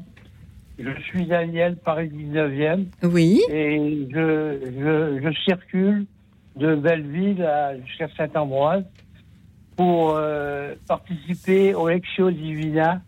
Je 0.77 0.89
suis 1.01 1.25
Daniel, 1.25 1.75
Paris 1.77 2.09
19e. 2.09 2.85
Oui. 3.03 3.41
Et 3.51 4.07
je, 4.11 4.59
je, 4.63 5.21
je 5.27 5.33
circule 5.43 6.05
de 6.55 6.75
Belleville 6.75 7.43
à- 7.43 7.77
jusqu'à 7.85 8.07
Saint-Ambroise 8.15 8.83
pour 9.75 10.11
euh, 10.15 10.75
participer 10.87 11.73
au 11.73 11.89
Lectio 11.89 12.31
Divina, 12.31 13.01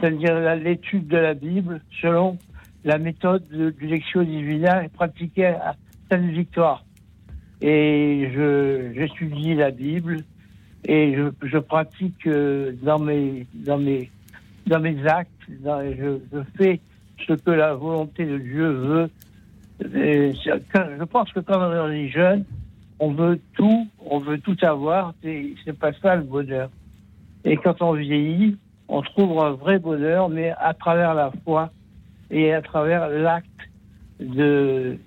c'est-à-dire 0.00 0.54
l'étude 0.56 1.08
de 1.08 1.16
la 1.16 1.34
Bible 1.34 1.80
selon 2.00 2.38
la 2.84 2.98
méthode 2.98 3.46
de- 3.48 3.70
du 3.70 3.86
Lectio 3.86 4.22
Divina 4.24 4.82
pratiquée 4.94 5.46
à 5.46 5.74
Sainte-Victoire. 6.10 6.84
Et 7.60 8.30
je 8.32 8.92
j'étudie 8.94 9.54
la 9.54 9.70
Bible 9.70 10.24
et 10.84 11.16
je, 11.42 11.58
pratique 11.58 12.26
euh, 12.26 12.72
dans 12.82 12.98
mes 12.98 13.46
dans 13.52 13.78
mes 13.78 14.10
dans 14.66 14.80
mes 14.80 15.06
actes, 15.06 15.30
je, 15.48 16.18
fais 16.56 16.80
ce 17.26 17.32
que 17.32 17.50
la 17.50 17.74
volonté 17.74 18.24
de 18.26 18.38
Dieu 18.38 18.70
veut. 18.70 19.10
Je 19.80 21.04
pense 21.04 21.32
que 21.32 21.40
quand 21.40 21.58
on 21.58 21.90
est 21.90 22.08
jeune, 22.08 22.44
on 23.00 23.12
veut 23.12 23.40
tout, 23.54 23.88
on 23.98 24.18
veut 24.18 24.38
tout 24.38 24.56
avoir, 24.62 25.14
c'est 25.22 25.78
pas 25.78 25.92
ça 25.94 26.16
le 26.16 26.22
bonheur. 26.22 26.70
Et 27.44 27.56
quand 27.56 27.80
on 27.80 27.92
vieillit, 27.92 28.56
on 28.88 29.02
trouve 29.02 29.38
un 29.40 29.52
vrai 29.52 29.78
bonheur, 29.78 30.28
mais 30.28 30.52
à 30.58 30.74
travers 30.74 31.14
la 31.14 31.32
foi 31.44 31.70
et 32.30 32.52
à 32.52 32.60
travers 32.60 33.08
l'acte 33.08 33.48
de, 34.20 34.98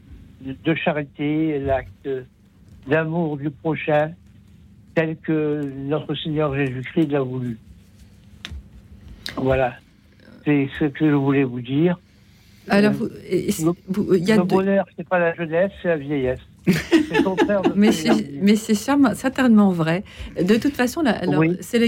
de, 0.42 0.56
de 0.64 0.76
charité, 0.76 1.60
l'acte 1.60 2.10
d'amour 2.88 3.38
du 3.38 3.50
prochain, 3.50 4.12
tel 4.96 5.18
que 5.18 5.62
notre 5.88 6.16
Seigneur 6.16 6.56
Jésus-Christ 6.56 7.08
l'a 7.12 7.22
voulu. 7.22 7.58
Voilà. 9.38 9.76
C'est 10.46 10.68
ce 10.80 10.86
que 10.86 11.10
je 11.10 11.16
voulais 11.16 11.44
vous 11.44 11.62
dire. 11.62 12.00
Alors, 12.68 12.92
Euh, 13.02 13.10
vous- 13.60 13.76
vous- 13.88 14.16
y 14.16 14.32
a 14.32 14.38
le 14.38 14.44
bonheur, 14.44 14.86
c'est 14.96 15.08
pas 15.08 15.20
la 15.20 15.34
jeunesse, 15.36 15.72
c'est 15.82 15.88
la 15.90 15.98
vieillesse. 15.98 16.40
Mais 17.76 17.92
ce 17.92 18.74
c'est, 18.76 18.76
certainement 19.16 19.72
vrai. 19.72 20.04
De 20.40 20.56
toute 20.58 20.74
façon, 20.76 21.04
Oui. 21.38 21.58
c'est 21.62 21.80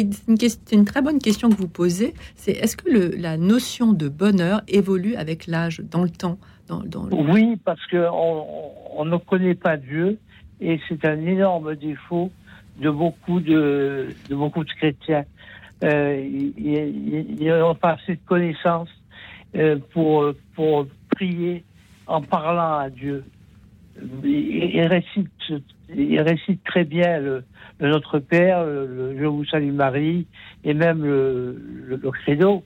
une, 0.72 0.86
très 0.86 1.02
bonne 1.03 1.20
question 1.20 1.49
que 1.49 1.56
vous 1.56 1.68
posez. 1.68 2.14
C'est 2.36 2.53
est-ce 2.53 2.76
que 2.76 2.90
le- 2.90 3.15
la 3.15 3.38
notion 3.38 3.94
de 3.94 4.10
bonheur 4.10 4.61
évolue 4.68 5.15
avec 5.15 5.45
l'âge, 5.45 5.80
dans 5.91 6.02
le 6.03 6.10
temps 6.10 6.38
dans, 6.68 6.80
dans 6.82 7.06
le- 7.06 7.14
Oui, 7.15 7.57
parce 7.64 7.86
qu'on 7.88 7.98
on, 8.11 8.45
on 8.98 9.06
ne 9.06 9.18
connaît 9.18 9.53
pas 9.56 9.78
Dieu 9.78 10.18
et 10.64 10.80
c'est 10.88 11.06
un 11.06 11.19
énorme 11.26 11.76
défaut 11.76 12.31
de 12.77 12.90
beaucoup 12.90 13.40
de, 13.40 14.15
beaucoup 14.30 14.64
de 14.64 14.72
chrétiens. 14.72 15.26
Euh, 15.84 16.26
ils- 16.26 17.45
n'ont 17.45 17.76
pas 17.76 17.98
assez 18.02 18.15
de 18.15 18.22
connaissances 18.26 18.90
euh, 19.56 19.77
pour, 19.91 20.31
pour 20.56 20.88
prier 21.14 21.65
en 22.07 22.22
parlant 22.22 22.77
à 22.80 22.90
Dieu. 22.90 23.26
Ils, 24.23 24.88
récitent, 24.88 26.64
très 26.64 26.84
bien 26.85 27.19
le, 27.19 27.44
Notre 27.80 28.19
Père, 28.19 28.64
le, 28.65 29.15
Je 29.19 29.26
vous 29.26 29.45
salue 29.45 29.72
Marie 29.73 30.26
et 30.64 30.73
même 30.73 31.03
le, 31.03 31.61
le, 31.88 31.98
credo. 32.11 32.64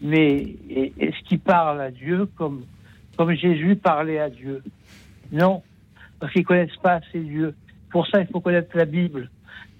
Mais 0.00 0.56
est- 0.70 0.92
est-ce 0.98 1.22
qu'ils 1.28 1.40
parlent 1.40 1.80
à 1.80 1.90
Dieu 1.90 2.26
comme, 2.36 2.64
comme 3.16 3.32
Jésus 3.34 3.76
parlait 3.76 4.18
à 4.18 4.30
Dieu? 4.30 4.62
Non, 5.30 5.62
parce 6.24 6.32
qu'ils 6.32 6.46
connaissent 6.46 6.80
pas 6.82 6.94
assez 6.94 7.20
Dieu. 7.20 7.54
Pour 7.90 8.06
ça, 8.06 8.22
il 8.22 8.26
faut 8.28 8.40
connaître 8.40 8.74
la 8.74 8.86
Bible. 8.86 9.28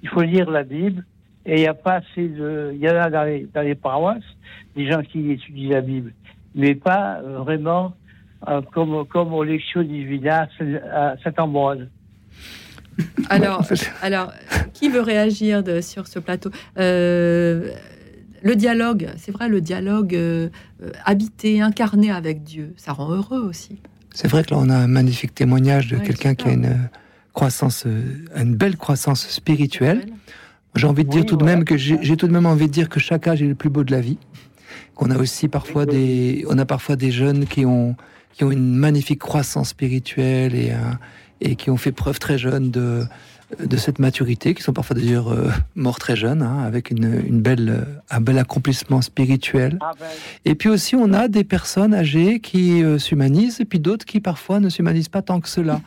Il 0.02 0.10
faut 0.10 0.20
lire 0.20 0.50
la 0.50 0.62
Bible. 0.62 1.06
Et 1.46 1.54
il 1.54 1.60
n'y 1.60 1.66
a 1.66 1.72
pas 1.74 1.94
assez 2.02 2.28
de. 2.28 2.70
Il 2.74 2.80
y 2.80 2.88
en 2.90 2.96
a 2.96 3.08
dans 3.08 3.24
les, 3.24 3.48
dans 3.54 3.62
les 3.62 3.74
paroisses, 3.74 4.30
des 4.76 4.86
gens 4.90 5.00
qui 5.02 5.30
étudient 5.30 5.70
la 5.70 5.80
Bible, 5.80 6.12
mais 6.54 6.74
pas 6.74 7.20
euh, 7.22 7.38
vraiment 7.38 7.94
euh, 8.48 8.60
comme, 8.72 9.06
comme 9.06 9.32
au 9.32 9.42
Lectio 9.42 9.82
Divina 9.82 10.48
à 10.92 11.14
Saint-Ambroise. 11.24 11.88
Alors, 13.30 13.62
alors, 14.02 14.32
qui 14.74 14.90
veut 14.90 15.00
réagir 15.00 15.62
de- 15.62 15.80
sur 15.80 16.06
ce 16.06 16.18
plateau? 16.18 16.50
Euh, 16.78 17.70
Le 18.42 18.56
dialogue, 18.56 19.08
c'est 19.16 19.32
vrai, 19.32 19.48
le 19.48 19.62
dialogue 19.62 20.14
euh, 20.14 20.50
habité, 21.06 21.62
incarné 21.62 22.10
avec 22.10 22.42
Dieu, 22.42 22.74
ça 22.76 22.92
rend 22.92 23.10
heureux 23.10 23.40
aussi. 23.40 23.80
C'est 24.14 24.28
vrai 24.28 24.44
que 24.44 24.50
là, 24.52 24.58
on 24.60 24.68
a 24.70 24.76
un 24.76 24.86
magnifique 24.86 25.34
témoignage 25.34 25.88
de 25.88 25.96
Ouais, 25.96 26.02
quelqu'un 26.04 26.34
qui 26.34 26.48
a 26.48 26.52
une 26.52 26.66
euh, 26.66 26.74
croissance, 27.32 27.84
euh, 27.86 28.02
une 28.36 28.54
belle 28.54 28.76
croissance 28.76 29.26
spirituelle. 29.28 30.06
J'ai 30.76 30.86
envie 30.86 31.04
de 31.04 31.10
dire 31.10 31.26
tout 31.26 31.36
de 31.36 31.44
même 31.44 31.64
que 31.64 31.76
j'ai 31.76 32.16
tout 32.16 32.26
de 32.26 32.32
même 32.32 32.46
envie 32.46 32.66
de 32.66 32.72
dire 32.72 32.88
que 32.88 32.98
chaque 33.00 33.28
âge 33.28 33.42
est 33.42 33.46
le 33.46 33.54
plus 33.54 33.70
beau 33.70 33.84
de 33.84 33.92
la 33.92 34.00
vie. 34.00 34.18
Qu'on 34.96 35.10
a 35.10 35.18
aussi 35.18 35.48
parfois 35.48 35.86
des, 35.86 36.44
on 36.48 36.58
a 36.58 36.64
parfois 36.64 36.96
des 36.96 37.10
jeunes 37.12 37.46
qui 37.46 37.64
ont, 37.66 37.94
qui 38.32 38.42
ont 38.44 38.50
une 38.50 38.74
magnifique 38.74 39.20
croissance 39.20 39.68
spirituelle 39.70 40.54
et, 40.54 40.70
un- 40.72 40.98
et 41.40 41.54
qui 41.56 41.70
ont 41.70 41.76
fait 41.76 41.92
preuve 41.92 42.18
très 42.18 42.38
jeune 42.38 42.70
de, 42.72 43.04
de 43.58 43.76
cette 43.76 43.98
maturité, 43.98 44.54
qui 44.54 44.62
sont 44.62 44.72
parfois 44.72 44.96
d'ailleurs 44.96 45.32
euh, 45.32 45.50
morts 45.74 45.98
très 45.98 46.16
jeunes, 46.16 46.42
hein, 46.42 46.58
avec 46.64 46.90
une, 46.90 47.22
une 47.26 47.40
belle, 47.40 47.86
un 48.10 48.20
bel 48.20 48.38
accomplissement 48.38 49.02
spirituel. 49.02 49.78
Et 50.44 50.54
puis 50.54 50.68
aussi, 50.68 50.96
on 50.96 51.12
a 51.12 51.28
des 51.28 51.44
personnes 51.44 51.94
âgées 51.94 52.40
qui 52.40 52.82
euh, 52.82 52.98
s'humanisent, 52.98 53.60
et 53.60 53.64
puis 53.64 53.78
d'autres 53.78 54.04
qui 54.04 54.20
parfois 54.20 54.60
ne 54.60 54.68
s'humanisent 54.68 55.08
pas 55.08 55.22
tant 55.22 55.40
que 55.40 55.48
cela. 55.48 55.80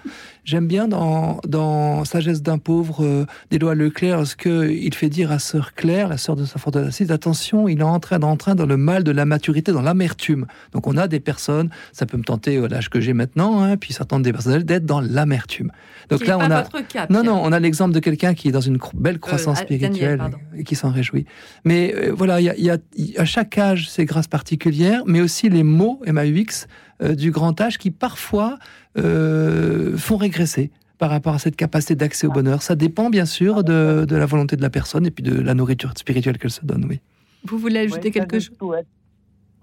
J'aime 0.47 0.65
bien 0.65 0.87
dans, 0.87 1.41
dans 1.45 2.05
Sagesse 2.05 2.41
d'un 2.41 2.57
pauvre 2.57 3.03
euh, 3.03 3.25
d'Éloi 3.51 3.75
Leclerc 3.75 4.25
ce 4.25 4.37
qu'il 4.37 4.93
fait 4.95 5.09
dire 5.09 5.29
à 5.33 5.39
Sœur 5.39 5.73
Claire, 5.73 6.07
la 6.07 6.17
sœur 6.17 6.37
de 6.37 6.45
sa 6.45 6.57
fortune 6.57 6.83
d'Assise, 6.85 7.11
attention, 7.11 7.67
il 7.67 7.79
est 7.81 7.83
en 7.83 7.99
train 7.99 8.17
d'entrer 8.17 8.55
dans 8.55 8.65
le 8.65 8.77
mal 8.77 9.03
de 9.03 9.11
la 9.11 9.25
maturité, 9.25 9.73
dans 9.73 9.81
l'amertume. 9.81 10.45
Donc 10.71 10.87
on 10.87 10.95
a 10.95 11.09
des 11.09 11.19
personnes, 11.19 11.69
ça 11.91 12.05
peut 12.05 12.15
me 12.15 12.23
tenter 12.23 12.59
à 12.59 12.67
l'âge 12.69 12.89
que 12.89 13.01
j'ai 13.01 13.11
maintenant, 13.11 13.61
hein, 13.61 13.75
puis 13.75 13.91
ça 13.91 14.05
tente 14.05 14.23
des 14.23 14.31
personnes 14.31 14.63
d'être 14.63 14.85
dans 14.85 15.01
l'amertume. 15.01 15.69
Donc 16.09 16.21
Qui 16.21 16.27
là, 16.27 16.37
on 16.37 16.49
a 16.49 16.63
cas, 16.83 17.07
non, 17.09 17.23
non, 17.23 17.41
on 17.43 17.51
a 17.51 17.59
l'exemple 17.59 17.93
de 17.93 17.99
quelqu'un 17.99 18.33
qui 18.33 18.47
est 18.47 18.51
dans 18.53 18.61
une 18.61 18.79
belle 18.93 19.19
croissance 19.19 19.59
Euh, 19.59 19.63
Daniel, 19.69 19.79
spirituelle 19.91 20.17
pardon. 20.19 20.37
et 20.55 20.63
qui 20.63 20.75
s'en 20.75 20.91
réjouit. 20.91 21.25
Mais 21.65 21.93
euh, 21.93 22.13
voilà, 22.15 22.39
il 22.39 22.45
y 22.45 22.49
a, 22.49 22.55
il 22.55 22.63
y 22.63 22.69
a- 22.69 22.77
il 22.95 23.11
y 23.11 23.17
a 23.17 23.21
à 23.23 23.25
chaque 23.25 23.57
âge 23.57 23.89
ses 23.89 24.05
grâces 24.05 24.29
particulières, 24.29 25.01
mais 25.07 25.19
aussi 25.19 25.49
les 25.49 25.63
mots 25.63 25.99
MAUX 26.07 26.23
euh, 26.63 26.67
du 27.01 27.31
grand 27.31 27.59
âge 27.61 27.77
qui 27.77 27.91
parfois 27.91 28.57
euh, 28.97 29.95
font 29.97 30.17
régresser 30.17 30.71
par 30.97 31.09
rapport 31.11 31.35
à 31.35 31.39
cette 31.39 31.55
capacité 31.55 31.95
d'accès 31.95 32.25
au 32.27 32.31
bonheur. 32.31 32.61
Ça 32.63 32.75
dépend 32.75 33.09
bien 33.11 33.25
sûr 33.25 33.63
de, 33.63 34.05
de 34.05 34.15
la 34.15 34.25
volonté 34.25 34.55
de 34.55 34.61
la 34.63 34.69
personne 34.71 35.05
et 35.05 35.11
puis 35.11 35.23
de 35.23 35.39
la 35.39 35.53
nourriture 35.53 35.91
spirituelle 35.95 36.37
qu'elle 36.39 36.49
se 36.51 36.65
donne, 36.65 36.85
oui. 36.85 36.99
Vous 37.43 37.59
voulez 37.59 37.79
ajouter 37.81 38.07
Oui, 38.07 38.11
quelque 38.13 38.39
chose? 38.39 38.57
souhaite. 38.59 38.87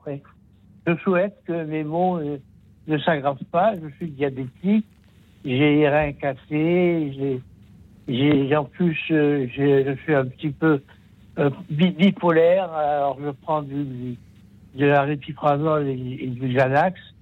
Oui. 0.07 0.23
Je 0.87 0.97
souhaite 0.99 1.35
que 1.47 1.65
mes 1.65 1.83
mots 1.83 2.19
euh, 2.19 2.39
ne 2.87 2.99
s'aggravent 2.99 3.39
pas. 3.51 3.75
Je 3.75 3.89
suis 3.97 4.11
diabétique, 4.11 4.87
j'ai 5.45 5.77
les 5.77 5.89
reins 5.89 6.13
cassés, 6.13 7.13
j'ai, 7.17 7.41
j'ai, 8.07 8.55
en 8.57 8.65
plus, 8.67 8.97
euh, 9.11 9.47
j'ai- 9.57 9.85
je 9.85 9.97
suis 10.03 10.15
un 10.15 10.27
petit 10.27 10.51
peu 10.51 10.83
euh, 11.39 11.51
bi- 11.69 11.91
bipolaire, 11.91 12.71
alors 12.73 13.19
je 13.21 13.31
prends 13.31 13.63
du, 13.63 13.83
du- 13.85 14.17
de 14.75 14.87
la 14.87 15.03
répiprazole 15.03 15.89
et, 15.89 16.19
et 16.21 16.27
du 16.29 16.49
Xanax, 16.55 17.01
euh, 17.01 17.14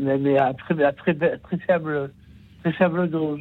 mais, 0.00 0.18
mais 0.18 0.38
à, 0.38 0.54
très, 0.54 0.82
à 0.82 0.92
très, 0.92 1.14
très, 1.14 1.58
faible, 1.66 2.10
très 2.62 2.72
faible 2.72 3.08
dose. 3.10 3.40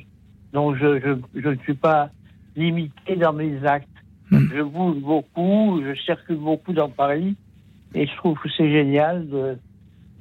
Donc 0.54 0.76
je, 0.78 1.00
je, 1.00 1.40
je 1.42 1.50
ne 1.50 1.56
suis 1.58 1.74
pas 1.74 2.10
limité 2.56 3.16
dans 3.16 3.34
mes 3.34 3.64
actes. 3.66 3.88
Je 4.32 4.62
bouge 4.64 4.98
beaucoup, 5.02 5.82
je 5.84 5.94
circule 6.02 6.38
beaucoup 6.38 6.74
dans 6.74 6.90
Paris 6.90 7.36
et 7.94 8.08
je 8.08 8.16
trouve 8.16 8.38
que 8.40 8.50
c'est 8.58 8.72
génial 8.72 9.28
de, 9.30 9.58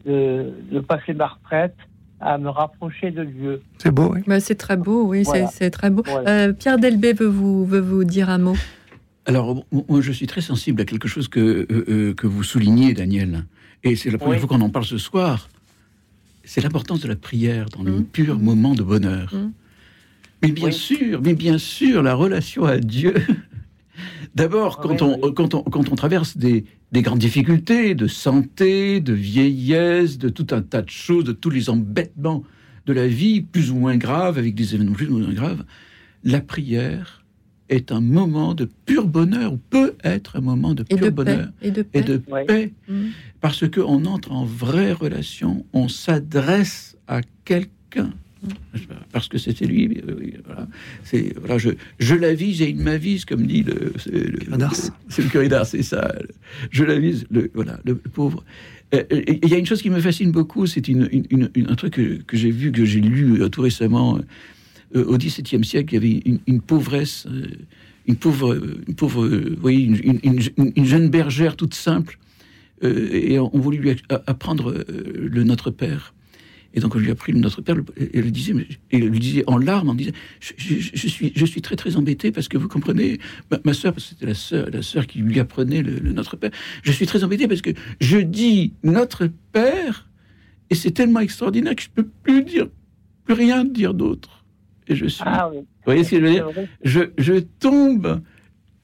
de, 0.05 0.53
de 0.71 0.81
passer 0.81 1.15
ma 1.15 1.29
retraite 1.29 1.77
à 2.21 2.37
me 2.39 2.51
rapprocher 2.51 3.11
de 3.11 3.25
Dieu. 3.25 3.63
C'est 3.79 3.91
beau, 3.91 4.13
oui. 4.15 4.21
Bah, 4.27 4.39
c'est 4.41 4.55
très 4.55 4.77
beau, 4.77 5.07
oui, 5.07 5.23
Voilà. 5.25 5.47
c'est 5.47 5.71
très 5.71 5.89
beau. 5.91 6.03
Voilà. 6.05 6.29
Euh, 6.29 6.53
Pierre 6.53 6.79
Delbé 6.79 7.15
veut 7.15 7.27
vous, 7.27 7.65
veut 7.65 7.81
vous 7.81 8.05
dire 8.05 8.29
un 8.29 8.39
mot. 8.39 8.55
Alors, 9.25 9.65
moi, 9.73 10.01
je 10.01 10.13
suis 10.13 10.27
très 10.27 10.41
sensible 10.41 10.83
à 10.83 10.85
quelque 10.85 11.09
chose 11.09 11.29
que, 11.29 11.41
euh, 11.71 11.85
euh, 11.89 12.15
que 12.15 12.27
vous 12.27 12.43
soulignez, 12.43 12.93
Daniel. 12.93 13.45
Et 13.83 13.97
c'est 13.97 14.11
la 14.11 14.19
première 14.19 14.35
Oui. 14.35 14.41
fois 14.47 14.49
qu'on 14.57 14.63
en 14.65 14.71
parle 14.71 14.85
ce 14.85 14.99
soir. 14.99 15.49
C'est 16.45 16.61
l'importance 16.61 17.01
de 17.01 17.09
la 17.09 17.17
prière 17.17 17.67
dans 17.69 17.83
Mmh. 17.83 17.97
le 17.97 18.03
pur 18.03 18.39
moment 18.39 18.75
de 18.75 18.83
bonheur. 18.83 19.33
Mais 20.43 20.51
bien 20.51 20.71
sûr, 20.73 21.21
mais 21.23 21.35
bien 21.35 21.59
sûr, 21.59 22.03
la 22.03 22.15
relation 22.15 22.65
à 22.65 22.79
Dieu. 22.79 23.15
D'abord, 24.35 24.79
quand, 24.79 25.03
on, 25.03 25.33
quand, 25.33 25.55
on, 25.55 25.63
quand 25.63 25.91
on 25.91 25.95
traverse 25.95 26.37
des, 26.37 26.65
des 26.91 27.03
grandes 27.03 27.19
difficultés 27.19 27.95
de 27.95 28.07
santé, 28.09 29.01
de 29.01 29.13
vieillesse, 29.13 30.19
de 30.19 30.29
tout 30.29 30.47
un 30.51 30.63
tas 30.63 30.83
de 30.83 30.91
choses, 30.91 31.25
de 31.25 31.33
tous 31.33 31.51
les 31.51 31.71
embêtements 31.71 32.43
de 32.87 32.93
la 32.93 33.07
vie, 33.07 33.43
plus 33.43 33.71
ou 33.71 33.77
moins 33.77 33.97
graves, 33.97 34.39
avec 34.39 34.55
des 34.55 34.75
événements 34.75 34.95
plus 34.95 35.09
ou 35.11 35.19
moins 35.19 35.33
graves, 35.33 35.65
la 36.25 36.41
prière 36.41 37.22
est 37.69 37.93
un 37.93 38.01
moment 38.01 38.55
de 38.55 38.69
pur 38.87 39.07
bonheur, 39.07 39.55
ou 39.55 39.57
peut 39.71 39.95
être 40.05 40.37
un 40.37 40.41
moment 40.41 40.75
de 40.75 40.83
Et 40.91 40.97
pur 40.97 41.07
de 41.07 41.11
bonheur 41.11 41.49
paix. 41.61 41.69
Et 41.69 41.71
de 41.71 41.83
paix. 41.83 41.99
et 41.99 42.03
de 42.03 42.17
paix, 42.19 42.73
Mm. 42.89 42.93
parce 43.41 43.69
qu'on 43.69 44.05
entre 44.05 44.33
en 44.33 44.45
vraie 44.45 44.93
relation, 44.93 45.65
on 45.73 45.89
s'adresse 45.89 46.97
à 47.09 47.21
quelqu'un. 47.45 48.13
Parce 49.13 49.29
que 49.29 49.39
c'était 49.39 49.67
lui, 49.67 50.03
euh, 50.09 50.17
oui, 50.19 50.35
voilà. 50.45 50.67
C'est 51.05 51.33
voilà, 51.39 51.59
je, 51.59 51.71
je 52.01 52.15
la 52.17 52.35
vise 52.35 52.61
et 52.61 52.71
il 52.71 52.77
m'avise, 52.77 53.25
comme 53.25 53.47
dit 53.47 53.63
le, 53.63 53.93
c'est 53.99 54.11
le, 54.11 54.39
c'est 55.09 55.23
le 55.23 55.29
curé 55.29 55.49
d'Ars, 55.49 55.65
c'est 55.67 55.85
ça. 55.85 56.13
Je 56.73 56.83
la 56.83 56.99
vise, 56.99 57.25
le 57.31 57.51
voilà, 57.55 57.79
le, 57.85 57.93
le 57.93 58.11
pauvre. 58.11 58.45
Il 58.93 59.49
y 59.49 59.55
a 59.55 59.59
une 59.59 59.65
chose 59.65 59.81
qui 59.81 59.91
me 59.91 60.01
fascine 60.01 60.33
beaucoup, 60.33 60.67
c'est 60.67 60.89
une, 60.89 61.09
une- 61.13 61.25
une- 61.31 61.51
une- 61.55 61.71
un 61.71 61.75
truc 61.77 61.95
que, 61.95 62.15
que 62.23 62.37
j'ai 62.37 62.51
vu, 62.51 62.73
que 62.73 62.85
j'ai 62.85 63.01
lu 63.01 63.41
euh, 63.43 63.49
tout 63.49 63.63
récemment. 63.63 64.19
Euh, 64.95 65.05
au 65.07 65.17
XVIIe 65.17 65.65
siècle, 65.65 65.95
il 65.95 65.95
y 65.95 65.97
avait 65.97 66.39
une, 66.47 66.61
pauvresse, 66.61 67.27
euh, 67.31 67.47
une 68.07 68.17
pauvre, 68.17 68.59
pauvre, 68.97 69.25
euh, 69.25 69.57
une, 69.71 69.97
une- 70.03 70.21
une- 70.23 70.73
une 70.77 70.85
jeune 70.85 71.09
bergère 71.09 71.57
toute 71.57 71.75
simple, 71.75 72.19
et 72.83 73.39
on, 73.39 73.55
on 73.55 73.61
voulait 73.61 73.79
lui 73.79 73.91
apprendre 74.27 74.85
le 74.89 75.45
Notre 75.45 75.71
Père. 75.71 76.15
Et 76.75 76.81
donc 76.81 76.97
on 76.97 76.99
lui 76.99 77.11
a 77.11 77.13
appris 77.13 77.33
le 77.33 77.39
Notre 77.39 77.63
Père, 77.63 77.77
le- 77.77 77.85
et 77.97 78.11
elle 78.19 78.25
lui 78.25 78.33
disait, 78.33 78.55
elle 78.91 79.11
disait 79.13 79.45
en 79.47 79.57
larmes, 79.57 79.91
en 79.91 79.95
disant, 79.95 80.11
je, 80.41 81.07
suis, 81.09 81.33
je 81.35 81.47
suis 81.47 81.63
très 81.63 81.77
très 81.77 81.97
embêté 81.97 82.33
parce 82.33 82.49
que 82.49 82.59
vous 82.59 82.67
comprenez, 82.67 83.19
ma, 83.51 83.61
ma 83.65 83.73
sœur, 83.73 83.93
parce 83.93 84.07
que 84.07 84.11
c'était 84.15 84.27
la 84.27 84.35
sœur, 84.35 84.69
la 84.73 84.83
sœur 84.83 85.07
qui 85.07 85.21
lui 85.21 85.39
apprenait 85.39 85.83
le, 85.83 85.95
le 86.01 86.13
Notre 86.13 86.37
Père, 86.37 86.51
je 86.83 86.91
suis 86.93 87.07
très 87.07 87.23
embêté 87.25 87.47
parce 87.47 87.63
que 87.63 87.71
je 88.01 88.19
dis 88.19 88.73
Notre 88.83 89.29
Père, 89.53 90.09
et 90.71 90.75
c'est 90.75 90.91
tellement 90.91 91.21
extraordinaire 91.21 91.77
que 91.77 91.83
je 91.83 91.89
peux 91.95 92.09
plus 92.25 92.43
dire, 92.43 92.67
plus 93.27 93.35
rien 93.35 93.65
dire 93.65 93.95
d'autre. 93.95 94.42
Je 94.89 95.07
suis. 95.07 95.23
Ah 95.27 95.51
oui. 95.53 95.59
Vous 95.59 95.65
voyez 95.87 96.05
ce 96.05 96.11
que 96.11 96.17
je 96.17 96.23
veux 96.23 96.31
dire 96.31 96.49
je, 96.83 97.01
je 97.19 97.35
tombe 97.35 98.21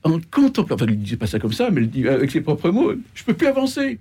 en 0.04 0.18
contemplant. 0.30 0.76
Enfin, 0.76 0.86
il 0.88 0.98
ne 0.98 1.04
disait 1.04 1.16
pas 1.16 1.26
ça 1.26 1.38
comme 1.38 1.52
ça, 1.52 1.70
mais 1.70 1.80
il 1.80 1.84
le 1.84 1.86
dit 1.88 2.08
avec 2.08 2.30
ses 2.30 2.40
propres 2.40 2.70
mots. 2.70 2.92
Je 3.14 3.24
peux 3.24 3.34
plus 3.34 3.46
avancer. 3.46 3.98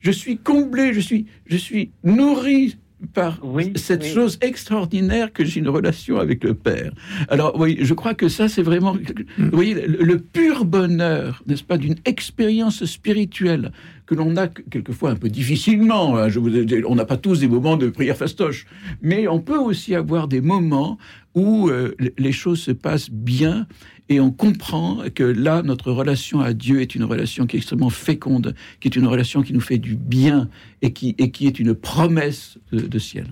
Je 0.00 0.10
suis 0.10 0.36
comblé, 0.38 0.92
je 0.92 1.00
suis, 1.00 1.26
je 1.46 1.56
suis 1.56 1.90
nourri 2.04 2.76
par 3.12 3.40
cette 3.74 4.04
oui. 4.04 4.08
chose 4.08 4.38
extraordinaire 4.40 5.32
que 5.32 5.44
j'ai 5.44 5.60
une 5.60 5.68
relation 5.68 6.18
avec 6.18 6.44
le 6.44 6.54
Père. 6.54 6.92
Alors, 7.28 7.58
oui, 7.58 7.78
je 7.80 7.92
crois 7.94 8.14
que 8.14 8.28
ça, 8.28 8.48
c'est 8.48 8.62
vraiment, 8.62 8.96
vous 9.38 9.50
voyez, 9.52 9.74
le, 9.74 10.02
le 10.02 10.18
pur 10.18 10.64
bonheur, 10.64 11.42
n'est-ce 11.46 11.64
pas, 11.64 11.76
d'une 11.76 11.96
expérience 12.04 12.84
spirituelle 12.84 13.72
que 14.06 14.14
l'on 14.14 14.36
a 14.36 14.46
quelquefois 14.48 15.10
un 15.10 15.16
peu 15.16 15.28
difficilement. 15.28 16.16
hein, 16.16 16.28
je 16.28 16.38
vous 16.38 16.54
ai- 16.56 16.84
on 16.84 16.94
n'a 16.94 17.04
pas 17.04 17.16
tous 17.16 17.40
des 17.40 17.48
moments 17.48 17.76
de 17.76 17.88
prière 17.88 18.16
fastoche, 18.16 18.66
mais 19.02 19.26
on 19.28 19.40
peut 19.40 19.58
aussi 19.58 19.94
avoir 19.94 20.28
des 20.28 20.40
moments 20.40 20.96
où 21.34 21.68
euh, 21.68 21.94
les 22.16 22.32
choses 22.32 22.60
se 22.60 22.70
passent 22.70 23.10
bien 23.10 23.66
et 24.08 24.20
on 24.20 24.30
comprend 24.30 24.98
que 25.14 25.24
là, 25.24 25.62
notre 25.62 25.90
relation 25.90 26.40
à 26.40 26.52
Dieu 26.52 26.80
est 26.80 26.94
une 26.94 27.02
relation 27.04 27.46
qui 27.46 27.56
est 27.56 27.58
extrêmement 27.58 27.90
féconde, 27.90 28.54
qui 28.80 28.86
est 28.88 28.94
une 28.96 29.06
relation 29.08 29.42
qui 29.42 29.52
nous 29.52 29.60
fait 29.60 29.78
du 29.78 29.96
bien 29.96 30.48
et 30.82 30.92
qui, 30.92 31.14
et 31.18 31.30
qui 31.32 31.46
est 31.48 31.58
une 31.58 31.74
promesse 31.74 32.58
de, 32.72 32.80
de 32.86 32.98
ciel. 33.00 33.26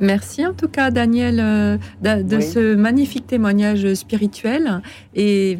Merci 0.00 0.46
en 0.46 0.52
tout 0.54 0.68
cas, 0.68 0.90
Daniel, 0.92 1.40
euh, 1.40 1.76
de, 2.02 2.22
de 2.22 2.36
Oui. 2.36 2.42
ce 2.42 2.74
magnifique 2.76 3.26
témoignage 3.26 3.94
spirituel 3.94 4.80
et, 5.14 5.58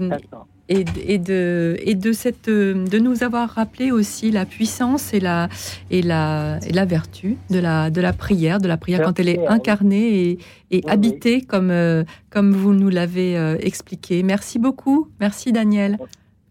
et, 0.68 0.84
et 1.06 1.18
de, 1.18 1.76
et 1.80 1.94
de, 1.94 2.12
cette, 2.12 2.48
euh, 2.48 2.86
de 2.86 2.98
nous 2.98 3.22
avoir 3.22 3.48
rappelé 3.48 3.90
aussi 3.90 4.30
la 4.30 4.44
puissance 4.44 5.14
et 5.14 5.20
la, 5.20 5.48
et 5.90 6.02
la, 6.02 6.58
et 6.66 6.72
la 6.72 6.84
vertu 6.84 7.36
de 7.50 7.58
la, 7.58 7.90
de 7.90 8.00
la 8.00 8.12
prière, 8.12 8.58
de 8.60 8.68
la 8.68 8.76
prière 8.76 9.02
quand 9.02 9.18
elle 9.18 9.28
est 9.30 9.46
incarnée 9.48 10.30
et, 10.30 10.38
et 10.70 10.82
habitée 10.88 11.40
comme, 11.42 11.70
euh, 11.70 12.04
comme 12.30 12.52
vous 12.52 12.74
nous 12.74 12.90
l'avez 12.90 13.36
euh, 13.38 13.56
expliqué. 13.60 14.22
Merci 14.22 14.58
beaucoup. 14.58 15.08
Merci, 15.20 15.52
Daniel. 15.52 15.96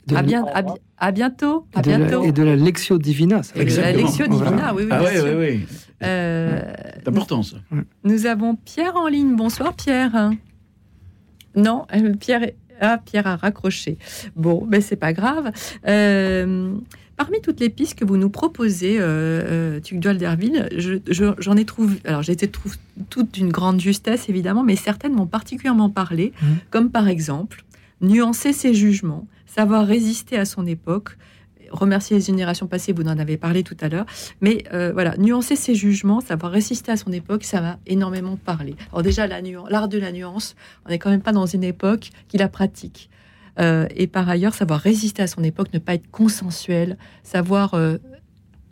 De- 0.08 0.16
À, 0.16 0.22
bien, 0.24 0.46
à, 0.54 0.62
bi- 0.62 0.72
à 0.98 1.12
bientôt. 1.12 1.66
À 1.76 1.80
Et 1.80 1.84
de, 1.84 1.92
la, 1.92 2.26
et 2.26 2.32
de 2.32 2.44
la 2.44 2.56
Lectio 2.56 2.98
Divina. 2.98 3.44
ça 3.44 3.54
Et 3.58 3.66
de 3.66 3.76
la. 3.82 3.92
Lectio 3.92 4.26
Divina, 4.28 4.72
Voilà. 4.72 4.74
oui, 4.74 4.84
oui, 4.84 4.90
Ah 4.92 5.02
oui, 5.04 5.20
oui, 5.22 5.36
oui. 5.38 5.66
Euh, 6.04 6.62
C'est 6.96 7.08
important, 7.10 7.44
ça. 7.44 7.58
nous 8.06 8.26
avons 8.26 8.56
Pierre 8.56 8.96
en 8.96 9.08
ligne. 9.08 9.36
Bonsoir 9.36 9.74
Pierre. 9.74 10.32
Non, 11.56 11.86
Pierre, 12.20 12.44
est- 12.44 12.56
ah, 12.82 12.98
Pierre 13.04 13.28
a 13.28 13.36
raccroché. 13.36 13.98
Bon, 14.36 14.66
mais 14.70 14.82
c'est 14.82 14.96
pas 14.96 15.14
grave. 15.14 15.52
Euh, 15.88 16.74
parmi 17.16 17.42
toutes 17.42 17.60
les 17.60 17.70
pistes 17.70 17.98
que 17.98 18.06
vous 18.06 18.18
nous 18.18 18.30
proposez, 18.30 18.98
euh, 19.00 19.04
euh, 19.06 19.80
Tugdual 19.80 20.18
je- 21.10 21.34
j'en 21.40 21.56
ai 21.58 21.66
trouvé. 21.66 21.98
Alors, 22.06 22.22
j'ai 22.24 22.34
été 22.34 22.48
trouve 22.48 22.76
toutes 23.10 23.34
d'une 23.34 23.50
grande 23.52 23.80
justesse 23.80 24.30
évidemment, 24.30 24.64
mais 24.64 24.76
certaines 24.76 25.14
m'ont 25.14 25.26
particulièrement 25.28 25.90
parlé, 25.90 26.34
comme 26.70 26.90
par 26.92 27.08
exemple 27.08 27.64
nuancer 28.02 28.54
ses 28.54 28.74
jugements, 28.76 29.26
savoir 29.48 29.88
résister 29.88 30.38
à 30.38 30.46
son 30.46 30.66
époque. 30.68 31.18
Remercier 31.72 32.18
les 32.18 32.24
générations 32.24 32.68
passées, 32.68 32.94
vous 32.94 33.04
en 33.04 33.18
avez 33.18 33.38
parlé 33.38 33.64
tout 33.64 33.78
à 33.82 33.90
l'heure. 33.90 34.06
Mais 34.42 34.64
euh, 34.74 34.92
voilà, 34.94 35.16
nuancer 35.18 35.56
ses 35.56 35.76
jugements, 35.76 36.22
savoir 36.22 36.52
résister 36.52 36.92
à 36.92 36.98
son 36.98 37.12
époque, 37.12 37.44
ça 37.44 37.62
m'a 37.62 37.80
énormément 37.86 38.38
parlé. 38.38 38.76
Alors 38.92 39.04
déjà, 39.04 39.28
la 39.28 39.42
l'art 39.70 39.88
de 39.88 39.98
la 39.98 40.12
nuance, 40.12 40.56
on 40.86 40.90
n'est 40.90 41.00
quand 41.00 41.10
même 41.10 41.22
pas 41.22 41.32
dans 41.32 41.46
une 41.46 41.64
époque 41.64 42.10
qui 42.28 42.38
la 42.38 42.50
pratique. 42.50 43.10
Euh, 43.60 43.88
et 43.96 44.08
par 44.08 44.30
ailleurs, 44.30 44.54
savoir 44.54 44.80
résister 44.80 45.24
à 45.24 45.28
son 45.28 45.44
époque, 45.44 45.74
ne 45.74 45.80
pas 45.80 45.96
être 45.96 46.10
consensuel, 46.12 46.98
savoir 47.24 47.74
euh, 47.74 47.98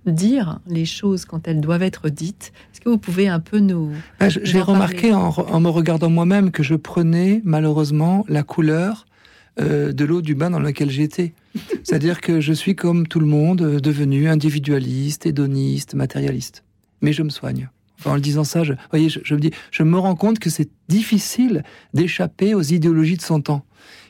dire 0.06 0.60
les 0.68 0.86
choses 0.86 1.26
quand 1.26 1.48
elles 1.48 1.62
doivent 1.62 1.84
être 1.84 2.10
dites. 2.10 2.54
Est-ce 2.72 2.82
que 2.82 2.90
vous 2.90 2.98
pouvez 3.00 3.28
un 3.28 3.40
peu 3.40 3.60
nous... 3.60 3.92
Ah, 4.20 4.30
J'ai 4.30 4.62
remarqué 4.62 5.14
en, 5.14 5.30
en 5.30 5.60
me 5.60 5.70
regardant 5.70 6.10
moi-même 6.10 6.52
que 6.52 6.62
je 6.62 6.76
prenais 6.76 7.42
malheureusement 7.44 8.26
la 8.28 8.44
couleur 8.44 9.06
de 9.58 10.04
l'eau 10.04 10.22
du 10.22 10.36
bain 10.36 10.50
dans 10.50 10.60
laquelle 10.60 10.90
j'étais. 10.90 11.34
C'est-à-dire 11.84 12.22
que 12.22 12.40
je 12.40 12.54
suis 12.54 12.76
comme 12.76 13.08
tout 13.08 13.20
le 13.20 13.26
monde 13.26 13.62
euh, 13.62 13.80
devenu 13.80 14.28
individualiste, 14.28 15.26
hédoniste, 15.26 15.94
matérialiste. 15.94 16.64
Mais 17.02 17.14
je 17.14 17.24
me 17.24 17.30
soigne. 17.30 17.70
En 18.04 18.16
le 18.16 18.22
disant 18.22 18.44
ça, 18.44 18.64
je, 18.64 18.74
voyez, 18.92 19.10
je 19.10 19.36
me 19.36 19.40
dis, 19.40 19.52
je 19.72 19.84
me 19.84 19.98
rends 19.98 20.16
compte 20.16 20.40
que 20.40 20.50
c'est 20.50 20.70
difficile 20.90 21.64
d'échapper 21.94 22.54
aux 22.54 22.62
idéologies 22.62 23.18
de 23.18 23.22
son 23.22 23.42
temps. 23.42 23.66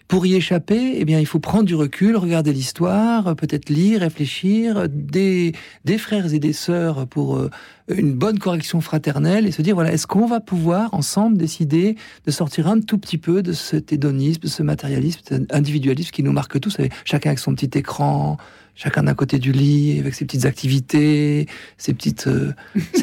Pour 0.07 0.27
y 0.27 0.35
échapper, 0.35 0.93
eh 0.97 1.05
bien, 1.05 1.19
il 1.19 1.25
faut 1.25 1.39
prendre 1.39 1.63
du 1.63 1.73
recul, 1.73 2.15
regarder 2.15 2.53
l'histoire, 2.53 3.35
peut-être 3.35 3.69
lire, 3.69 4.01
réfléchir, 4.01 4.87
des, 4.87 5.53
des 5.83 5.97
frères 5.97 6.31
et 6.31 6.37
des 6.37 6.53
sœurs 6.53 7.07
pour 7.07 7.37
euh, 7.37 7.49
une 7.87 8.13
bonne 8.13 8.37
correction 8.37 8.81
fraternelle 8.81 9.47
et 9.47 9.51
se 9.51 9.63
dire, 9.63 9.73
voilà, 9.73 9.91
est-ce 9.91 10.05
qu'on 10.05 10.27
va 10.27 10.41
pouvoir 10.41 10.93
ensemble 10.93 11.37
décider 11.37 11.95
de 12.23 12.31
sortir 12.31 12.67
un 12.67 12.81
tout 12.81 12.99
petit 12.99 13.17
peu 13.17 13.41
de 13.41 13.51
cet 13.51 13.93
hédonisme, 13.93 14.41
de 14.41 14.47
ce 14.47 14.61
matérialisme, 14.61 15.47
individualisme 15.49 16.11
qui 16.11 16.21
nous 16.21 16.33
marque 16.33 16.59
tous, 16.59 16.77
chacun 17.03 17.31
avec 17.31 17.39
son 17.39 17.55
petit 17.55 17.75
écran, 17.75 18.37
chacun 18.75 19.03
d'un 19.03 19.13
côté 19.13 19.39
du 19.39 19.51
lit, 19.51 19.99
avec 19.99 20.13
ses 20.13 20.25
petites 20.25 20.45
activités, 20.45 21.47
ses 21.77 21.93
petites, 21.93 22.27
euh, 22.27 22.53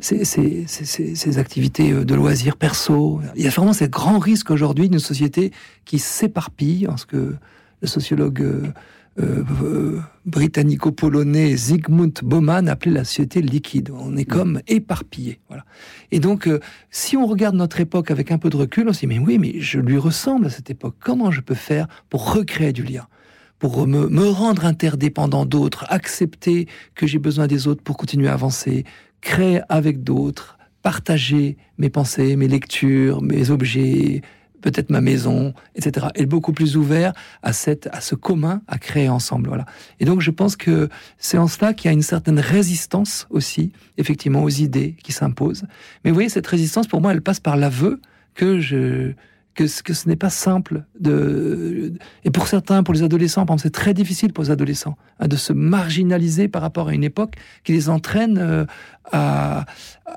ses, 0.00 1.38
activités 1.38 1.92
euh, 1.92 2.04
de 2.04 2.14
loisirs 2.14 2.56
perso. 2.56 3.20
Il 3.36 3.42
y 3.42 3.46
a 3.46 3.50
vraiment 3.50 3.72
ce 3.72 3.84
grand 3.84 4.18
risque 4.18 4.50
aujourd'hui 4.50 4.88
d'une 4.88 4.98
société 4.98 5.52
qui 5.84 5.98
s'éparpille, 5.98 6.86
en 6.88 6.96
ce 6.96 7.06
que 7.06 7.36
le 7.80 7.88
sociologue 7.88 8.42
euh, 9.18 9.44
euh, 9.62 10.00
britannico-polonais 10.26 11.56
Zygmunt 11.56 12.12
Bauman 12.22 12.68
appelait 12.68 12.92
la 12.92 13.04
société 13.04 13.40
liquide. 13.40 13.90
On 13.90 14.14
est 14.14 14.26
comme 14.26 14.60
éparpillé. 14.66 15.40
Voilà. 15.48 15.64
Et 16.10 16.20
donc, 16.20 16.46
euh, 16.46 16.60
si 16.90 17.16
on 17.16 17.26
regarde 17.26 17.54
notre 17.54 17.80
époque 17.80 18.10
avec 18.10 18.30
un 18.30 18.36
peu 18.36 18.50
de 18.50 18.56
recul, 18.56 18.86
on 18.88 18.92
se 18.92 19.00
dit, 19.00 19.06
mais 19.06 19.18
oui, 19.18 19.38
mais 19.38 19.58
je 19.60 19.80
lui 19.80 19.96
ressemble 19.96 20.46
à 20.46 20.50
cette 20.50 20.68
époque. 20.68 20.96
Comment 21.00 21.30
je 21.30 21.40
peux 21.40 21.54
faire 21.54 21.86
pour 22.10 22.34
recréer 22.34 22.74
du 22.74 22.82
lien? 22.82 23.06
Pour 23.58 23.86
me, 23.86 24.28
rendre 24.28 24.66
interdépendant 24.66 25.46
d'autres, 25.46 25.84
accepter 25.88 26.66
que 26.94 27.06
j'ai 27.06 27.18
besoin 27.18 27.46
des 27.46 27.68
autres 27.68 27.82
pour 27.82 27.96
continuer 27.96 28.28
à 28.28 28.34
avancer, 28.34 28.84
créer 29.20 29.60
avec 29.68 30.04
d'autres, 30.04 30.58
partager 30.82 31.56
mes 31.78 31.88
pensées, 31.88 32.36
mes 32.36 32.48
lectures, 32.48 33.22
mes 33.22 33.50
objets, 33.50 34.22
peut-être 34.60 34.90
ma 34.90 35.00
maison, 35.00 35.54
etc. 35.74 36.08
Et 36.16 36.26
beaucoup 36.26 36.52
plus 36.52 36.76
ouvert 36.76 37.12
à, 37.42 37.52
cette, 37.52 37.88
à 37.92 38.00
ce 38.00 38.14
commun 38.14 38.62
à 38.66 38.78
créer 38.78 39.08
ensemble. 39.08 39.48
Voilà. 39.48 39.64
Et 40.00 40.04
donc 40.04 40.20
je 40.20 40.30
pense 40.30 40.56
que 40.56 40.88
c'est 41.18 41.38
en 41.38 41.46
cela 41.46 41.72
qu'il 41.72 41.88
y 41.88 41.90
a 41.90 41.92
une 41.92 42.02
certaine 42.02 42.40
résistance 42.40 43.26
aussi, 43.30 43.72
effectivement, 43.96 44.42
aux 44.42 44.50
idées 44.50 44.96
qui 45.02 45.12
s'imposent. 45.12 45.64
Mais 46.04 46.10
vous 46.10 46.14
voyez, 46.14 46.28
cette 46.28 46.46
résistance, 46.46 46.86
pour 46.86 47.00
moi, 47.00 47.12
elle 47.12 47.22
passe 47.22 47.40
par 47.40 47.56
l'aveu 47.56 48.00
que 48.34 48.60
je 48.60 49.12
que, 49.56 49.66
ce- 49.94 50.08
n'est 50.08 50.16
pas 50.16 50.30
simple 50.30 50.84
de 51.00 51.92
et 52.24 52.30
pour 52.30 52.46
certains, 52.46 52.82
pour 52.82 52.94
les 52.94 53.02
adolescents, 53.02 53.44
c'est 53.58 53.72
très 53.72 53.94
difficile 53.94 54.32
pour 54.32 54.44
les 54.44 54.50
adolescents 54.50 54.96
hein, 55.18 55.28
de 55.28 55.36
se 55.36 55.52
marginaliser 55.52 56.46
par 56.48 56.62
rapport 56.62 56.88
à 56.88 56.94
une 56.94 57.04
époque 57.04 57.34
qui 57.64 57.72
les 57.72 57.88
entraîne 57.88 58.38
euh, 58.38 58.64
à, 59.12 59.64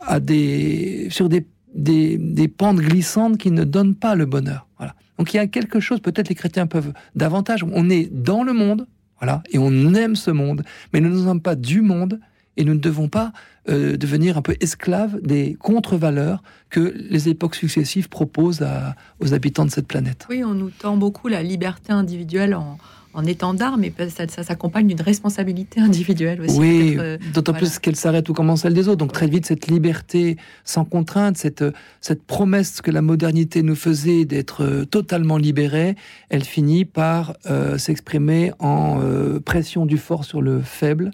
à 0.02 0.20
des 0.20 1.08
sur 1.10 1.30
des, 1.30 1.48
des 1.74 2.18
des 2.18 2.48
pentes 2.48 2.78
glissantes 2.82 3.38
qui 3.38 3.52
ne 3.52 3.64
donnent 3.64 3.96
pas 3.96 4.16
le 4.16 4.26
bonheur. 4.26 4.68
Voilà. 4.78 4.94
Donc 5.18 5.34
il 5.34 5.38
y 5.38 5.40
a 5.40 5.48
quelque 5.48 5.80
chose, 5.80 6.00
peut-être 6.02 6.30
les 6.30 6.36
chrétiens 6.36 6.68
peuvent 6.68 6.94
davantage. 7.16 7.64
On 7.72 7.90
est 7.90 8.10
dans 8.12 8.44
le 8.44 8.54
monde, 8.54 8.88
voilà, 9.20 9.42
et 9.52 9.58
on 9.60 9.94
aime 9.94 10.16
ce 10.16 10.32
monde, 10.32 10.64
mais 10.94 11.00
nous 11.02 11.10
ne 11.10 11.24
sommes 11.26 11.42
pas 11.42 11.56
du 11.56 11.82
monde 11.82 12.20
et 12.58 12.64
nous 12.66 12.74
ne 12.74 12.80
devons 12.80 13.08
pas 13.10 13.32
euh, 13.70 13.98
devenir 13.98 14.38
un 14.38 14.42
peu 14.42 14.56
esclaves 14.62 15.20
des 15.22 15.56
contre-valeurs 15.60 16.42
que 16.70 16.94
les 17.10 17.30
époques 17.30 17.56
successives 17.56 18.10
proposent 18.10 18.62
à- 18.62 18.96
aux 19.20 19.34
habitants 19.34 19.66
de 19.66 19.72
cette 19.72 19.88
planète. 19.88 20.26
Oui, 20.30 20.44
on 20.44 20.54
nous 20.54 20.70
tend 20.72 20.98
beaucoup 20.98 21.28
la 21.28 21.42
liberté 21.44 21.92
individuelle 21.94 22.54
en, 22.56 22.78
en 23.14 23.26
étendard, 23.26 23.78
mais 23.78 23.92
ça, 24.10 24.28
ça 24.28 24.44
s'accompagne 24.44 24.88
d'une 24.88 25.02
responsabilité 25.02 25.82
individuelle 25.82 26.42
aussi. 26.42 26.58
Oui, 26.60 26.96
euh, 27.00 27.18
d'autant 27.34 27.54
voilà. 27.54 27.66
plus 27.68 27.80
qu'elle 27.80 27.96
s'arrête 27.96 28.30
où 28.30 28.34
commence 28.34 28.62
celle 28.62 28.76
des 28.76 28.88
autres. 28.88 28.98
Donc 28.98 29.14
très 29.14 29.28
vite, 29.28 29.46
cette 29.48 29.66
liberté 29.68 30.38
sans 30.64 30.86
contrainte, 30.86 31.36
cette, 31.38 31.64
cette 32.02 32.24
promesse 32.24 32.82
que 32.82 32.92
la 32.92 33.02
modernité 33.02 33.64
nous 33.64 33.76
faisait 33.76 34.26
d'être 34.26 34.64
euh, 34.64 34.86
totalement 34.86 35.38
libérés, 35.38 35.96
elle 36.30 36.44
finit 36.44 36.86
par 36.86 37.34
euh, 37.50 37.78
s'exprimer 37.80 38.52
en 38.60 39.00
euh, 39.02 39.40
pression 39.40 39.88
du 39.88 39.98
fort 39.98 40.24
sur 40.24 40.42
le 40.42 40.62
faible, 40.62 41.10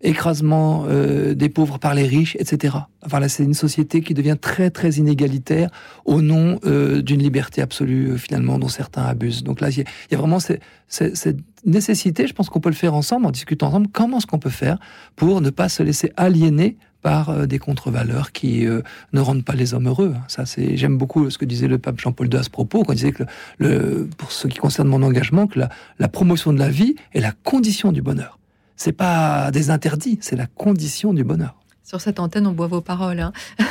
écrasement 0.00 0.84
euh, 0.88 1.34
des 1.34 1.48
pauvres 1.48 1.78
par 1.78 1.94
les 1.94 2.04
riches, 2.04 2.36
etc. 2.38 2.76
Enfin 3.04 3.20
là, 3.20 3.28
c'est 3.28 3.44
une 3.44 3.54
société 3.54 4.00
qui 4.00 4.14
devient 4.14 4.36
très 4.40 4.70
très 4.70 4.90
inégalitaire 4.92 5.70
au 6.04 6.22
nom 6.22 6.58
euh, 6.64 7.02
d'une 7.02 7.20
liberté 7.22 7.60
absolue 7.62 8.10
euh, 8.12 8.16
finalement 8.16 8.58
dont 8.58 8.68
certains 8.68 9.02
abusent. 9.04 9.42
Donc 9.44 9.60
là, 9.60 9.70
il 9.70 9.78
y, 9.80 9.84
y 10.12 10.14
a 10.14 10.18
vraiment 10.18 10.40
ces- 10.40 10.60
ces- 10.88 11.14
cette 11.14 11.38
nécessité. 11.64 12.26
Je 12.26 12.32
pense 12.32 12.48
qu'on 12.48 12.60
peut 12.60 12.68
le 12.70 12.74
faire 12.74 12.94
ensemble, 12.94 13.26
en 13.26 13.30
discutant 13.30 13.68
ensemble. 13.68 13.88
Comment 13.92 14.18
est-ce 14.18 14.26
qu'on 14.26 14.38
peut 14.38 14.50
faire 14.50 14.78
pour 15.16 15.40
ne 15.40 15.50
pas 15.50 15.68
se 15.68 15.82
laisser 15.82 16.12
aliéner 16.16 16.76
par 17.02 17.30
euh, 17.30 17.46
des 17.46 17.58
contre-valeurs 17.58 18.32
qui 18.32 18.66
euh, 18.66 18.82
ne 19.12 19.20
rendent 19.20 19.44
pas 19.44 19.54
les 19.54 19.74
hommes 19.74 19.86
heureux. 19.88 20.14
hein. 20.16 20.22
Ça, 20.28 20.46
c'est 20.46 20.76
j'aime 20.76 20.96
beaucoup 20.98 21.28
ce 21.30 21.38
que 21.38 21.44
disait 21.44 21.68
le 21.68 21.78
pape 21.78 22.00
Jean-Paul 22.00 22.28
II 22.32 22.38
à 22.38 22.42
ce 22.42 22.50
propos, 22.50 22.82
quand 22.84 22.92
il 22.92 22.96
disait 22.96 23.12
que 23.12 23.22
le, 23.58 23.78
le- 23.78 24.08
pour 24.16 24.32
ce 24.32 24.48
qui 24.48 24.58
concerne 24.58 24.88
mon 24.88 25.02
engagement, 25.02 25.46
que 25.46 25.58
la, 25.60 25.68
la 25.98 26.08
promotion 26.08 26.52
de 26.52 26.58
la 26.58 26.68
vie 26.68 26.94
est 27.14 27.20
la 27.20 27.32
condition 27.44 27.92
du 27.92 28.02
bonheur. 28.02 28.37
C'est 28.80 28.92
pas 28.96 29.50
des 29.50 29.70
interdits, 29.70 30.18
c'est 30.20 30.36
la 30.36 30.46
condition 30.46 31.12
du 31.12 31.24
bonheur. 31.24 31.56
Sur 31.82 32.00
cette 32.00 32.20
antenne, 32.20 32.46
on 32.46 32.52
boit 32.52 32.68
vos 32.68 32.80
paroles. 32.80 33.20
hein. 33.20 33.32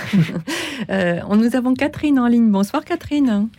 Euh, 0.92 1.20
on- 1.28 1.38
nous 1.38 1.56
avons 1.56 1.74
Catherine 1.74 2.20
en 2.20 2.28
ligne. 2.28 2.52
Bonsoir 2.52 2.86
Catherine. 2.86 3.50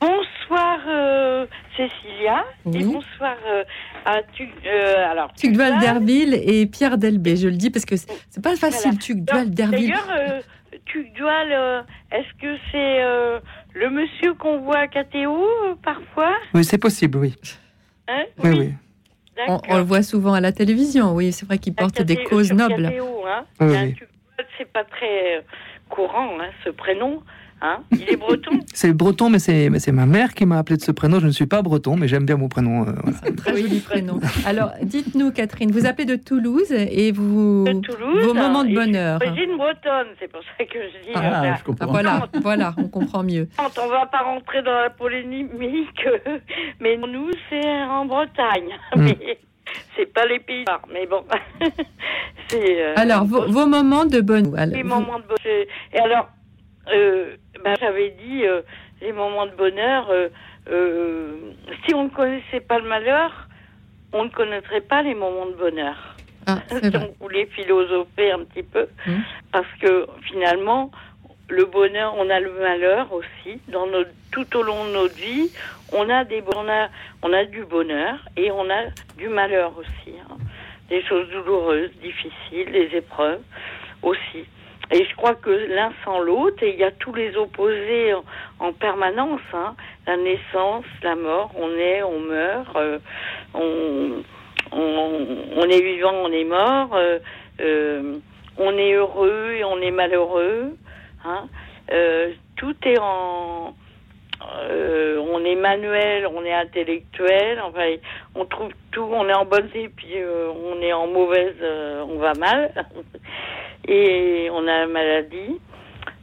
Bonsoir 0.00 0.78
euh, 0.88 1.44
Cécilia 1.76 2.44
Oui. 2.64 2.80
et 2.80 2.84
bonsoir 2.84 3.36
euh, 3.46 3.62
à 4.06 4.20
tu, 4.32 4.48
euh, 4.66 5.10
alors 5.10 5.30
Tugdual 5.34 5.72
Tugdual. 5.74 5.80
Derville 5.80 6.34
et 6.34 6.64
Pierre 6.66 6.96
Delbé. 6.96 7.36
Je 7.36 7.48
le 7.48 7.56
dis 7.56 7.68
parce 7.68 7.84
que 7.84 7.96
c'est 7.96 8.42
pas 8.42 8.56
facile, 8.56 8.92
Voilà. 8.92 8.98
Tugdual 8.98 9.46
Donc, 9.48 9.54
Derville. 9.54 9.90
D'ailleurs, 9.90 10.08
euh, 10.18 10.40
Tugdual, 10.86 11.52
euh, 11.52 11.82
est-ce 12.10 12.40
que 12.40 12.56
c'est 12.72 13.02
euh, 13.04 13.38
le 13.74 13.90
monsieur 13.90 14.32
qu'on 14.34 14.60
voit 14.60 14.78
à 14.78 14.86
KTO 14.88 15.44
euh, 15.44 15.74
parfois? 15.84 16.32
Oui, 16.54 16.64
c'est 16.64 16.78
possible, 16.78 17.18
oui. 17.18 17.34
Hein? 18.08 18.24
Oui, 18.42 18.50
oui. 18.58 18.72
On, 19.48 19.60
on 19.68 19.76
le 19.76 19.82
voit 19.82 20.02
souvent 20.02 20.34
à 20.34 20.40
la 20.40 20.52
télévision, 20.52 21.14
oui, 21.14 21.32
c'est 21.32 21.46
vrai 21.46 21.58
qu'il 21.58 21.74
porte 21.74 22.02
des 22.02 22.22
causes 22.24 22.52
nobles. 22.52 22.86
Hein. 22.86 23.44
Oui, 23.60 23.94
c'est 24.58 24.70
pas 24.72 24.84
très 24.84 25.38
euh, 25.38 25.40
courant, 25.88 26.40
hein, 26.40 26.50
ce 26.64 26.70
prénom. 26.70 27.22
Hein. 27.62 27.78
Il 27.92 28.10
est 28.10 28.16
breton. 28.16 28.58
C'est 28.74 28.92
breton, 28.92 29.30
mais 29.30 29.38
c'est 29.38 29.70
mais 29.70 29.78
c'est 29.78 29.92
ma 29.92 30.06
mère 30.06 30.34
qui 30.34 30.44
m'a 30.46 30.58
appelé 30.58 30.76
de 30.76 30.82
ce 30.82 30.90
prénom. 30.90 31.20
Je 31.20 31.26
ne 31.26 31.30
suis 31.30 31.46
pas 31.46 31.62
breton, 31.62 31.96
mais 31.96 32.08
j'aime 32.08 32.24
bien 32.26 32.36
mon 32.36 32.48
prénom. 32.48 32.82
euh, 32.88 32.92
voilà. 33.04 33.36
Très 33.36 33.56
joli 33.56 33.78
prénom. 33.80 34.18
Alors, 34.46 34.72
dites-nous, 34.82 35.30
Catherine, 35.30 35.70
vous 35.70 35.86
appelez 35.86 36.04
de 36.06 36.16
Toulouse 36.16 36.72
et 36.72 37.12
vous 37.12 37.64
Toulouse, 37.82 38.24
vos 38.24 38.34
moments 38.34 38.64
de 38.64 38.70
et 38.70 38.74
bonheur. 38.74 39.18
D'origine 39.20 39.56
bretonne, 39.56 40.08
c'est 40.18 40.30
pour 40.30 40.40
ça 40.42 40.64
que 40.64 40.78
je 40.80 41.04
dis. 41.04 41.12
Ah, 41.14 41.44
euh, 41.44 41.52
ah, 41.80 41.86
voilà, 41.86 42.28
voilà, 42.42 42.74
on 42.78 42.88
comprend 42.88 43.22
mieux. 43.22 43.48
On 43.58 43.88
va 43.88 44.06
pas 44.06 44.22
rentrer 44.24 44.62
dans 44.62 44.74
la 44.80 44.90
polémique, 44.90 46.04
mais 46.80 46.96
nous, 46.96 47.30
c'est 47.48 47.64
en 47.84 48.06
Bretagne. 48.06 48.70
Mm. 48.96 49.02
Mais 49.04 49.38
c'est 49.96 50.12
pas 50.12 50.26
les 50.26 50.40
pays. 50.40 50.64
Mais 50.92 51.06
bon. 51.06 51.22
c'est. 52.48 52.82
euh, 52.82 52.94
Alors, 52.96 53.24
vos, 53.24 53.46
vos 53.48 53.66
moments 53.66 54.04
de 54.04 54.20
bonheur. 54.20 54.66
les 54.66 54.82
moments 54.82 55.18
de 55.20 55.24
bonheur. 55.24 55.66
Et 55.92 55.98
alors, 55.98 56.28
euh, 56.92 57.36
ben, 57.64 57.74
j'avais 57.80 58.10
dit 58.10 58.44
euh, 58.46 58.62
les 59.00 59.12
moments 59.12 59.46
de 59.46 59.52
bonheur. 59.52 60.10
euh, 60.10 60.28
euh, 60.70 61.36
si 61.86 61.94
on 61.94 62.04
ne 62.04 62.08
connaissait 62.08 62.60
pas 62.60 62.78
le 62.78 62.88
malheur, 62.88 63.48
on 64.12 64.24
ne 64.24 64.28
connaîtrait 64.30 64.80
pas 64.82 65.02
les 65.02 65.14
moments 65.14 65.46
de 65.46 65.54
bonheur. 65.54 65.96
Ah, 66.46 66.58
si 66.68 66.88
vrai. 66.90 67.08
on 67.18 67.22
voulait 67.24 67.46
philosopher 67.46 68.32
un 68.32 68.44
petit 68.44 68.62
peu, 68.62 68.86
Mm. 69.06 69.20
parce 69.52 69.72
que 69.80 70.06
finalement, 70.22 70.90
le 71.48 71.64
bonheur, 71.66 72.14
on 72.16 72.28
a 72.30 72.40
le 72.40 72.52
malheur 72.60 73.12
aussi 73.12 73.60
dans 73.68 73.86
notre, 73.86 74.10
tout 74.30 74.56
au 74.56 74.62
long 74.62 74.84
de 74.86 74.92
notre 74.92 75.14
vie. 75.16 75.50
On 75.92 76.08
a 76.08 76.24
des 76.24 76.42
on 76.56 76.68
a, 76.68 76.88
on 77.22 77.32
a 77.32 77.44
du 77.44 77.64
bonheur 77.64 78.18
et 78.36 78.50
on 78.50 78.68
a 78.70 78.84
du 79.18 79.28
malheur 79.28 79.72
aussi, 79.76 80.14
hein. 80.18 80.36
des 80.88 81.02
choses 81.04 81.28
douloureuses, 81.30 81.90
difficiles, 82.00 82.72
des 82.72 82.90
épreuves 82.96 83.42
aussi. 84.02 84.44
Et 84.92 85.06
je 85.06 85.16
crois 85.16 85.34
que 85.34 85.50
l'un 85.50 85.92
sans 86.04 86.20
l'autre, 86.20 86.62
et 86.62 86.74
il 86.74 86.78
y 86.78 86.84
a 86.84 86.90
tous 86.90 87.14
les 87.14 87.34
opposés 87.36 88.12
en, 88.12 88.24
en 88.58 88.72
permanence. 88.72 89.40
hein. 89.54 89.74
La 90.06 90.18
naissance, 90.18 90.84
la 91.02 91.16
mort, 91.16 91.50
on 91.56 91.70
est, 91.70 92.02
on 92.02 92.20
meurt, 92.20 92.76
euh, 92.76 92.98
on, 93.54 95.62
est 95.62 95.80
vivant, 95.80 96.12
on 96.12 96.30
est 96.30 96.44
mort, 96.44 96.90
euh, 96.94 97.18
euh, 97.60 98.18
on 98.58 98.76
est 98.76 98.92
heureux 98.92 99.54
et 99.56 99.64
on 99.64 99.80
est 99.80 99.90
malheureux. 99.90 100.76
Hein. 101.24 101.48
Tout 102.56 102.76
est 102.84 102.98
en... 102.98 103.74
euh, 104.60 105.18
on 105.30 105.44
est 105.44 105.54
manuel, 105.54 106.26
on 106.26 106.44
est 106.44 106.52
intellectuel, 106.52 107.60
enfin, 107.62 107.94
on 108.34 108.44
trouve 108.44 108.70
tout, 108.90 109.08
on 109.10 109.28
est 109.28 109.34
en 109.34 109.44
bonne 109.44 109.68
et 109.74 109.88
puis 109.88 110.16
euh, 110.16 110.50
on 110.50 110.80
est 110.80 110.92
en 110.92 111.06
mauvaise, 111.06 111.56
euh, 111.60 112.04
on 112.08 112.18
va 112.18 112.32
mal, 112.34 112.72
et 113.88 114.48
on 114.52 114.66
a 114.66 114.80
la 114.80 114.86
maladie. 114.86 115.60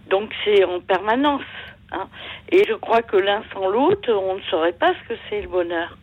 Donc 0.10 0.32
c'est 0.44 0.64
en 0.64 0.80
permanence. 0.80 1.44
hein. 1.92 2.08
Et 2.52 2.66
je 2.68 2.74
crois 2.74 3.02
que 3.02 3.18
l'un 3.18 3.44
sans 3.54 3.68
l'autre, 3.68 4.12
on 4.12 4.36
ne 4.36 4.42
saurait 4.50 4.74
pas 4.74 4.94
ce 4.94 5.14
que 5.14 5.20
c'est 5.30 5.42
le 5.42 5.48
bonheur. 5.48 5.98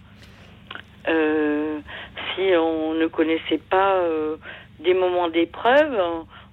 Si 2.35 2.43
on 2.57 2.95
ne 2.95 3.07
connaissait 3.07 3.61
pas 3.71 4.01
des 4.81 4.93
moments 4.93 5.29
d'épreuve, 5.29 5.97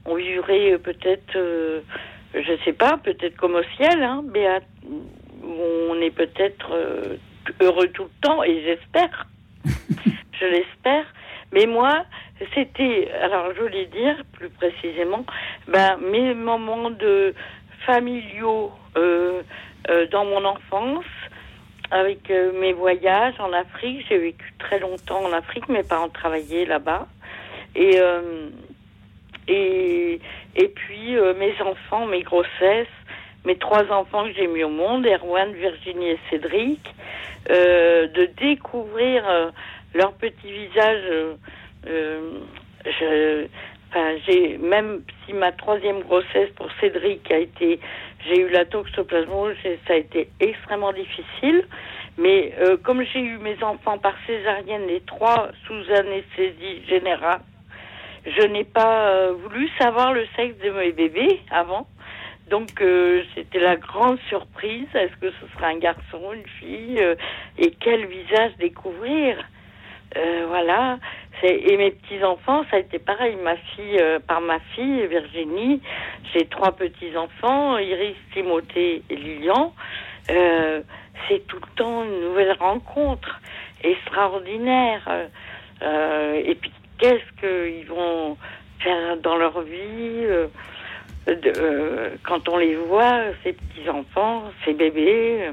on, 0.05 0.15
vivrait 0.15 0.77
peut-être, 0.77 1.33
je 1.33 2.57
sais 2.63 2.73
pas, 2.73 2.97
peut-être 3.03 3.35
comme 3.35 3.55
au 3.55 3.63
ciel, 3.75 4.03
hein, 4.03 4.23
on 5.59 6.01
est 6.01 6.11
peut-être 6.11 6.71
euh, 6.73 7.17
heureux 7.61 7.87
tout 7.87 8.03
le 8.03 8.21
temps, 8.21 8.43
et 8.43 8.61
j'espère. 8.63 9.27
je 9.65 10.45
l'espère. 10.45 11.05
Mais 11.51 11.67
moi, 11.67 12.05
c'était, 12.53 13.11
alors 13.21 13.53
je 13.55 13.61
voulais 13.61 13.85
dire 13.85 14.15
plus 14.33 14.49
précisément, 14.49 15.25
ben, 15.67 15.97
mes 15.97 16.33
moments 16.33 16.89
de 16.89 17.33
familiaux 17.85 18.71
euh, 18.97 19.41
euh, 19.89 20.07
dans 20.07 20.25
mon 20.25 20.43
enfance, 20.45 21.05
avec 21.91 22.29
euh, 22.31 22.51
mes 22.59 22.73
voyages 22.73 23.35
en 23.39 23.51
Afrique. 23.53 24.05
J'ai 24.09 24.17
vécu 24.17 24.53
très 24.57 24.79
longtemps 24.79 25.23
en 25.25 25.33
Afrique, 25.33 25.67
mes 25.69 25.83
parents 25.83 26.09
travaillaient 26.09 26.65
là-bas. 26.65 27.07
Et, 27.75 27.99
et, 29.47 30.21
et 30.55 30.67
puis 30.67 31.15
mes 31.39 31.59
enfants, 31.59 32.05
mes 32.05 32.21
grossesses, 32.21 32.87
mes 33.45 33.57
trois 33.57 33.91
enfants 33.91 34.25
que 34.25 34.33
j'ai 34.33 34.47
mis 34.47 34.63
au 34.63 34.69
monde, 34.69 35.05
Erwan, 35.05 35.53
Virginie 35.53 36.11
et 36.11 36.19
Cédric, 36.29 36.79
euh, 37.49 38.07
de 38.07 38.25
découvrir 38.37 39.27
euh, 39.27 39.51
leur 39.93 40.13
petit 40.13 40.51
visage. 40.51 41.03
euh, 41.87 42.29
euh, 43.01 43.47
même 44.59 45.03
si 45.23 45.33
ma 45.33 45.51
troisième 45.51 45.99
grossesse 45.99 46.49
pour 46.55 46.67
Cédric 46.81 47.29
a 47.29 47.37
été, 47.37 47.79
j'ai 48.25 48.39
eu 48.39 48.49
la 48.49 48.65
toxoplasmose, 48.65 49.53
ça 49.87 49.93
a 49.93 49.97
été 49.97 50.29
extrêmement 50.39 50.91
difficile. 50.93 51.63
Mais 52.17 52.55
comme 52.83 53.03
j'ai 53.03 53.19
eu 53.19 53.37
mes 53.37 53.61
enfants 53.63 53.99
par 53.99 54.15
césarienne, 54.25 54.87
les 54.87 55.01
trois 55.01 55.49
sous 55.67 55.91
anesthésie 55.93 56.83
générale, 56.87 57.41
je 58.25 58.47
n'ai 58.47 58.63
pas 58.63 59.31
voulu 59.31 59.69
savoir 59.79 60.11
le 60.13 60.25
sexe 60.35 60.57
de 60.57 60.71
mes 60.71 60.91
bébés 60.91 61.41
avant. 61.51 61.85
Donc 62.53 62.81
euh, 62.81 63.23
c'était 63.33 63.57
la 63.57 63.77
grande 63.77 64.19
surprise. 64.29 64.85
Est-ce 64.93 65.15
que 65.19 65.31
ce 65.31 65.47
sera 65.55 65.69
un 65.69 65.79
garçon, 65.79 66.21
une 66.35 66.45
fille 66.59 66.99
euh, 66.99 67.15
Et 67.57 67.71
quel 67.71 68.05
visage 68.05 68.51
découvrir 68.59 69.43
Euh, 70.15 70.45
Voilà. 70.47 70.99
Et 71.41 71.75
mes 71.77 71.89
petits 71.89 72.23
enfants, 72.23 72.63
ça 72.69 72.75
a 72.77 72.79
été 72.79 72.99
pareil. 72.99 73.35
Ma 73.43 73.55
fille, 73.57 73.99
par 74.27 74.39
ma 74.39 74.59
fille 74.75 75.07
Virginie, 75.07 75.81
j'ai 76.31 76.45
trois 76.45 76.73
petits 76.73 77.17
enfants, 77.17 77.79
Iris, 77.79 78.15
Timothée 78.33 79.01
et 79.09 79.15
Lilian. 79.15 79.73
C'est 80.27 81.45
tout 81.47 81.59
le 81.59 81.75
temps 81.75 82.03
une 82.03 82.21
nouvelle 82.21 82.53
rencontre 82.53 83.41
extraordinaire. 83.83 85.03
Et 85.81 86.55
puis 86.61 86.71
qu'est-ce 86.99 87.29
qu'ils 87.41 87.87
vont 87.87 88.37
faire 88.79 89.17
dans 89.17 89.35
leur 89.35 89.59
vie 89.61 90.27
de- 91.27 91.53
euh, 91.59 92.09
quand 92.27 92.47
on 92.49 92.57
les 92.57 92.75
voit, 92.75 93.21
ces 93.43 93.53
petits 93.53 93.89
enfants, 93.89 94.43
ces 94.65 94.73
bébés. 94.73 95.51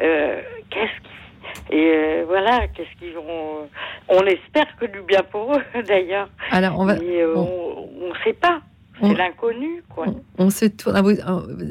euh, 0.00 0.40
qu'est-ce 0.70 1.00
qu'ils 1.02 1.12
et 1.70 1.92
euh, 1.94 2.24
voilà, 2.26 2.66
qu'est-ce 2.68 2.98
qu'ils 2.98 3.14
vont. 3.14 3.68
On 4.08 4.20
espère 4.26 4.66
que 4.78 4.86
du 4.86 5.00
bien 5.02 5.22
pour 5.30 5.54
eux, 5.54 5.82
d'ailleurs. 5.88 6.28
Alors, 6.50 6.78
on 6.78 6.84
va- 6.84 6.94
Mais 6.96 7.22
euh, 7.22 7.34
on 7.36 8.08
ne 8.08 8.14
sait 8.24 8.32
pas. 8.34 8.60
C'est 9.00 9.14
l'inconnu, 9.14 9.82
quoi. 9.94 10.06
On 10.38 10.50
se 10.50 10.64
tourne. 10.64 10.96
ah, 10.96 11.02
vous- 11.02 11.10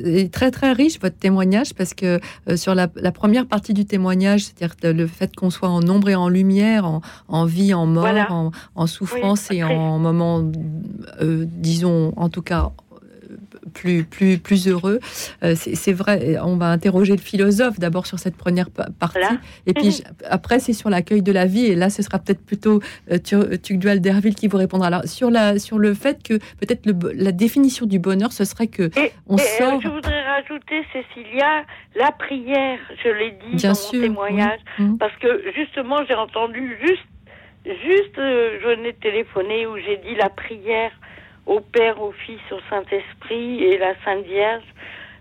est 0.06 0.34
très 0.34 0.50
très 0.50 0.72
riche 0.72 0.98
votre 1.02 1.18
témoignage 1.18 1.74
parce 1.74 1.94
que 1.94 2.20
euh, 2.50 2.56
sur 2.56 2.74
la, 2.74 2.88
la 2.96 3.12
première 3.12 3.46
partie 3.48 3.74
du 3.74 3.86
témoignage, 3.86 4.46
c'est-à-dire 4.46 4.96
le 4.96 5.08
fait 5.08 5.36
qu'on 5.36 5.50
soit 5.50 5.68
en 5.68 5.86
ombre 5.90 6.08
et 6.10 6.16
en 6.16 6.30
lumière, 6.30 6.86
en, 6.86 7.02
en 7.28 7.44
vie, 7.46 7.74
en 7.74 7.86
mort, 7.86 8.04
Voilà. 8.04 8.32
en, 8.32 8.52
en 8.76 8.88
souffrance 8.88 9.52
et 9.52 9.62
en 9.64 10.00
moment, 10.00 10.42
disons, 11.22 12.14
en 12.16 12.30
tout 12.30 12.42
cas 12.42 12.72
plus 13.74 14.04
plus 14.04 14.38
plus 14.38 14.68
heureux. 14.68 15.00
Euh, 15.44 15.56
c'est 15.56 15.94
vrai. 15.94 16.38
On 16.44 16.56
va 16.58 16.68
interroger 16.68 17.14
le 17.16 17.22
philosophe 17.22 17.80
d'abord 17.80 18.06
sur 18.08 18.20
cette 18.20 18.36
première 18.38 18.70
pa- 18.70 18.88
partie, 19.00 19.20
et 19.66 19.74
puis 19.74 20.04
après 20.30 20.60
c'est 20.60 20.74
sur 20.74 20.90
l'accueil 20.90 21.22
de 21.22 21.32
la 21.32 21.46
vie. 21.46 21.66
Et 21.66 21.76
là, 21.76 21.90
ce 21.90 22.02
sera 22.02 22.20
peut-être 22.20 22.46
plutôt 22.46 22.82
euh, 23.12 23.18
Tu- 23.18 23.60
Tugdual 23.60 24.00
Derville 24.02 24.36
qui 24.36 24.48
vous 24.48 24.58
répondra. 24.58 24.88
Alors 24.88 25.06
sur 25.06 25.30
la 25.32 25.60
sur 25.60 25.80
le 25.80 25.94
fait 25.94 26.22
que 26.24 26.36
peut-être 26.60 26.86
la 27.16 27.32
définition 27.32 27.86
du 27.86 28.00
bonheur, 28.00 28.32
ce 28.32 28.44
serait 28.46 28.68
que 28.68 28.90
on 29.28 29.38
Et, 29.38 29.42
euh, 29.42 29.44
sort. 29.58 29.82
je 29.82 29.88
voudrais 29.88 30.24
rajouter, 30.24 30.84
Cécilia, 30.94 31.64
la 31.96 32.12
prière, 32.12 32.80
je 33.04 33.10
l'ai 33.10 33.32
dit 33.32 33.56
Bien 33.56 33.70
dans 33.70 33.76
sûr, 33.76 34.00
mon 34.00 34.08
témoignage, 34.08 34.60
oui. 34.80 34.86
Mhm. 34.86 34.98
parce 34.98 35.16
que 35.18 35.44
justement, 35.56 35.98
j'ai 36.08 36.14
entendu 36.16 36.78
juste, 36.86 37.04
juste, 37.66 38.18
euh, 38.18 38.58
je 38.62 38.68
venais 38.68 38.92
de 38.94 38.98
téléphoner 38.98 39.66
où 39.68 39.76
j'ai 39.78 39.98
dit 39.98 40.16
la 40.18 40.30
prière 40.30 40.92
au 41.48 41.62
Père, 41.62 42.02
au 42.02 42.12
Fils, 42.12 42.42
au 42.52 42.60
Saint-Esprit 42.70 43.64
et 43.64 43.78
la 43.78 43.94
Sainte 44.04 44.26
Vierge. 44.26 44.64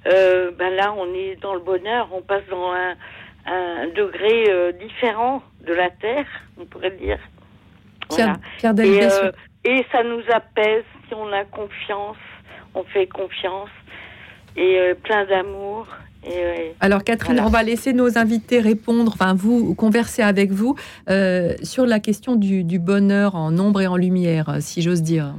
Euh, 0.06 0.50
ben 0.56 0.74
là, 0.74 0.94
on 0.96 1.12
est 1.14 1.36
dans 1.40 1.54
le 1.54 1.60
bonheur, 1.60 2.08
on 2.12 2.20
passe 2.20 2.44
dans 2.50 2.72
un, 2.72 2.94
un 3.46 3.86
degré 3.88 4.44
euh, 4.48 4.72
différent 4.72 5.42
de 5.66 5.72
la 5.72 5.90
terre, 5.90 6.26
on 6.60 6.64
pourrait 6.64 6.90
dire. 6.92 7.18
Pierre, 8.08 8.38
Voilà. 8.60 8.74
Pierre 8.74 8.74
Et, 8.80 9.04
euh, 9.04 9.32
et 9.64 9.84
ça 9.90 10.02
nous 10.02 10.22
apaise 10.32 10.84
si 11.08 11.14
on 11.14 11.32
a 11.32 11.44
confiance, 11.44 12.16
on 12.74 12.84
fait 12.84 13.06
confiance 13.06 13.70
et 14.56 14.94
plein 15.02 15.24
d'amour. 15.26 15.86
Et, 16.24 16.72
Alors 16.80 17.04
Catherine, 17.04 17.34
voilà. 17.34 17.48
on 17.48 17.50
va 17.50 17.62
laisser 17.62 17.92
nos 17.92 18.16
invités 18.18 18.60
répondre, 18.60 19.12
enfin 19.14 19.34
vous 19.34 19.74
converser 19.74 20.22
avec 20.22 20.50
vous 20.50 20.76
sur 21.62 21.86
la 21.86 22.00
question 22.00 22.36
du, 22.36 22.64
du 22.64 22.78
bonheur 22.78 23.34
en 23.34 23.56
ombre 23.58 23.80
et 23.80 23.86
en 23.86 23.96
lumière, 23.96 24.56
si 24.60 24.82
j'ose 24.82 25.02
dire. 25.02 25.34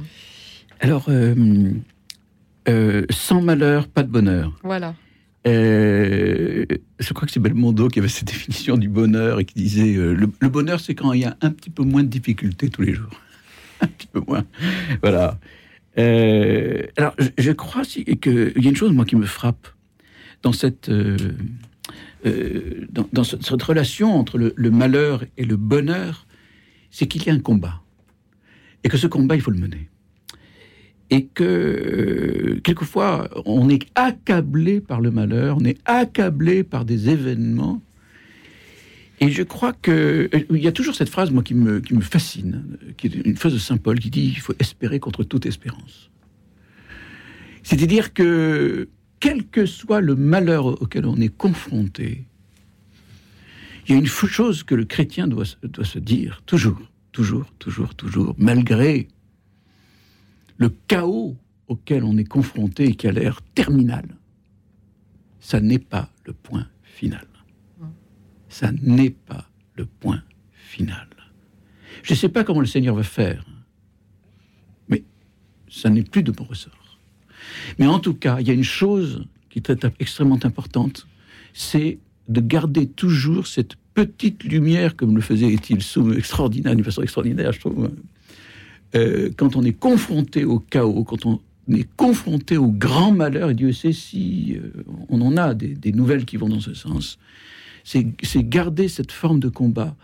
Alors, 0.80 1.06
euh, 1.08 1.34
euh, 2.68 3.04
sans 3.10 3.40
malheur, 3.42 3.88
pas 3.88 4.02
de 4.02 4.10
bonheur. 4.10 4.52
Voilà. 4.62 4.94
Euh, 5.46 6.66
je 6.98 7.12
crois 7.12 7.26
que 7.26 7.32
c'est 7.32 7.40
Belmondo 7.40 7.88
qui 7.88 7.98
avait 7.98 8.08
cette 8.08 8.28
définition 8.28 8.76
du 8.76 8.88
bonheur 8.88 9.40
et 9.40 9.44
qui 9.44 9.54
disait 9.54 9.94
euh, 9.96 10.14
le, 10.14 10.30
le 10.40 10.48
bonheur, 10.48 10.80
c'est 10.80 10.94
quand 10.94 11.12
il 11.12 11.20
y 11.20 11.24
a 11.24 11.36
un 11.40 11.50
petit 11.50 11.70
peu 11.70 11.82
moins 11.84 12.02
de 12.02 12.08
difficultés 12.08 12.70
tous 12.70 12.82
les 12.82 12.94
jours. 12.94 13.10
un 13.80 13.86
petit 13.86 14.08
peu 14.08 14.20
moins. 14.26 14.44
Voilà. 15.02 15.38
Euh, 15.98 16.82
alors, 16.96 17.14
je, 17.18 17.28
je 17.38 17.52
crois 17.52 17.82
qu'il 17.82 18.04
y 18.08 18.66
a 18.66 18.70
une 18.70 18.76
chose, 18.76 18.92
moi, 18.92 19.04
qui 19.04 19.16
me 19.16 19.26
frappe 19.26 19.68
dans 20.42 20.52
cette, 20.52 20.90
dans, 20.90 23.08
dans 23.12 23.24
ce- 23.24 23.36
cette 23.40 23.62
relation 23.62 24.14
entre 24.16 24.38
le, 24.38 24.52
le 24.56 24.70
malheur 24.70 25.24
et 25.36 25.44
le 25.44 25.56
bonheur, 25.56 26.26
c'est 26.90 27.06
qu'il 27.06 27.24
y 27.24 27.30
a 27.30 27.32
un 27.32 27.40
combat. 27.40 27.80
Et 28.84 28.88
que 28.88 28.96
ce 28.96 29.08
combat, 29.08 29.34
il 29.34 29.40
faut 29.42 29.50
le 29.50 29.58
mener 29.58 29.88
et 31.10 31.26
que 31.26 31.44
euh, 31.44 32.60
quelquefois 32.62 33.28
on 33.46 33.68
est 33.68 33.86
accablé 33.94 34.80
par 34.80 35.00
le 35.00 35.10
malheur, 35.10 35.56
on 35.60 35.64
est 35.64 35.78
accablé 35.84 36.64
par 36.64 36.84
des 36.84 37.08
événements. 37.08 37.82
Et 39.20 39.30
je 39.30 39.42
crois 39.42 39.72
que 39.72 40.28
euh, 40.32 40.44
il 40.50 40.62
y 40.62 40.68
a 40.68 40.72
toujours 40.72 40.94
cette 40.94 41.08
phrase 41.08 41.30
moi 41.30 41.42
qui 41.42 41.54
me 41.54 41.80
qui 41.80 41.94
me 41.94 42.00
fascine, 42.00 42.76
qui 42.96 43.06
est 43.06 43.14
une 43.14 43.36
phrase 43.36 43.54
de 43.54 43.58
saint 43.58 43.78
Paul 43.78 43.98
qui 43.98 44.10
dit 44.10 44.26
il 44.26 44.40
faut 44.40 44.54
espérer 44.58 45.00
contre 45.00 45.24
toute 45.24 45.46
espérance. 45.46 46.10
C'est-à-dire 47.62 48.12
que 48.12 48.88
quel 49.20 49.46
que 49.46 49.66
soit 49.66 50.00
le 50.00 50.14
malheur 50.14 50.80
auquel 50.80 51.06
on 51.06 51.16
est 51.16 51.34
confronté, 51.34 52.24
il 53.86 53.92
y 53.92 53.94
a 53.94 53.98
une 53.98 54.06
chose 54.06 54.62
que 54.62 54.74
le 54.74 54.84
chrétien 54.84 55.26
doit, 55.26 55.44
doit 55.62 55.84
se 55.84 55.98
dire 55.98 56.42
toujours, 56.46 56.80
toujours, 57.12 57.46
toujours, 57.58 57.94
toujours, 57.94 58.34
malgré 58.38 59.08
le 60.58 60.68
chaos 60.88 61.36
auquel 61.68 62.04
on 62.04 62.16
est 62.16 62.24
confronté 62.24 62.84
et 62.84 62.94
qui 62.94 63.06
a 63.06 63.12
l'air 63.12 63.40
terminal, 63.54 64.04
ça 65.40 65.60
n'est 65.60 65.78
pas 65.78 66.10
le 66.24 66.32
point 66.32 66.66
final. 66.82 67.26
Ça 68.48 68.72
n'est 68.72 69.10
pas 69.10 69.48
le 69.76 69.86
point 69.86 70.22
final. 70.52 71.08
Je 72.02 72.12
ne 72.12 72.18
sais 72.18 72.28
pas 72.28 72.44
comment 72.44 72.60
le 72.60 72.66
Seigneur 72.66 72.94
va 72.94 73.02
faire, 73.02 73.44
mais 74.88 75.04
ça 75.68 75.90
n'est 75.90 76.02
plus 76.02 76.22
de 76.22 76.32
mon 76.38 76.44
ressort. 76.44 76.98
Mais 77.78 77.86
en 77.86 77.98
tout 77.98 78.14
cas, 78.14 78.40
il 78.40 78.48
y 78.48 78.50
a 78.50 78.54
une 78.54 78.64
chose 78.64 79.26
qui 79.50 79.58
est 79.58 79.86
extrêmement 80.00 80.38
importante, 80.44 81.06
c'est 81.52 81.98
de 82.28 82.40
garder 82.40 82.88
toujours 82.88 83.46
cette 83.46 83.76
petite 83.94 84.44
lumière, 84.44 84.96
comme 84.96 85.14
le 85.14 85.22
faisait 85.22 85.52
Étienne 85.52 85.80
Soum, 85.80 86.16
extraordinaire, 86.16 86.74
d'une 86.74 86.84
façon 86.84 87.02
extraordinaire, 87.02 87.52
je 87.52 87.60
trouve. 87.60 87.90
Euh, 88.94 89.30
quand 89.36 89.56
on 89.56 89.64
est 89.64 89.78
confronté 89.78 90.44
au 90.44 90.58
chaos, 90.58 91.04
quand 91.04 91.26
on 91.26 91.40
est 91.70 91.88
confronté 91.96 92.56
au 92.56 92.68
grand 92.68 93.12
malheur, 93.12 93.50
et 93.50 93.54
Dieu 93.54 93.72
sait 93.72 93.92
si 93.92 94.56
euh, 94.56 94.82
on 95.08 95.20
en 95.20 95.36
a 95.36 95.54
des, 95.54 95.92
nouvelles 95.92 96.24
qui 96.24 96.36
vont 96.36 96.48
dans 96.48 96.60
ce 96.60 96.74
sens, 96.74 97.18
c'est 97.84 98.06
c'est 98.22 98.48
garder 98.48 98.88
cette 98.88 99.12
forme 99.12 99.40
de 99.40 99.48
combat, 99.48 99.94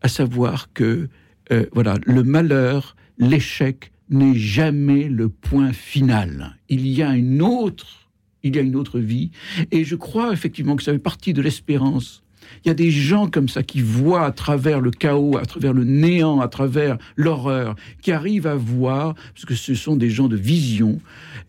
à 0.00 0.08
savoir 0.08 0.72
que 0.72 1.08
euh, 1.52 1.66
voilà, 1.72 1.98
le 2.04 2.22
malheur, 2.24 2.96
l'échec 3.18 3.92
n'est 4.10 4.36
jamais 4.36 5.08
le 5.08 5.28
point 5.28 5.72
final. 5.72 6.58
Il 6.68 6.86
y 6.86 7.02
a 7.02 7.14
une 7.14 7.42
autre, 7.42 8.08
il 8.42 8.56
y 8.56 8.58
a 8.58 8.62
une 8.62 8.76
autre 8.76 8.98
vie, 8.98 9.30
et 9.70 9.84
je 9.84 9.94
crois 9.94 10.32
effectivement 10.32 10.74
que 10.74 10.82
ça 10.82 10.92
fait 10.92 10.98
partie 10.98 11.32
de 11.32 11.42
l'espérance. 11.42 12.21
Il 12.64 12.68
y 12.68 12.70
a 12.70 12.74
des 12.74 12.90
gens 12.90 13.28
comme 13.28 13.48
ça 13.48 13.62
qui 13.62 13.80
voient 13.80 14.24
à 14.24 14.32
travers 14.32 14.80
le 14.80 14.90
chaos, 14.90 15.36
à 15.36 15.44
travers 15.44 15.72
le 15.72 15.84
néant, 15.84 16.40
à 16.40 16.48
travers 16.48 16.98
l'horreur, 17.16 17.74
qui 18.00 18.12
arrivent 18.12 18.46
à 18.46 18.54
voir, 18.54 19.14
parce 19.34 19.44
que 19.44 19.54
ce 19.54 19.74
sont 19.74 19.96
des 19.96 20.10
gens 20.10 20.28
de 20.28 20.36
vision, 20.36 21.00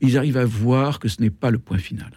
ils 0.01 0.17
arrivent 0.17 0.37
à 0.37 0.45
voir 0.45 0.99
que 0.99 1.07
ce 1.07 1.21
n'est 1.21 1.29
pas 1.29 1.51
le 1.51 1.59
point 1.59 1.77
final. 1.77 2.11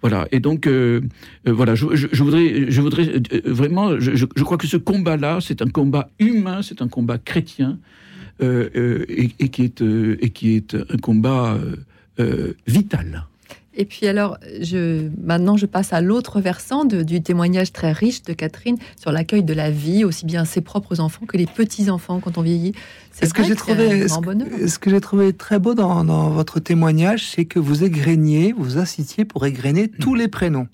Voilà. 0.00 0.26
Et 0.32 0.40
donc, 0.40 0.66
euh, 0.66 1.00
euh, 1.46 1.52
voilà, 1.52 1.74
je, 1.74 1.86
voudrais, 2.22 2.70
je 2.70 2.80
voudrais 2.80 3.22
vraiment, 3.44 3.98
je, 3.98 4.42
crois 4.42 4.58
que 4.58 4.66
ce 4.66 4.76
combat-là, 4.76 5.38
c'est 5.40 5.62
un 5.62 5.68
combat 5.68 6.10
humain, 6.18 6.60
c'est 6.62 6.82
un 6.82 6.88
combat 6.88 7.18
chrétien, 7.18 7.78
et, 8.40 9.48
qui 9.50 9.62
est, 9.62 9.80
et 9.82 10.30
qui 10.30 10.56
est 10.56 10.74
un 10.74 10.96
combat 10.96 11.56
vital. 12.66 13.26
Et 13.74 13.84
puis 13.86 14.06
alors, 14.06 14.36
je, 14.60 15.08
maintenant, 15.22 15.56
je 15.56 15.66
passe 15.66 15.92
à 15.92 16.00
l'autre 16.00 16.40
versant 16.40 16.84
du 16.84 17.22
témoignage 17.22 17.72
très 17.72 17.92
riche 17.92 18.22
de 18.22 18.32
Catherine 18.34 18.76
sur 19.00 19.12
l'accueil 19.12 19.42
de 19.42 19.54
la 19.54 19.70
vie, 19.70 20.04
aussi 20.04 20.26
bien 20.26 20.44
ses 20.44 20.60
propres 20.60 21.00
enfants 21.00 21.24
que 21.26 21.36
les 21.36 21.46
petits-enfants 21.46 22.20
quand 22.20 22.36
on 22.36 22.42
vieillit. 22.42 22.74
C'est 23.12 23.26
ce 23.26 23.34
que 23.34 23.42
j'ai 23.42 23.56
trouvé, 23.56 24.08
ce, 24.08 24.78
que 24.78 24.90
j'ai 24.90 25.00
trouvé 25.00 25.32
très 25.32 25.58
beau 25.58 25.74
dans, 25.74 26.30
votre 26.30 26.60
témoignage, 26.60 27.30
c'est 27.30 27.44
que 27.44 27.58
vous 27.58 27.84
égréniez, 27.84 28.52
vous 28.56 28.78
incitiez 28.78 29.24
pour 29.24 29.46
égrener 29.46 29.88
tous 30.00 30.14
les 30.14 30.28
prénoms. 30.28 30.68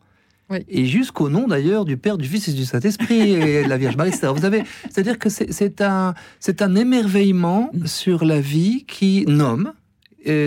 Et 0.68 0.86
jusqu'au 0.86 1.28
nom 1.28 1.46
d'ailleurs 1.46 1.84
du 1.84 1.98
Père, 1.98 2.16
du 2.16 2.26
Fils 2.26 2.48
et 2.48 2.52
du 2.52 2.64
Saint-Esprit 2.64 3.32
et 3.32 3.64
de 3.64 3.68
la 3.68 3.76
Vierge 3.76 3.96
Marie. 3.96 4.12
Vous 4.12 4.46
avez, 4.46 4.64
c'est-à-dire 4.90 5.18
que 5.18 5.28
c'est 5.28 5.80
un, 5.82 6.14
c'est 6.40 6.62
un 6.62 6.74
émerveillement 6.74 7.70
mm. 7.74 7.86
sur 7.86 8.24
la 8.24 8.40
vie 8.40 8.84
qui 8.86 9.26
nomme, 9.28 9.74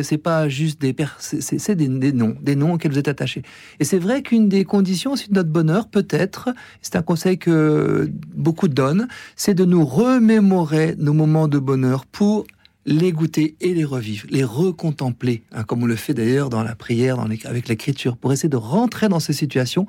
c'est 0.03 0.17
pas 0.17 0.49
juste 0.49 0.79
des 0.81 0.95
c'est 1.19 1.75
des, 1.75 1.87
noms, 1.87 2.35
des 2.41 2.55
noms 2.55 2.73
auxquels 2.73 2.91
vous 2.91 2.99
êtes 2.99 3.07
attachés. 3.07 3.41
Et 3.79 3.83
c'est 3.83 3.99
vrai 3.99 4.21
qu'une 4.21 4.49
des 4.49 4.65
conditions 4.65 5.13
aussi 5.13 5.29
de 5.29 5.35
notre 5.35 5.49
bonheur, 5.49 5.87
peut-être, 5.87 6.49
c'est 6.81 6.95
un 6.95 7.01
conseil 7.01 7.37
que 7.37 8.11
beaucoup 8.35 8.67
donnent, 8.67 9.07
c'est 9.35 9.53
de 9.53 9.65
nous 9.65 9.85
remémorer 9.85 10.95
nos 10.97 11.13
moments 11.13 11.47
de 11.47 11.59
bonheur 11.59 12.05
pour 12.05 12.45
les 12.85 13.11
goûter 13.11 13.55
et 13.61 13.73
les 13.73 13.85
revivre, 13.85 14.25
les 14.29 14.43
recontempler, 14.43 15.43
hein, 15.51 15.63
comme 15.63 15.83
on 15.83 15.85
le 15.85 15.95
fait 15.95 16.13
d'ailleurs 16.13 16.49
dans 16.49 16.63
la 16.63 16.75
prière, 16.75 17.19
avec 17.19 17.67
l'écriture, 17.67 18.17
pour 18.17 18.33
essayer 18.33 18.49
de 18.49 18.57
rentrer 18.57 19.07
dans 19.07 19.19
ces 19.19 19.33
situations 19.33 19.85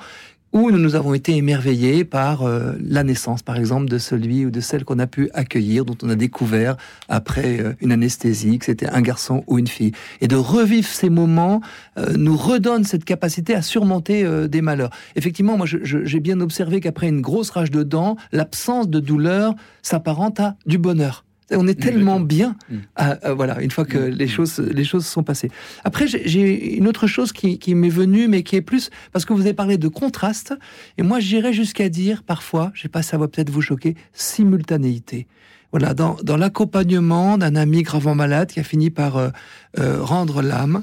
où 0.52 0.70
nous 0.70 0.78
nous 0.78 0.94
avons 0.94 1.14
été 1.14 1.36
émerveillés 1.36 2.04
par 2.04 2.42
euh, 2.42 2.72
la 2.80 3.04
naissance, 3.04 3.42
par 3.42 3.56
exemple, 3.56 3.86
de 3.88 3.98
celui 3.98 4.44
ou 4.44 4.50
de 4.50 4.60
celle 4.60 4.84
qu'on 4.84 4.98
a 4.98 5.06
pu 5.06 5.30
accueillir, 5.32 5.84
dont 5.84 5.96
on 6.02 6.10
a 6.10 6.14
découvert 6.14 6.76
après 7.08 7.60
euh, 7.60 7.72
une 7.80 7.92
anesthésie 7.92 8.58
que 8.58 8.66
c'était 8.66 8.88
un 8.88 9.00
garçon 9.00 9.44
ou 9.46 9.58
une 9.58 9.66
fille. 9.66 9.92
Et 10.20 10.28
de 10.28 10.36
revivre 10.36 10.88
ces 10.88 11.10
moments 11.10 11.60
euh, 11.98 12.12
nous 12.16 12.36
redonne 12.36 12.84
cette 12.84 13.04
capacité 13.04 13.54
à 13.54 13.62
surmonter 13.62 14.02
des 14.48 14.60
malheurs. 14.60 14.90
Effectivement, 15.16 15.56
moi, 15.56 15.66
j'ai 15.66 16.20
bien 16.20 16.40
observé 16.40 16.80
qu'après 16.80 17.08
une 17.08 17.20
grosse 17.20 17.50
rage 17.50 17.70
de 17.70 17.82
dents, 17.82 18.16
l'absence 18.32 18.88
de 18.88 19.00
douleur 19.00 19.54
s'apparente 19.82 20.40
à 20.40 20.56
du 20.66 20.78
bonheur. 20.78 21.24
On 21.54 21.66
est 21.66 21.80
tellement 21.80 22.20
bien, 22.20 22.56
mm. 22.70 23.32
voilà, 23.34 23.60
une 23.60 23.70
fois 23.70 23.84
que 23.84 23.98
mm. 23.98 24.08
les 24.10 24.28
choses, 24.28 24.58
les 24.58 24.84
choses 24.84 25.06
sont 25.06 25.22
passées. 25.22 25.50
Après, 25.84 26.06
j'ai 26.06 26.76
une 26.76 26.88
autre 26.88 27.06
chose 27.06 27.32
qui, 27.32 27.74
m'est 27.74 27.88
venue, 27.88 28.28
mais 28.28 28.42
qui 28.42 28.56
est 28.56 28.62
plus 28.62 28.90
parce 29.12 29.24
que 29.24 29.32
vous 29.32 29.42
avez 29.42 29.54
parlé 29.54 29.78
de 29.78 29.88
contraste, 29.88 30.54
et 30.98 31.02
moi 31.02 31.20
j'irais 31.20 31.52
jusqu'à 31.52 31.88
dire 31.88 32.22
parfois, 32.22 32.70
je 32.74 32.82
sais 32.82 32.88
pas, 32.88 33.02
ça 33.02 33.18
va 33.18 33.28
peut-être 33.28 33.50
vous 33.50 33.62
choquer, 33.62 33.96
simultanéité. 34.12 35.26
Voilà, 35.70 35.94
dans, 35.94 36.36
l'accompagnement 36.36 37.38
d'un 37.38 37.56
ami 37.56 37.82
gravement 37.82 38.14
malade 38.14 38.50
qui 38.50 38.60
a 38.60 38.62
fini 38.62 38.90
par 38.90 39.16
euh, 39.16 39.30
euh, 39.78 40.02
rendre 40.02 40.42
l'âme, 40.42 40.82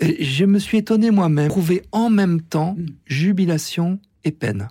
je 0.00 0.46
me 0.46 0.58
suis 0.58 0.78
étonné 0.78 1.10
moi-même, 1.10 1.48
trouver 1.48 1.82
en 1.92 2.08
même 2.08 2.40
temps 2.40 2.74
mm. 2.78 2.86
jubilation 3.06 3.98
et 4.24 4.32
peine 4.32 4.68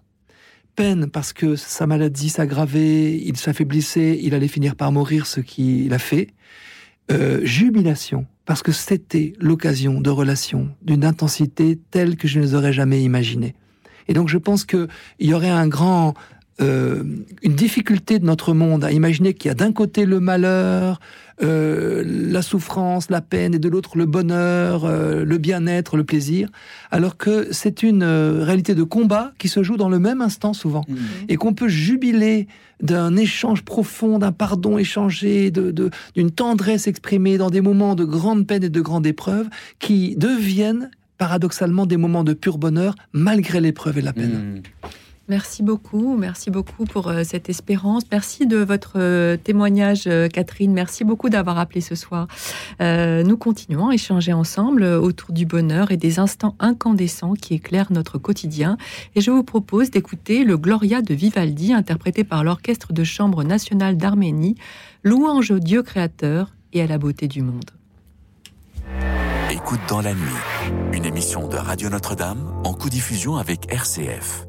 peine 0.80 1.10
parce 1.10 1.34
que 1.34 1.58
sa 1.58 1.88
maladie 1.88 2.30
s'aggravait, 2.30 3.18
il 3.18 3.36
s'affaiblissait, 3.36 4.18
il 4.22 4.34
allait 4.34 4.48
finir 4.48 4.78
par 4.78 4.94
mourir, 4.94 5.28
ce 5.28 5.42
qu'il 5.42 5.94
a 5.94 6.00
fait. 6.00 6.30
Euh, 7.12 7.42
jubilation, 7.44 8.28
parce 8.46 8.64
que 8.64 8.72
c'était 8.72 9.34
l'occasion 9.42 10.00
de 10.00 10.10
relations 10.10 10.70
d'une 10.82 11.04
intensité 11.04 11.78
telle 11.92 12.16
que 12.16 12.30
je 12.30 12.40
ne 12.40 12.46
les 12.46 12.56
aurais 12.56 12.72
jamais 12.72 13.04
imaginées. 13.04 13.56
Et 14.08 14.14
donc 14.14 14.30
je 14.30 14.38
pense 14.38 14.64
qu'il 14.64 14.88
y 15.20 15.34
aurait 15.34 15.50
un 15.50 15.68
grand, 15.68 16.14
euh, 16.62 17.04
une 17.42 17.56
difficulté 17.56 18.20
de 18.20 18.26
notre 18.26 18.54
monde 18.54 18.84
à 18.84 18.92
imaginer 18.92 19.34
qu'il 19.34 19.48
y 19.48 19.52
a 19.52 19.56
d'un 19.56 19.72
côté 19.72 20.06
le 20.06 20.20
malheur, 20.20 21.00
euh, 21.42 22.04
la 22.06 22.42
souffrance, 22.42 23.10
la 23.10 23.22
peine, 23.22 23.54
et 23.54 23.60
de 23.60 23.70
l'autre 23.70 23.98
le 23.98 24.06
bonheur, 24.06 24.84
euh, 24.84 25.24
le 25.24 25.38
bien-être, 25.38 25.96
le 25.96 26.04
plaisir, 26.04 26.50
alors 26.92 27.16
que 27.16 27.48
c'est 27.52 27.82
une 27.82 28.04
réalité 28.04 28.76
de 28.76 28.84
combat 28.84 29.32
qui 29.38 29.48
se 29.48 29.64
joue 29.64 29.78
dans 29.78 29.88
le 29.88 30.00
même 30.00 30.22
instant 30.22 30.54
souvent, 30.54 30.84
mmh. 30.90 30.96
et 31.30 31.38
qu'on 31.38 31.54
peut 31.54 31.70
jubiler 31.70 32.48
d'un 32.82 33.16
échange 33.16 33.64
profond, 33.64 34.20
d'un 34.20 34.34
pardon 34.34 34.78
échangé, 34.78 35.52
d'une 35.52 35.72
de, 35.72 36.30
tendresse 36.30 36.88
exprimée 36.88 37.38
dans 37.38 37.50
des 37.50 37.62
moments 37.62 37.96
de 37.96 38.04
grande 38.04 38.46
peine 38.46 38.66
et 38.66 38.70
de 38.70 38.82
grande 38.82 39.08
épreuve, 39.08 39.48
qui 39.80 40.18
deviennent 40.18 40.92
paradoxalement 41.18 41.86
des 41.86 41.98
moments 41.98 42.26
de 42.26 42.34
pur 42.34 42.58
bonheur 42.58 42.96
malgré 43.14 43.62
l'épreuve 43.62 43.98
et 43.98 44.02
la 44.02 44.14
peine. 44.14 44.62
Mmh. 44.84 44.90
Merci 45.30 45.62
beaucoup, 45.62 46.18
merci 46.18 46.50
beaucoup 46.50 46.86
pour 46.86 47.08
euh, 47.08 47.22
cette 47.24 47.50
espérance. 47.50 48.02
Merci 48.12 48.48
de 48.48 48.58
votre 48.58 48.94
euh, 48.96 49.38
témoignage, 49.38 50.06
euh, 50.08 50.28
Catherine. 50.28 50.74
Merci 50.74 51.04
beaucoup 51.04 51.30
d'avoir 51.30 51.60
appelé 51.60 51.82
ce 51.82 51.94
soir. 51.94 52.28
nous 52.80 53.38
continuons 53.38 53.90
à 53.90 53.94
échanger 53.94 54.34
ensemble 54.34 54.84
autour 54.84 55.32
du 55.32 55.46
bonheur 55.46 55.92
et 55.92 55.98
des 55.98 56.18
instants 56.18 56.56
incandescents 56.60 57.34
qui 57.34 57.54
éclairent 57.54 57.92
notre 57.92 58.18
quotidien. 58.18 58.78
Et 59.16 59.22
je 59.22 59.30
vous 59.30 59.44
propose 59.44 59.92
d'écouter 59.92 60.44
le 60.44 60.58
Gloria 60.58 61.04
de 61.04 61.14
Vivaldi, 61.14 61.74
interprété 61.74 62.24
par 62.24 62.44
l'Orchestre 62.44 62.92
de 62.92 63.04
chambre 63.04 63.44
nationale 63.44 63.98
d'Arménie, 63.98 64.56
louange 65.04 65.52
au 65.52 65.60
Dieu 65.60 65.84
créateur 65.84 66.56
et 66.74 66.82
à 66.82 66.88
la 66.88 66.98
beauté 66.98 67.28
du 67.28 67.44
monde. 67.44 67.70
Écoute 69.52 69.82
dans 69.88 70.02
la 70.02 70.14
nuit, 70.14 70.42
une 70.94 71.06
émission 71.06 71.48
de 71.48 71.58
Radio 71.58 71.90
Notre-Dame 71.90 72.52
en 72.64 72.74
co-diffusion 72.74 73.36
avec 73.36 73.72
RCF. 73.72 74.49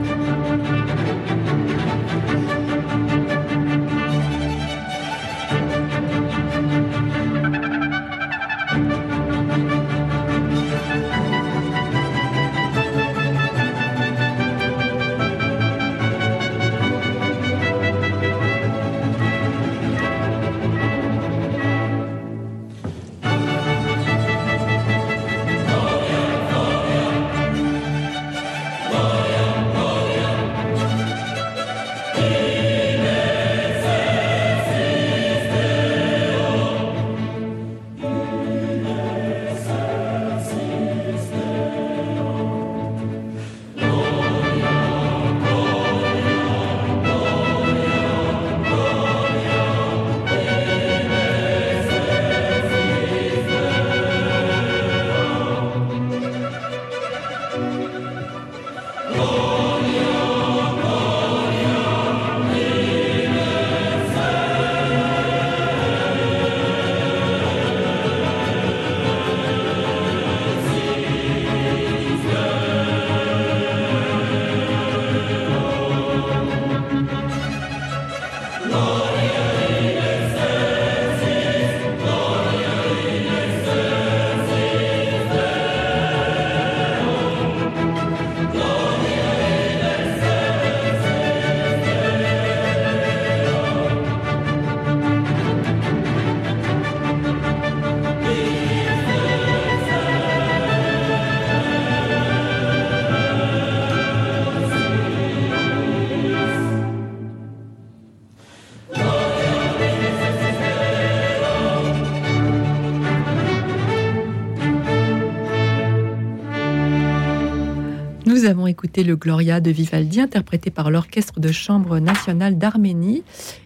Écouté 118.81 119.03
le 119.03 119.15
Gloria 119.15 119.59
de 119.59 119.69
Vivaldi, 119.69 120.21
interprété 120.21 120.71
par 120.71 120.89
l'Orchestre 120.89 121.39
de 121.39 121.51
Chambre 121.51 121.99
nationale 121.99 122.57
d'Arménie. 122.57 123.21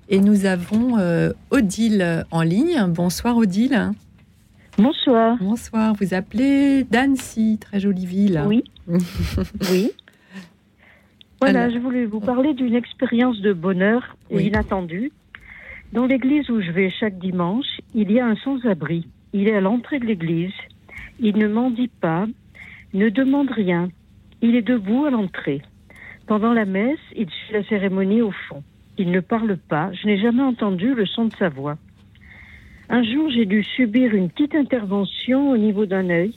Et 0.09 0.19
nous 0.19 0.45
avons 0.45 0.97
euh, 0.97 1.31
Odile 1.51 2.25
en 2.31 2.41
ligne. 2.41 2.83
Bonsoir 2.89 3.37
Odile. 3.37 3.93
Bonsoir. 4.77 5.37
Bonsoir. 5.39 5.95
Vous 6.01 6.13
appelez 6.13 6.83
d'Annecy, 6.83 7.59
très 7.61 7.79
jolie 7.79 8.05
ville. 8.05 8.43
Oui. 8.45 8.65
oui. 9.71 9.91
Voilà, 11.39 11.69
je 11.69 11.77
voulais 11.77 12.05
vous 12.05 12.19
parler 12.19 12.53
d'une 12.53 12.75
expérience 12.75 13.39
de 13.39 13.53
bonheur 13.53 14.17
inattendue. 14.31 15.13
Dans 15.93 16.07
l'église 16.07 16.49
où 16.49 16.59
je 16.59 16.71
vais 16.71 16.89
chaque 16.89 17.19
dimanche, 17.19 17.79
il 17.93 18.11
y 18.11 18.19
a 18.19 18.25
un 18.25 18.35
sans-abri. 18.35 19.07
Il 19.31 19.47
est 19.47 19.55
à 19.55 19.61
l'entrée 19.61 19.99
de 19.99 20.05
l'église. 20.07 20.51
Il 21.21 21.37
ne 21.37 21.47
mendie 21.47 21.89
pas, 22.01 22.25
ne 22.93 23.07
demande 23.07 23.49
rien. 23.49 23.87
Il 24.47 24.55
est 24.55 24.61
debout 24.61 25.05
à 25.05 25.09
l'entrée. 25.09 25.63
Pendant 26.27 26.53
la 26.53 26.65
messe, 26.65 26.99
il 27.15 27.27
suit 27.27 27.53
la 27.53 27.63
cérémonie 27.63 28.21
au 28.21 28.29
fond. 28.29 28.61
Il 28.95 29.09
ne 29.09 29.19
parle 29.19 29.57
pas. 29.57 29.91
Je 29.93 30.05
n'ai 30.05 30.19
jamais 30.19 30.43
entendu 30.43 30.93
le 30.93 31.07
son 31.07 31.25
de 31.25 31.33
sa 31.33 31.49
voix. 31.49 31.79
Un 32.87 33.01
jour, 33.01 33.31
j'ai 33.31 33.47
dû 33.47 33.63
subir 33.63 34.13
une 34.13 34.29
petite 34.29 34.53
intervention 34.53 35.49
au 35.49 35.57
niveau 35.57 35.87
d'un 35.87 36.11
œil. 36.11 36.35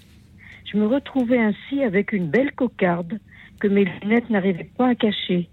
Je 0.64 0.78
me 0.78 0.86
retrouvais 0.86 1.38
ainsi 1.38 1.82
avec 1.82 2.14
une 2.14 2.28
belle 2.30 2.52
cocarde 2.52 3.18
que 3.60 3.68
mes 3.68 3.84
lunettes 3.84 4.30
n'arrivaient 4.30 4.70
pas 4.78 4.88
à 4.88 4.94
cacher. 4.94 5.50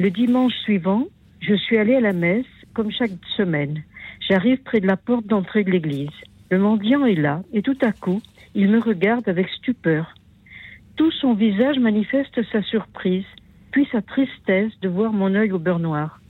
Le 0.00 0.10
dimanche 0.10 0.54
suivant, 0.64 1.04
je 1.40 1.54
suis 1.54 1.76
allée 1.76 1.96
à 1.96 2.00
la 2.00 2.14
messe, 2.14 2.46
comme 2.72 2.90
chaque 2.90 3.12
semaine. 3.36 3.82
J'arrive 4.26 4.62
près 4.62 4.80
de 4.80 4.86
la 4.86 4.96
porte 4.96 5.26
d'entrée 5.26 5.64
de 5.64 5.70
l'église. 5.70 6.16
Le 6.50 6.58
mendiant 6.58 7.04
est 7.04 7.14
là, 7.14 7.42
et 7.52 7.60
tout 7.60 7.76
à 7.82 7.92
coup, 7.92 8.22
il 8.54 8.70
me 8.70 8.80
regarde 8.80 9.28
avec 9.28 9.50
stupeur. 9.50 10.14
Tout 10.96 11.10
son 11.10 11.34
visage 11.34 11.78
manifeste 11.78 12.40
sa 12.50 12.62
surprise, 12.62 13.26
puis 13.70 13.86
sa 13.92 14.00
tristesse 14.00 14.72
de 14.80 14.88
voir 14.88 15.12
mon 15.12 15.34
œil 15.34 15.52
au 15.52 15.58
beurre 15.58 15.78
noir. 15.78 16.20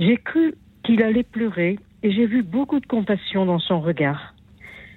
J'ai 0.00 0.16
cru 0.16 0.54
qu'il 0.82 1.02
allait 1.02 1.22
pleurer, 1.22 1.78
et 2.02 2.10
j'ai 2.10 2.26
vu 2.26 2.42
beaucoup 2.42 2.80
de 2.80 2.86
compassion 2.86 3.44
dans 3.44 3.58
son 3.58 3.80
regard. 3.80 4.34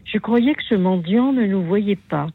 Je 0.06 0.18
croyais 0.18 0.56
que 0.56 0.64
ce 0.64 0.76
mendiant 0.76 1.34
ne 1.34 1.46
nous 1.46 1.62
voyait 1.62 1.98
pas, 1.98 2.28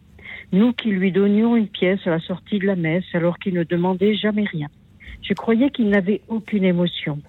nous 0.53 0.75
qui 0.75 0.91
lui 0.91 1.13
donnions 1.13 1.57
une 1.57 1.69
pièce 1.69 2.07
à 2.07 2.11
la 2.11 2.21
sortie 2.21 2.59
de 2.59 2.67
la 2.67 2.77
messe 2.77 3.05
alors 3.15 3.39
qu'il 3.39 3.55
ne 3.55 3.65
demandait 3.65 4.15
jamais 4.15 4.45
rien. 4.45 4.69
Je 5.23 5.33
croyais 5.33 5.71
qu'il 5.71 5.89
n'avait 5.89 6.21
aucune 6.29 6.65
émotion. 6.65 7.21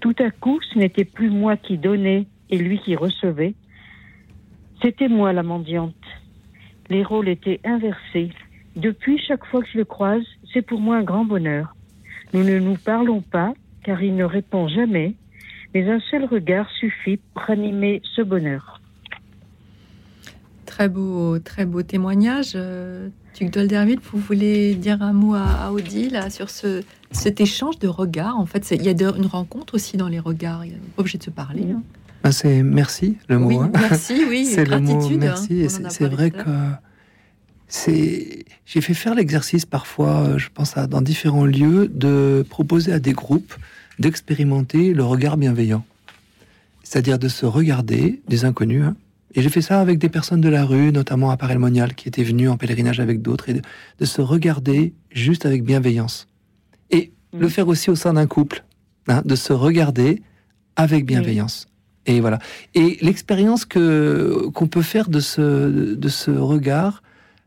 Tout 0.00 0.14
à 0.18 0.30
coup, 0.30 0.60
ce 0.72 0.78
n'était 0.78 1.04
plus 1.04 1.30
moi 1.30 1.56
qui 1.56 1.78
donnais 1.78 2.26
et 2.50 2.58
lui 2.58 2.78
qui 2.80 2.96
recevait. 2.96 3.54
C'était 4.82 5.08
moi 5.08 5.32
la 5.32 5.44
mendiante. 5.44 5.94
Les 6.90 7.02
rôles 7.02 7.28
étaient 7.28 7.60
inversés. 7.64 8.30
Depuis, 8.76 9.18
chaque 9.18 9.44
fois 9.46 9.62
que 9.62 9.68
je 9.72 9.78
le 9.78 9.84
croise, 9.84 10.24
c'est 10.52 10.62
pour 10.62 10.80
moi 10.80 10.96
un 10.96 11.02
grand 11.02 11.24
bonheur. 11.24 11.74
Nous 12.32 12.42
ne 12.42 12.58
nous 12.58 12.76
parlons 12.76 13.20
pas, 13.20 13.54
car 13.84 14.02
il 14.02 14.16
ne 14.16 14.24
répond 14.24 14.68
jamais, 14.68 15.14
mais 15.72 15.88
un 15.88 16.00
seul 16.10 16.24
regard 16.24 16.68
suffit 16.70 17.18
pour 17.32 17.48
animer 17.48 18.02
ce 18.16 18.22
bonheur. 18.22 18.80
Très 20.66 20.88
beau, 20.88 21.38
très 21.38 21.66
beau 21.66 21.82
témoignage. 21.82 22.52
Euh, 22.56 23.08
Tugdol 23.34 23.68
Derville, 23.68 24.00
vous 24.02 24.18
voulez 24.18 24.74
dire 24.74 25.02
un 25.02 25.12
mot 25.12 25.34
à, 25.34 25.72
Odile 25.72 26.20
sur 26.30 26.50
ce, 26.50 26.82
cet 27.12 27.40
échange 27.40 27.78
de 27.78 27.86
regards 27.86 28.38
En 28.38 28.46
fait, 28.46 28.72
il 28.72 28.82
y 28.82 28.88
a 28.88 29.16
une 29.16 29.26
rencontre 29.26 29.74
aussi 29.74 29.96
dans 29.96 30.08
les 30.08 30.18
regards. 30.18 30.64
Il 30.64 30.72
n'est 30.72 30.78
pas 30.78 31.00
obligé 31.02 31.18
de 31.18 31.22
se 31.22 31.30
parler. 31.30 31.66
Hein. 31.70 31.82
Ah, 32.24 32.32
c'est 32.32 32.62
merci 32.62 33.18
le 33.28 33.38
mot. 33.38 33.48
Oui, 33.48 33.56
hein. 33.58 33.70
merci, 33.74 34.24
oui. 34.26 34.46
c'est 34.50 34.64
le 34.64 34.80
mot 34.80 35.08
merci. 35.10 35.66
Hein, 35.66 35.88
c'est 35.90 36.08
vrai 36.08 36.30
que 36.30 36.50
c'est. 37.68 38.46
J'ai 38.64 38.80
fait 38.80 38.94
faire 38.94 39.14
l'exercice 39.14 39.66
parfois, 39.66 40.38
je 40.38 40.48
pense 40.52 40.78
à 40.78 40.86
dans 40.86 41.02
différents 41.02 41.44
lieux, 41.44 41.86
de 41.86 42.44
proposer 42.48 42.92
à 42.94 42.98
des 42.98 43.12
groupes 43.12 43.54
d'expérimenter 43.98 44.94
le 44.94 45.04
regard 45.04 45.36
bienveillant, 45.36 45.84
c'est-à-dire 46.82 47.18
de 47.18 47.28
se 47.28 47.44
regarder 47.44 48.22
des 48.26 48.46
inconnus. 48.46 48.84
Hein. 48.84 48.96
Et 49.34 49.42
j'ai 49.42 49.50
fait 49.50 49.62
ça 49.62 49.80
avec 49.80 49.98
des 49.98 50.08
personnes 50.08 50.40
de 50.40 50.48
la 50.48 50.64
rue, 50.64 50.92
notamment 50.92 51.30
à 51.30 51.36
paray 51.36 51.58
monial 51.58 51.94
qui 51.94 52.08
étaient 52.08 52.24
venus 52.24 52.48
en 52.48 52.56
pèlerinage 52.56 53.00
avec 53.00 53.20
d'autres, 53.20 53.50
et 53.50 53.54
de, 53.54 54.04
se 54.04 54.22
regarder 54.22 54.94
juste 55.10 55.44
avec 55.44 55.62
bienveillance. 55.62 56.26
Et 56.90 57.12
mmh. 57.32 57.38
le 57.38 57.48
faire 57.48 57.68
aussi 57.68 57.90
au 57.90 57.96
sein 57.96 58.14
d'un 58.14 58.26
couple, 58.26 58.64
de 59.24 59.34
se 59.36 59.52
regarder 59.52 60.22
avec 60.76 61.04
bienveillance. 61.04 61.66
Et 62.06 62.20
voilà. 62.20 62.38
Et 62.74 62.98
l'expérience 63.00 63.64
que 63.64 64.48
qu'on 64.54 64.66
peut 64.66 64.82
faire 64.82 65.08
de 65.08 65.20
ce 65.20 65.94
de 65.94 66.08
ce 66.08 66.30
regard, 66.30 67.02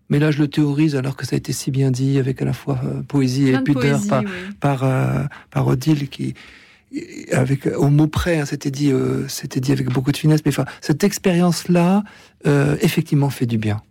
mais 0.10 0.20
là 0.20 0.32
je 0.32 0.40
le 0.40 0.48
théorise 0.48 0.96
alors 0.96 1.16
que 1.16 1.26
ça 1.26 1.36
a 1.36 1.38
été 1.38 1.54
si 1.54 1.72
bien 1.72 1.92
dit 1.92 2.18
avec 2.18 2.42
à 2.42 2.46
la 2.46 2.54
fois 2.54 2.80
euh, 2.84 3.02
poésie 3.02 3.50
et 3.50 3.60
pudeur 3.60 4.00
par 4.08 4.24
par, 4.60 4.84
euh, 4.84 5.24
par 5.52 5.68
Odile 5.68 6.10
qui 6.10 6.34
avec 7.34 7.68
au 7.68 7.90
mot 7.90 8.08
près, 8.08 8.40
hein, 8.40 8.46
c'était 8.46 8.72
dit, 8.72 8.92
euh, 8.94 9.28
c'était 9.28 9.60
dit 9.60 9.74
avec 9.74 9.90
beaucoup 9.90 10.14
de 10.14 10.18
finesse. 10.18 10.40
Mais 10.46 10.52
enfin, 10.52 10.64
cette 10.80 11.04
expérience-là, 11.04 12.06
effectivement, 12.82 13.30
fait 13.30 13.46
du 13.46 13.58
bien 13.58 13.82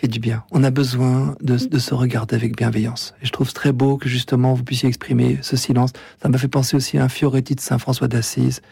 fait 0.00 0.08
du 0.08 0.18
bien. 0.18 0.44
On 0.50 0.64
a 0.64 0.70
besoin 0.70 1.36
de, 1.42 1.56
de, 1.56 1.78
se 1.78 1.92
regarder 1.92 2.34
avec 2.34 2.56
bienveillance. 2.56 3.14
Et 3.22 3.26
je 3.26 3.32
trouve 3.32 3.52
très 3.52 3.72
beau 3.72 3.98
que 3.98 4.08
justement 4.08 4.54
vous 4.54 4.64
puissiez 4.64 4.88
exprimer 4.88 5.38
ce 5.42 5.56
silence. 5.56 5.90
Ça 6.22 6.30
m'a 6.30 6.38
fait 6.38 6.48
penser 6.48 6.74
aussi 6.74 6.96
à 6.96 7.04
un 7.04 7.08
Fioretti 7.10 7.54
de 7.54 7.60
Saint 7.60 7.78
François 7.78 8.08
d'Assise, 8.08 8.62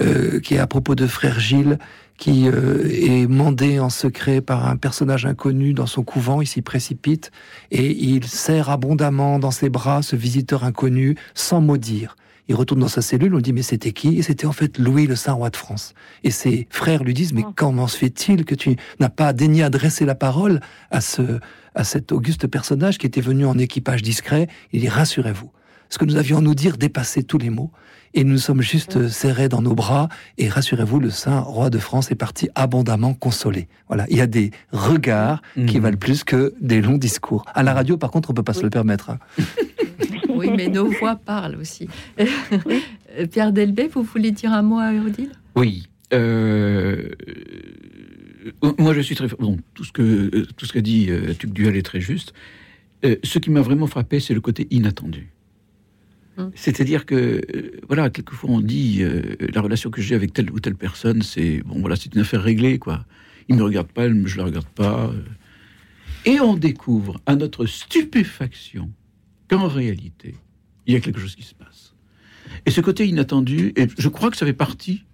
euh, 0.00 0.40
qui 0.40 0.54
est 0.54 0.58
à 0.58 0.66
propos 0.66 0.96
de 0.96 1.06
frère 1.06 1.38
Gilles, 1.38 1.78
qui 2.18 2.48
euh, 2.48 2.88
est 2.90 3.28
mandé 3.28 3.78
en 3.78 3.90
secret 3.90 4.40
par 4.40 4.68
un 4.68 4.76
personnage 4.76 5.24
inconnu 5.24 5.72
dans 5.72 5.86
son 5.86 6.02
couvent. 6.02 6.40
Il 6.40 6.46
s'y 6.46 6.62
précipite 6.62 7.30
et 7.70 7.90
il 7.92 8.26
serre 8.26 8.68
abondamment 8.68 9.38
dans 9.38 9.52
ses 9.52 9.68
bras 9.68 10.02
ce 10.02 10.16
visiteur 10.16 10.64
inconnu 10.64 11.16
sans 11.34 11.60
maudire. 11.60 12.16
Il 12.48 12.54
retourne 12.54 12.80
dans 12.80 12.88
sa 12.88 13.02
cellule, 13.02 13.32
on 13.32 13.36
lui 13.36 13.42
dit 13.42 13.52
mais 13.52 13.62
c'était 13.62 13.92
qui? 13.92 14.18
Et 14.18 14.22
c'était 14.22 14.46
en 14.46 14.52
fait 14.52 14.78
Louis 14.78 15.06
le 15.06 15.16
Saint 15.16 15.32
Roi 15.32 15.50
de 15.50 15.56
France. 15.56 15.94
Et 16.24 16.30
ses 16.30 16.66
frères 16.70 17.04
lui 17.04 17.14
disent 17.14 17.32
mais 17.32 17.44
oh. 17.46 17.52
comment 17.54 17.86
se 17.86 17.96
fait-il 17.96 18.44
que 18.44 18.54
tu 18.54 18.76
n'as 19.00 19.08
pas 19.08 19.32
daigné 19.32 19.62
adresser 19.62 20.04
la 20.04 20.14
parole 20.14 20.60
à 20.90 21.00
ce 21.00 21.40
à 21.74 21.84
cet 21.84 22.12
auguste 22.12 22.46
personnage 22.48 22.98
qui 22.98 23.06
était 23.06 23.20
venu 23.20 23.46
en 23.46 23.56
équipage 23.58 24.02
discret? 24.02 24.48
Il 24.72 24.80
dit 24.80 24.88
rassurez-vous, 24.88 25.50
ce 25.88 25.98
que 25.98 26.04
nous 26.04 26.16
avions 26.16 26.38
à 26.38 26.40
nous 26.40 26.54
dire 26.54 26.76
dépassait 26.78 27.22
tous 27.22 27.38
les 27.38 27.50
mots. 27.50 27.70
Et 28.14 28.24
nous 28.24 28.36
sommes 28.36 28.60
juste 28.60 29.08
serrés 29.08 29.48
dans 29.48 29.62
nos 29.62 29.74
bras. 29.74 30.08
Et 30.36 30.48
rassurez-vous, 30.48 31.00
le 31.00 31.08
Saint 31.08 31.40
Roi 31.40 31.70
de 31.70 31.78
France 31.78 32.10
est 32.10 32.14
parti 32.14 32.50
abondamment 32.54 33.14
consolé. 33.14 33.68
Voilà, 33.88 34.04
il 34.10 34.18
y 34.18 34.20
a 34.20 34.26
des 34.26 34.50
regards 34.70 35.40
qui 35.66 35.78
mmh. 35.78 35.82
valent 35.82 35.96
plus 35.96 36.24
que 36.24 36.54
des 36.60 36.82
longs 36.82 36.98
discours. 36.98 37.44
À 37.54 37.62
la 37.62 37.72
radio, 37.72 37.96
par 37.96 38.10
contre, 38.10 38.28
on 38.28 38.34
peut 38.34 38.42
pas 38.42 38.52
se 38.52 38.62
le 38.62 38.70
permettre. 38.70 39.10
Hein. 39.10 39.18
oui, 40.42 40.50
mais 40.56 40.68
nos 40.68 40.86
voix 40.86 41.16
parlent 41.16 41.56
aussi. 41.56 41.88
Pierre 43.30 43.52
Delbé, 43.52 43.88
vous 43.88 44.02
voulez 44.02 44.30
dire 44.30 44.52
un 44.52 44.62
mot 44.62 44.78
à 44.78 44.92
Odile? 44.92 45.32
Oui. 45.54 45.88
Euh, 46.12 47.08
moi, 48.78 48.92
je 48.92 49.00
suis 49.00 49.14
très. 49.14 49.28
Bon, 49.28 49.58
tout 49.74 49.84
ce 49.84 49.92
que 49.92 50.46
tout 50.56 50.66
ce 50.66 50.72
qu'a 50.72 50.80
dit 50.80 51.06
euh, 51.10 51.32
Tuc 51.34 51.52
Duel 51.52 51.76
est 51.76 51.82
très 51.82 52.00
juste. 52.00 52.32
Euh, 53.04 53.16
ce 53.22 53.38
qui 53.38 53.50
m'a 53.50 53.62
vraiment 53.62 53.86
frappé, 53.86 54.20
c'est 54.20 54.34
le 54.34 54.40
côté 54.40 54.66
inattendu. 54.70 55.30
Hum. 56.38 56.50
C'est-à-dire 56.54 57.04
que, 57.04 57.42
voilà, 57.86 58.10
quelquefois 58.10 58.50
on 58.50 58.60
dit 58.60 59.04
la 59.52 59.60
relation 59.60 59.90
que 59.90 60.00
j'ai 60.00 60.14
avec 60.14 60.32
telle 60.32 60.50
ou 60.50 60.60
telle 60.60 60.76
personne, 60.76 61.22
c'est 61.22 61.58
bon, 61.58 61.80
voilà, 61.80 61.96
c'est 61.96 62.14
une 62.14 62.20
affaire 62.20 62.42
réglée, 62.42 62.78
quoi. 62.78 63.04
Il 63.48 63.56
me 63.56 63.62
regarde 63.62 63.88
pas, 63.88 64.08
je 64.08 64.38
la 64.38 64.44
regarde 64.44 64.68
pas. 64.68 65.12
Et 66.24 66.40
on 66.40 66.54
découvre 66.54 67.20
à 67.26 67.34
notre 67.34 67.66
stupéfaction 67.66 68.90
qu'en 69.52 69.68
réalité, 69.68 70.36
il 70.86 70.94
y 70.94 70.96
a 70.96 71.00
quelque 71.00 71.20
chose 71.20 71.36
qui 71.36 71.42
se 71.42 71.54
passe. 71.54 71.94
Et 72.64 72.70
ce 72.70 72.80
côté 72.80 73.06
inattendu, 73.06 73.72
et 73.76 73.86
je 73.98 74.08
crois 74.08 74.30
que 74.30 74.36
ça 74.36 74.46
fait 74.46 74.54
partie 74.54 75.04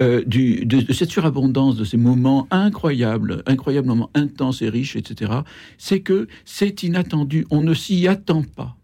euh, 0.00 0.22
de, 0.24 0.92
cette 0.92 1.10
surabondance, 1.10 1.76
de 1.76 1.84
ces 1.84 1.96
moments 1.96 2.46
incroyables, 2.52 3.42
incroyablement 3.46 4.10
intenses 4.14 4.62
et 4.62 4.68
riches, 4.68 4.94
etc., 4.94 5.32
c'est 5.78 6.00
que 6.00 6.28
c'est 6.44 6.84
inattendu, 6.84 7.44
on 7.50 7.62
ne 7.62 7.74
s'y 7.74 8.06
attend 8.06 8.42
pas. 8.42 8.76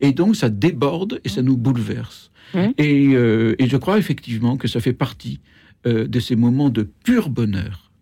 Et 0.00 0.12
donc 0.12 0.34
ça 0.34 0.48
déborde 0.48 1.20
et 1.24 1.28
ça 1.28 1.42
nous 1.42 1.58
bouleverse. 1.58 2.30
Mmh. 2.54 2.58
Euh, 2.80 3.54
et, 3.58 3.68
je 3.68 3.76
crois 3.76 3.98
effectivement 3.98 4.56
que 4.56 4.66
ça 4.66 4.80
fait 4.80 4.92
partie 4.92 5.40
euh, 5.86 6.06
de 6.06 6.20
ces 6.20 6.36
moments 6.36 6.70
de 6.70 6.82
pur 6.82 7.28
bonheur, 7.28 7.92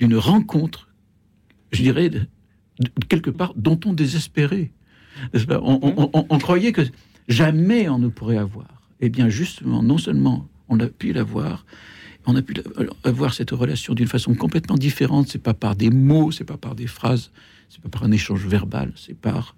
d'une 0.00 0.16
rencontre, 0.16 0.88
je 1.70 1.82
dirais, 1.82 2.10
quelque 3.08 3.30
part, 3.30 3.54
dont 3.56 3.78
on 3.84 3.92
désespérait 3.92 4.72
on, 5.34 6.38
croyait 6.38 6.72
que 6.72 6.82
jamais 7.28 7.88
on 7.88 7.98
ne 7.98 8.08
pourrait 8.08 8.38
avoir. 8.38 8.66
Eh 9.00 9.08
bien, 9.08 9.28
justement, 9.28 9.82
non 9.82 9.98
seulement 9.98 10.48
on 10.68 10.80
a 10.80 10.86
pu 10.86 11.12
l'avoir, 11.12 11.64
on 12.26 12.34
a 12.36 12.42
pu 12.42 12.54
avoir 13.04 13.34
cette 13.34 13.50
relation 13.50 13.94
d'une 13.94 14.08
façon 14.08 14.34
complètement 14.34 14.76
différente. 14.76 15.28
C'est 15.28 15.42
pas 15.42 15.54
par 15.54 15.76
des 15.76 15.90
mots, 15.90 16.30
c'est 16.30 16.44
pas 16.44 16.56
par 16.56 16.74
des 16.74 16.86
phrases, 16.86 17.30
c'est 17.68 17.80
pas 17.80 17.88
par 17.88 18.04
un 18.04 18.12
échange 18.12 18.46
verbal, 18.46 18.92
c'est 18.96 19.16
par, 19.16 19.54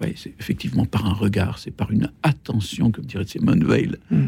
ouais, 0.00 0.14
c'est 0.16 0.34
effectivement 0.38 0.84
par 0.84 1.06
un 1.06 1.12
regard, 1.12 1.58
c'est 1.58 1.70
par 1.70 1.90
une 1.90 2.10
attention, 2.22 2.90
comme 2.90 3.04
dirait 3.04 3.26
Simone 3.26 3.64
Weil. 3.64 3.98
Hmm. 4.10 4.26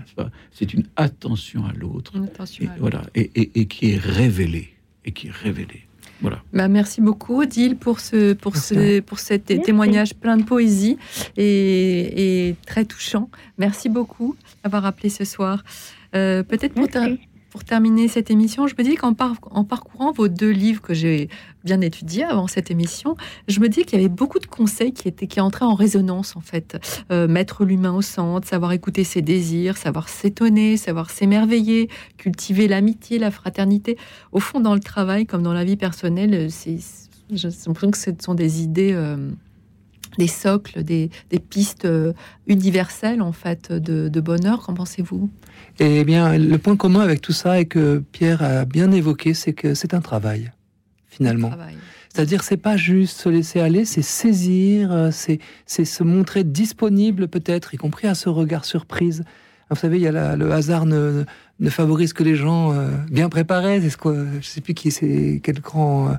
C'est 0.52 0.74
une 0.74 0.84
attention 0.96 1.64
à 1.66 1.72
l'autre, 1.72 2.12
et, 2.60 2.68
voilà, 2.78 3.02
et, 3.14 3.60
et, 3.60 3.66
qui 3.66 3.90
est 3.90 3.98
révélée, 3.98 4.74
et 5.04 5.12
qui 5.12 5.28
est 5.28 5.32
révélée. 5.32 5.84
Voilà. 6.22 6.42
Bah, 6.52 6.68
merci 6.68 7.00
beaucoup, 7.00 7.40
Odile, 7.40 7.76
pour, 7.76 8.00
ce, 8.00 8.34
pour, 8.34 8.56
ce, 8.56 9.00
pour 9.00 9.18
cet 9.18 9.46
témoignage 9.62 10.14
plein 10.14 10.36
de 10.36 10.44
poésie 10.44 10.98
et, 11.36 12.48
et, 12.48 12.56
très 12.66 12.84
touchant. 12.84 13.30
Merci 13.58 13.88
beaucoup 13.88 14.36
d'avoir 14.62 14.84
appelé 14.84 15.08
ce 15.08 15.24
soir. 15.24 15.62
Euh, 16.14 16.42
Peut-être 16.42 16.74
pour, 16.74 16.88
pour 17.50 17.64
terminer 17.64 18.06
cette 18.06 18.30
émission, 18.30 18.68
je 18.68 18.74
me 18.78 18.84
dis 18.84 18.94
qu'en 18.94 19.14
en 19.50 19.64
parcourant 19.64 20.12
vos 20.12 20.28
deux 20.28 20.50
livres 20.50 20.80
que 20.80 20.94
j'ai 20.94 21.28
bien 21.64 21.80
étudiés 21.80 22.22
avant 22.24 22.46
cette 22.46 22.70
émission, 22.70 23.16
je 23.48 23.58
me 23.60 23.68
dis 23.68 23.84
qu'il 23.84 23.98
y 23.98 24.02
avait 24.02 24.08
beaucoup 24.08 24.38
de 24.38 24.46
conseils 24.46 24.92
qui 24.92 25.08
étaient 25.08 25.26
qui 25.26 25.40
entraient 25.40 25.64
en 25.64 25.74
résonance 25.74 26.36
en 26.36 26.40
fait. 26.40 26.78
Euh, 27.10 27.26
mettre 27.26 27.64
l'humain 27.64 27.92
au 27.92 28.02
centre, 28.02 28.46
savoir 28.46 28.72
écouter 28.72 29.02
ses 29.02 29.20
désirs, 29.20 29.76
savoir 29.76 30.08
s'étonner, 30.08 30.76
savoir 30.76 31.10
s'émerveiller, 31.10 31.88
cultiver 32.16 32.68
l'amitié, 32.68 33.18
la 33.18 33.32
fraternité. 33.32 33.98
Au 34.30 34.38
fond, 34.38 34.60
dans 34.60 34.74
le 34.74 34.80
travail 34.80 35.26
comme 35.26 35.42
dans 35.42 35.52
la 35.52 35.64
vie 35.64 35.76
personnelle, 35.76 36.50
c'est 36.50 36.78
j'ai 37.32 37.48
l'impression 37.66 37.90
que 37.90 37.98
ce 37.98 38.10
sont 38.20 38.34
des 38.34 38.62
idées. 38.62 38.92
Euh, 38.92 39.30
des 40.18 40.26
socles, 40.26 40.82
des, 40.82 41.08
pistes 41.50 41.84
euh, 41.84 42.12
universelles 42.48 43.22
en 43.22 43.30
fait 43.30 43.72
de 43.72 44.20
bonheur. 44.20 44.60
Qu'en 44.60 44.74
pensez-vous? 44.74 45.30
Eh 45.82 46.04
bien, 46.04 46.36
le 46.36 46.58
point 46.58 46.76
commun 46.76 47.00
avec 47.00 47.22
tout 47.22 47.32
ça 47.32 47.58
et 47.58 47.64
que 47.64 48.02
Pierre 48.12 48.42
a 48.42 48.64
bien 48.66 48.92
évoqué, 48.92 49.32
c'est 49.32 49.54
que 49.54 49.74
c'est 49.74 49.94
un 49.94 50.00
travail 50.00 50.52
finalement. 51.08 51.50
C'est-à-dire, 52.12 52.42
c'est 52.42 52.56
pas 52.56 52.76
juste 52.76 53.18
se 53.18 53.28
laisser 53.28 53.60
aller, 53.60 53.84
c'est 53.84 54.02
saisir, 54.02 54.92
euh, 54.92 55.10
c'est 55.12 55.84
se 55.84 56.02
montrer 56.02 56.44
disponible 56.44 57.28
peut-être, 57.28 57.72
y 57.72 57.76
compris 57.76 58.08
à 58.08 58.14
ce 58.14 58.28
regard 58.28 58.64
surprise. 58.64 59.24
Vous 59.70 59.76
savez, 59.76 59.98
il 59.98 60.02
y 60.02 60.08
a 60.08 60.36
le 60.36 60.52
hasard 60.52 60.84
ne, 60.84 61.24
ne, 61.60 61.70
favorise 61.70 62.12
que 62.12 62.24
les 62.24 62.34
gens 62.34 62.72
euh, 62.72 62.88
bien 63.10 63.28
préparés. 63.28 63.80
C'est 63.80 63.90
ce 63.90 63.96
que 63.96 64.26
je 64.40 64.46
sais 64.46 64.60
plus 64.60 64.74
qui 64.74 64.90
c'est 64.90 65.40
quel 65.44 65.60
grand 65.60 66.16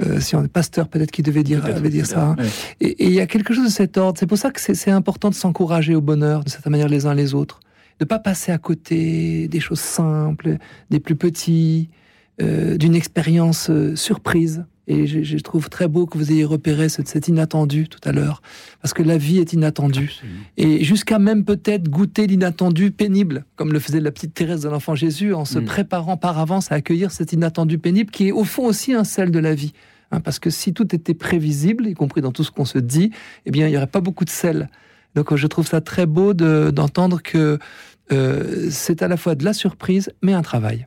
euh, 0.00 0.20
si 0.20 0.36
on 0.36 0.44
est 0.44 0.48
pasteur 0.48 0.88
peut-être 0.88 1.10
qui 1.10 1.22
devait 1.22 1.42
dire, 1.42 1.64
avait 1.64 1.88
dire 1.88 2.06
ça. 2.06 2.28
Hein. 2.28 2.36
Et 2.80 3.06
il 3.06 3.12
y 3.12 3.20
a 3.20 3.26
quelque 3.26 3.54
chose 3.54 3.64
de 3.64 3.70
cet 3.70 3.96
ordre. 3.96 4.18
C'est 4.18 4.26
pour 4.26 4.38
ça 4.38 4.50
que 4.50 4.60
c'est 4.60 4.90
important 4.90 5.30
de 5.30 5.34
s'encourager 5.34 5.94
au 5.94 6.02
bonheur 6.02 6.44
de 6.44 6.50
cette 6.50 6.66
manière 6.66 6.88
les 6.88 7.06
uns 7.06 7.14
les 7.14 7.34
autres, 7.34 7.60
de 8.00 8.04
pas 8.04 8.18
passer 8.18 8.50
à 8.50 8.58
côté 8.58 9.46
des 9.48 9.60
choses 9.60 9.80
simples, 9.80 10.56
des 10.88 11.00
plus 11.00 11.16
petits, 11.16 11.90
euh, 12.40 12.78
d'une 12.78 12.94
expérience 12.94 13.68
euh, 13.68 13.94
surprise. 13.94 14.64
Et 14.86 15.06
je, 15.06 15.36
trouve 15.36 15.68
très 15.68 15.86
beau 15.86 16.06
que 16.06 16.18
vous 16.18 16.32
ayez 16.32 16.44
repéré 16.44 16.88
cet, 16.88 17.28
inattendu 17.28 17.88
tout 17.88 18.00
à 18.02 18.10
l'heure, 18.10 18.42
parce 18.82 18.92
que 18.92 19.04
la 19.04 19.18
vie 19.18 19.38
est 19.38 19.52
inattendue. 19.52 20.20
Et 20.56 20.82
jusqu'à 20.82 21.20
même 21.20 21.44
peut-être 21.44 21.88
goûter 21.88 22.26
l'inattendu 22.26 22.90
pénible, 22.90 23.44
comme 23.54 23.72
le 23.72 23.78
faisait 23.78 24.00
la 24.00 24.10
petite 24.10 24.34
Thérèse 24.34 24.62
de 24.62 24.68
l'Enfant 24.68 24.96
Jésus, 24.96 25.32
en 25.32 25.44
se 25.44 25.60
mm. 25.60 25.64
préparant 25.64 26.16
par 26.16 26.40
avance 26.40 26.72
à 26.72 26.76
accueillir 26.76 27.12
cet 27.12 27.32
inattendu 27.32 27.78
pénible, 27.78 28.10
qui 28.10 28.28
est 28.28 28.32
au 28.32 28.42
fond 28.42 28.64
aussi 28.64 28.92
un 28.92 29.04
sel 29.04 29.30
de 29.30 29.38
la 29.38 29.54
vie. 29.54 29.74
Hein, 30.10 30.20
parce 30.20 30.40
que 30.40 30.50
si 30.50 30.72
tout 30.72 30.92
était 30.92 31.14
prévisible, 31.14 31.86
y 31.86 31.94
compris 31.94 32.20
dans 32.20 32.32
tout 32.32 32.42
ce 32.42 32.50
qu'on 32.50 32.64
se 32.64 32.78
dit, 32.78 33.12
eh 33.46 33.52
bien, 33.52 33.68
il 33.68 33.70
n'y 33.70 33.76
aurait 33.76 33.86
pas 33.86 34.00
beaucoup 34.00 34.24
de 34.24 34.30
sel. 34.30 34.70
Donc, 35.14 35.34
je 35.34 35.46
trouve 35.46 35.66
ça 35.66 35.80
très 35.80 36.06
beau 36.06 36.34
d'entendre 36.34 37.20
que 37.22 37.58
euh, 38.12 38.68
c'est 38.70 39.02
à 39.02 39.08
la 39.08 39.16
fois 39.16 39.34
de 39.34 39.44
la 39.44 39.52
surprise, 39.52 40.10
mais 40.22 40.32
un 40.32 40.42
travail. 40.42 40.86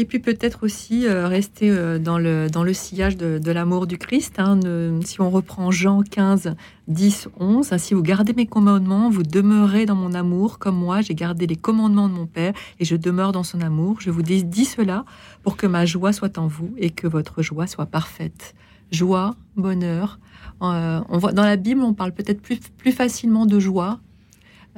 Et 0.00 0.04
puis 0.04 0.20
peut-être 0.20 0.62
aussi 0.62 1.08
euh, 1.08 1.26
rester 1.26 1.70
euh, 1.70 1.98
dans, 1.98 2.18
le, 2.18 2.48
dans 2.48 2.62
le 2.62 2.72
sillage 2.72 3.16
de, 3.16 3.50
l'amour 3.50 3.88
du 3.88 3.98
Christ. 3.98 4.38
Hein, 4.38 4.60
si 5.04 5.20
on 5.20 5.28
reprend 5.28 5.72
Jean 5.72 6.02
15, 6.02 6.54
10, 6.86 7.28
11, 7.40 7.76
si 7.78 7.94
vous 7.94 8.02
gardez 8.02 8.32
mes 8.32 8.46
commandements, 8.46 9.10
vous 9.10 9.24
demeurez 9.24 9.86
dans 9.86 9.96
mon 9.96 10.14
amour, 10.14 10.60
comme 10.60 10.76
moi 10.76 11.00
j'ai 11.00 11.16
gardé 11.16 11.48
les 11.48 11.56
commandements 11.56 12.08
de 12.08 12.14
mon 12.14 12.26
Père 12.26 12.52
et 12.78 12.84
je 12.84 12.94
demeure 12.94 13.32
dans 13.32 13.42
son 13.42 13.60
amour. 13.60 14.00
Je 14.00 14.10
vous 14.10 14.22
dis, 14.22 14.64
cela 14.64 15.04
pour 15.42 15.56
que 15.56 15.66
ma 15.66 15.84
joie 15.84 16.12
soit 16.12 16.38
en 16.38 16.46
vous 16.46 16.72
et 16.76 16.90
que 16.90 17.08
votre 17.08 17.42
joie 17.42 17.66
soit 17.66 17.86
parfaite. 17.86 18.54
Joie, 18.92 19.34
bonheur. 19.56 20.20
On 20.60 21.18
voit, 21.18 21.32
dans 21.32 21.44
la 21.44 21.56
Bible, 21.56 21.82
on 21.82 21.92
parle 21.92 22.12
peut-être 22.12 22.40
plus, 22.40 22.58
plus 22.78 22.92
facilement 22.92 23.46
de 23.46 23.58
joie 23.58 24.00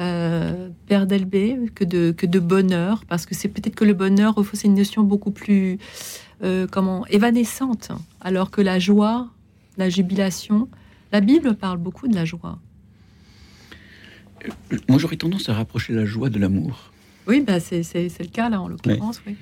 euh, 0.01 0.69
Père 0.87 1.07
Delbé 1.07 1.59
que 1.75 1.85
de, 1.85 2.13
que 2.13 2.27
de 2.27 2.39
bonheur, 2.39 3.05
parce 3.07 3.27
que 3.27 3.35
c'est 3.35 3.49
peut-être 3.49 3.75
que 3.75 3.85
le 3.85 3.95
bonheur, 3.95 4.35
c'est 4.55 4.67
une 4.67 4.75
notion 4.75 5.03
beaucoup 5.03 5.31
plus 5.31 5.79
euh, 6.43 6.67
comment 6.71 7.07
évanescente, 7.07 7.93
alors 8.21 8.51
que 8.51 8.61
la 8.63 8.79
joie, 8.79 9.29
la 9.77 9.91
jubilation, 9.91 10.69
la 11.13 11.21
Bible 11.21 11.55
parle 11.55 11.79
beaucoup 11.79 12.09
de 12.09 12.15
la 12.15 12.25
joie. 12.25 12.59
Moi, 14.89 14.99
j'aurais 14.99 15.17
tendance 15.17 15.49
à 15.51 15.55
rapprocher 15.55 15.93
la 15.93 16.07
joie 16.07 16.31
de 16.31 16.39
l'amour. 16.39 16.93
Oui, 17.27 17.43
bah 17.43 17.61
c'est 17.61 17.83
le 17.83 18.29
cas 18.29 18.49
là, 18.49 18.63
en 18.63 18.69
l'occurrence. 18.69 19.21
Oui. 19.27 19.37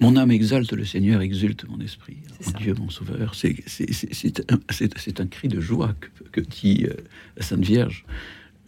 Mon 0.00 0.16
âme 0.16 0.30
exalte 0.30 0.72
le 0.72 0.84
Seigneur, 0.84 1.20
exulte 1.20 1.68
mon 1.68 1.78
esprit. 1.80 2.16
Mon 2.46 2.58
Dieu, 2.58 2.74
mon 2.74 2.88
Sauveur. 2.88 3.34
C'est 3.34 4.50
un, 4.50 5.22
un, 5.22 5.26
cri 5.26 5.48
de 5.48 5.60
joie 5.60 5.94
que, 6.32 6.40
dit 6.40 6.86
euh, 6.88 6.94
la 7.36 7.42
Sainte 7.42 7.64
Vierge. 7.64 8.06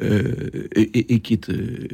Euh, 0.02 0.68
et, 0.74 1.20
qui, 1.20 1.34
est, 1.34 1.48
euh, 1.50 1.88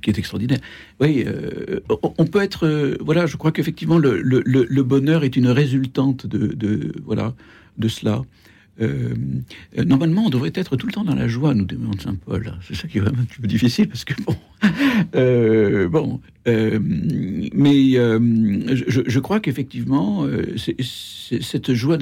qui 0.00 0.10
est 0.10 0.18
extraordinaire. 0.18 0.60
Oui, 1.00 1.24
euh, 1.26 1.80
on 2.18 2.24
peut 2.26 2.42
être. 2.42 2.96
voilà, 3.00 3.26
je 3.26 3.36
crois 3.36 3.52
qu'effectivement, 3.52 3.98
le, 3.98 4.20
le, 4.20 4.82
bonheur 4.82 5.24
est 5.24 5.36
une 5.36 5.48
résultante 5.48 6.26
de, 6.26 6.92
voilà, 7.04 7.34
de 7.78 7.88
cela. 7.88 8.22
normalement, 9.76 10.26
on 10.26 10.30
devrait 10.30 10.52
être 10.54 10.76
tout 10.76 10.86
le 10.86 10.92
temps 10.92 11.04
dans 11.04 11.14
la 11.14 11.26
joie, 11.26 11.54
nous 11.54 11.64
demande 11.64 12.00
Saint 12.00 12.14
Paul. 12.14 12.54
C'est 12.62 12.74
ça 12.74 12.86
qui 12.86 12.98
est 12.98 13.00
vraiment 13.00 13.22
un 13.22 13.40
peu 13.40 13.48
difficile 13.48 13.88
parce 13.88 14.04
que 14.04 14.14
bon, 14.22 14.36
bon, 15.88 16.20
mais 16.46 17.92
je, 17.92 19.02
je, 19.06 19.18
crois 19.18 19.40
qu'effectivement, 19.40 20.26
cette 20.56 21.74
joie 21.74 21.98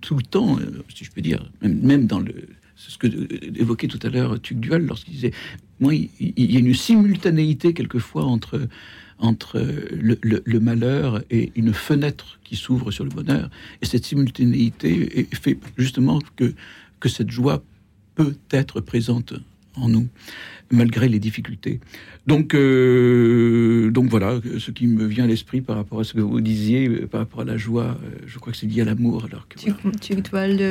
tout 0.00 0.16
le 0.16 0.22
temps, 0.22 0.58
si 0.94 1.04
je 1.04 1.10
peux 1.10 1.22
dire, 1.22 1.50
même, 1.62 2.06
dans 2.06 2.20
le 2.20 2.34
ce 2.78 2.96
que 2.96 3.06
évoquait 3.60 3.88
tout 3.88 3.98
à 4.02 4.08
l'heure 4.08 4.40
Tugdual 4.40 4.86
lorsqu'il 4.86 5.14
disait, 5.14 5.32
moi, 5.80 5.94
il, 5.94 6.10
y 6.36 6.56
a 6.56 6.60
une 6.60 6.74
simultanéité 6.74 7.74
quelquefois 7.74 8.24
entre 8.24 8.68
entre 9.20 9.58
le, 9.58 10.58
malheur 10.60 11.24
et 11.28 11.50
une 11.56 11.72
fenêtre 11.72 12.38
qui 12.44 12.54
s'ouvre 12.54 12.92
sur 12.92 13.02
le 13.02 13.10
bonheur. 13.10 13.50
Et 13.82 13.86
cette 13.86 14.04
simultanéité 14.04 15.26
fait 15.32 15.58
justement 15.76 16.20
que, 16.36 16.54
que 17.00 17.08
cette 17.08 17.32
joie 17.32 17.64
peut 18.14 18.36
être 18.52 18.80
présente 18.80 19.34
en 19.80 19.88
nous 19.88 20.08
malgré 20.70 21.08
les 21.08 21.18
difficultés. 21.18 21.80
Donc, 22.26 22.54
euh, 22.54 23.90
donc 23.90 24.10
voilà, 24.10 24.38
ce 24.58 24.70
qui 24.70 24.86
me 24.86 25.06
vient 25.06 25.24
à 25.24 25.26
l'esprit 25.26 25.60
par 25.60 25.76
rapport 25.76 26.00
à 26.00 26.04
ce 26.04 26.12
que 26.12 26.20
vous 26.20 26.40
disiez, 26.40 26.86
euh, 26.86 27.06
par 27.06 27.20
rapport 27.20 27.40
à 27.40 27.44
la 27.44 27.56
joie, 27.56 27.96
euh, 28.04 28.18
je 28.26 28.38
crois 28.38 28.52
que 28.52 28.58
c'est 28.58 28.66
lié 28.66 28.82
à 28.82 28.84
l'amour. 28.84 29.24
Alors 29.24 29.46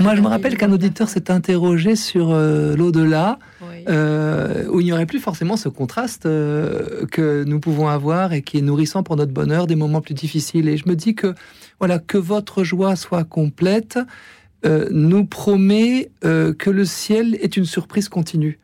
Moi, 0.02 0.16
je 0.16 0.22
me 0.22 0.28
rappelle 0.28 0.58
qu'un 0.58 0.72
auditeur 0.72 1.10
s'est 1.10 1.32
interrogé 1.32 1.96
sur 1.96 2.30
l'au-delà, 2.30 3.40
où 3.72 4.80
il 4.80 4.86
n'y 4.86 4.94
aurait 4.94 5.06
plus 5.06 5.20
forcément 5.20 5.58
ce 5.58 5.70
contraste 5.70 6.24
que 6.24 7.44
nous 7.46 7.60
pouvons 7.60 7.88
avoir 7.88 8.34
et 8.34 8.42
qui 8.42 8.58
est 8.58 8.62
nourrissant 8.62 9.04
pour 9.04 9.16
notre 9.16 9.34
bonheur 9.34 9.66
des 9.66 9.76
moments 9.76 10.02
plus 10.02 10.14
difficiles. 10.14 10.68
Et 10.70 10.78
je 10.78 10.88
me 10.88 10.96
dis 10.96 11.16
que 11.16 11.34
voilà, 11.80 11.98
que 12.00 12.18
votre 12.18 12.64
joie 12.64 12.96
soit 12.96 13.24
complète. 13.24 13.98
nous 14.64 15.26
promet 15.26 16.12
que 16.22 16.70
le 16.70 16.86
ciel 16.86 17.36
est 17.42 17.58
une 17.58 17.66
surprise 17.66 18.10
continue 18.10 18.60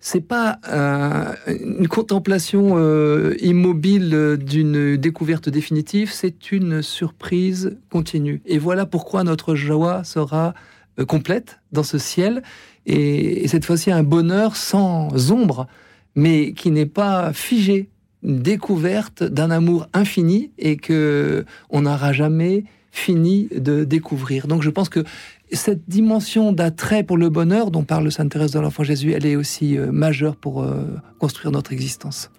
c'est 0.00 0.20
pas 0.20 0.58
euh, 0.68 1.34
une 1.48 1.88
contemplation 1.88 2.74
euh, 2.76 3.34
immobile 3.40 4.38
d'une 4.40 4.96
découverte 4.96 5.48
définitive, 5.48 6.12
c'est 6.12 6.52
une 6.52 6.82
surprise 6.82 7.76
continue. 7.90 8.40
Et 8.46 8.58
voilà 8.58 8.86
pourquoi 8.86 9.24
notre 9.24 9.54
joie 9.54 10.04
sera 10.04 10.54
euh, 10.98 11.04
complète 11.04 11.60
dans 11.72 11.82
ce 11.82 11.98
ciel, 11.98 12.42
et, 12.86 13.46
cette 13.48 13.64
fois-ci 13.64 13.90
un 13.90 14.02
bonheur 14.02 14.56
sans 14.56 15.30
ombre, 15.30 15.66
mais 16.14 16.52
qui 16.52 16.70
n'est 16.70 16.86
pas 16.86 17.32
figé, 17.32 17.90
une 18.22 18.40
découverte 18.40 19.22
d'un 19.22 19.50
amour 19.50 19.88
infini 19.92 20.50
et 20.58 20.76
que 20.76 21.44
on 21.70 21.82
n'aura 21.82 22.12
jamais 22.12 22.64
fini 22.90 23.48
de 23.54 23.84
découvrir. 23.84 24.48
Donc 24.48 24.62
je 24.62 24.70
pense 24.70 24.88
que 24.88 25.04
cette 25.52 25.88
dimension 25.88 26.52
d'attrait 26.52 27.02
pour 27.02 27.16
le 27.16 27.28
bonheur 27.28 27.70
dont 27.70 27.84
parle 27.84 28.10
Sainte 28.12 28.30
Thérèse 28.30 28.52
de 28.52 28.60
l'Enfant 28.60 28.82
Jésus, 28.82 29.12
elle 29.12 29.26
est 29.26 29.36
aussi 29.36 29.78
euh, 29.78 29.90
majeure 29.90 30.36
pour 30.36 30.62
euh, 30.62 30.84
construire 31.18 31.52
notre 31.52 31.72
existence. 31.72 32.30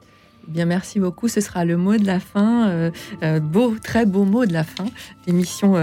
Bien, 0.48 0.65
merci 0.65 0.99
beaucoup. 0.99 1.27
Ce 1.27 1.41
sera 1.41 1.64
le 1.64 1.77
mot 1.77 1.98
de 1.98 2.06
la 2.06 2.19
fin, 2.19 2.69
euh, 2.69 3.40
beau, 3.40 3.76
très 3.84 4.06
beau 4.06 4.26
mot 4.26 4.45
de 4.45 4.53
la 4.53 4.64
fin. 4.64 4.86
L'émission 5.27 5.76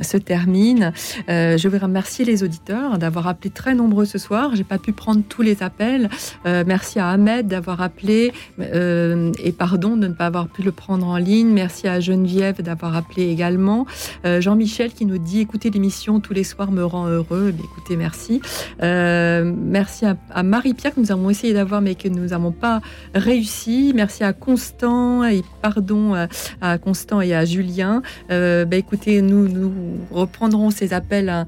se 0.00 0.16
termine. 0.16 0.92
je 1.28 1.68
veux 1.68 1.78
remercier 1.78 2.24
les 2.24 2.42
auditeurs 2.42 2.98
d'avoir 2.98 3.26
appelé 3.26 3.50
très 3.50 3.74
nombreux 3.74 4.04
ce 4.04 4.18
soir. 4.18 4.54
J'ai 4.54 4.64
pas 4.64 4.78
pu 4.78 4.92
prendre 4.92 5.22
tous 5.28 5.42
les 5.42 5.62
appels. 5.62 6.08
merci 6.44 6.98
à 6.98 7.08
Ahmed 7.08 7.48
d'avoir 7.48 7.80
appelé 7.82 8.32
et 8.58 9.52
pardon 9.52 9.96
de 9.96 10.08
ne 10.08 10.14
pas 10.14 10.26
avoir 10.26 10.48
pu 10.48 10.62
le 10.62 10.72
prendre 10.72 11.06
en 11.06 11.16
ligne. 11.16 11.48
Merci 11.48 11.88
à 11.88 12.00
Geneviève 12.00 12.62
d'avoir 12.62 12.96
appelé 12.96 13.28
également. 13.28 13.86
Jean-Michel 14.24 14.92
qui 14.92 15.06
nous 15.06 15.18
dit 15.18 15.40
écoutez 15.40 15.70
l'émission 15.70 16.20
tous 16.20 16.34
les 16.34 16.44
soirs 16.44 16.70
me 16.70 16.84
rend 16.84 17.08
heureux. 17.08 17.52
Eh 17.56 17.64
écoutez, 17.64 17.96
merci. 17.96 18.40
merci 18.80 20.04
à, 20.06 20.42
Marie-Pierre 20.42 20.94
que 20.94 21.00
nous 21.00 21.12
avons 21.12 21.30
essayé 21.30 21.52
d'avoir 21.52 21.80
mais 21.80 21.94
que 21.94 22.08
nous 22.08 22.28
n'avons 22.28 22.52
pas 22.52 22.80
réussi. 23.14 23.92
merci 23.94 24.24
à 24.24 24.32
Constant 24.32 25.24
et 25.24 25.42
pardon 25.62 26.14
à, 26.60 26.78
Constant 26.78 27.20
et 27.20 27.34
à 27.34 27.44
Julien. 27.44 28.02
Euh, 28.30 28.64
bah, 28.64 28.76
écoutez, 28.76 29.22
nous, 29.22 29.48
nous 29.48 29.63
reprendrons 30.10 30.70
ces 30.70 30.92
appels 30.92 31.46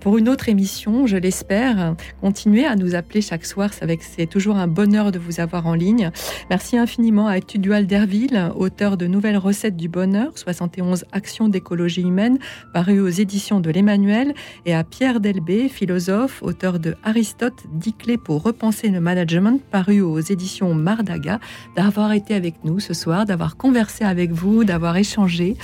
pour 0.00 0.18
une 0.18 0.28
autre 0.28 0.48
émission, 0.48 1.06
je 1.06 1.16
l'espère. 1.16 1.94
Continuez 2.20 2.66
à 2.66 2.76
nous 2.76 2.94
appeler 2.94 3.20
chaque 3.20 3.46
soir, 3.46 3.70
c'est 3.72 4.26
toujours 4.26 4.56
un 4.56 4.66
bonheur 4.66 5.12
de 5.12 5.18
vous 5.18 5.40
avoir 5.40 5.66
en 5.66 5.74
ligne. 5.74 6.10
Merci 6.50 6.76
infiniment 6.76 7.26
à 7.26 7.40
Tudual 7.40 7.86
Derville, 7.86 8.50
auteur 8.56 8.96
de 8.96 9.06
Nouvelles 9.06 9.36
recettes 9.36 9.76
du 9.76 9.88
bonheur, 9.88 10.32
71 10.36 11.04
actions 11.12 11.48
d'écologie 11.48 12.02
humaine, 12.02 12.38
paru 12.72 13.00
aux 13.00 13.08
éditions 13.08 13.60
de 13.60 13.70
l'Emmanuel, 13.70 14.34
et 14.66 14.74
à 14.74 14.84
Pierre 14.84 15.20
Delbé, 15.20 15.68
philosophe, 15.68 16.42
auteur 16.42 16.78
de 16.78 16.94
Aristote, 17.04 17.64
10 17.72 17.92
clés 17.94 18.18
pour 18.18 18.42
repenser 18.42 18.88
le 18.88 19.00
management, 19.00 19.60
paru 19.70 20.00
aux 20.00 20.20
éditions 20.20 20.74
Mardaga, 20.74 21.40
d'avoir 21.76 22.12
été 22.12 22.34
avec 22.34 22.56
nous 22.64 22.80
ce 22.80 22.94
soir, 22.94 23.24
d'avoir 23.24 23.56
conversé 23.56 24.04
avec 24.04 24.32
vous, 24.32 24.64
d'avoir 24.64 24.96
échangé. 24.96 25.56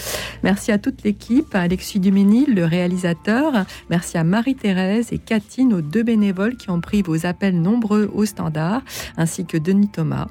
Merci 0.43 0.73
à 0.73 0.79
toute 0.79 1.03
l'équipe, 1.05 1.55
Alexis 1.61 2.01
Duménil, 2.01 2.55
le 2.55 2.65
réalisateur. 2.65 3.65
Merci 3.91 4.19
à 4.19 4.25
Marie-Thérèse 4.25 5.13
et 5.13 5.19
Cathy, 5.19 5.65
nos 5.65 5.81
deux 5.81 6.03
bénévoles 6.03 6.57
qui 6.57 6.71
ont 6.71 6.81
pris 6.81 7.03
vos 7.03 7.27
appels 7.27 7.61
nombreux 7.61 8.11
au 8.13 8.25
standard, 8.25 8.83
ainsi 9.17 9.45
que 9.45 9.57
Denis 9.57 9.89
Thomas. 9.89 10.29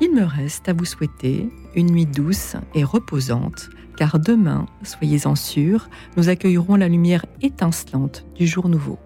Il 0.00 0.14
me 0.14 0.24
reste 0.24 0.68
à 0.68 0.72
vous 0.72 0.84
souhaiter 0.84 1.48
une 1.74 1.90
nuit 1.92 2.06
douce 2.06 2.56
et 2.74 2.84
reposante, 2.84 3.70
car 3.96 4.18
demain, 4.18 4.66
soyez-en 4.82 5.34
sûrs, 5.34 5.88
nous 6.16 6.28
accueillerons 6.28 6.76
la 6.76 6.88
lumière 6.88 7.26
étincelante 7.40 8.24
du 8.34 8.46
jour 8.46 8.68
nouveau. 8.68 8.98